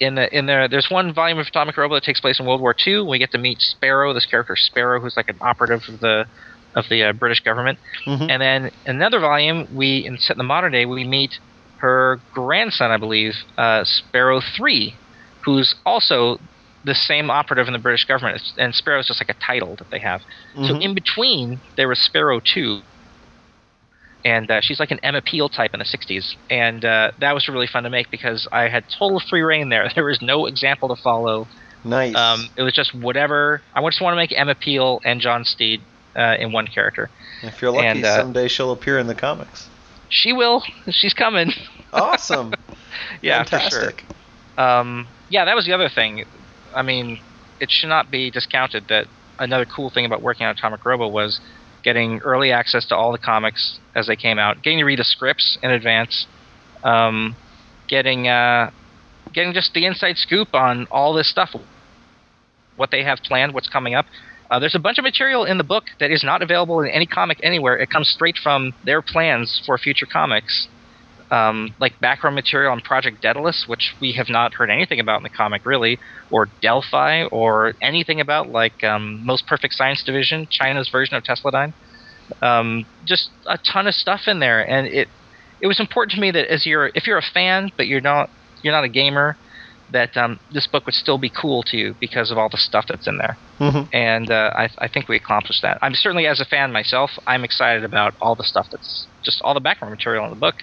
in 0.00 0.14
the 0.14 0.36
in 0.36 0.46
there. 0.46 0.68
There's 0.68 0.88
one 0.90 1.12
volume 1.12 1.38
of 1.38 1.46
Atomic 1.46 1.76
Robo 1.76 1.94
that 1.94 2.04
takes 2.04 2.20
place 2.20 2.40
in 2.40 2.46
World 2.46 2.60
War 2.60 2.74
II. 2.86 3.02
We 3.02 3.18
get 3.18 3.32
to 3.32 3.38
meet 3.38 3.60
Sparrow, 3.60 4.12
this 4.12 4.26
character 4.26 4.56
Sparrow, 4.56 5.00
who's 5.00 5.16
like 5.16 5.28
an 5.28 5.38
operative 5.40 5.82
of 5.88 6.00
the 6.00 6.26
of 6.74 6.84
the 6.88 7.04
uh, 7.04 7.12
British 7.12 7.40
government. 7.40 7.78
Mhm. 8.06 8.30
And 8.30 8.42
then 8.42 8.70
another 8.86 9.20
volume, 9.20 9.68
we 9.74 10.04
in 10.04 10.18
set 10.18 10.34
in 10.34 10.38
the 10.38 10.44
modern 10.44 10.72
day, 10.72 10.84
we 10.86 11.04
meet 11.04 11.38
her 11.78 12.20
grandson, 12.32 12.90
I 12.90 12.96
believe, 12.96 13.34
uh, 13.58 13.84
Sparrow 13.84 14.40
Three, 14.56 14.94
who's 15.44 15.74
also 15.84 16.40
the 16.84 16.94
same 16.94 17.30
operative 17.30 17.66
in 17.66 17.72
the 17.72 17.78
British 17.78 18.04
government. 18.04 18.36
It's- 18.36 18.52
And 18.58 18.74
Sparrow 18.74 19.00
is 19.00 19.06
just 19.06 19.20
like 19.20 19.30
a 19.30 19.40
title 19.40 19.76
that 19.76 19.90
they 19.90 19.98
have. 20.00 20.22
So 20.54 20.74
Mhm. 20.74 20.82
in 20.82 20.94
between, 20.94 21.60
there 21.76 21.88
was 21.88 21.98
Sparrow 21.98 22.40
Two, 22.40 22.82
and 24.24 24.50
uh, 24.50 24.60
she's 24.62 24.80
like 24.80 24.90
an 24.90 25.00
Emma 25.02 25.20
Peel 25.22 25.48
type 25.48 25.72
in 25.74 25.78
the 25.78 25.84
'60s, 25.84 26.36
and 26.50 26.84
uh, 26.84 27.12
that 27.20 27.34
was 27.34 27.48
really 27.48 27.66
fun 27.66 27.84
to 27.84 27.90
make 27.90 28.10
because 28.10 28.48
I 28.52 28.68
had 28.68 28.84
total 28.88 29.20
free 29.20 29.42
reign 29.42 29.68
there. 29.68 29.88
There 29.94 30.04
was 30.04 30.20
no 30.22 30.46
example 30.46 30.94
to 30.94 31.00
follow. 31.02 31.46
nice. 31.84 32.14
Um, 32.16 32.48
it 32.56 32.62
was 32.62 32.72
just 32.72 32.94
whatever. 32.94 33.60
I 33.74 33.82
just 33.82 34.00
want 34.00 34.12
to 34.12 34.16
make 34.16 34.32
Emma 34.36 34.54
Peel 34.54 35.00
and 35.04 35.20
John 35.20 35.44
Steed 35.44 35.82
uh, 36.16 36.36
in 36.38 36.52
one 36.52 36.66
character. 36.66 37.10
if 37.42 37.60
you're 37.60 37.70
lucky, 37.70 37.86
and, 37.86 38.04
uh, 38.04 38.16
someday 38.16 38.48
she'll 38.48 38.72
appear 38.72 38.98
in 38.98 39.06
the 39.06 39.14
comics. 39.14 39.68
She 40.08 40.32
will. 40.32 40.62
She's 40.90 41.14
coming. 41.14 41.52
Awesome. 41.92 42.54
yeah, 43.22 43.42
Fantastic. 43.44 44.00
for 44.02 44.06
sure. 44.56 44.66
Um, 44.66 45.08
yeah, 45.28 45.44
that 45.44 45.56
was 45.56 45.66
the 45.66 45.72
other 45.72 45.88
thing. 45.88 46.24
I 46.74 46.82
mean, 46.82 47.20
it 47.60 47.70
should 47.70 47.88
not 47.88 48.10
be 48.10 48.30
discounted 48.30 48.88
that 48.88 49.06
another 49.38 49.64
cool 49.64 49.90
thing 49.90 50.04
about 50.04 50.22
working 50.22 50.46
on 50.46 50.54
Atomic 50.56 50.84
Robo 50.84 51.08
was 51.08 51.40
getting 51.82 52.20
early 52.20 52.50
access 52.50 52.86
to 52.86 52.96
all 52.96 53.12
the 53.12 53.18
comics 53.18 53.78
as 53.94 54.06
they 54.06 54.16
came 54.16 54.38
out, 54.38 54.62
getting 54.62 54.78
to 54.78 54.84
read 54.84 54.98
the 54.98 55.04
scripts 55.04 55.58
in 55.62 55.70
advance, 55.70 56.26
um, 56.82 57.36
getting 57.88 58.28
uh, 58.28 58.70
getting 59.32 59.52
just 59.52 59.74
the 59.74 59.84
inside 59.84 60.16
scoop 60.16 60.54
on 60.54 60.86
all 60.90 61.12
this 61.12 61.28
stuff, 61.28 61.54
what 62.76 62.90
they 62.90 63.04
have 63.04 63.18
planned, 63.22 63.52
what's 63.52 63.68
coming 63.68 63.94
up. 63.94 64.06
Uh, 64.50 64.58
there's 64.58 64.74
a 64.74 64.78
bunch 64.78 64.98
of 64.98 65.04
material 65.04 65.44
in 65.44 65.58
the 65.58 65.64
book 65.64 65.84
that 66.00 66.10
is 66.10 66.22
not 66.22 66.42
available 66.42 66.80
in 66.80 66.90
any 66.90 67.06
comic 67.06 67.38
anywhere. 67.42 67.76
It 67.76 67.90
comes 67.90 68.08
straight 68.08 68.36
from 68.42 68.74
their 68.84 69.02
plans 69.02 69.62
for 69.64 69.78
future 69.78 70.06
comics 70.06 70.68
um, 71.30 71.74
like 71.80 71.98
background 72.00 72.36
material 72.36 72.72
on 72.72 72.80
Project 72.80 73.20
Daedalus, 73.22 73.64
which 73.66 73.94
we 74.00 74.12
have 74.12 74.28
not 74.28 74.54
heard 74.54 74.70
anything 74.70 75.00
about 75.00 75.18
in 75.18 75.22
the 75.22 75.30
comic 75.30 75.64
really, 75.66 75.98
or 76.30 76.48
Delphi, 76.62 77.24
or 77.24 77.74
anything 77.80 78.20
about 78.20 78.50
like 78.50 78.84
um, 78.84 79.24
Most 79.24 79.46
Perfect 79.46 79.74
Science 79.74 80.02
Division, 80.04 80.46
China's 80.50 80.88
version 80.88 81.16
of 81.16 81.24
Tesladyne. 81.24 81.72
Um, 82.40 82.86
just 83.04 83.30
a 83.46 83.58
ton 83.58 83.86
of 83.86 83.94
stuff 83.94 84.22
in 84.26 84.38
there, 84.38 84.60
and 84.60 84.86
it 84.86 85.08
it 85.60 85.66
was 85.66 85.80
important 85.80 86.14
to 86.14 86.20
me 86.20 86.30
that 86.30 86.52
as 86.52 86.66
you're 86.66 86.90
if 86.94 87.06
you're 87.06 87.18
a 87.18 87.30
fan 87.34 87.70
but 87.76 87.86
you're 87.86 88.00
not 88.00 88.30
you're 88.62 88.72
not 88.72 88.84
a 88.84 88.88
gamer, 88.88 89.36
that 89.90 90.16
um, 90.16 90.38
this 90.50 90.66
book 90.66 90.86
would 90.86 90.94
still 90.94 91.18
be 91.18 91.30
cool 91.30 91.62
to 91.64 91.76
you 91.76 91.94
because 92.00 92.30
of 92.30 92.38
all 92.38 92.48
the 92.50 92.56
stuff 92.58 92.86
that's 92.88 93.06
in 93.06 93.18
there 93.18 93.38
Mhm. 93.60 93.88
and 93.92 94.30
uh, 94.30 94.50
I, 94.56 94.68
I 94.78 94.88
think 94.88 95.08
we 95.08 95.16
accomplished 95.16 95.62
that. 95.62 95.78
I'm 95.80 95.94
certainly, 95.94 96.26
as 96.26 96.40
a 96.40 96.44
fan 96.44 96.72
myself, 96.72 97.12
I'm 97.26 97.44
excited 97.44 97.84
about 97.84 98.14
all 98.20 98.34
the 98.34 98.42
stuff 98.42 98.66
that's 98.72 99.08
just 99.24 99.40
all 99.42 99.54
the 99.54 99.60
background 99.60 99.92
material 99.92 100.24
in 100.24 100.30
the 100.30 100.36
book, 100.36 100.56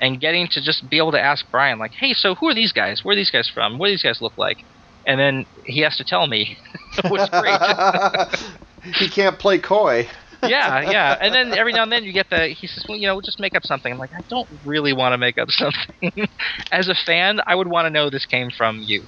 and 0.00 0.20
getting 0.20 0.46
to 0.52 0.60
just 0.62 0.88
be 0.88 0.98
able 0.98 1.10
to 1.12 1.20
ask 1.20 1.44
Brian, 1.50 1.80
like, 1.80 1.92
"Hey, 1.98 2.12
so 2.12 2.36
who 2.36 2.48
are 2.48 2.54
these 2.54 2.70
guys? 2.72 3.00
Where 3.02 3.14
are 3.14 3.16
these 3.16 3.32
guys 3.32 3.48
from? 3.52 3.76
What 3.78 3.86
do 3.88 3.92
these 3.92 4.02
guys 4.04 4.20
look 4.20 4.34
like?" 4.36 4.58
And 5.04 5.18
then 5.18 5.46
he 5.64 5.80
has 5.80 5.96
to 5.96 6.04
tell 6.04 6.28
me, 6.28 6.56
which 7.08 7.22
is 7.22 7.28
great. 7.30 7.58
he 8.94 9.08
can't 9.08 9.38
play 9.38 9.58
coy. 9.58 10.06
Yeah, 10.42 10.90
yeah. 10.90 11.16
And 11.20 11.34
then 11.34 11.56
every 11.58 11.72
now 11.72 11.82
and 11.82 11.92
then 11.92 12.04
you 12.04 12.12
get 12.12 12.30
the 12.30 12.48
he 12.48 12.66
says, 12.66 12.84
well, 12.88 12.98
you 12.98 13.06
know, 13.06 13.20
just 13.20 13.40
make 13.40 13.54
up 13.54 13.64
something. 13.64 13.92
I'm 13.92 13.98
like, 13.98 14.12
I 14.12 14.20
don't 14.28 14.48
really 14.64 14.92
want 14.92 15.12
to 15.12 15.18
make 15.18 15.38
up 15.38 15.48
something. 15.50 16.28
as 16.72 16.88
a 16.88 16.94
fan, 16.94 17.40
I 17.46 17.54
would 17.54 17.68
want 17.68 17.86
to 17.86 17.90
know 17.90 18.10
this 18.10 18.26
came 18.26 18.50
from 18.56 18.78
you. 18.80 19.02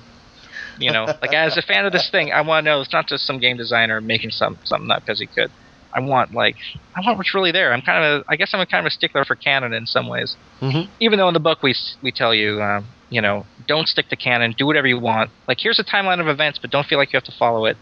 You 0.78 0.93
know, 0.93 1.05
like 1.20 1.35
as 1.35 1.57
a 1.57 1.62
fan 1.62 1.85
of 1.85 1.93
this 1.93 2.09
thing, 2.11 2.33
I 2.33 2.41
want 2.41 2.64
to 2.64 2.70
know 2.70 2.81
it's 2.81 2.93
not 2.93 3.07
just 3.07 3.26
some 3.26 3.39
game 3.39 3.57
designer 3.57 4.01
making 4.01 4.31
some 4.31 4.59
something 4.64 4.91
up 4.91 5.03
because 5.05 5.20
he 5.20 5.26
could. 5.26 5.53
I 5.95 6.01
want 6.01 6.33
like 6.33 6.57
I 6.97 7.01
want 7.05 7.18
what's 7.18 7.35
really 7.35 7.53
there. 7.53 7.72
I'm 7.72 7.83
kind 7.83 8.05
of 8.05 8.20
a, 8.20 8.24
I 8.28 8.37
guess 8.37 8.51
I'm 8.55 8.61
a 8.61 8.66
kind 8.66 8.87
of 8.87 8.91
a 8.91 8.95
stickler 8.95 9.24
for 9.24 9.37
canon 9.37 9.72
in 9.72 9.87
some 9.87 10.09
ways. 10.09 10.37
Mhm. 10.62 10.89
Even 11.01 11.18
though 11.18 11.28
in 11.28 11.35
the 11.35 11.41
book 11.41 11.62
we 11.62 11.74
we 12.03 12.12
tell 12.12 12.35
you, 12.35 12.62
um, 12.62 12.87
you 13.11 13.20
know, 13.20 13.47
don't 13.66 13.89
stick 13.89 14.09
to 14.09 14.16
canon, 14.16 14.55
do 14.57 14.66
whatever 14.66 14.87
you 14.87 14.99
want. 14.99 15.31
Like 15.49 15.59
here's 15.61 15.78
a 15.78 15.85
timeline 15.85 16.20
of 16.20 16.28
events, 16.28 16.59
but 16.61 16.70
don't 16.70 16.87
feel 16.87 16.99
like 16.99 17.12
you 17.12 17.16
have 17.16 17.24
to 17.24 17.37
follow 17.39 17.66
it. 17.66 17.76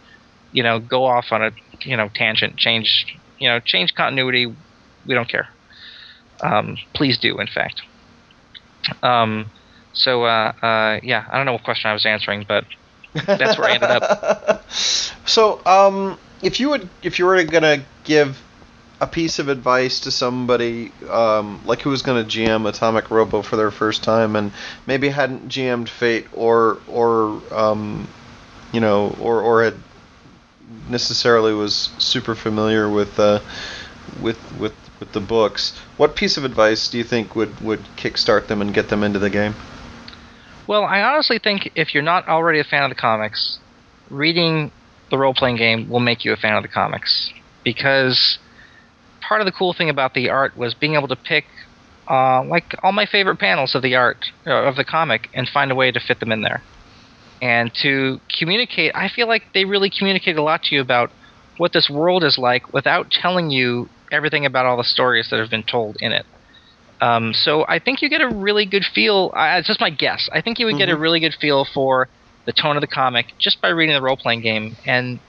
You 0.53 0.63
know, 0.63 0.81
go 0.81 1.05
off 1.05 1.27
on 1.31 1.43
a 1.43 1.51
you 1.85 1.97
know 1.97 2.09
tangent, 2.15 2.57
change 2.57 3.07
you 3.39 3.49
know 3.49 3.61
change 3.61 3.95
continuity. 3.95 4.47
We 5.07 5.15
don't 5.15 5.29
care. 5.29 5.49
Um, 6.43 6.77
please 6.95 7.19
do, 7.19 7.39
in 7.41 7.47
fact. 7.47 7.83
Um, 9.03 9.51
so 9.93 10.25
uh, 10.25 10.53
uh, 10.63 11.01
yeah, 11.03 11.27
I 11.31 11.37
don't 11.37 11.47
know 11.47 11.53
what 11.53 11.65
question 11.65 11.91
I 11.91 11.93
was 11.93 12.07
answering, 12.07 12.45
but 12.47 12.65
That's 13.27 13.59
where 13.59 13.69
I 13.69 13.75
ended 13.75 13.91
up. 13.91 14.71
so, 15.27 15.61
um, 15.67 16.19
if 16.43 16.61
you 16.61 16.71
would, 16.71 16.89
if 17.03 17.19
you 17.19 17.27
were 17.27 17.43
gonna 17.45 17.85
give 18.05 18.41
a 19.01 19.07
piece 19.07 19.39
of 19.39 19.49
advice 19.49 20.01
to 20.01 20.11
somebody, 20.11 20.93
um, 21.09 21.61
like 21.65 21.81
who 21.81 21.91
was 21.91 22.03
gonna 22.03 22.25
GM 22.25 22.69
Atomic 22.69 23.11
Robo 23.11 23.43
for 23.43 23.57
their 23.57 23.71
first 23.71 24.03
time 24.03 24.37
and 24.37 24.53
maybe 24.87 25.09
hadn't 25.09 25.49
GM'd 25.49 25.89
Fate 25.89 26.27
or 26.33 26.79
or 26.87 27.41
um, 27.51 28.09
you 28.73 28.81
know, 28.81 29.17
or 29.21 29.41
or 29.41 29.65
had 29.65 29.75
necessarily 30.89 31.53
was 31.53 31.91
super 31.99 32.35
familiar 32.35 32.89
with 32.89 33.19
uh, 33.19 33.41
with 34.23 34.39
with 34.59 34.75
with 35.01 35.13
the 35.13 35.21
books, 35.21 35.79
what 35.97 36.17
piece 36.17 36.37
of 36.37 36.45
advice 36.45 36.89
do 36.89 36.99
you 36.99 37.05
think 37.05 37.37
would 37.37 37.61
would 37.61 37.81
kickstart 37.97 38.49
them 38.49 38.61
and 38.61 38.75
get 38.75 38.89
them 38.89 39.03
into 39.03 39.19
the 39.19 39.31
game? 39.31 39.55
Well, 40.67 40.85
I 40.85 41.01
honestly 41.01 41.39
think 41.39 41.71
if 41.75 41.95
you're 41.95 42.03
not 42.03 42.29
already 42.29 42.61
a 42.61 42.65
fan 42.65 42.85
of 42.85 42.91
the 42.91 42.95
comics, 42.95 43.59
reading 44.11 44.71
the 45.11 45.19
role 45.19 45.35
playing 45.35 45.57
game 45.57 45.89
will 45.89 46.01
make 46.01 46.25
you 46.25 46.33
a 46.33 46.37
fan 46.37 46.55
of 46.55 46.63
the 46.63 46.69
comics. 46.69 47.33
Because 47.65 48.39
part 49.21 49.41
of 49.41 49.47
the 49.47 49.53
cool 49.53 49.73
thing 49.73 49.89
about 49.89 50.15
the 50.15 50.29
art 50.29 50.57
was 50.57 50.75
being 50.75 50.95
able 50.95 51.09
to 51.09 51.17
pick, 51.17 51.45
uh, 52.09 52.45
like, 52.45 52.75
all 52.83 52.93
my 52.93 53.07
favorite 53.07 53.39
panels 53.39 53.75
of 53.75 53.83
the 53.83 53.95
art, 53.95 54.27
uh, 54.47 54.51
of 54.51 54.77
the 54.77 54.85
comic, 54.85 55.29
and 55.35 55.49
find 55.49 55.71
a 55.71 55.75
way 55.75 55.91
to 55.91 56.01
fit 56.01 56.21
them 56.21 56.33
in 56.33 56.43
there. 56.43 56.63
And 57.41 57.73
to 57.83 58.21
communicate. 58.39 58.93
I 58.95 59.09
feel 59.09 59.29
like 59.29 59.43
they 59.55 59.65
really 59.65 59.91
communicate 59.91 60.37
a 60.37 60.43
lot 60.43 60.63
to 60.65 60.75
you 60.75 60.81
about 60.81 61.11
what 61.57 61.73
this 61.73 61.91
world 61.91 62.25
is 62.25 62.39
like 62.39 62.73
without 62.73 63.11
telling 63.11 63.51
you 63.51 63.89
everything 64.11 64.47
about 64.47 64.67
all 64.67 64.77
the 64.77 64.85
stories 64.85 65.29
that 65.31 65.41
have 65.41 65.51
been 65.51 65.65
told 65.65 65.97
in 66.01 66.13
it. 66.13 66.25
Um, 67.01 67.33
so 67.33 67.65
I 67.69 67.79
think 67.79 68.03
you 68.03 68.09
get 68.09 68.21
a 68.21 68.29
really 68.29 68.67
good 68.67 68.85
feel. 68.85 69.33
Uh, 69.35 69.59
it's 69.59 69.69
just 69.69 69.81
my 69.81 69.91
guess. 69.91 70.29
I 70.33 70.41
think 70.41 70.59
you 70.59 70.67
would 70.67 70.73
mm-hmm. 70.73 70.79
get 70.79 70.89
a 70.89 70.93
mm-hmm. 70.93 71.03
really 71.03 71.21
good 71.21 71.35
feel 71.41 71.67
for 71.73 72.09
the 72.47 72.53
tone 72.53 72.77
of 72.77 72.81
the 72.81 72.89
comic 72.89 73.27
just 73.39 73.61
by 73.61 73.69
reading 73.69 73.95
the 73.95 74.03
role 74.03 74.17
playing 74.17 74.41
game 74.41 74.77
and 74.87 75.21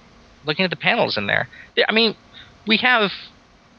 looking 0.46 0.64
at 0.64 0.72
the 0.72 0.78
panels 0.78 1.18
in 1.18 1.28
there. 1.28 1.48
I 1.88 1.92
mean, 1.92 2.16
we 2.66 2.78
have. 2.78 3.12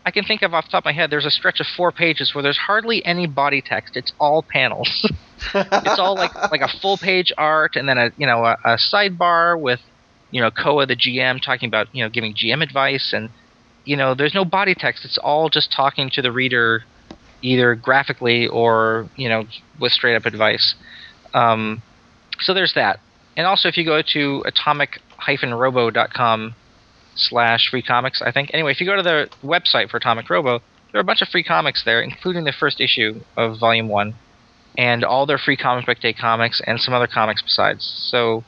I 0.05 0.11
can 0.11 0.24
think 0.24 0.42
of 0.42 0.53
off 0.55 0.64
the 0.64 0.70
top 0.70 0.82
of 0.82 0.86
my 0.86 0.92
head. 0.92 1.11
There's 1.11 1.26
a 1.26 1.30
stretch 1.30 1.61
of 1.61 1.66
four 1.76 1.92
pages 1.92 2.34
where 2.34 2.42
there's 2.42 2.57
hardly 2.57 3.05
any 3.05 3.26
body 3.26 3.61
text. 3.61 3.96
It's 3.96 4.14
all 4.18 4.42
panels. 4.42 5.07
it's 5.55 5.98
all 5.98 6.14
like 6.14 6.34
like 6.51 6.62
a 6.62 6.70
full 6.80 6.96
page 6.96 7.32
art 7.36 7.76
and 7.76 7.86
then 7.88 7.98
a 7.98 8.11
you 8.16 8.26
know 8.26 8.44
a, 8.44 8.57
a 8.64 8.76
sidebar 8.76 9.61
with 9.61 9.80
you 10.30 10.40
know 10.40 10.51
Koa 10.51 10.86
the 10.86 10.96
GM 10.96 11.42
talking 11.42 11.68
about 11.68 11.94
you 11.94 12.03
know 12.03 12.09
giving 12.09 12.34
GM 12.34 12.62
advice 12.62 13.12
and 13.12 13.28
you 13.84 13.96
know 13.96 14.14
there's 14.14 14.34
no 14.34 14.44
body 14.44 14.74
text. 14.74 15.05
It's 15.05 15.18
all 15.18 15.51
just 15.51 15.72
talking 15.72 16.11
to 16.14 16.22
the 16.22 16.32
reader 16.32 16.84
either 17.42 17.74
graphically 17.74 18.46
or 18.46 19.09
you 19.16 19.28
know 19.28 19.44
with 19.78 19.92
straight 19.92 20.16
up 20.16 20.24
advice. 20.24 20.74
Um, 21.34 21.82
so 22.40 22.55
there's 22.55 22.72
that. 22.74 23.01
And 23.36 23.46
also, 23.46 23.68
if 23.68 23.76
you 23.76 23.84
go 23.84 24.03
to 24.03 24.42
atomic-robo.com 24.46 26.55
slash 27.14 27.68
free 27.70 27.82
comics, 27.82 28.22
I 28.22 28.32
think. 28.32 28.50
Anyway, 28.52 28.72
if 28.72 28.80
you 28.80 28.86
go 28.86 28.96
to 28.96 29.02
the 29.02 29.28
website 29.42 29.90
for 29.90 29.96
Atomic 29.98 30.28
Robo, 30.28 30.61
there 30.92 30.98
are 30.98 31.02
a 31.02 31.04
bunch 31.04 31.22
of 31.22 31.28
free 31.28 31.44
comics 31.44 31.84
there, 31.84 32.00
including 32.00 32.44
the 32.44 32.52
first 32.52 32.80
issue 32.80 33.20
of 33.36 33.58
Volume 33.58 33.88
1, 33.88 34.14
and 34.78 35.04
all 35.04 35.26
their 35.26 35.38
free 35.38 35.56
Comic 35.56 35.86
Book 35.86 36.00
Day 36.00 36.12
comics 36.12 36.61
and 36.66 36.80
some 36.80 36.94
other 36.94 37.06
comics 37.06 37.42
besides. 37.42 37.84
So 38.11 38.44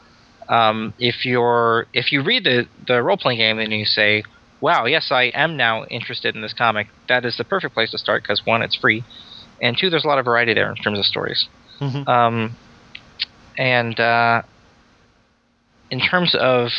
um, 0.48 0.94
if 0.98 1.24
you're 1.24 1.86
if 1.92 2.12
you 2.12 2.22
read 2.22 2.44
the, 2.44 2.66
the 2.86 3.02
role 3.02 3.16
playing 3.16 3.38
game 3.38 3.58
and 3.58 3.72
you 3.72 3.84
say, 3.84 4.24
wow, 4.60 4.86
yes, 4.86 5.08
I 5.10 5.24
am 5.34 5.56
now 5.56 5.84
interested 5.86 6.34
in 6.34 6.42
this 6.42 6.54
comic, 6.54 6.88
that 7.08 7.24
is 7.24 7.36
the 7.36 7.44
perfect 7.44 7.74
place 7.74 7.90
to 7.90 7.98
start 7.98 8.22
because 8.22 8.44
one, 8.44 8.62
it's 8.62 8.76
free, 8.76 9.04
and 9.60 9.76
two, 9.78 9.90
there's 9.90 10.04
a 10.04 10.08
lot 10.08 10.18
of 10.18 10.24
variety 10.24 10.54
there 10.54 10.70
in 10.70 10.76
terms 10.76 10.98
of 10.98 11.04
stories. 11.04 11.48
Mm-hmm. 11.80 12.08
Um, 12.08 12.56
and 13.56 13.98
uh, 13.98 14.42
in 15.90 16.00
terms 16.00 16.34
of, 16.38 16.70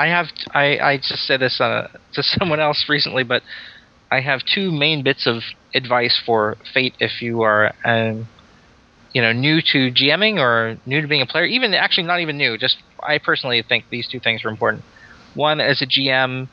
I 0.00 0.06
have 0.06 0.26
I, 0.52 0.78
I 0.78 0.96
just 0.96 1.26
said 1.26 1.40
this 1.40 1.60
uh, 1.60 1.88
to 2.14 2.22
someone 2.22 2.58
else 2.58 2.86
recently, 2.88 3.22
but 3.22 3.42
I 4.10 4.20
have 4.20 4.40
two 4.52 4.72
main 4.72 5.04
bits 5.04 5.26
of 5.26 5.42
advice 5.74 6.20
for 6.24 6.56
Fate 6.74 6.94
if 6.98 7.22
you 7.22 7.42
are. 7.42 7.72
Um, 7.84 8.26
you 9.12 9.20
know, 9.20 9.32
new 9.32 9.60
to 9.60 9.90
GMing 9.90 10.38
or 10.38 10.76
new 10.86 11.00
to 11.00 11.08
being 11.08 11.22
a 11.22 11.26
player, 11.26 11.44
even 11.44 11.74
actually 11.74 12.06
not 12.06 12.20
even 12.20 12.38
new. 12.38 12.56
Just 12.56 12.78
I 13.02 13.18
personally 13.18 13.62
think 13.68 13.86
these 13.90 14.08
two 14.08 14.20
things 14.20 14.44
are 14.44 14.48
important. 14.48 14.84
One, 15.34 15.60
as 15.60 15.82
a 15.82 15.86
GM, 15.86 16.48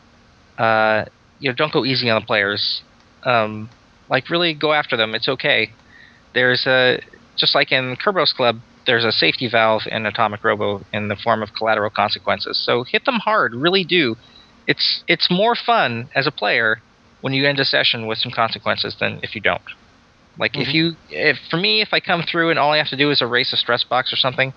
uh, 0.57 1.05
you 1.39 1.49
know, 1.49 1.55
don't 1.55 1.71
go 1.71 1.85
easy 1.85 2.09
on 2.09 2.19
the 2.19 2.25
players. 2.25 2.81
Um, 3.23 3.69
like 4.09 4.29
really 4.29 4.53
go 4.55 4.73
after 4.73 4.97
them. 4.97 5.13
It's 5.13 5.27
okay. 5.27 5.71
There's 6.33 6.65
a 6.65 6.99
just 7.35 7.53
like 7.53 7.71
in 7.71 7.95
Kerberos 7.95 8.33
Club, 8.33 8.59
there's 8.88 9.05
a 9.05 9.11
safety 9.11 9.47
valve 9.47 9.83
in 9.85 10.05
Atomic 10.05 10.43
Robo 10.43 10.81
in 10.91 11.09
the 11.09 11.15
form 11.15 11.43
of 11.43 11.53
collateral 11.53 11.91
consequences. 11.91 12.57
So 12.57 12.83
hit 12.83 13.05
them 13.05 13.19
hard, 13.19 13.53
really 13.53 13.83
do. 13.83 14.15
It's 14.65 15.03
it's 15.07 15.29
more 15.29 15.55
fun 15.55 16.09
as 16.15 16.25
a 16.25 16.31
player 16.31 16.81
when 17.21 17.33
you 17.33 17.45
end 17.45 17.59
a 17.59 17.65
session 17.65 18.07
with 18.07 18.17
some 18.17 18.31
consequences 18.31 18.95
than 18.99 19.19
if 19.21 19.35
you 19.35 19.41
don't. 19.41 19.61
Like 20.39 20.53
mm-hmm. 20.53 20.61
if 20.61 20.73
you 20.73 20.91
if 21.09 21.38
for 21.49 21.57
me 21.57 21.81
if 21.81 21.89
I 21.91 21.99
come 21.99 22.23
through 22.23 22.49
and 22.49 22.57
all 22.57 22.71
I 22.71 22.77
have 22.77 22.89
to 22.89 22.97
do 22.97 23.11
is 23.11 23.21
erase 23.21 23.53
a 23.53 23.57
stress 23.57 23.83
box 23.83 24.11
or 24.11 24.15
something, 24.15 24.53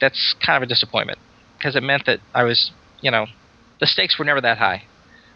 that's 0.00 0.34
kind 0.44 0.56
of 0.56 0.62
a 0.64 0.66
disappointment 0.66 1.18
because 1.58 1.76
it 1.76 1.82
meant 1.82 2.06
that 2.06 2.20
I 2.34 2.44
was, 2.44 2.72
you 3.00 3.10
know, 3.10 3.26
the 3.80 3.86
stakes 3.86 4.18
were 4.18 4.24
never 4.24 4.40
that 4.40 4.58
high. 4.58 4.84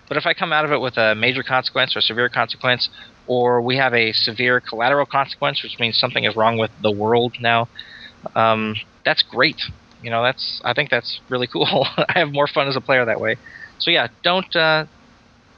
But 0.08 0.16
if 0.16 0.24
I 0.24 0.32
come 0.32 0.52
out 0.52 0.64
of 0.64 0.72
it 0.72 0.80
with 0.80 0.96
a 0.96 1.14
major 1.14 1.42
consequence 1.42 1.94
or 1.94 2.00
severe 2.00 2.30
consequence, 2.30 2.88
or 3.26 3.60
we 3.60 3.76
have 3.76 3.92
a 3.92 4.12
severe 4.12 4.58
collateral 4.60 5.04
consequence, 5.04 5.62
which 5.62 5.78
means 5.78 5.98
something 5.98 6.24
is 6.24 6.34
wrong 6.34 6.56
with 6.56 6.70
the 6.82 6.90
world 6.90 7.34
now, 7.40 7.68
um, 8.34 8.74
that's 9.04 9.22
great. 9.22 9.58
You 10.00 10.10
know, 10.10 10.22
that's 10.22 10.60
I 10.64 10.74
think 10.74 10.90
that's 10.90 11.20
really 11.28 11.46
cool. 11.46 11.86
I 11.98 12.18
have 12.18 12.32
more 12.32 12.46
fun 12.46 12.68
as 12.68 12.76
a 12.76 12.80
player 12.80 13.04
that 13.04 13.20
way. 13.20 13.38
So 13.78 13.90
yeah, 13.90 14.08
don't 14.22 14.54
uh, 14.56 14.86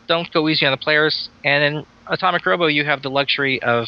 don't 0.09 0.31
go 0.33 0.49
easy 0.49 0.67
on 0.67 0.73
the 0.73 0.79
players. 0.79 1.31
And 1.45 1.63
in 1.65 1.85
Atomic 2.09 2.45
Robo, 2.47 2.67
you 2.67 2.85
have 2.85 3.03
the 3.03 3.11
luxury 3.11 3.63
of 3.63 3.87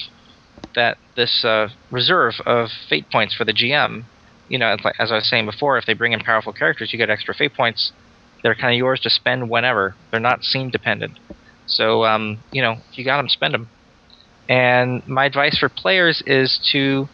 that 0.74 0.98
this 1.16 1.44
uh, 1.44 1.68
reserve 1.90 2.34
of 2.46 2.70
fate 2.88 3.06
points 3.10 3.34
for 3.34 3.44
the 3.44 3.52
GM. 3.52 4.08
You 4.48 4.58
know, 4.58 4.76
as 4.98 5.10
I 5.10 5.16
was 5.16 5.28
saying 5.28 5.46
before, 5.46 5.78
if 5.78 5.86
they 5.86 5.94
bring 5.94 6.12
in 6.12 6.20
powerful 6.20 6.52
characters, 6.52 6.92
you 6.92 6.98
get 6.98 7.10
extra 7.10 7.34
fate 7.34 7.54
points 7.56 7.92
they're 8.42 8.54
kind 8.54 8.72
of 8.72 8.78
yours 8.78 9.00
to 9.00 9.10
spend 9.10 9.48
whenever. 9.48 9.96
They're 10.10 10.20
not 10.20 10.42
scene 10.42 10.70
dependent. 10.70 11.18
So, 11.66 12.04
um, 12.04 12.44
you 12.50 12.60
know, 12.60 12.72
if 12.72 12.98
you 12.98 13.04
got 13.04 13.18
them, 13.18 13.28
spend 13.28 13.54
them. 13.54 13.70
And 14.48 15.02
my 15.06 15.24
advice 15.26 15.58
for 15.58 15.68
players 15.68 16.22
is 16.26 16.58
to, 16.72 17.08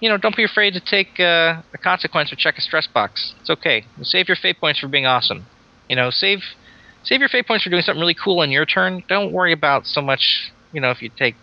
you 0.00 0.08
know, 0.08 0.16
don't 0.16 0.36
be 0.36 0.44
afraid 0.44 0.72
to 0.74 0.80
take 0.80 1.20
uh, 1.20 1.62
a 1.74 1.78
consequence 1.82 2.32
or 2.32 2.36
check 2.36 2.56
a 2.58 2.60
stress 2.60 2.86
box. 2.86 3.34
It's 3.40 3.50
okay. 3.50 3.84
Save 4.02 4.28
your 4.28 4.36
fate 4.36 4.58
points 4.58 4.80
for 4.80 4.88
being 4.88 5.06
awesome. 5.06 5.46
You 5.88 5.96
know, 5.96 6.10
save 6.10 6.40
save 7.02 7.20
your 7.20 7.28
fate 7.28 7.46
points 7.46 7.64
for 7.64 7.70
doing 7.70 7.82
something 7.82 8.00
really 8.00 8.16
cool 8.22 8.42
in 8.42 8.50
your 8.50 8.66
turn. 8.66 9.02
Don't 9.08 9.32
worry 9.32 9.52
about 9.52 9.86
so 9.86 10.00
much. 10.00 10.52
You 10.72 10.80
know, 10.80 10.90
if 10.90 11.02
you 11.02 11.10
take 11.10 11.34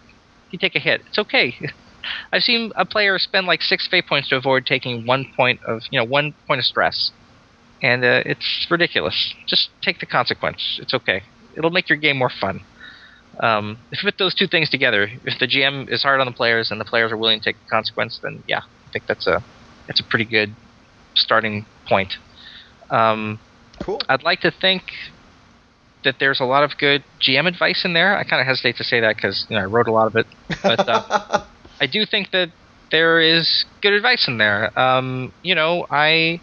if 0.48 0.54
you 0.54 0.60
take 0.60 0.76
a 0.76 0.80
hit, 0.80 1.02
it's 1.08 1.20
okay. 1.20 1.56
I've 2.32 2.44
seen 2.44 2.72
a 2.76 2.86
player 2.86 3.20
spend 3.20 3.48
like 3.48 3.62
six 3.62 3.88
fate 3.88 4.08
points 4.08 4.30
to 4.30 4.38
avoid 4.38 4.66
taking 4.66 5.06
one 5.06 5.26
point 5.36 5.60
of 5.66 5.82
you 5.92 6.00
know 6.00 6.06
one 6.06 6.34
point 6.48 6.60
of 6.60 6.66
stress 6.66 7.12
and 7.82 8.04
uh, 8.04 8.24
it's 8.26 8.68
ridiculous. 8.70 9.34
Just 9.46 9.70
take 9.82 10.00
the 10.00 10.06
consequence. 10.06 10.80
It's 10.82 10.94
okay. 10.94 11.24
It'll 11.56 11.72
make 11.72 11.90
your 11.90 11.98
game 11.98 12.18
more 12.18 12.32
fun. 12.42 12.62
Um, 13.40 13.78
if 13.92 14.04
you 14.04 14.08
put 14.08 14.18
those 14.18 14.34
two 14.34 14.48
things 14.48 14.70
together, 14.70 15.10
if 15.24 15.40
the 15.40 15.48
GM 15.48 15.92
is 15.92 16.02
hard 16.02 16.20
on 16.20 16.26
the 16.26 16.34
players 16.34 16.72
and 16.72 16.82
the 16.82 16.86
players 16.86 17.12
are 17.12 17.18
willing 17.18 17.40
to 17.40 17.46
take 17.46 17.56
the 17.56 17.70
consequence, 17.70 18.20
then 18.24 18.44
yeah, 18.48 18.62
I 18.88 18.92
think 18.92 19.06
that's 19.08 19.28
a 19.28 19.44
that's 19.88 20.00
a 20.00 20.04
pretty 20.04 20.26
good 20.26 20.56
starting 21.16 21.66
point. 21.88 22.14
Um, 22.90 23.40
cool. 23.84 24.02
I'd 24.10 24.24
like 24.24 24.42
to 24.42 24.52
think 24.52 24.84
that 26.04 26.16
there's 26.20 26.40
a 26.40 26.46
lot 26.46 26.64
of 26.64 26.78
good 26.78 27.04
GM 27.22 27.48
advice 27.48 27.84
in 27.86 27.94
there. 27.94 28.18
I 28.18 28.24
kind 28.24 28.42
of 28.42 28.48
hesitate 28.48 28.78
to 28.78 28.84
say 28.84 29.02
that 29.02 29.16
because 29.16 29.46
you 29.50 29.56
know 29.56 29.62
I 29.62 29.66
wrote 29.66 29.88
a 29.88 29.92
lot 29.92 30.08
of 30.08 30.16
it, 30.16 30.26
but 30.64 30.88
uh, 30.88 31.46
I 31.82 31.88
do 31.88 32.06
think 32.06 32.32
that 32.32 32.50
there 32.92 33.20
is 33.20 33.66
good 33.82 33.94
advice 33.94 34.28
in 34.28 34.38
there. 34.38 34.78
Um, 34.80 35.34
you 35.44 35.54
know, 35.54 35.86
I 35.90 36.42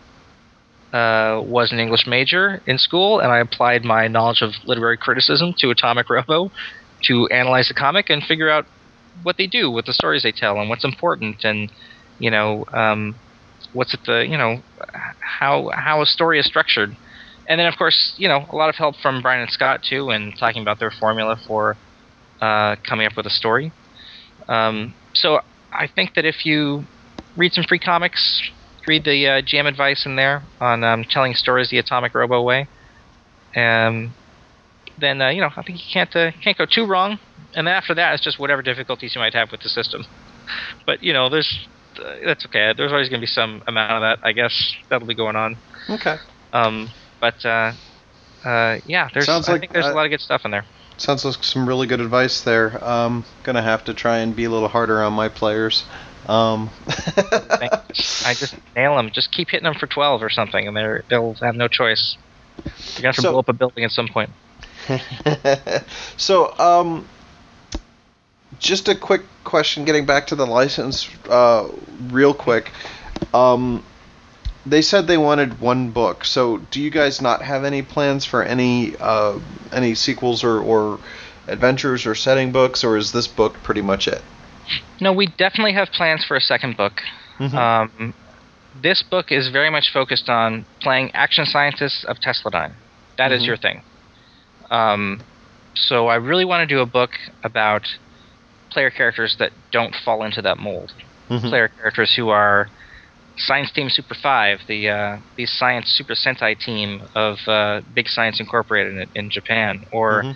uh, 0.92 1.42
was 1.42 1.72
an 1.72 1.78
English 1.78 2.06
major 2.06 2.62
in 2.66 2.78
school, 2.78 3.20
and 3.20 3.32
I 3.32 3.38
applied 3.38 3.84
my 3.84 4.06
knowledge 4.06 4.42
of 4.42 4.52
literary 4.64 4.96
criticism 4.96 5.54
to 5.58 5.70
Atomic 5.70 6.08
Robo 6.08 6.52
to 7.06 7.28
analyze 7.28 7.68
the 7.68 7.74
comic 7.74 8.10
and 8.10 8.22
figure 8.22 8.50
out 8.50 8.66
what 9.22 9.36
they 9.36 9.46
do, 9.46 9.70
what 9.70 9.86
the 9.86 9.92
stories 9.92 10.22
they 10.22 10.32
tell, 10.32 10.58
and 10.58 10.68
what's 10.68 10.84
important, 10.84 11.44
and 11.44 11.70
you 12.18 12.30
know, 12.30 12.64
um, 12.72 13.14
what's 13.72 13.94
at 13.94 14.00
the 14.04 14.26
you 14.26 14.36
know, 14.36 14.62
how 15.20 15.70
how 15.74 16.02
a 16.02 16.06
story 16.06 16.38
is 16.38 16.46
structured, 16.46 16.96
and 17.48 17.60
then 17.60 17.66
of 17.66 17.76
course 17.76 18.14
you 18.16 18.28
know 18.28 18.46
a 18.50 18.56
lot 18.56 18.68
of 18.68 18.76
help 18.76 18.96
from 18.96 19.22
Brian 19.22 19.42
and 19.42 19.50
Scott 19.50 19.82
too, 19.82 20.10
and 20.10 20.36
talking 20.38 20.62
about 20.62 20.78
their 20.78 20.90
formula 20.90 21.38
for 21.46 21.76
uh, 22.40 22.76
coming 22.88 23.06
up 23.06 23.16
with 23.16 23.26
a 23.26 23.30
story. 23.30 23.72
Um, 24.48 24.94
so 25.14 25.40
I 25.72 25.86
think 25.86 26.14
that 26.14 26.24
if 26.24 26.44
you 26.44 26.84
read 27.36 27.52
some 27.52 27.64
free 27.64 27.78
comics, 27.78 28.42
read 28.86 29.04
the 29.04 29.26
uh, 29.26 29.42
GM 29.42 29.66
advice 29.66 30.04
in 30.06 30.16
there 30.16 30.42
on 30.60 30.84
um, 30.84 31.04
telling 31.08 31.34
stories 31.34 31.70
the 31.70 31.78
Atomic 31.78 32.14
Robo 32.14 32.42
way. 32.42 32.68
Um, 33.56 34.12
then 34.98 35.20
uh, 35.20 35.28
you 35.28 35.40
know 35.40 35.50
I 35.56 35.62
think 35.62 35.78
you 35.78 35.92
can't 35.92 36.14
uh, 36.16 36.32
can't 36.42 36.56
go 36.56 36.66
too 36.66 36.86
wrong. 36.86 37.18
And 37.54 37.66
then 37.66 37.74
after 37.74 37.94
that, 37.94 38.14
it's 38.14 38.24
just 38.24 38.38
whatever 38.38 38.62
difficulties 38.62 39.14
you 39.14 39.20
might 39.20 39.34
have 39.34 39.52
with 39.52 39.62
the 39.62 39.68
system. 39.68 40.04
But 40.86 41.02
you 41.02 41.12
know, 41.12 41.28
there's 41.28 41.66
uh, 41.98 42.16
that's 42.24 42.44
okay. 42.46 42.72
There's 42.76 42.92
always 42.92 43.08
going 43.08 43.20
to 43.20 43.22
be 43.22 43.30
some 43.30 43.62
amount 43.66 43.92
of 43.92 44.00
that. 44.02 44.26
I 44.26 44.32
guess 44.32 44.74
that'll 44.88 45.06
be 45.06 45.14
going 45.14 45.36
on. 45.36 45.56
Okay. 45.88 46.16
Um, 46.52 46.90
but 47.20 47.44
uh, 47.44 47.72
uh, 48.44 48.78
yeah, 48.86 49.08
there's 49.12 49.26
Sounds 49.26 49.48
I 49.48 49.52
like, 49.52 49.60
think 49.62 49.72
there's 49.72 49.86
a 49.86 49.90
uh, 49.90 49.94
lot 49.94 50.06
of 50.06 50.10
good 50.10 50.20
stuff 50.20 50.44
in 50.44 50.50
there. 50.50 50.64
Sounds 50.96 51.24
like 51.24 51.42
some 51.42 51.68
really 51.68 51.86
good 51.86 52.00
advice 52.00 52.42
there. 52.42 52.82
Um, 52.84 53.24
gonna 53.42 53.62
have 53.62 53.84
to 53.84 53.94
try 53.94 54.18
and 54.18 54.34
be 54.34 54.44
a 54.44 54.50
little 54.50 54.68
harder 54.68 55.02
on 55.02 55.12
my 55.12 55.28
players. 55.28 55.84
Um. 56.28 56.70
I 58.24 58.34
just 58.34 58.56
nail 58.74 58.96
them. 58.96 59.10
Just 59.12 59.32
keep 59.32 59.48
hitting 59.50 59.64
them 59.64 59.74
for 59.74 59.86
12 59.86 60.22
or 60.22 60.30
something, 60.30 60.66
and 60.66 60.76
they're, 60.76 61.04
they'll 61.10 61.34
have 61.34 61.54
no 61.54 61.68
choice. 61.68 62.16
You're 62.56 62.64
going 62.64 62.74
to 62.74 63.06
have 63.06 63.14
to 63.16 63.22
so, 63.22 63.30
blow 63.32 63.40
up 63.40 63.48
a 63.48 63.52
building 63.52 63.84
at 63.84 63.90
some 63.90 64.08
point. 64.08 64.30
so, 66.16 66.56
um, 66.58 67.06
just 68.58 68.88
a 68.88 68.94
quick 68.94 69.22
question 69.44 69.84
getting 69.84 70.06
back 70.06 70.28
to 70.28 70.34
the 70.36 70.46
license 70.46 71.08
uh, 71.28 71.68
real 72.10 72.34
quick. 72.34 72.70
Um, 73.32 73.84
they 74.66 74.80
said 74.82 75.06
they 75.06 75.18
wanted 75.18 75.60
one 75.60 75.90
book. 75.90 76.24
So, 76.24 76.58
do 76.70 76.80
you 76.80 76.90
guys 76.90 77.20
not 77.20 77.42
have 77.42 77.64
any 77.64 77.82
plans 77.82 78.24
for 78.24 78.42
any 78.42 78.96
uh, 78.98 79.38
any 79.72 79.94
sequels 79.94 80.42
or, 80.44 80.60
or 80.60 80.98
adventures 81.46 82.06
or 82.06 82.14
setting 82.14 82.52
books, 82.52 82.82
or 82.84 82.96
is 82.96 83.12
this 83.12 83.26
book 83.28 83.54
pretty 83.62 83.82
much 83.82 84.08
it? 84.08 84.22
No, 85.00 85.12
we 85.12 85.26
definitely 85.26 85.74
have 85.74 85.90
plans 85.90 86.24
for 86.24 86.36
a 86.36 86.40
second 86.40 86.76
book. 86.76 87.02
Mm-hmm. 87.38 87.56
Um, 87.56 88.14
this 88.80 89.02
book 89.02 89.30
is 89.30 89.48
very 89.50 89.70
much 89.70 89.92
focused 89.92 90.28
on 90.30 90.64
playing 90.80 91.10
action 91.12 91.44
scientists 91.44 92.04
of 92.04 92.18
Tesladyne. 92.18 92.72
That 93.18 93.30
is 93.32 93.42
Mhm. 93.42 93.46
your 93.46 93.56
thing. 93.56 93.82
Um, 94.70 95.20
so 95.76 96.06
I 96.08 96.16
really 96.16 96.44
want 96.44 96.68
to 96.68 96.74
do 96.74 96.80
a 96.80 96.86
book 96.86 97.10
about 97.42 97.82
player 98.72 98.90
characters 98.90 99.36
that 99.38 99.52
don't 99.72 99.94
fall 100.04 100.22
into 100.24 100.42
that 100.42 100.58
mold. 100.58 100.92
Mhm. 101.30 101.48
Player 101.48 101.68
characters 101.68 102.12
who 102.14 102.28
are 102.28 102.68
Science 103.38 103.72
Team 103.72 103.88
Super 103.90 104.14
Five, 104.14 104.60
the 104.68 104.88
uh, 104.88 105.16
the 105.36 105.46
Science 105.46 105.90
Super 105.96 106.14
Sentai 106.14 106.58
team 106.58 107.02
of 107.14 107.38
uh, 107.48 107.80
Big 107.92 108.08
Science 108.08 108.38
Incorporated 108.40 108.94
in, 108.94 109.06
in 109.14 109.30
Japan, 109.30 109.84
or 109.92 110.22
Mhm. 110.22 110.34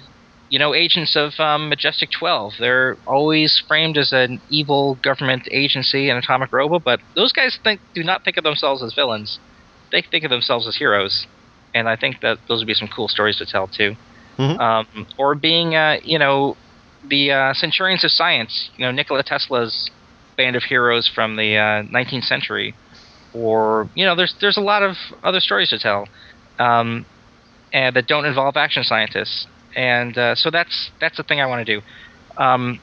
you 0.48 0.58
know, 0.58 0.74
agents 0.74 1.14
of 1.14 1.38
um, 1.38 1.68
Majestic 1.68 2.08
12. 2.18 2.54
They're 2.58 2.96
always 3.06 3.62
framed 3.68 3.98
as 3.98 4.12
an 4.12 4.40
evil 4.48 4.96
government 5.04 5.42
agency, 5.52 6.08
an 6.08 6.16
atomic 6.16 6.48
robot, 6.52 6.82
but 6.84 7.00
those 7.14 7.32
guys 7.32 7.58
think 7.62 7.80
do 7.94 8.02
not 8.02 8.24
think 8.24 8.36
of 8.36 8.44
themselves 8.44 8.82
as 8.82 8.94
villains. 8.94 9.38
They 9.92 10.02
think 10.02 10.24
of 10.24 10.30
themselves 10.30 10.66
as 10.66 10.76
heroes, 10.76 11.26
and 11.74 11.88
I 11.88 11.96
think 11.96 12.16
that 12.22 12.38
those 12.48 12.60
would 12.60 12.66
be 12.66 12.74
some 12.74 12.88
cool 12.88 13.08
stories 13.08 13.36
to 13.36 13.46
tell 13.46 13.68
too. 13.68 13.94
Mhm. 14.38 14.60
Um, 14.60 15.06
or 15.18 15.34
being, 15.34 15.74
uh, 15.74 15.98
you 16.02 16.18
know, 16.18 16.56
the 17.06 17.32
uh, 17.32 17.54
Centurions 17.54 18.04
of 18.04 18.10
Science. 18.10 18.70
You 18.76 18.84
know, 18.84 18.92
Nikola 18.92 19.22
Tesla's 19.22 19.90
band 20.36 20.56
of 20.56 20.62
heroes 20.62 21.08
from 21.12 21.36
the 21.36 21.56
uh, 21.56 21.82
19th 21.84 22.24
century. 22.24 22.74
Or 23.34 23.88
you 23.94 24.06
know, 24.06 24.14
there's 24.14 24.34
there's 24.40 24.56
a 24.56 24.62
lot 24.62 24.82
of 24.82 24.96
other 25.22 25.40
stories 25.40 25.68
to 25.70 25.78
tell, 25.78 26.08
um, 26.58 27.04
and 27.72 27.94
that 27.94 28.06
don't 28.06 28.24
involve 28.24 28.56
action 28.56 28.84
scientists 28.84 29.46
and 29.78 30.16
uh, 30.18 30.34
so 30.34 30.50
that's 30.50 30.90
that's 31.00 31.16
the 31.16 31.22
thing 31.22 31.40
I 31.40 31.46
want 31.46 31.66
to 31.66 31.80
do. 31.80 31.82
Um, 32.36 32.80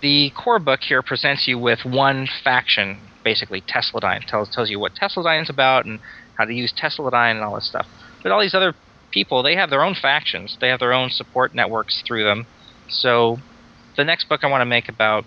the 0.00 0.30
core 0.36 0.58
book 0.58 0.80
here 0.80 1.02
presents 1.02 1.48
you 1.48 1.58
with 1.58 1.80
one 1.84 2.28
faction, 2.44 2.98
basically 3.24 3.62
Tesladyne. 3.62 4.26
tells 4.26 4.48
tells 4.54 4.70
you 4.70 4.78
what 4.78 4.92
Tesladyne's 4.94 5.50
about 5.50 5.86
and 5.86 5.98
how 6.36 6.44
to 6.44 6.52
use 6.52 6.72
Tesladyne 6.72 7.32
and 7.32 7.40
all 7.40 7.54
this 7.54 7.68
stuff. 7.68 7.86
But 8.22 8.32
all 8.32 8.40
these 8.40 8.54
other 8.54 8.74
people, 9.18 9.42
they 9.42 9.56
have 9.56 9.70
their 9.70 9.82
own 9.82 9.94
factions. 9.94 10.56
They 10.60 10.68
have 10.68 10.80
their 10.80 10.92
own 10.92 11.10
support 11.10 11.54
networks 11.54 12.02
through 12.06 12.24
them. 12.24 12.46
So 12.88 13.38
the 13.96 14.04
next 14.04 14.28
book 14.28 14.44
I 14.44 14.46
want 14.48 14.62
to 14.62 14.66
make 14.66 14.88
about 14.88 15.24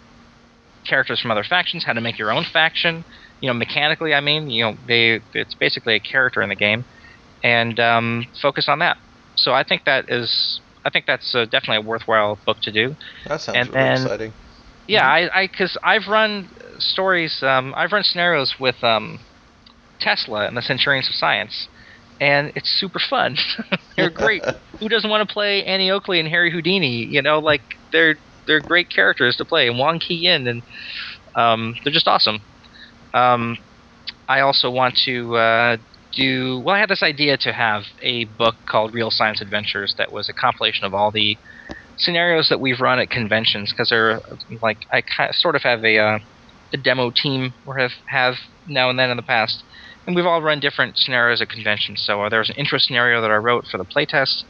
characters 0.87 1.19
from 1.21 1.31
other 1.31 1.43
factions, 1.43 1.83
how 1.83 1.93
to 1.93 2.01
make 2.01 2.17
your 2.17 2.31
own 2.31 2.45
faction. 2.45 3.03
You 3.41 3.47
know, 3.49 3.53
mechanically, 3.53 4.13
I 4.13 4.21
mean, 4.21 4.49
you 4.49 4.63
know, 4.63 4.77
they 4.87 5.21
it's 5.33 5.55
basically 5.55 5.95
a 5.95 5.99
character 5.99 6.41
in 6.41 6.49
the 6.49 6.55
game, 6.55 6.85
and 7.43 7.79
um, 7.79 8.27
focus 8.41 8.67
on 8.67 8.79
that 8.79 8.97
so 9.35 9.53
I 9.53 9.63
think 9.63 9.85
that 9.85 10.09
is 10.09 10.59
I 10.85 10.89
think 10.89 11.05
that's 11.05 11.33
uh, 11.35 11.45
definitely 11.45 11.77
a 11.77 11.81
worthwhile 11.81 12.39
book 12.45 12.59
to 12.61 12.71
do. 12.71 12.95
That 13.27 13.41
sounds 13.41 13.57
and 13.57 13.69
really 13.69 13.79
then- 13.79 14.01
exciting. 14.01 14.33
Yeah, 14.87 15.07
I 15.07 15.47
because 15.47 15.77
I've 15.83 16.07
run 16.07 16.49
stories, 16.79 17.41
um, 17.43 17.73
I've 17.77 17.93
run 17.93 18.03
scenarios 18.03 18.55
with 18.59 18.83
um, 18.83 19.19
Tesla 19.99 20.47
and 20.47 20.57
the 20.57 20.61
Centurions 20.61 21.07
of 21.07 21.15
Science, 21.15 21.69
and 22.21 22.53
it's 22.55 22.69
super 22.79 22.99
fun. 23.09 23.35
they're 23.97 24.11
great. 24.11 24.43
Who 24.79 24.87
doesn't 24.87 25.09
want 25.09 25.27
to 25.27 25.33
play 25.33 25.65
Annie 25.65 25.91
Oakley 25.91 26.19
and 26.19 26.29
Harry 26.29 26.51
Houdini? 26.51 27.03
You 27.03 27.21
know, 27.21 27.39
like 27.39 27.61
they're 27.91 28.15
they're 28.45 28.61
great 28.61 28.89
characters 28.89 29.35
to 29.37 29.45
play, 29.45 29.67
and 29.67 29.77
Wong 29.77 29.99
Ki 29.99 30.13
Yin, 30.13 30.47
and 30.47 30.61
um, 31.35 31.75
they're 31.83 31.91
just 31.91 32.07
awesome. 32.07 32.39
Um, 33.13 33.57
I 34.29 34.39
also 34.39 34.69
want 34.69 34.95
to 35.05 35.35
uh, 35.35 35.77
do 36.13 36.59
well. 36.59 36.75
I 36.75 36.79
had 36.79 36.89
this 36.89 37.03
idea 37.03 37.37
to 37.37 37.51
have 37.51 37.83
a 38.01 38.25
book 38.25 38.55
called 38.67 38.93
Real 38.93 39.11
Science 39.11 39.41
Adventures 39.41 39.95
that 39.97 40.11
was 40.11 40.29
a 40.29 40.33
compilation 40.33 40.85
of 40.85 40.93
all 40.93 41.11
the 41.11 41.37
scenarios 41.97 42.49
that 42.49 42.59
we've 42.59 42.79
run 42.79 42.99
at 42.99 43.09
conventions 43.09 43.71
because 43.71 43.89
they're 43.89 44.21
like 44.61 44.77
I 44.91 45.01
kind 45.01 45.29
of, 45.29 45.35
sort 45.35 45.55
of 45.55 45.63
have 45.63 45.83
a 45.83 45.97
uh, 45.97 46.19
a 46.73 46.77
demo 46.77 47.11
team 47.11 47.53
or 47.65 47.77
have 47.77 47.91
have 48.05 48.35
now 48.67 48.89
and 48.89 48.99
then 48.99 49.09
in 49.09 49.17
the 49.17 49.23
past, 49.23 49.63
and 50.05 50.15
we've 50.15 50.25
all 50.25 50.41
run 50.41 50.59
different 50.59 50.97
scenarios 50.97 51.41
at 51.41 51.49
conventions. 51.49 52.01
So 52.01 52.23
uh, 52.23 52.29
there 52.29 52.39
was 52.39 52.49
an 52.49 52.55
intro 52.55 52.79
scenario 52.79 53.21
that 53.21 53.31
I 53.31 53.35
wrote 53.35 53.65
for 53.67 53.77
the 53.77 53.85
playtest, 53.85 54.43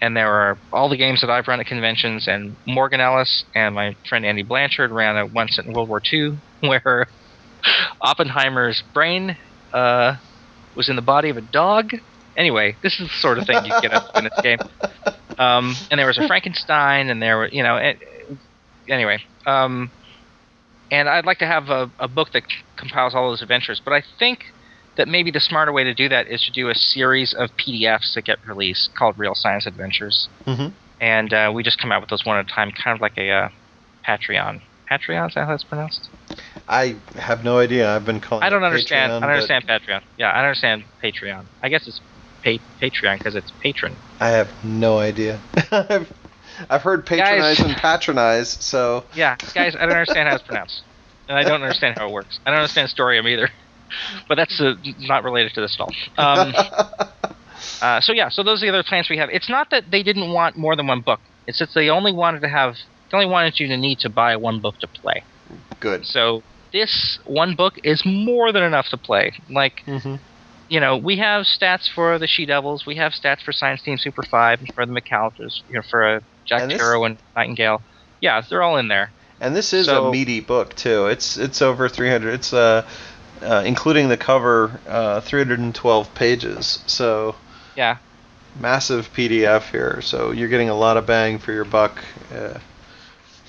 and 0.00 0.16
there 0.16 0.32
are 0.32 0.58
all 0.72 0.88
the 0.88 0.96
games 0.96 1.20
that 1.20 1.30
I've 1.30 1.46
run 1.48 1.60
at 1.60 1.66
conventions. 1.66 2.26
And 2.26 2.56
Morgan 2.66 3.00
Ellis 3.00 3.44
and 3.54 3.74
my 3.74 3.96
friend 4.08 4.24
Andy 4.24 4.42
Blanchard 4.42 4.90
ran 4.90 5.16
a 5.16 5.26
once 5.26 5.58
in 5.58 5.72
World 5.72 5.88
War 5.88 6.02
II 6.12 6.38
where 6.60 7.06
Oppenheimer's 8.00 8.82
brain 8.94 9.36
uh, 9.72 10.16
was 10.74 10.88
in 10.88 10.96
the 10.96 11.02
body 11.02 11.28
of 11.28 11.36
a 11.36 11.42
dog. 11.42 11.92
Anyway, 12.36 12.76
this 12.82 12.98
is 13.00 13.08
the 13.08 13.14
sort 13.20 13.38
of 13.38 13.46
thing 13.46 13.64
you 13.64 13.80
get 13.82 13.92
up 13.92 14.16
in 14.16 14.24
this 14.24 14.40
game. 14.42 14.58
Um, 15.36 15.74
and 15.90 15.98
there 15.98 16.06
was 16.06 16.18
a 16.18 16.26
Frankenstein, 16.26 17.10
and 17.10 17.20
there 17.20 17.38
were, 17.38 17.48
you 17.48 17.62
know, 17.62 17.76
it, 17.76 17.98
anyway. 18.88 19.18
Um, 19.46 19.90
and 20.90 21.08
I'd 21.08 21.24
like 21.24 21.38
to 21.38 21.46
have 21.46 21.68
a, 21.68 21.90
a 21.98 22.08
book 22.08 22.32
that 22.32 22.44
compiles 22.76 23.14
all 23.14 23.30
those 23.30 23.42
adventures. 23.42 23.80
But 23.84 23.92
I 23.94 24.02
think 24.18 24.44
that 25.00 25.08
maybe 25.08 25.30
the 25.30 25.40
smarter 25.40 25.72
way 25.72 25.82
to 25.82 25.94
do 25.94 26.10
that 26.10 26.26
is 26.28 26.42
to 26.42 26.52
do 26.52 26.68
a 26.68 26.74
series 26.74 27.32
of 27.32 27.48
PDFs 27.56 28.12
that 28.14 28.26
get 28.26 28.36
released 28.46 28.90
called 28.98 29.18
Real 29.18 29.34
Science 29.34 29.66
Adventures. 29.66 30.28
hmm 30.44 30.66
And 31.00 31.32
uh, 31.32 31.50
we 31.54 31.62
just 31.62 31.78
come 31.80 31.90
out 31.90 32.02
with 32.02 32.10
those 32.10 32.26
one 32.26 32.36
at 32.36 32.44
a 32.44 32.48
time, 32.54 32.70
kind 32.70 32.94
of 32.94 33.00
like 33.00 33.16
a 33.16 33.30
uh, 33.30 33.48
Patreon. 34.06 34.60
Patreon, 34.92 35.28
is 35.28 35.34
that 35.34 35.46
how 35.46 35.54
it's 35.54 35.64
pronounced? 35.64 36.06
I 36.68 36.96
have 37.14 37.42
no 37.44 37.58
idea. 37.58 37.88
I've 37.96 38.04
been 38.04 38.20
calling. 38.20 38.44
I 38.44 38.50
don't 38.50 38.62
understand. 38.62 39.10
Patreon, 39.10 39.16
I 39.16 39.20
don't 39.20 39.30
understand 39.30 39.64
Patreon. 39.66 40.02
Yeah, 40.18 40.30
I 40.30 40.34
don't 40.34 40.44
understand 40.44 40.84
Patreon. 41.02 41.46
I 41.62 41.70
guess 41.70 41.88
it's 41.88 42.00
pa- 42.44 42.62
Patreon 42.82 43.16
because 43.16 43.34
it's 43.34 43.50
patron. 43.62 43.96
I 44.20 44.28
have 44.28 44.48
no 44.62 44.98
idea. 44.98 45.40
I've, 45.72 46.12
I've 46.68 46.82
heard 46.82 47.06
patronize 47.06 47.56
Guys. 47.56 47.60
and 47.60 47.74
patronize, 47.74 48.50
so 48.62 49.04
Yeah, 49.14 49.36
guys, 49.54 49.74
I 49.76 49.86
don't 49.86 49.92
understand 49.92 50.28
how 50.28 50.34
it's 50.34 50.44
pronounced, 50.44 50.82
and 51.26 51.38
I 51.38 51.42
don't 51.42 51.62
understand 51.62 51.96
how 51.96 52.08
it 52.08 52.12
works. 52.12 52.38
I 52.44 52.50
don't 52.50 52.58
understand 52.58 52.90
Storium 52.90 53.26
either, 53.26 53.48
but 54.28 54.36
that's 54.36 54.60
uh, 54.60 54.74
not 54.98 55.24
related 55.24 55.54
to 55.54 55.60
this 55.60 55.76
at 55.78 55.82
all. 55.82 55.90
Um, 56.18 56.54
uh, 57.82 58.00
so 58.00 58.12
yeah, 58.12 58.28
so 58.28 58.42
those 58.42 58.62
are 58.62 58.66
the 58.66 58.70
other 58.72 58.82
plans 58.82 59.08
we 59.08 59.18
have. 59.18 59.30
It's 59.30 59.48
not 59.48 59.70
that 59.70 59.90
they 59.90 60.02
didn't 60.02 60.32
want 60.32 60.56
more 60.56 60.76
than 60.76 60.86
one 60.86 61.00
book. 61.00 61.20
It's 61.46 61.58
that 61.58 61.70
they 61.74 61.88
only 61.88 62.12
wanted 62.12 62.40
to 62.42 62.48
have, 62.48 62.76
they 63.10 63.16
only 63.18 63.26
wanted 63.30 63.58
you 63.58 63.68
to 63.68 63.76
need 63.76 63.98
to 64.00 64.08
buy 64.08 64.36
one 64.36 64.60
book 64.60 64.78
to 64.80 64.86
play. 64.88 65.24
good. 65.80 66.06
So 66.06 66.42
this 66.72 67.18
one 67.26 67.56
book 67.56 67.74
is 67.82 68.02
more 68.06 68.52
than 68.52 68.62
enough 68.62 68.88
to 68.90 68.96
play. 68.96 69.32
Like 69.48 69.82
hmm 69.86 70.16
you 70.68 70.78
know, 70.78 70.96
we 70.96 71.16
have 71.18 71.46
stats 71.46 71.88
for 71.92 72.16
the 72.20 72.28
She 72.28 72.46
Devils, 72.46 72.86
we 72.86 72.94
have 72.94 73.10
stats 73.10 73.42
for 73.42 73.50
Science 73.50 73.82
Team 73.82 73.98
Super 73.98 74.22
Five, 74.22 74.60
and 74.60 74.68
for 74.72 74.86
the 74.86 74.92
McAllisters, 74.92 75.62
you 75.68 75.74
know, 75.74 75.82
for 75.90 76.06
uh, 76.06 76.20
Jack 76.46 76.62
And 76.62 76.70
this- 76.70 76.80
and 76.80 77.18
Nightingale. 77.34 77.82
Yeah, 78.20 78.40
they're 78.48 78.62
all 78.62 78.76
in 78.76 78.86
there. 78.86 79.10
And 79.40 79.56
this 79.56 79.72
is 79.72 79.86
So- 79.86 80.06
a 80.06 80.10
meaty 80.12 80.38
book 80.38 80.76
too. 80.76 81.06
It's 81.06 81.36
it's 81.36 81.60
over 81.60 81.88
300. 81.88 82.34
It's 82.34 82.52
uh, 82.52 82.86
uh 83.42 83.62
including 83.66 84.08
the 84.08 84.16
cover, 84.16 84.80
uh, 84.88 85.20
312 85.20 86.14
pages. 86.14 86.82
So 86.86 87.34
Yeah, 87.76 87.98
massive 88.58 89.12
PDF 89.12 89.70
here. 89.70 90.00
So 90.02 90.30
you're 90.32 90.48
getting 90.48 90.68
a 90.68 90.74
lot 90.76 90.96
of 90.96 91.06
bang 91.06 91.38
for 91.38 91.52
your 91.52 91.64
buck. 91.64 91.98
Uh, 92.32 92.54
for, 92.54 92.60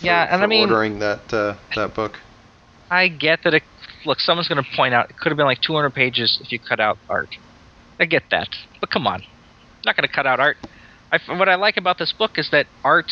Yeah, 0.05 0.27
and 0.33 0.41
I 0.41 0.45
mean- 0.47 0.69
ordering 0.69 0.99
that 0.99 1.33
uh, 1.33 1.55
that 1.75 1.93
book. 1.93 2.19
I 2.89 3.07
get 3.07 3.43
that. 3.43 3.53
It, 3.53 3.63
look, 4.05 4.19
someone's 4.19 4.49
going 4.49 4.61
to 4.61 4.69
point 4.75 4.93
out 4.93 5.09
it 5.09 5.17
could 5.17 5.29
have 5.31 5.37
been 5.37 5.45
like 5.45 5.61
200 5.61 5.91
pages 5.91 6.39
if 6.43 6.51
you 6.51 6.59
cut 6.59 6.79
out 6.81 6.97
art. 7.07 7.37
I 7.99 8.05
get 8.05 8.23
that, 8.31 8.49
but 8.81 8.89
come 8.89 9.07
on, 9.07 9.21
I'm 9.21 9.27
not 9.85 9.95
going 9.95 10.07
to 10.07 10.13
cut 10.13 10.25
out 10.27 10.39
art. 10.39 10.57
I, 11.11 11.19
what 11.37 11.47
I 11.47 11.55
like 11.55 11.77
about 11.77 11.97
this 11.99 12.11
book 12.11 12.37
is 12.37 12.49
that 12.49 12.67
art 12.83 13.11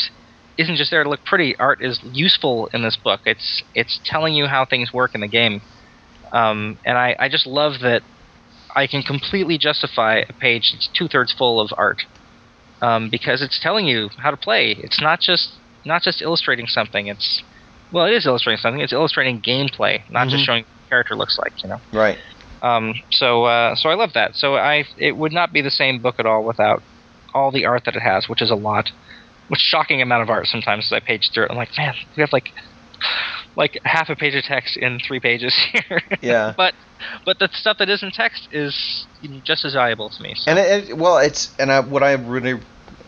isn't 0.57 0.75
just 0.75 0.91
there 0.91 1.03
to 1.03 1.09
look 1.09 1.23
pretty. 1.23 1.55
Art 1.57 1.81
is 1.81 1.99
useful 2.03 2.67
in 2.73 2.81
this 2.81 2.97
book. 2.97 3.21
It's 3.25 3.63
it's 3.73 3.99
telling 4.03 4.33
you 4.33 4.47
how 4.47 4.65
things 4.65 4.91
work 4.91 5.15
in 5.15 5.21
the 5.21 5.27
game, 5.27 5.61
um, 6.31 6.77
and 6.85 6.97
I, 6.97 7.15
I 7.19 7.29
just 7.29 7.47
love 7.47 7.73
that 7.81 8.03
I 8.75 8.87
can 8.87 9.01
completely 9.01 9.57
justify 9.57 10.23
a 10.29 10.33
page 10.33 10.71
that's 10.71 10.89
two 10.95 11.07
thirds 11.07 11.33
full 11.33 11.59
of 11.59 11.69
art 11.77 11.97
um, 12.81 13.09
because 13.09 13.41
it's 13.41 13.59
telling 13.59 13.87
you 13.87 14.09
how 14.19 14.31
to 14.31 14.37
play. 14.37 14.75
It's 14.79 15.01
not 15.01 15.19
just 15.21 15.49
not 15.85 16.01
just 16.03 16.21
illustrating 16.21 16.67
something. 16.67 17.07
It's 17.07 17.41
well, 17.91 18.05
it 18.05 18.13
is 18.13 18.25
illustrating 18.25 18.59
something. 18.59 18.81
It's 18.81 18.93
illustrating 18.93 19.41
gameplay, 19.41 20.01
not 20.09 20.27
just 20.27 20.43
Mhm. 20.43 20.45
showing 20.45 20.59
what 20.61 20.67
the 20.85 20.89
character 20.89 21.15
looks 21.15 21.37
like. 21.39 21.53
You 21.63 21.69
know. 21.69 21.81
Right. 21.91 22.17
Um, 22.61 22.93
so 23.11 23.45
uh, 23.45 23.75
so 23.75 23.89
I 23.89 23.95
love 23.95 24.13
that. 24.13 24.35
So 24.35 24.55
I 24.55 24.85
it 24.97 25.17
would 25.17 25.31
not 25.31 25.51
be 25.51 25.61
the 25.61 25.71
same 25.71 26.01
book 26.01 26.15
at 26.19 26.25
all 26.25 26.43
without 26.43 26.83
all 27.33 27.51
the 27.51 27.65
art 27.65 27.83
that 27.85 27.95
it 27.95 28.01
has, 28.01 28.27
which 28.27 28.41
is 28.41 28.51
a 28.51 28.55
lot, 28.55 28.91
which 29.47 29.61
shocking 29.61 30.01
amount 30.01 30.23
of 30.23 30.29
art. 30.29 30.47
Sometimes 30.47 30.85
as 30.85 30.91
I 30.91 30.99
page 30.99 31.31
through 31.33 31.45
it, 31.45 31.51
I'm 31.51 31.57
like, 31.57 31.69
man, 31.77 31.93
we 32.15 32.21
have 32.21 32.33
like 32.33 32.49
like 33.59 33.77
half 33.83 34.09
a 34.09 34.15
page 34.15 34.33
of 34.35 34.43
text 34.45 34.77
in 34.77 34.99
three 34.99 35.19
pages 35.19 35.53
here. 35.71 36.01
Yeah. 36.21 36.53
but 36.55 36.73
but 37.25 37.37
the 37.39 37.49
stuff 37.51 37.77
that 37.77 37.89
isn't 37.89 38.13
text 38.13 38.47
is 38.51 39.05
just 39.43 39.65
as 39.65 39.73
valuable 39.73 40.09
to 40.09 40.23
me. 40.23 40.33
So. 40.35 40.49
And 40.49 40.57
it, 40.57 40.89
it 40.89 40.97
well, 40.97 41.17
it's 41.17 41.53
and 41.59 41.71
I, 41.71 41.81
what 41.81 42.01
I 42.01 42.13
really, 42.13 42.59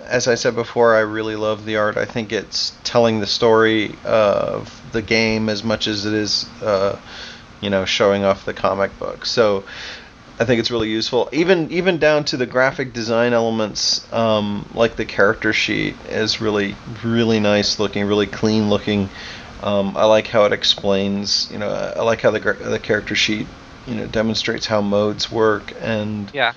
as 0.03 0.28
I 0.28 0.36
said 0.36 0.53
before, 0.53 0.95
I 0.95 0.99
really 0.99 1.38
love 1.38 1.65
the 1.65 1.78
art. 1.78 1.98
I 1.98 2.06
think 2.06 2.34
it's 2.34 2.73
telling 2.84 3.22
the 3.22 3.28
story 3.28 3.95
of 4.03 4.82
the 4.91 5.02
game 5.02 5.48
as 5.48 5.64
much 5.64 5.88
as 5.88 6.06
it 6.06 6.14
is, 6.14 6.48
uh, 6.61 6.99
you 7.61 7.69
know, 7.69 7.86
showing 7.86 8.26
off 8.26 8.44
the 8.44 8.53
comic 8.53 8.98
book. 8.99 9.26
So 9.26 9.64
I 10.38 10.44
think 10.44 10.60
it's 10.60 10.69
really 10.69 10.90
useful. 10.90 11.30
Even 11.32 11.72
even 11.72 11.98
down 11.98 12.26
to 12.26 12.36
the 12.36 12.45
graphic 12.45 12.91
design 12.91 13.32
elements, 13.32 14.06
um, 14.11 14.69
like 14.73 14.98
the 14.98 15.06
character 15.06 15.53
sheet 15.53 15.95
is 16.10 16.41
really 16.41 16.76
really 17.06 17.40
nice 17.40 17.80
looking, 17.80 18.06
really 18.06 18.28
clean 18.28 18.69
looking. 18.69 19.10
Um, 19.64 19.96
I 19.96 20.06
like 20.06 20.28
how 20.28 20.46
it 20.46 20.54
explains. 20.54 21.50
You 21.52 21.60
know, 21.60 21.70
I 21.70 22.02
like 22.04 22.22
how 22.22 22.32
the 22.32 22.40
the 22.40 22.80
character 22.80 23.16
sheet 23.16 23.48
you 23.88 23.96
know 23.96 24.06
demonstrates 24.08 24.66
how 24.68 24.82
modes 24.82 25.32
work 25.32 25.74
and 25.82 26.30
Yeah. 26.34 26.54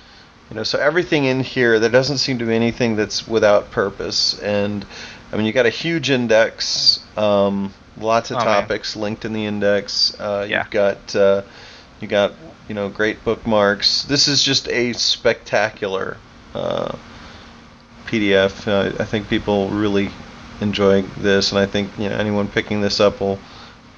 you 0.51 0.55
know 0.57 0.63
so 0.63 0.77
everything 0.77 1.25
in 1.25 1.39
here 1.39 1.79
there 1.79 1.89
doesn't 1.89 2.19
seem 2.19 2.37
to 2.37 2.45
be 2.45 2.53
anything 2.55 2.95
that's 2.95 3.27
without 3.27 3.71
purpose 3.71 4.39
and 4.41 4.85
I 5.33 5.37
mean 5.37 5.47
you 5.47 5.51
got 5.51 5.65
a 5.65 5.71
huge 5.71 6.11
index, 6.11 6.99
um, 7.17 7.73
lots 7.99 8.29
of 8.29 8.37
Oh, 8.37 8.45
man. 8.45 8.61
topics 8.61 8.95
linked 8.95 9.25
in 9.25 9.33
the 9.33 9.45
index. 9.45 10.15
Uh, 10.19 10.45
Yeah. 10.47 10.59
You've 10.59 10.69
got 10.71 11.15
uh, 11.15 11.41
you 11.99 12.07
got 12.07 12.33
you 12.69 12.75
know 12.75 12.89
great 12.89 13.23
bookmarks. 13.25 14.03
This 14.03 14.27
is 14.27 14.43
just 14.43 14.67
a 14.69 14.93
spectacular 14.93 16.17
uh, 16.53 16.95
PDF. 18.07 18.67
Uh, 18.67 18.93
I 19.01 19.05
think 19.05 19.27
people 19.29 19.69
really 19.69 20.09
enjoy 20.61 21.03
this, 21.17 21.51
and 21.51 21.59
I 21.59 21.65
think 21.65 21.97
you 21.97 22.09
know 22.09 22.15
anyone 22.15 22.47
picking 22.47 22.81
this 22.81 22.99
up 22.99 23.19
will 23.19 23.39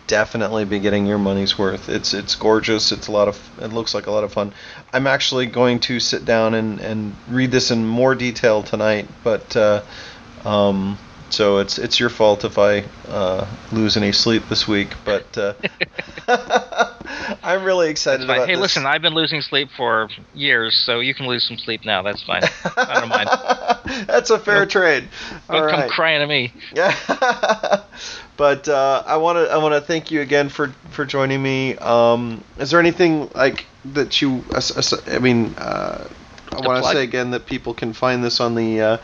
definitely 0.08 0.64
be 0.64 0.80
getting 0.80 1.06
your 1.06 1.18
money's 1.18 1.58
worth. 1.58 1.90
It's 1.90 2.14
it's 2.14 2.36
gorgeous. 2.36 2.92
It's 2.92 3.08
a 3.08 3.12
lot 3.12 3.28
of 3.28 3.38
it 3.62 3.74
looks 3.74 3.94
like 3.94 4.08
a 4.08 4.12
lot 4.12 4.24
of 4.24 4.34
fun. 4.34 4.54
I'm 4.94 5.06
actually 5.06 5.46
going 5.46 5.80
to 5.82 6.00
sit 6.00 6.26
down 6.26 6.54
and, 6.54 6.80
and 6.80 7.16
read 7.30 7.52
this 7.52 7.72
in 7.72 7.86
more 7.86 8.16
detail 8.16 8.64
tonight, 8.64 9.08
but 9.24 9.56
uh, 9.56 9.84
um, 10.46 10.98
so 11.30 11.58
it's 11.60 11.78
it's 11.78 12.00
your 12.00 12.10
fault 12.10 12.44
if 12.46 12.58
I 12.58 12.84
uh, 13.08 13.48
lose 13.72 13.98
any 13.98 14.12
sleep 14.12 14.48
this 14.50 14.68
week. 14.68 14.90
But 15.06 15.38
uh, 15.38 15.54
I'm 17.44 17.64
really 17.64 17.90
excited 17.90 18.24
about 18.24 18.48
Hey, 18.48 18.54
this. 18.56 18.62
listen, 18.62 18.86
I've 18.86 19.02
been 19.02 19.14
losing 19.14 19.42
sleep 19.42 19.70
for 19.76 20.10
years, 20.34 20.76
so 20.86 21.00
you 21.00 21.14
can 21.14 21.28
lose 21.28 21.48
some 21.48 21.58
sleep 21.58 21.86
now. 21.86 22.02
That's 22.02 22.24
fine. 22.24 22.44
I 22.78 23.00
don't 23.00 23.10
mind. 23.10 23.30
That's 24.08 24.30
a 24.30 24.40
fair 24.40 24.60
Don't- 24.60 24.72
trade. 24.72 25.08
Don't 25.50 25.64
All 25.64 25.70
come 25.70 25.80
right. 25.82 25.90
crying 25.90 26.20
to 26.22 26.28
me. 26.28 26.54
Yeah. 26.76 26.96
but 28.38 28.68
uh, 28.68 29.04
I 29.06 29.18
want 29.18 29.38
to 29.38 29.52
I 29.52 29.58
want 29.58 29.74
to 29.76 29.82
thank 29.82 30.12
you 30.12 30.22
again 30.22 30.50
for 30.50 30.70
for 30.92 31.06
joining 31.06 31.42
me. 31.42 31.76
Um, 31.78 32.44
is 32.58 32.72
there 32.72 32.80
anything 32.80 33.30
like 33.36 33.66
that 33.94 34.22
you? 34.22 34.44
I 35.08 35.20
mean, 35.20 35.54
uh, 35.58 36.08
I 36.52 36.66
want 36.66 36.84
to 36.84 36.92
say 36.92 37.04
again 37.04 37.32
that 37.32 37.46
people 37.46 37.74
can 37.74 37.94
find 37.94 38.24
this 38.24 38.40
on 38.40 38.56
the 38.56 38.82
uh, 38.82 38.98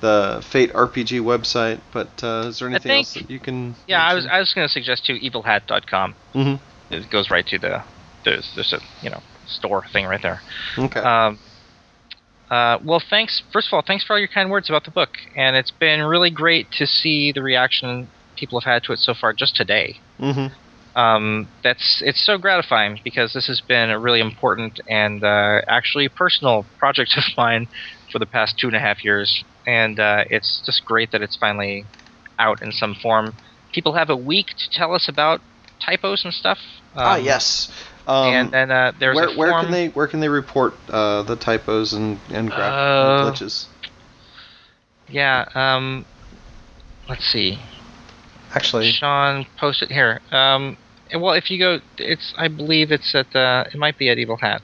the 0.00 0.44
Fate 0.50 0.72
RPG 0.72 1.20
website. 1.20 1.80
But 1.92 2.08
uh, 2.22 2.48
is 2.48 2.58
there 2.58 2.68
anything 2.68 2.92
else 2.92 3.14
that 3.14 3.30
you 3.30 3.38
can? 3.38 3.74
Yeah, 3.86 4.02
I 4.02 4.14
was 4.14 4.26
I 4.30 4.38
was 4.38 4.52
going 4.54 4.66
to 4.66 4.72
suggest 4.72 5.06
too 5.06 5.14
evilhat.com. 5.14 6.14
hmm 6.32 6.54
It 6.90 7.10
goes 7.10 7.30
right 7.30 7.46
to 7.46 7.58
the 7.58 7.82
there's 8.24 8.50
there's 8.54 8.72
a 8.72 8.80
you 9.02 9.10
know 9.10 9.20
store 9.46 9.84
thing 9.92 10.06
right 10.06 10.22
there. 10.22 10.40
Okay. 10.78 11.00
Um, 11.00 11.38
uh, 12.50 12.78
well, 12.84 13.02
thanks. 13.10 13.42
First 13.52 13.68
of 13.68 13.74
all, 13.74 13.82
thanks 13.86 14.04
for 14.04 14.14
all 14.14 14.18
your 14.18 14.28
kind 14.28 14.50
words 14.50 14.68
about 14.68 14.84
the 14.84 14.90
book, 14.90 15.10
and 15.36 15.56
it's 15.56 15.70
been 15.70 16.02
really 16.02 16.30
great 16.30 16.70
to 16.72 16.86
see 16.86 17.32
the 17.32 17.42
reaction 17.42 18.08
people 18.36 18.60
have 18.60 18.72
had 18.72 18.82
to 18.84 18.92
it 18.92 18.98
so 18.98 19.14
far. 19.14 19.32
Just 19.32 19.56
today, 19.56 19.96
hmm 20.18 20.46
um, 20.96 21.48
that's 21.62 22.02
it's 22.04 22.24
so 22.24 22.36
gratifying 22.36 22.98
because 23.04 23.32
this 23.32 23.46
has 23.46 23.60
been 23.68 23.90
a 23.90 23.98
really 23.98 24.20
important 24.20 24.80
and 24.88 25.22
uh, 25.22 25.60
actually 25.68 26.08
personal 26.08 26.66
project 26.78 27.16
of 27.16 27.24
mine 27.36 27.68
for 28.10 28.18
the 28.18 28.26
past 28.26 28.56
two 28.58 28.66
and 28.66 28.76
a 28.76 28.80
half 28.80 29.04
years, 29.04 29.44
and 29.66 29.98
uh, 30.00 30.24
it's 30.30 30.62
just 30.64 30.84
great 30.84 31.12
that 31.12 31.22
it's 31.22 31.36
finally 31.36 31.84
out 32.38 32.62
in 32.62 32.72
some 32.72 32.94
form. 32.94 33.34
People 33.72 33.92
have 33.94 34.10
a 34.10 34.16
week 34.16 34.48
to 34.48 34.70
tell 34.70 34.94
us 34.94 35.08
about 35.08 35.40
typos 35.84 36.24
and 36.24 36.32
stuff. 36.34 36.58
ah, 36.96 37.16
um, 37.16 37.24
yes. 37.24 37.70
Um, 38.06 38.34
and 38.34 38.50
then 38.50 38.70
uh, 38.70 38.92
there's 38.98 39.14
where 39.16 39.36
where 39.36 39.62
can 39.62 39.70
they 39.70 39.88
where 39.88 40.06
can 40.06 40.20
they 40.20 40.28
report 40.28 40.74
uh, 40.88 41.22
the 41.22 41.36
typos 41.36 41.92
and 41.92 42.18
and 42.30 42.48
graphic 42.50 42.72
Uh, 42.72 43.30
glitches? 43.30 43.66
Yeah. 45.08 45.46
Um, 45.54 46.04
let's 47.08 47.24
see. 47.24 47.58
Actually, 48.52 48.90
Sean 48.90 49.46
posted 49.58 49.90
here. 49.90 50.20
Um, 50.32 50.76
well, 51.14 51.34
if 51.34 51.50
you 51.50 51.58
go, 51.58 51.80
it's 51.98 52.34
I 52.36 52.48
believe 52.48 52.90
it's 52.90 53.14
at 53.14 53.34
uh, 53.36 53.64
it 53.72 53.78
might 53.78 53.98
be 53.98 54.08
at 54.08 54.18
Evil 54.18 54.38
Hat 54.38 54.62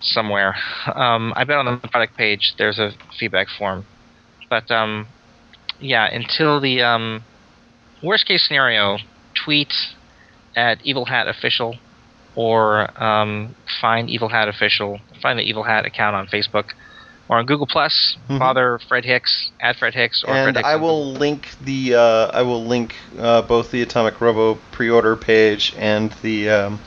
somewhere. 0.00 0.54
Um, 0.94 1.32
I 1.36 1.44
bet 1.44 1.56
on 1.56 1.64
the 1.66 1.88
product 1.88 2.16
page 2.16 2.54
there's 2.58 2.78
a 2.78 2.92
feedback 3.18 3.48
form, 3.48 3.84
but 4.48 4.70
um, 4.70 5.06
yeah, 5.80 6.06
until 6.06 6.60
the 6.60 6.82
um, 6.82 7.24
worst 8.02 8.26
case 8.26 8.46
scenario, 8.46 8.98
tweet 9.34 9.72
at 10.56 10.78
Evil 10.84 11.04
Hat 11.06 11.28
official 11.28 11.76
or 12.34 12.88
um, 13.02 13.54
find 13.80 14.08
Evil 14.08 14.28
Hat 14.28 14.48
official, 14.48 15.00
find 15.20 15.38
the 15.38 15.42
Evil 15.42 15.64
Hat 15.64 15.84
account 15.86 16.14
on 16.16 16.26
Facebook. 16.26 16.70
Or 17.30 17.36
on 17.36 17.44
Google 17.44 17.66
Plus, 17.66 18.16
Mhm. 18.30 18.38
bother 18.38 18.78
Fred 18.88 19.04
Hicks, 19.04 19.50
add 19.60 19.76
Fred 19.76 19.92
Hicks, 19.92 20.24
or 20.24 20.28
Fred 20.28 20.48
and 20.48 20.56
Hicks 20.56 20.66
I 20.66 20.76
will 20.76 21.12
link 21.12 21.48
the 21.62 21.94
uh, 21.94 22.30
I 22.32 22.40
will 22.40 22.64
link 22.64 22.94
uh, 23.18 23.42
both 23.42 23.70
the 23.70 23.82
Atomic 23.82 24.18
Robo 24.18 24.58
pre-order 24.72 25.14
page 25.14 25.74
and 25.76 26.10
the 26.22 26.48
um, 26.48 26.80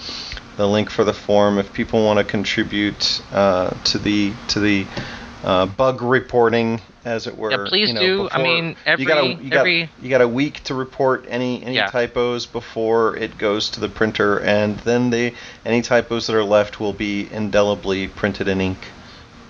the 0.58 0.68
link 0.68 0.90
for 0.90 1.04
the 1.04 1.14
form 1.14 1.58
if 1.58 1.72
people 1.74 2.04
want 2.06 2.20
to 2.20 2.26
contribute 2.26 3.22
uh, 3.32 3.72
to 3.86 3.98
the 3.98 4.34
to 4.50 4.60
the 4.60 4.86
uh, 5.44 5.66
bug 5.66 6.02
reporting 6.02 6.82
as 7.04 7.26
it 7.26 7.36
were. 7.36 7.50
Yeah, 7.52 7.66
please 7.68 7.90
you 7.90 7.96
know, 7.96 8.02
do. 8.02 8.30
I 8.32 8.44
mean, 8.44 8.76
you 8.98 9.06
got 9.06 9.18
a, 9.18 9.22
every- 9.32 9.44
you 9.44 9.50
got, 9.50 9.60
every- 9.60 9.90
you 10.02 10.10
got 10.10 10.22
a 10.22 10.28
week 10.28 10.64
to 10.66 10.76
report 10.76 11.26
any 11.30 11.64
any 11.64 11.76
Yeah. 11.76 11.88
typos 11.88 12.46
before 12.46 13.18
it 13.18 13.38
goes 13.38 13.70
to 13.72 13.80
the 13.80 13.90
printer, 13.90 14.40
and 14.40 14.78
then 14.80 15.10
the 15.10 15.34
any 15.66 15.82
typos 15.82 16.28
that 16.28 16.36
are 16.36 16.44
left 16.44 16.80
will 16.80 16.94
be 16.94 17.28
indelibly 17.32 18.08
printed 18.08 18.48
in 18.48 18.62
ink. 18.62 18.78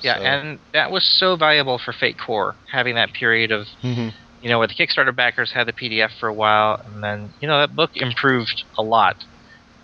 Yeah, 0.02 0.18
So- 0.18 0.24
and 0.24 0.60
that 0.74 0.92
was 0.92 1.04
so 1.04 1.36
valuable 1.36 1.78
for 1.78 1.92
Fate 1.94 2.18
Core, 2.18 2.56
having 2.72 2.96
that 2.96 3.12
period 3.14 3.52
of, 3.52 3.68
Mhm. 3.84 4.14
you 4.42 4.50
know, 4.50 4.58
where 4.60 4.68
the 4.68 4.74
Kickstarter 4.74 5.14
backers 5.16 5.52
had 5.52 5.68
the 5.68 5.74
PDF 5.74 6.12
for 6.20 6.28
a 6.30 6.34
while, 6.34 6.82
and 6.86 7.04
then, 7.04 7.34
you 7.42 7.48
know, 7.48 7.60
that 7.60 7.76
book 7.76 7.92
improved 7.96 8.64
a 8.78 8.82
lot 8.82 9.18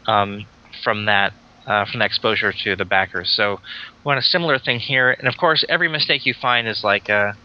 um, 0.07 0.45
from 0.83 1.05
that 1.05 1.33
uh, 1.65 1.85
from 1.85 1.99
that 1.99 2.05
exposure 2.05 2.53
to 2.63 2.75
the 2.75 2.85
backers. 2.85 3.29
So, 3.35 3.59
we 4.03 4.09
want 4.09 4.19
a 4.19 4.23
similar 4.23 4.57
thing 4.57 4.79
here, 4.79 5.11
and 5.11 5.27
of 5.27 5.37
course, 5.37 5.65
every 5.67 5.89
mistake 5.89 6.25
you 6.25 6.33
find 6.33 6.67
is 6.67 6.81
like 6.83 7.09
a, 7.09 7.35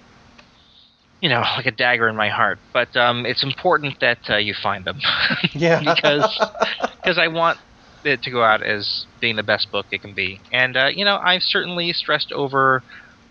you 1.21 1.29
know, 1.29 1.41
like 1.57 1.67
a 1.67 1.73
dagger 1.73 2.09
in 2.09 2.17
my 2.17 2.29
heart. 2.29 2.59
But 2.73 2.97
um, 2.97 3.27
it's 3.27 3.43
important 3.43 3.99
that 4.01 4.19
uh, 4.31 4.37
you 4.37 4.55
find 4.55 4.85
them, 4.85 5.01
yeah, 5.53 5.81
because 5.81 6.39
because 7.03 7.19
I 7.19 7.29
want 7.29 7.59
it 8.05 8.23
to 8.23 8.31
go 8.31 8.43
out 8.43 8.63
as 8.63 9.07
being 9.21 9.37
the 9.37 9.43
best 9.43 9.71
book 9.71 9.87
it 9.91 10.03
can 10.03 10.15
be. 10.15 10.41
And 10.53 10.77
uh, 10.77 10.87
you 10.95 11.05
know, 11.05 11.17
I've 11.17 11.43
certainly 11.43 11.93
stressed 11.93 12.33
over 12.33 12.83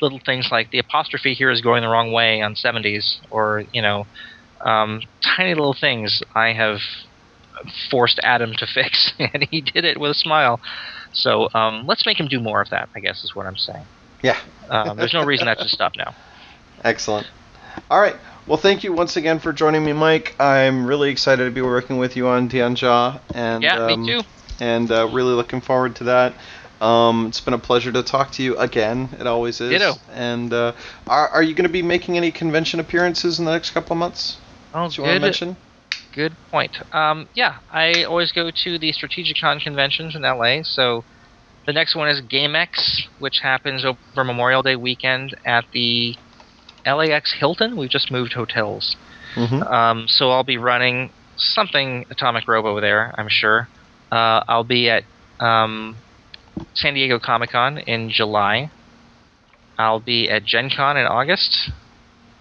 little 0.01 0.19
things 0.25 0.49
like 0.51 0.71
the 0.71 0.79
apostrophe 0.79 1.33
here 1.33 1.51
is 1.51 1.61
going 1.61 1.83
the 1.83 1.87
wrong 1.89 2.11
way 2.11 2.41
on 2.41 2.55
70s, 2.55 3.19
or 3.29 3.63
you 3.71 3.81
know, 3.81 4.07
um, 4.65 5.01
tiny 5.23 5.53
little 5.53 5.75
things 5.79 6.21
I 6.35 6.53
have 6.53 6.79
forced 7.89 8.19
Adam 8.23 8.53
to 8.53 8.67
fix, 8.73 9.13
and 9.19 9.47
he 9.49 9.61
did 9.61 9.85
it 9.85 9.99
with 9.99 10.11
a 10.11 10.15
smile. 10.15 10.59
So 11.13 11.49
um, 11.53 11.85
let's 11.87 12.05
make 12.05 12.19
him 12.19 12.27
do 12.27 12.39
more 12.39 12.61
of 12.61 12.69
that. 12.69 12.89
I 12.95 12.99
guess 12.99 13.23
is 13.23 13.35
what 13.35 13.45
I'm 13.45 13.57
saying. 13.57 13.85
yeah. 14.21 14.37
Um, 14.69 14.95
there's 14.95 15.13
no 15.13 15.25
reason 15.25 15.47
that 15.47 15.59
should 15.59 15.69
stop 15.69 15.97
now. 15.97 16.15
Excellent. 16.85 17.27
All 17.89 17.99
right. 17.99 18.15
Well, 18.47 18.57
thank 18.57 18.85
you 18.85 18.93
once 18.93 19.17
again 19.17 19.39
for 19.39 19.51
joining 19.51 19.83
me, 19.83 19.91
Mike. 19.91 20.33
I'm 20.39 20.85
really 20.85 21.09
excited 21.09 21.43
to 21.43 21.51
be 21.51 21.61
working 21.61 21.97
with 21.97 22.15
you 22.15 22.27
on 22.27 22.47
Tianxia, 22.47 23.19
and 23.35 23.61
Yeah, 23.61 23.85
um, 23.85 24.01
me 24.01 24.07
too. 24.07 24.27
And 24.61 24.89
uh, 24.89 25.09
really 25.11 25.33
looking 25.33 25.59
forward 25.59 25.97
to 25.97 26.05
that. 26.05 26.33
Um, 26.79 27.27
it's 27.27 27.41
been 27.41 27.53
a 27.53 27.59
pleasure 27.59 27.91
to 27.91 28.01
talk 28.01 28.31
to 28.33 28.43
you 28.43 28.57
again. 28.57 29.09
It 29.19 29.27
always 29.27 29.59
is. 29.59 29.69
Ditto. 29.71 29.93
And 30.13 30.53
uh, 30.53 30.71
are, 31.05 31.27
are 31.27 31.43
you 31.43 31.53
going 31.53 31.67
to 31.67 31.73
be 31.73 31.81
making 31.83 32.15
any 32.17 32.31
convention 32.31 32.79
appearances 32.79 33.39
in 33.39 33.45
the 33.45 33.51
next 33.51 33.71
couple 33.71 33.93
of 33.93 33.99
months? 33.99 34.37
Oh, 34.73 34.89
Do 34.89 35.01
you 35.01 35.07
want 35.07 35.15
to 35.15 35.19
mention? 35.19 35.57
Good 36.13 36.33
point. 36.49 36.75
Um, 36.93 37.27
yeah, 37.33 37.59
I 37.71 38.03
always 38.03 38.31
go 38.31 38.51
to 38.51 38.77
the 38.77 38.91
Strategicon 38.91 39.61
conventions 39.61 40.15
in 40.15 40.23
LA. 40.23 40.63
So 40.63 41.03
the 41.65 41.73
next 41.73 41.95
one 41.95 42.09
is 42.09 42.21
GameX, 42.21 43.03
which 43.19 43.39
happens 43.41 43.85
over 43.85 44.23
Memorial 44.23 44.61
Day 44.61 44.75
weekend 44.75 45.35
at 45.45 45.65
the 45.73 46.15
LAX 46.85 47.35
Hilton. 47.39 47.77
We've 47.77 47.89
just 47.89 48.11
moved 48.11 48.33
hotels. 48.33 48.95
Mm-hmm. 49.35 49.63
Um, 49.63 50.05
so 50.07 50.31
I'll 50.31 50.43
be 50.43 50.57
running 50.57 51.11
something 51.37 52.05
Atomic 52.09 52.47
Robo 52.47 52.81
there, 52.81 53.13
I'm 53.17 53.29
sure. 53.29 53.67
Uh, 54.11 54.43
I'll 54.47 54.65
be 54.65 54.89
at 54.89 55.03
um, 55.39 55.95
San 56.73 56.93
Diego 56.93 57.19
Comic 57.19 57.51
Con 57.51 57.77
in 57.77 58.09
July. 58.09 58.69
I'll 59.77 59.99
be 59.99 60.29
at 60.29 60.43
Gen 60.43 60.69
Con 60.75 60.97
in 60.97 61.05
August. 61.05 61.71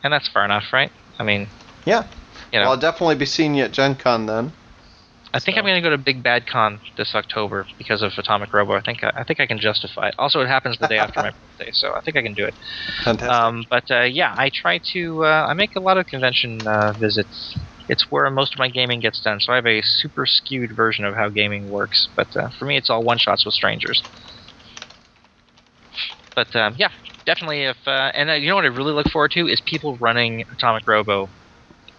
And 0.02 0.12
that's 0.12 0.28
far 0.28 0.44
enough, 0.44 0.64
right? 0.72 0.90
I 1.18 1.22
mean, 1.22 1.48
Yeah. 1.84 2.06
You 2.52 2.58
know. 2.58 2.64
Well, 2.66 2.72
I'll 2.72 2.78
definitely 2.80 3.16
be 3.16 3.26
seeing 3.26 3.54
you 3.54 3.64
at 3.64 3.72
Gen 3.72 3.94
Con 3.96 4.26
then. 4.26 4.52
I 5.32 5.38
think 5.38 5.54
So- 5.54 5.60
I'm 5.60 5.64
going 5.64 5.80
to 5.80 5.88
go 5.88 5.90
to 5.90 5.98
Big 5.98 6.22
Bad 6.24 6.46
Con 6.46 6.80
this 6.96 7.14
October 7.14 7.64
because 7.78 8.02
of 8.02 8.12
Atomic 8.18 8.52
Robo. 8.52 8.72
I 8.74 8.80
think 8.80 9.04
I 9.04 9.22
think 9.22 9.38
I 9.38 9.46
can 9.46 9.58
justify 9.58 10.08
it. 10.08 10.14
Also, 10.18 10.40
it 10.40 10.48
happens 10.48 10.76
the 10.78 10.88
day 10.88 10.98
after 10.98 11.20
my 11.20 11.30
birthday, 11.58 11.70
so 11.72 11.92
I 11.94 12.00
think 12.00 12.16
I 12.16 12.22
can 12.22 12.34
do 12.34 12.44
it. 12.44 12.54
Fantastic. 13.04 13.30
Um, 13.30 13.64
but 13.70 13.84
uh, 13.90 14.02
yeah, 14.02 14.34
I 14.36 14.50
try 14.52 14.80
to. 14.92 15.24
Uh, 15.24 15.46
I 15.48 15.54
make 15.54 15.76
a 15.76 15.80
lot 15.80 15.98
of 15.98 16.06
convention 16.06 16.58
uh, 16.66 16.92
visits. 16.94 17.56
It's 17.88 18.06
where 18.10 18.28
most 18.30 18.54
of 18.54 18.58
my 18.58 18.68
gaming 18.68 19.00
gets 19.00 19.20
done. 19.20 19.38
So 19.40 19.52
I 19.52 19.56
have 19.56 19.66
a 19.66 19.82
super 19.82 20.26
skewed 20.26 20.74
version 20.74 21.04
of 21.04 21.14
how 21.14 21.28
gaming 21.28 21.68
works. 21.70 22.08
But 22.16 22.28
uh, 22.36 22.48
for 22.58 22.64
me, 22.64 22.76
it's 22.76 22.90
all 22.90 23.04
one 23.04 23.18
shots 23.18 23.44
with 23.44 23.54
strangers. 23.54 24.02
But 26.34 26.54
um, 26.56 26.74
yeah, 26.76 26.90
definitely. 27.26 27.64
If 27.64 27.76
uh, 27.86 28.10
and 28.14 28.30
uh, 28.30 28.34
you 28.34 28.48
know 28.48 28.56
what 28.56 28.64
I 28.64 28.68
really 28.68 28.92
look 28.92 29.08
forward 29.10 29.30
to 29.32 29.46
is 29.46 29.60
people 29.60 29.96
running 30.00 30.44
Atomic 30.52 30.86
Robo 30.88 31.30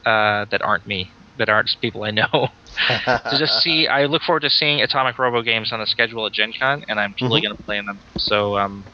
uh, 0.05 0.45
that 0.51 0.61
aren't 0.61 0.85
me. 0.85 1.13
that 1.37 1.49
aren't 1.49 1.69
people 1.81 2.03
I 2.03 2.11
know. 2.11 2.49
to 3.29 3.37
just 3.37 3.53
see, 3.61 3.87
I 3.87 4.05
look 4.05 4.21
forward 4.23 4.41
to 4.41 4.49
seeing 4.49 4.81
Atomic 4.81 5.17
Robo 5.17 5.41
games 5.41 5.71
on 5.71 5.79
the 5.79 5.85
schedule 5.87 6.25
at 6.25 6.33
Gen 6.33 6.51
Con, 6.59 6.83
and 6.87 6.99
I'm 6.99 7.13
totally 7.21 7.41
Mhm. 7.41 7.41
going 7.41 7.55
to 7.55 7.63
play 7.65 7.77
in 7.77 7.85
them. 7.85 8.01
So 8.17 8.57
um, 8.57 8.87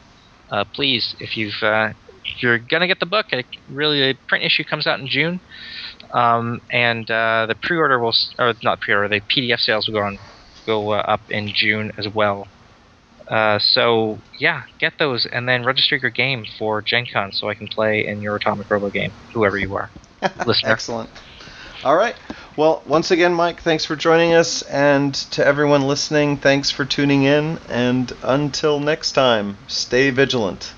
uh, 0.50 0.64
please, 0.74 1.14
if 1.18 1.36
you've 1.36 1.62
uh, 1.62 1.90
if 2.24 2.42
you're 2.42 2.58
going 2.58 2.80
to 2.82 2.86
get 2.86 3.00
the 3.00 3.06
book, 3.06 3.26
it, 3.30 3.46
really 3.68 4.00
the 4.00 4.18
print 4.28 4.44
issue 4.44 4.64
comes 4.64 4.86
out 4.86 5.00
in 5.00 5.08
June, 5.08 5.40
um, 6.14 6.60
and 6.70 7.10
uh, 7.10 7.46
the 7.48 7.56
pre-order 7.62 7.98
will, 7.98 8.14
or 8.38 8.54
not 8.62 8.80
pre-order, 8.80 9.08
the 9.08 9.20
PDF 9.30 9.60
sales 9.60 9.86
will 9.88 10.00
go 10.00 10.06
on 10.06 10.18
go 10.66 10.92
uh, 10.92 11.02
up 11.06 11.22
in 11.28 11.50
June 11.54 11.90
as 11.98 12.08
well. 12.12 12.44
Uh, 13.30 13.58
so 13.60 14.22
yeah, 14.40 14.62
get 14.80 14.94
those 14.98 15.26
and 15.30 15.48
then 15.48 15.64
register 15.64 15.96
your 15.96 16.10
game 16.10 16.44
for 16.58 16.82
Gen 16.82 17.06
Con 17.12 17.30
so 17.32 17.48
I 17.48 17.54
can 17.54 17.68
play 17.72 18.04
in 18.06 18.20
your 18.20 18.36
Atomic 18.36 18.66
Robo 18.70 18.90
game, 18.90 19.14
whoever 19.34 19.56
you 19.58 19.74
are. 19.74 19.92
Listener. 20.46 20.70
Excellent. 20.70 21.10
All 21.84 21.96
right. 21.96 22.16
Well, 22.56 22.82
once 22.86 23.12
again, 23.12 23.34
Mike, 23.34 23.62
thanks 23.62 23.84
for 23.84 23.94
joining 23.94 24.34
us, 24.34 24.62
and 24.62 25.14
to 25.14 25.46
everyone 25.46 25.86
listening, 25.86 26.38
thanks 26.38 26.70
for 26.70 26.84
tuning 26.84 27.22
in. 27.22 27.58
And 27.68 28.12
until 28.22 28.80
next 28.80 29.12
time, 29.12 29.58
stay 29.68 30.10
vigilant. 30.10 30.72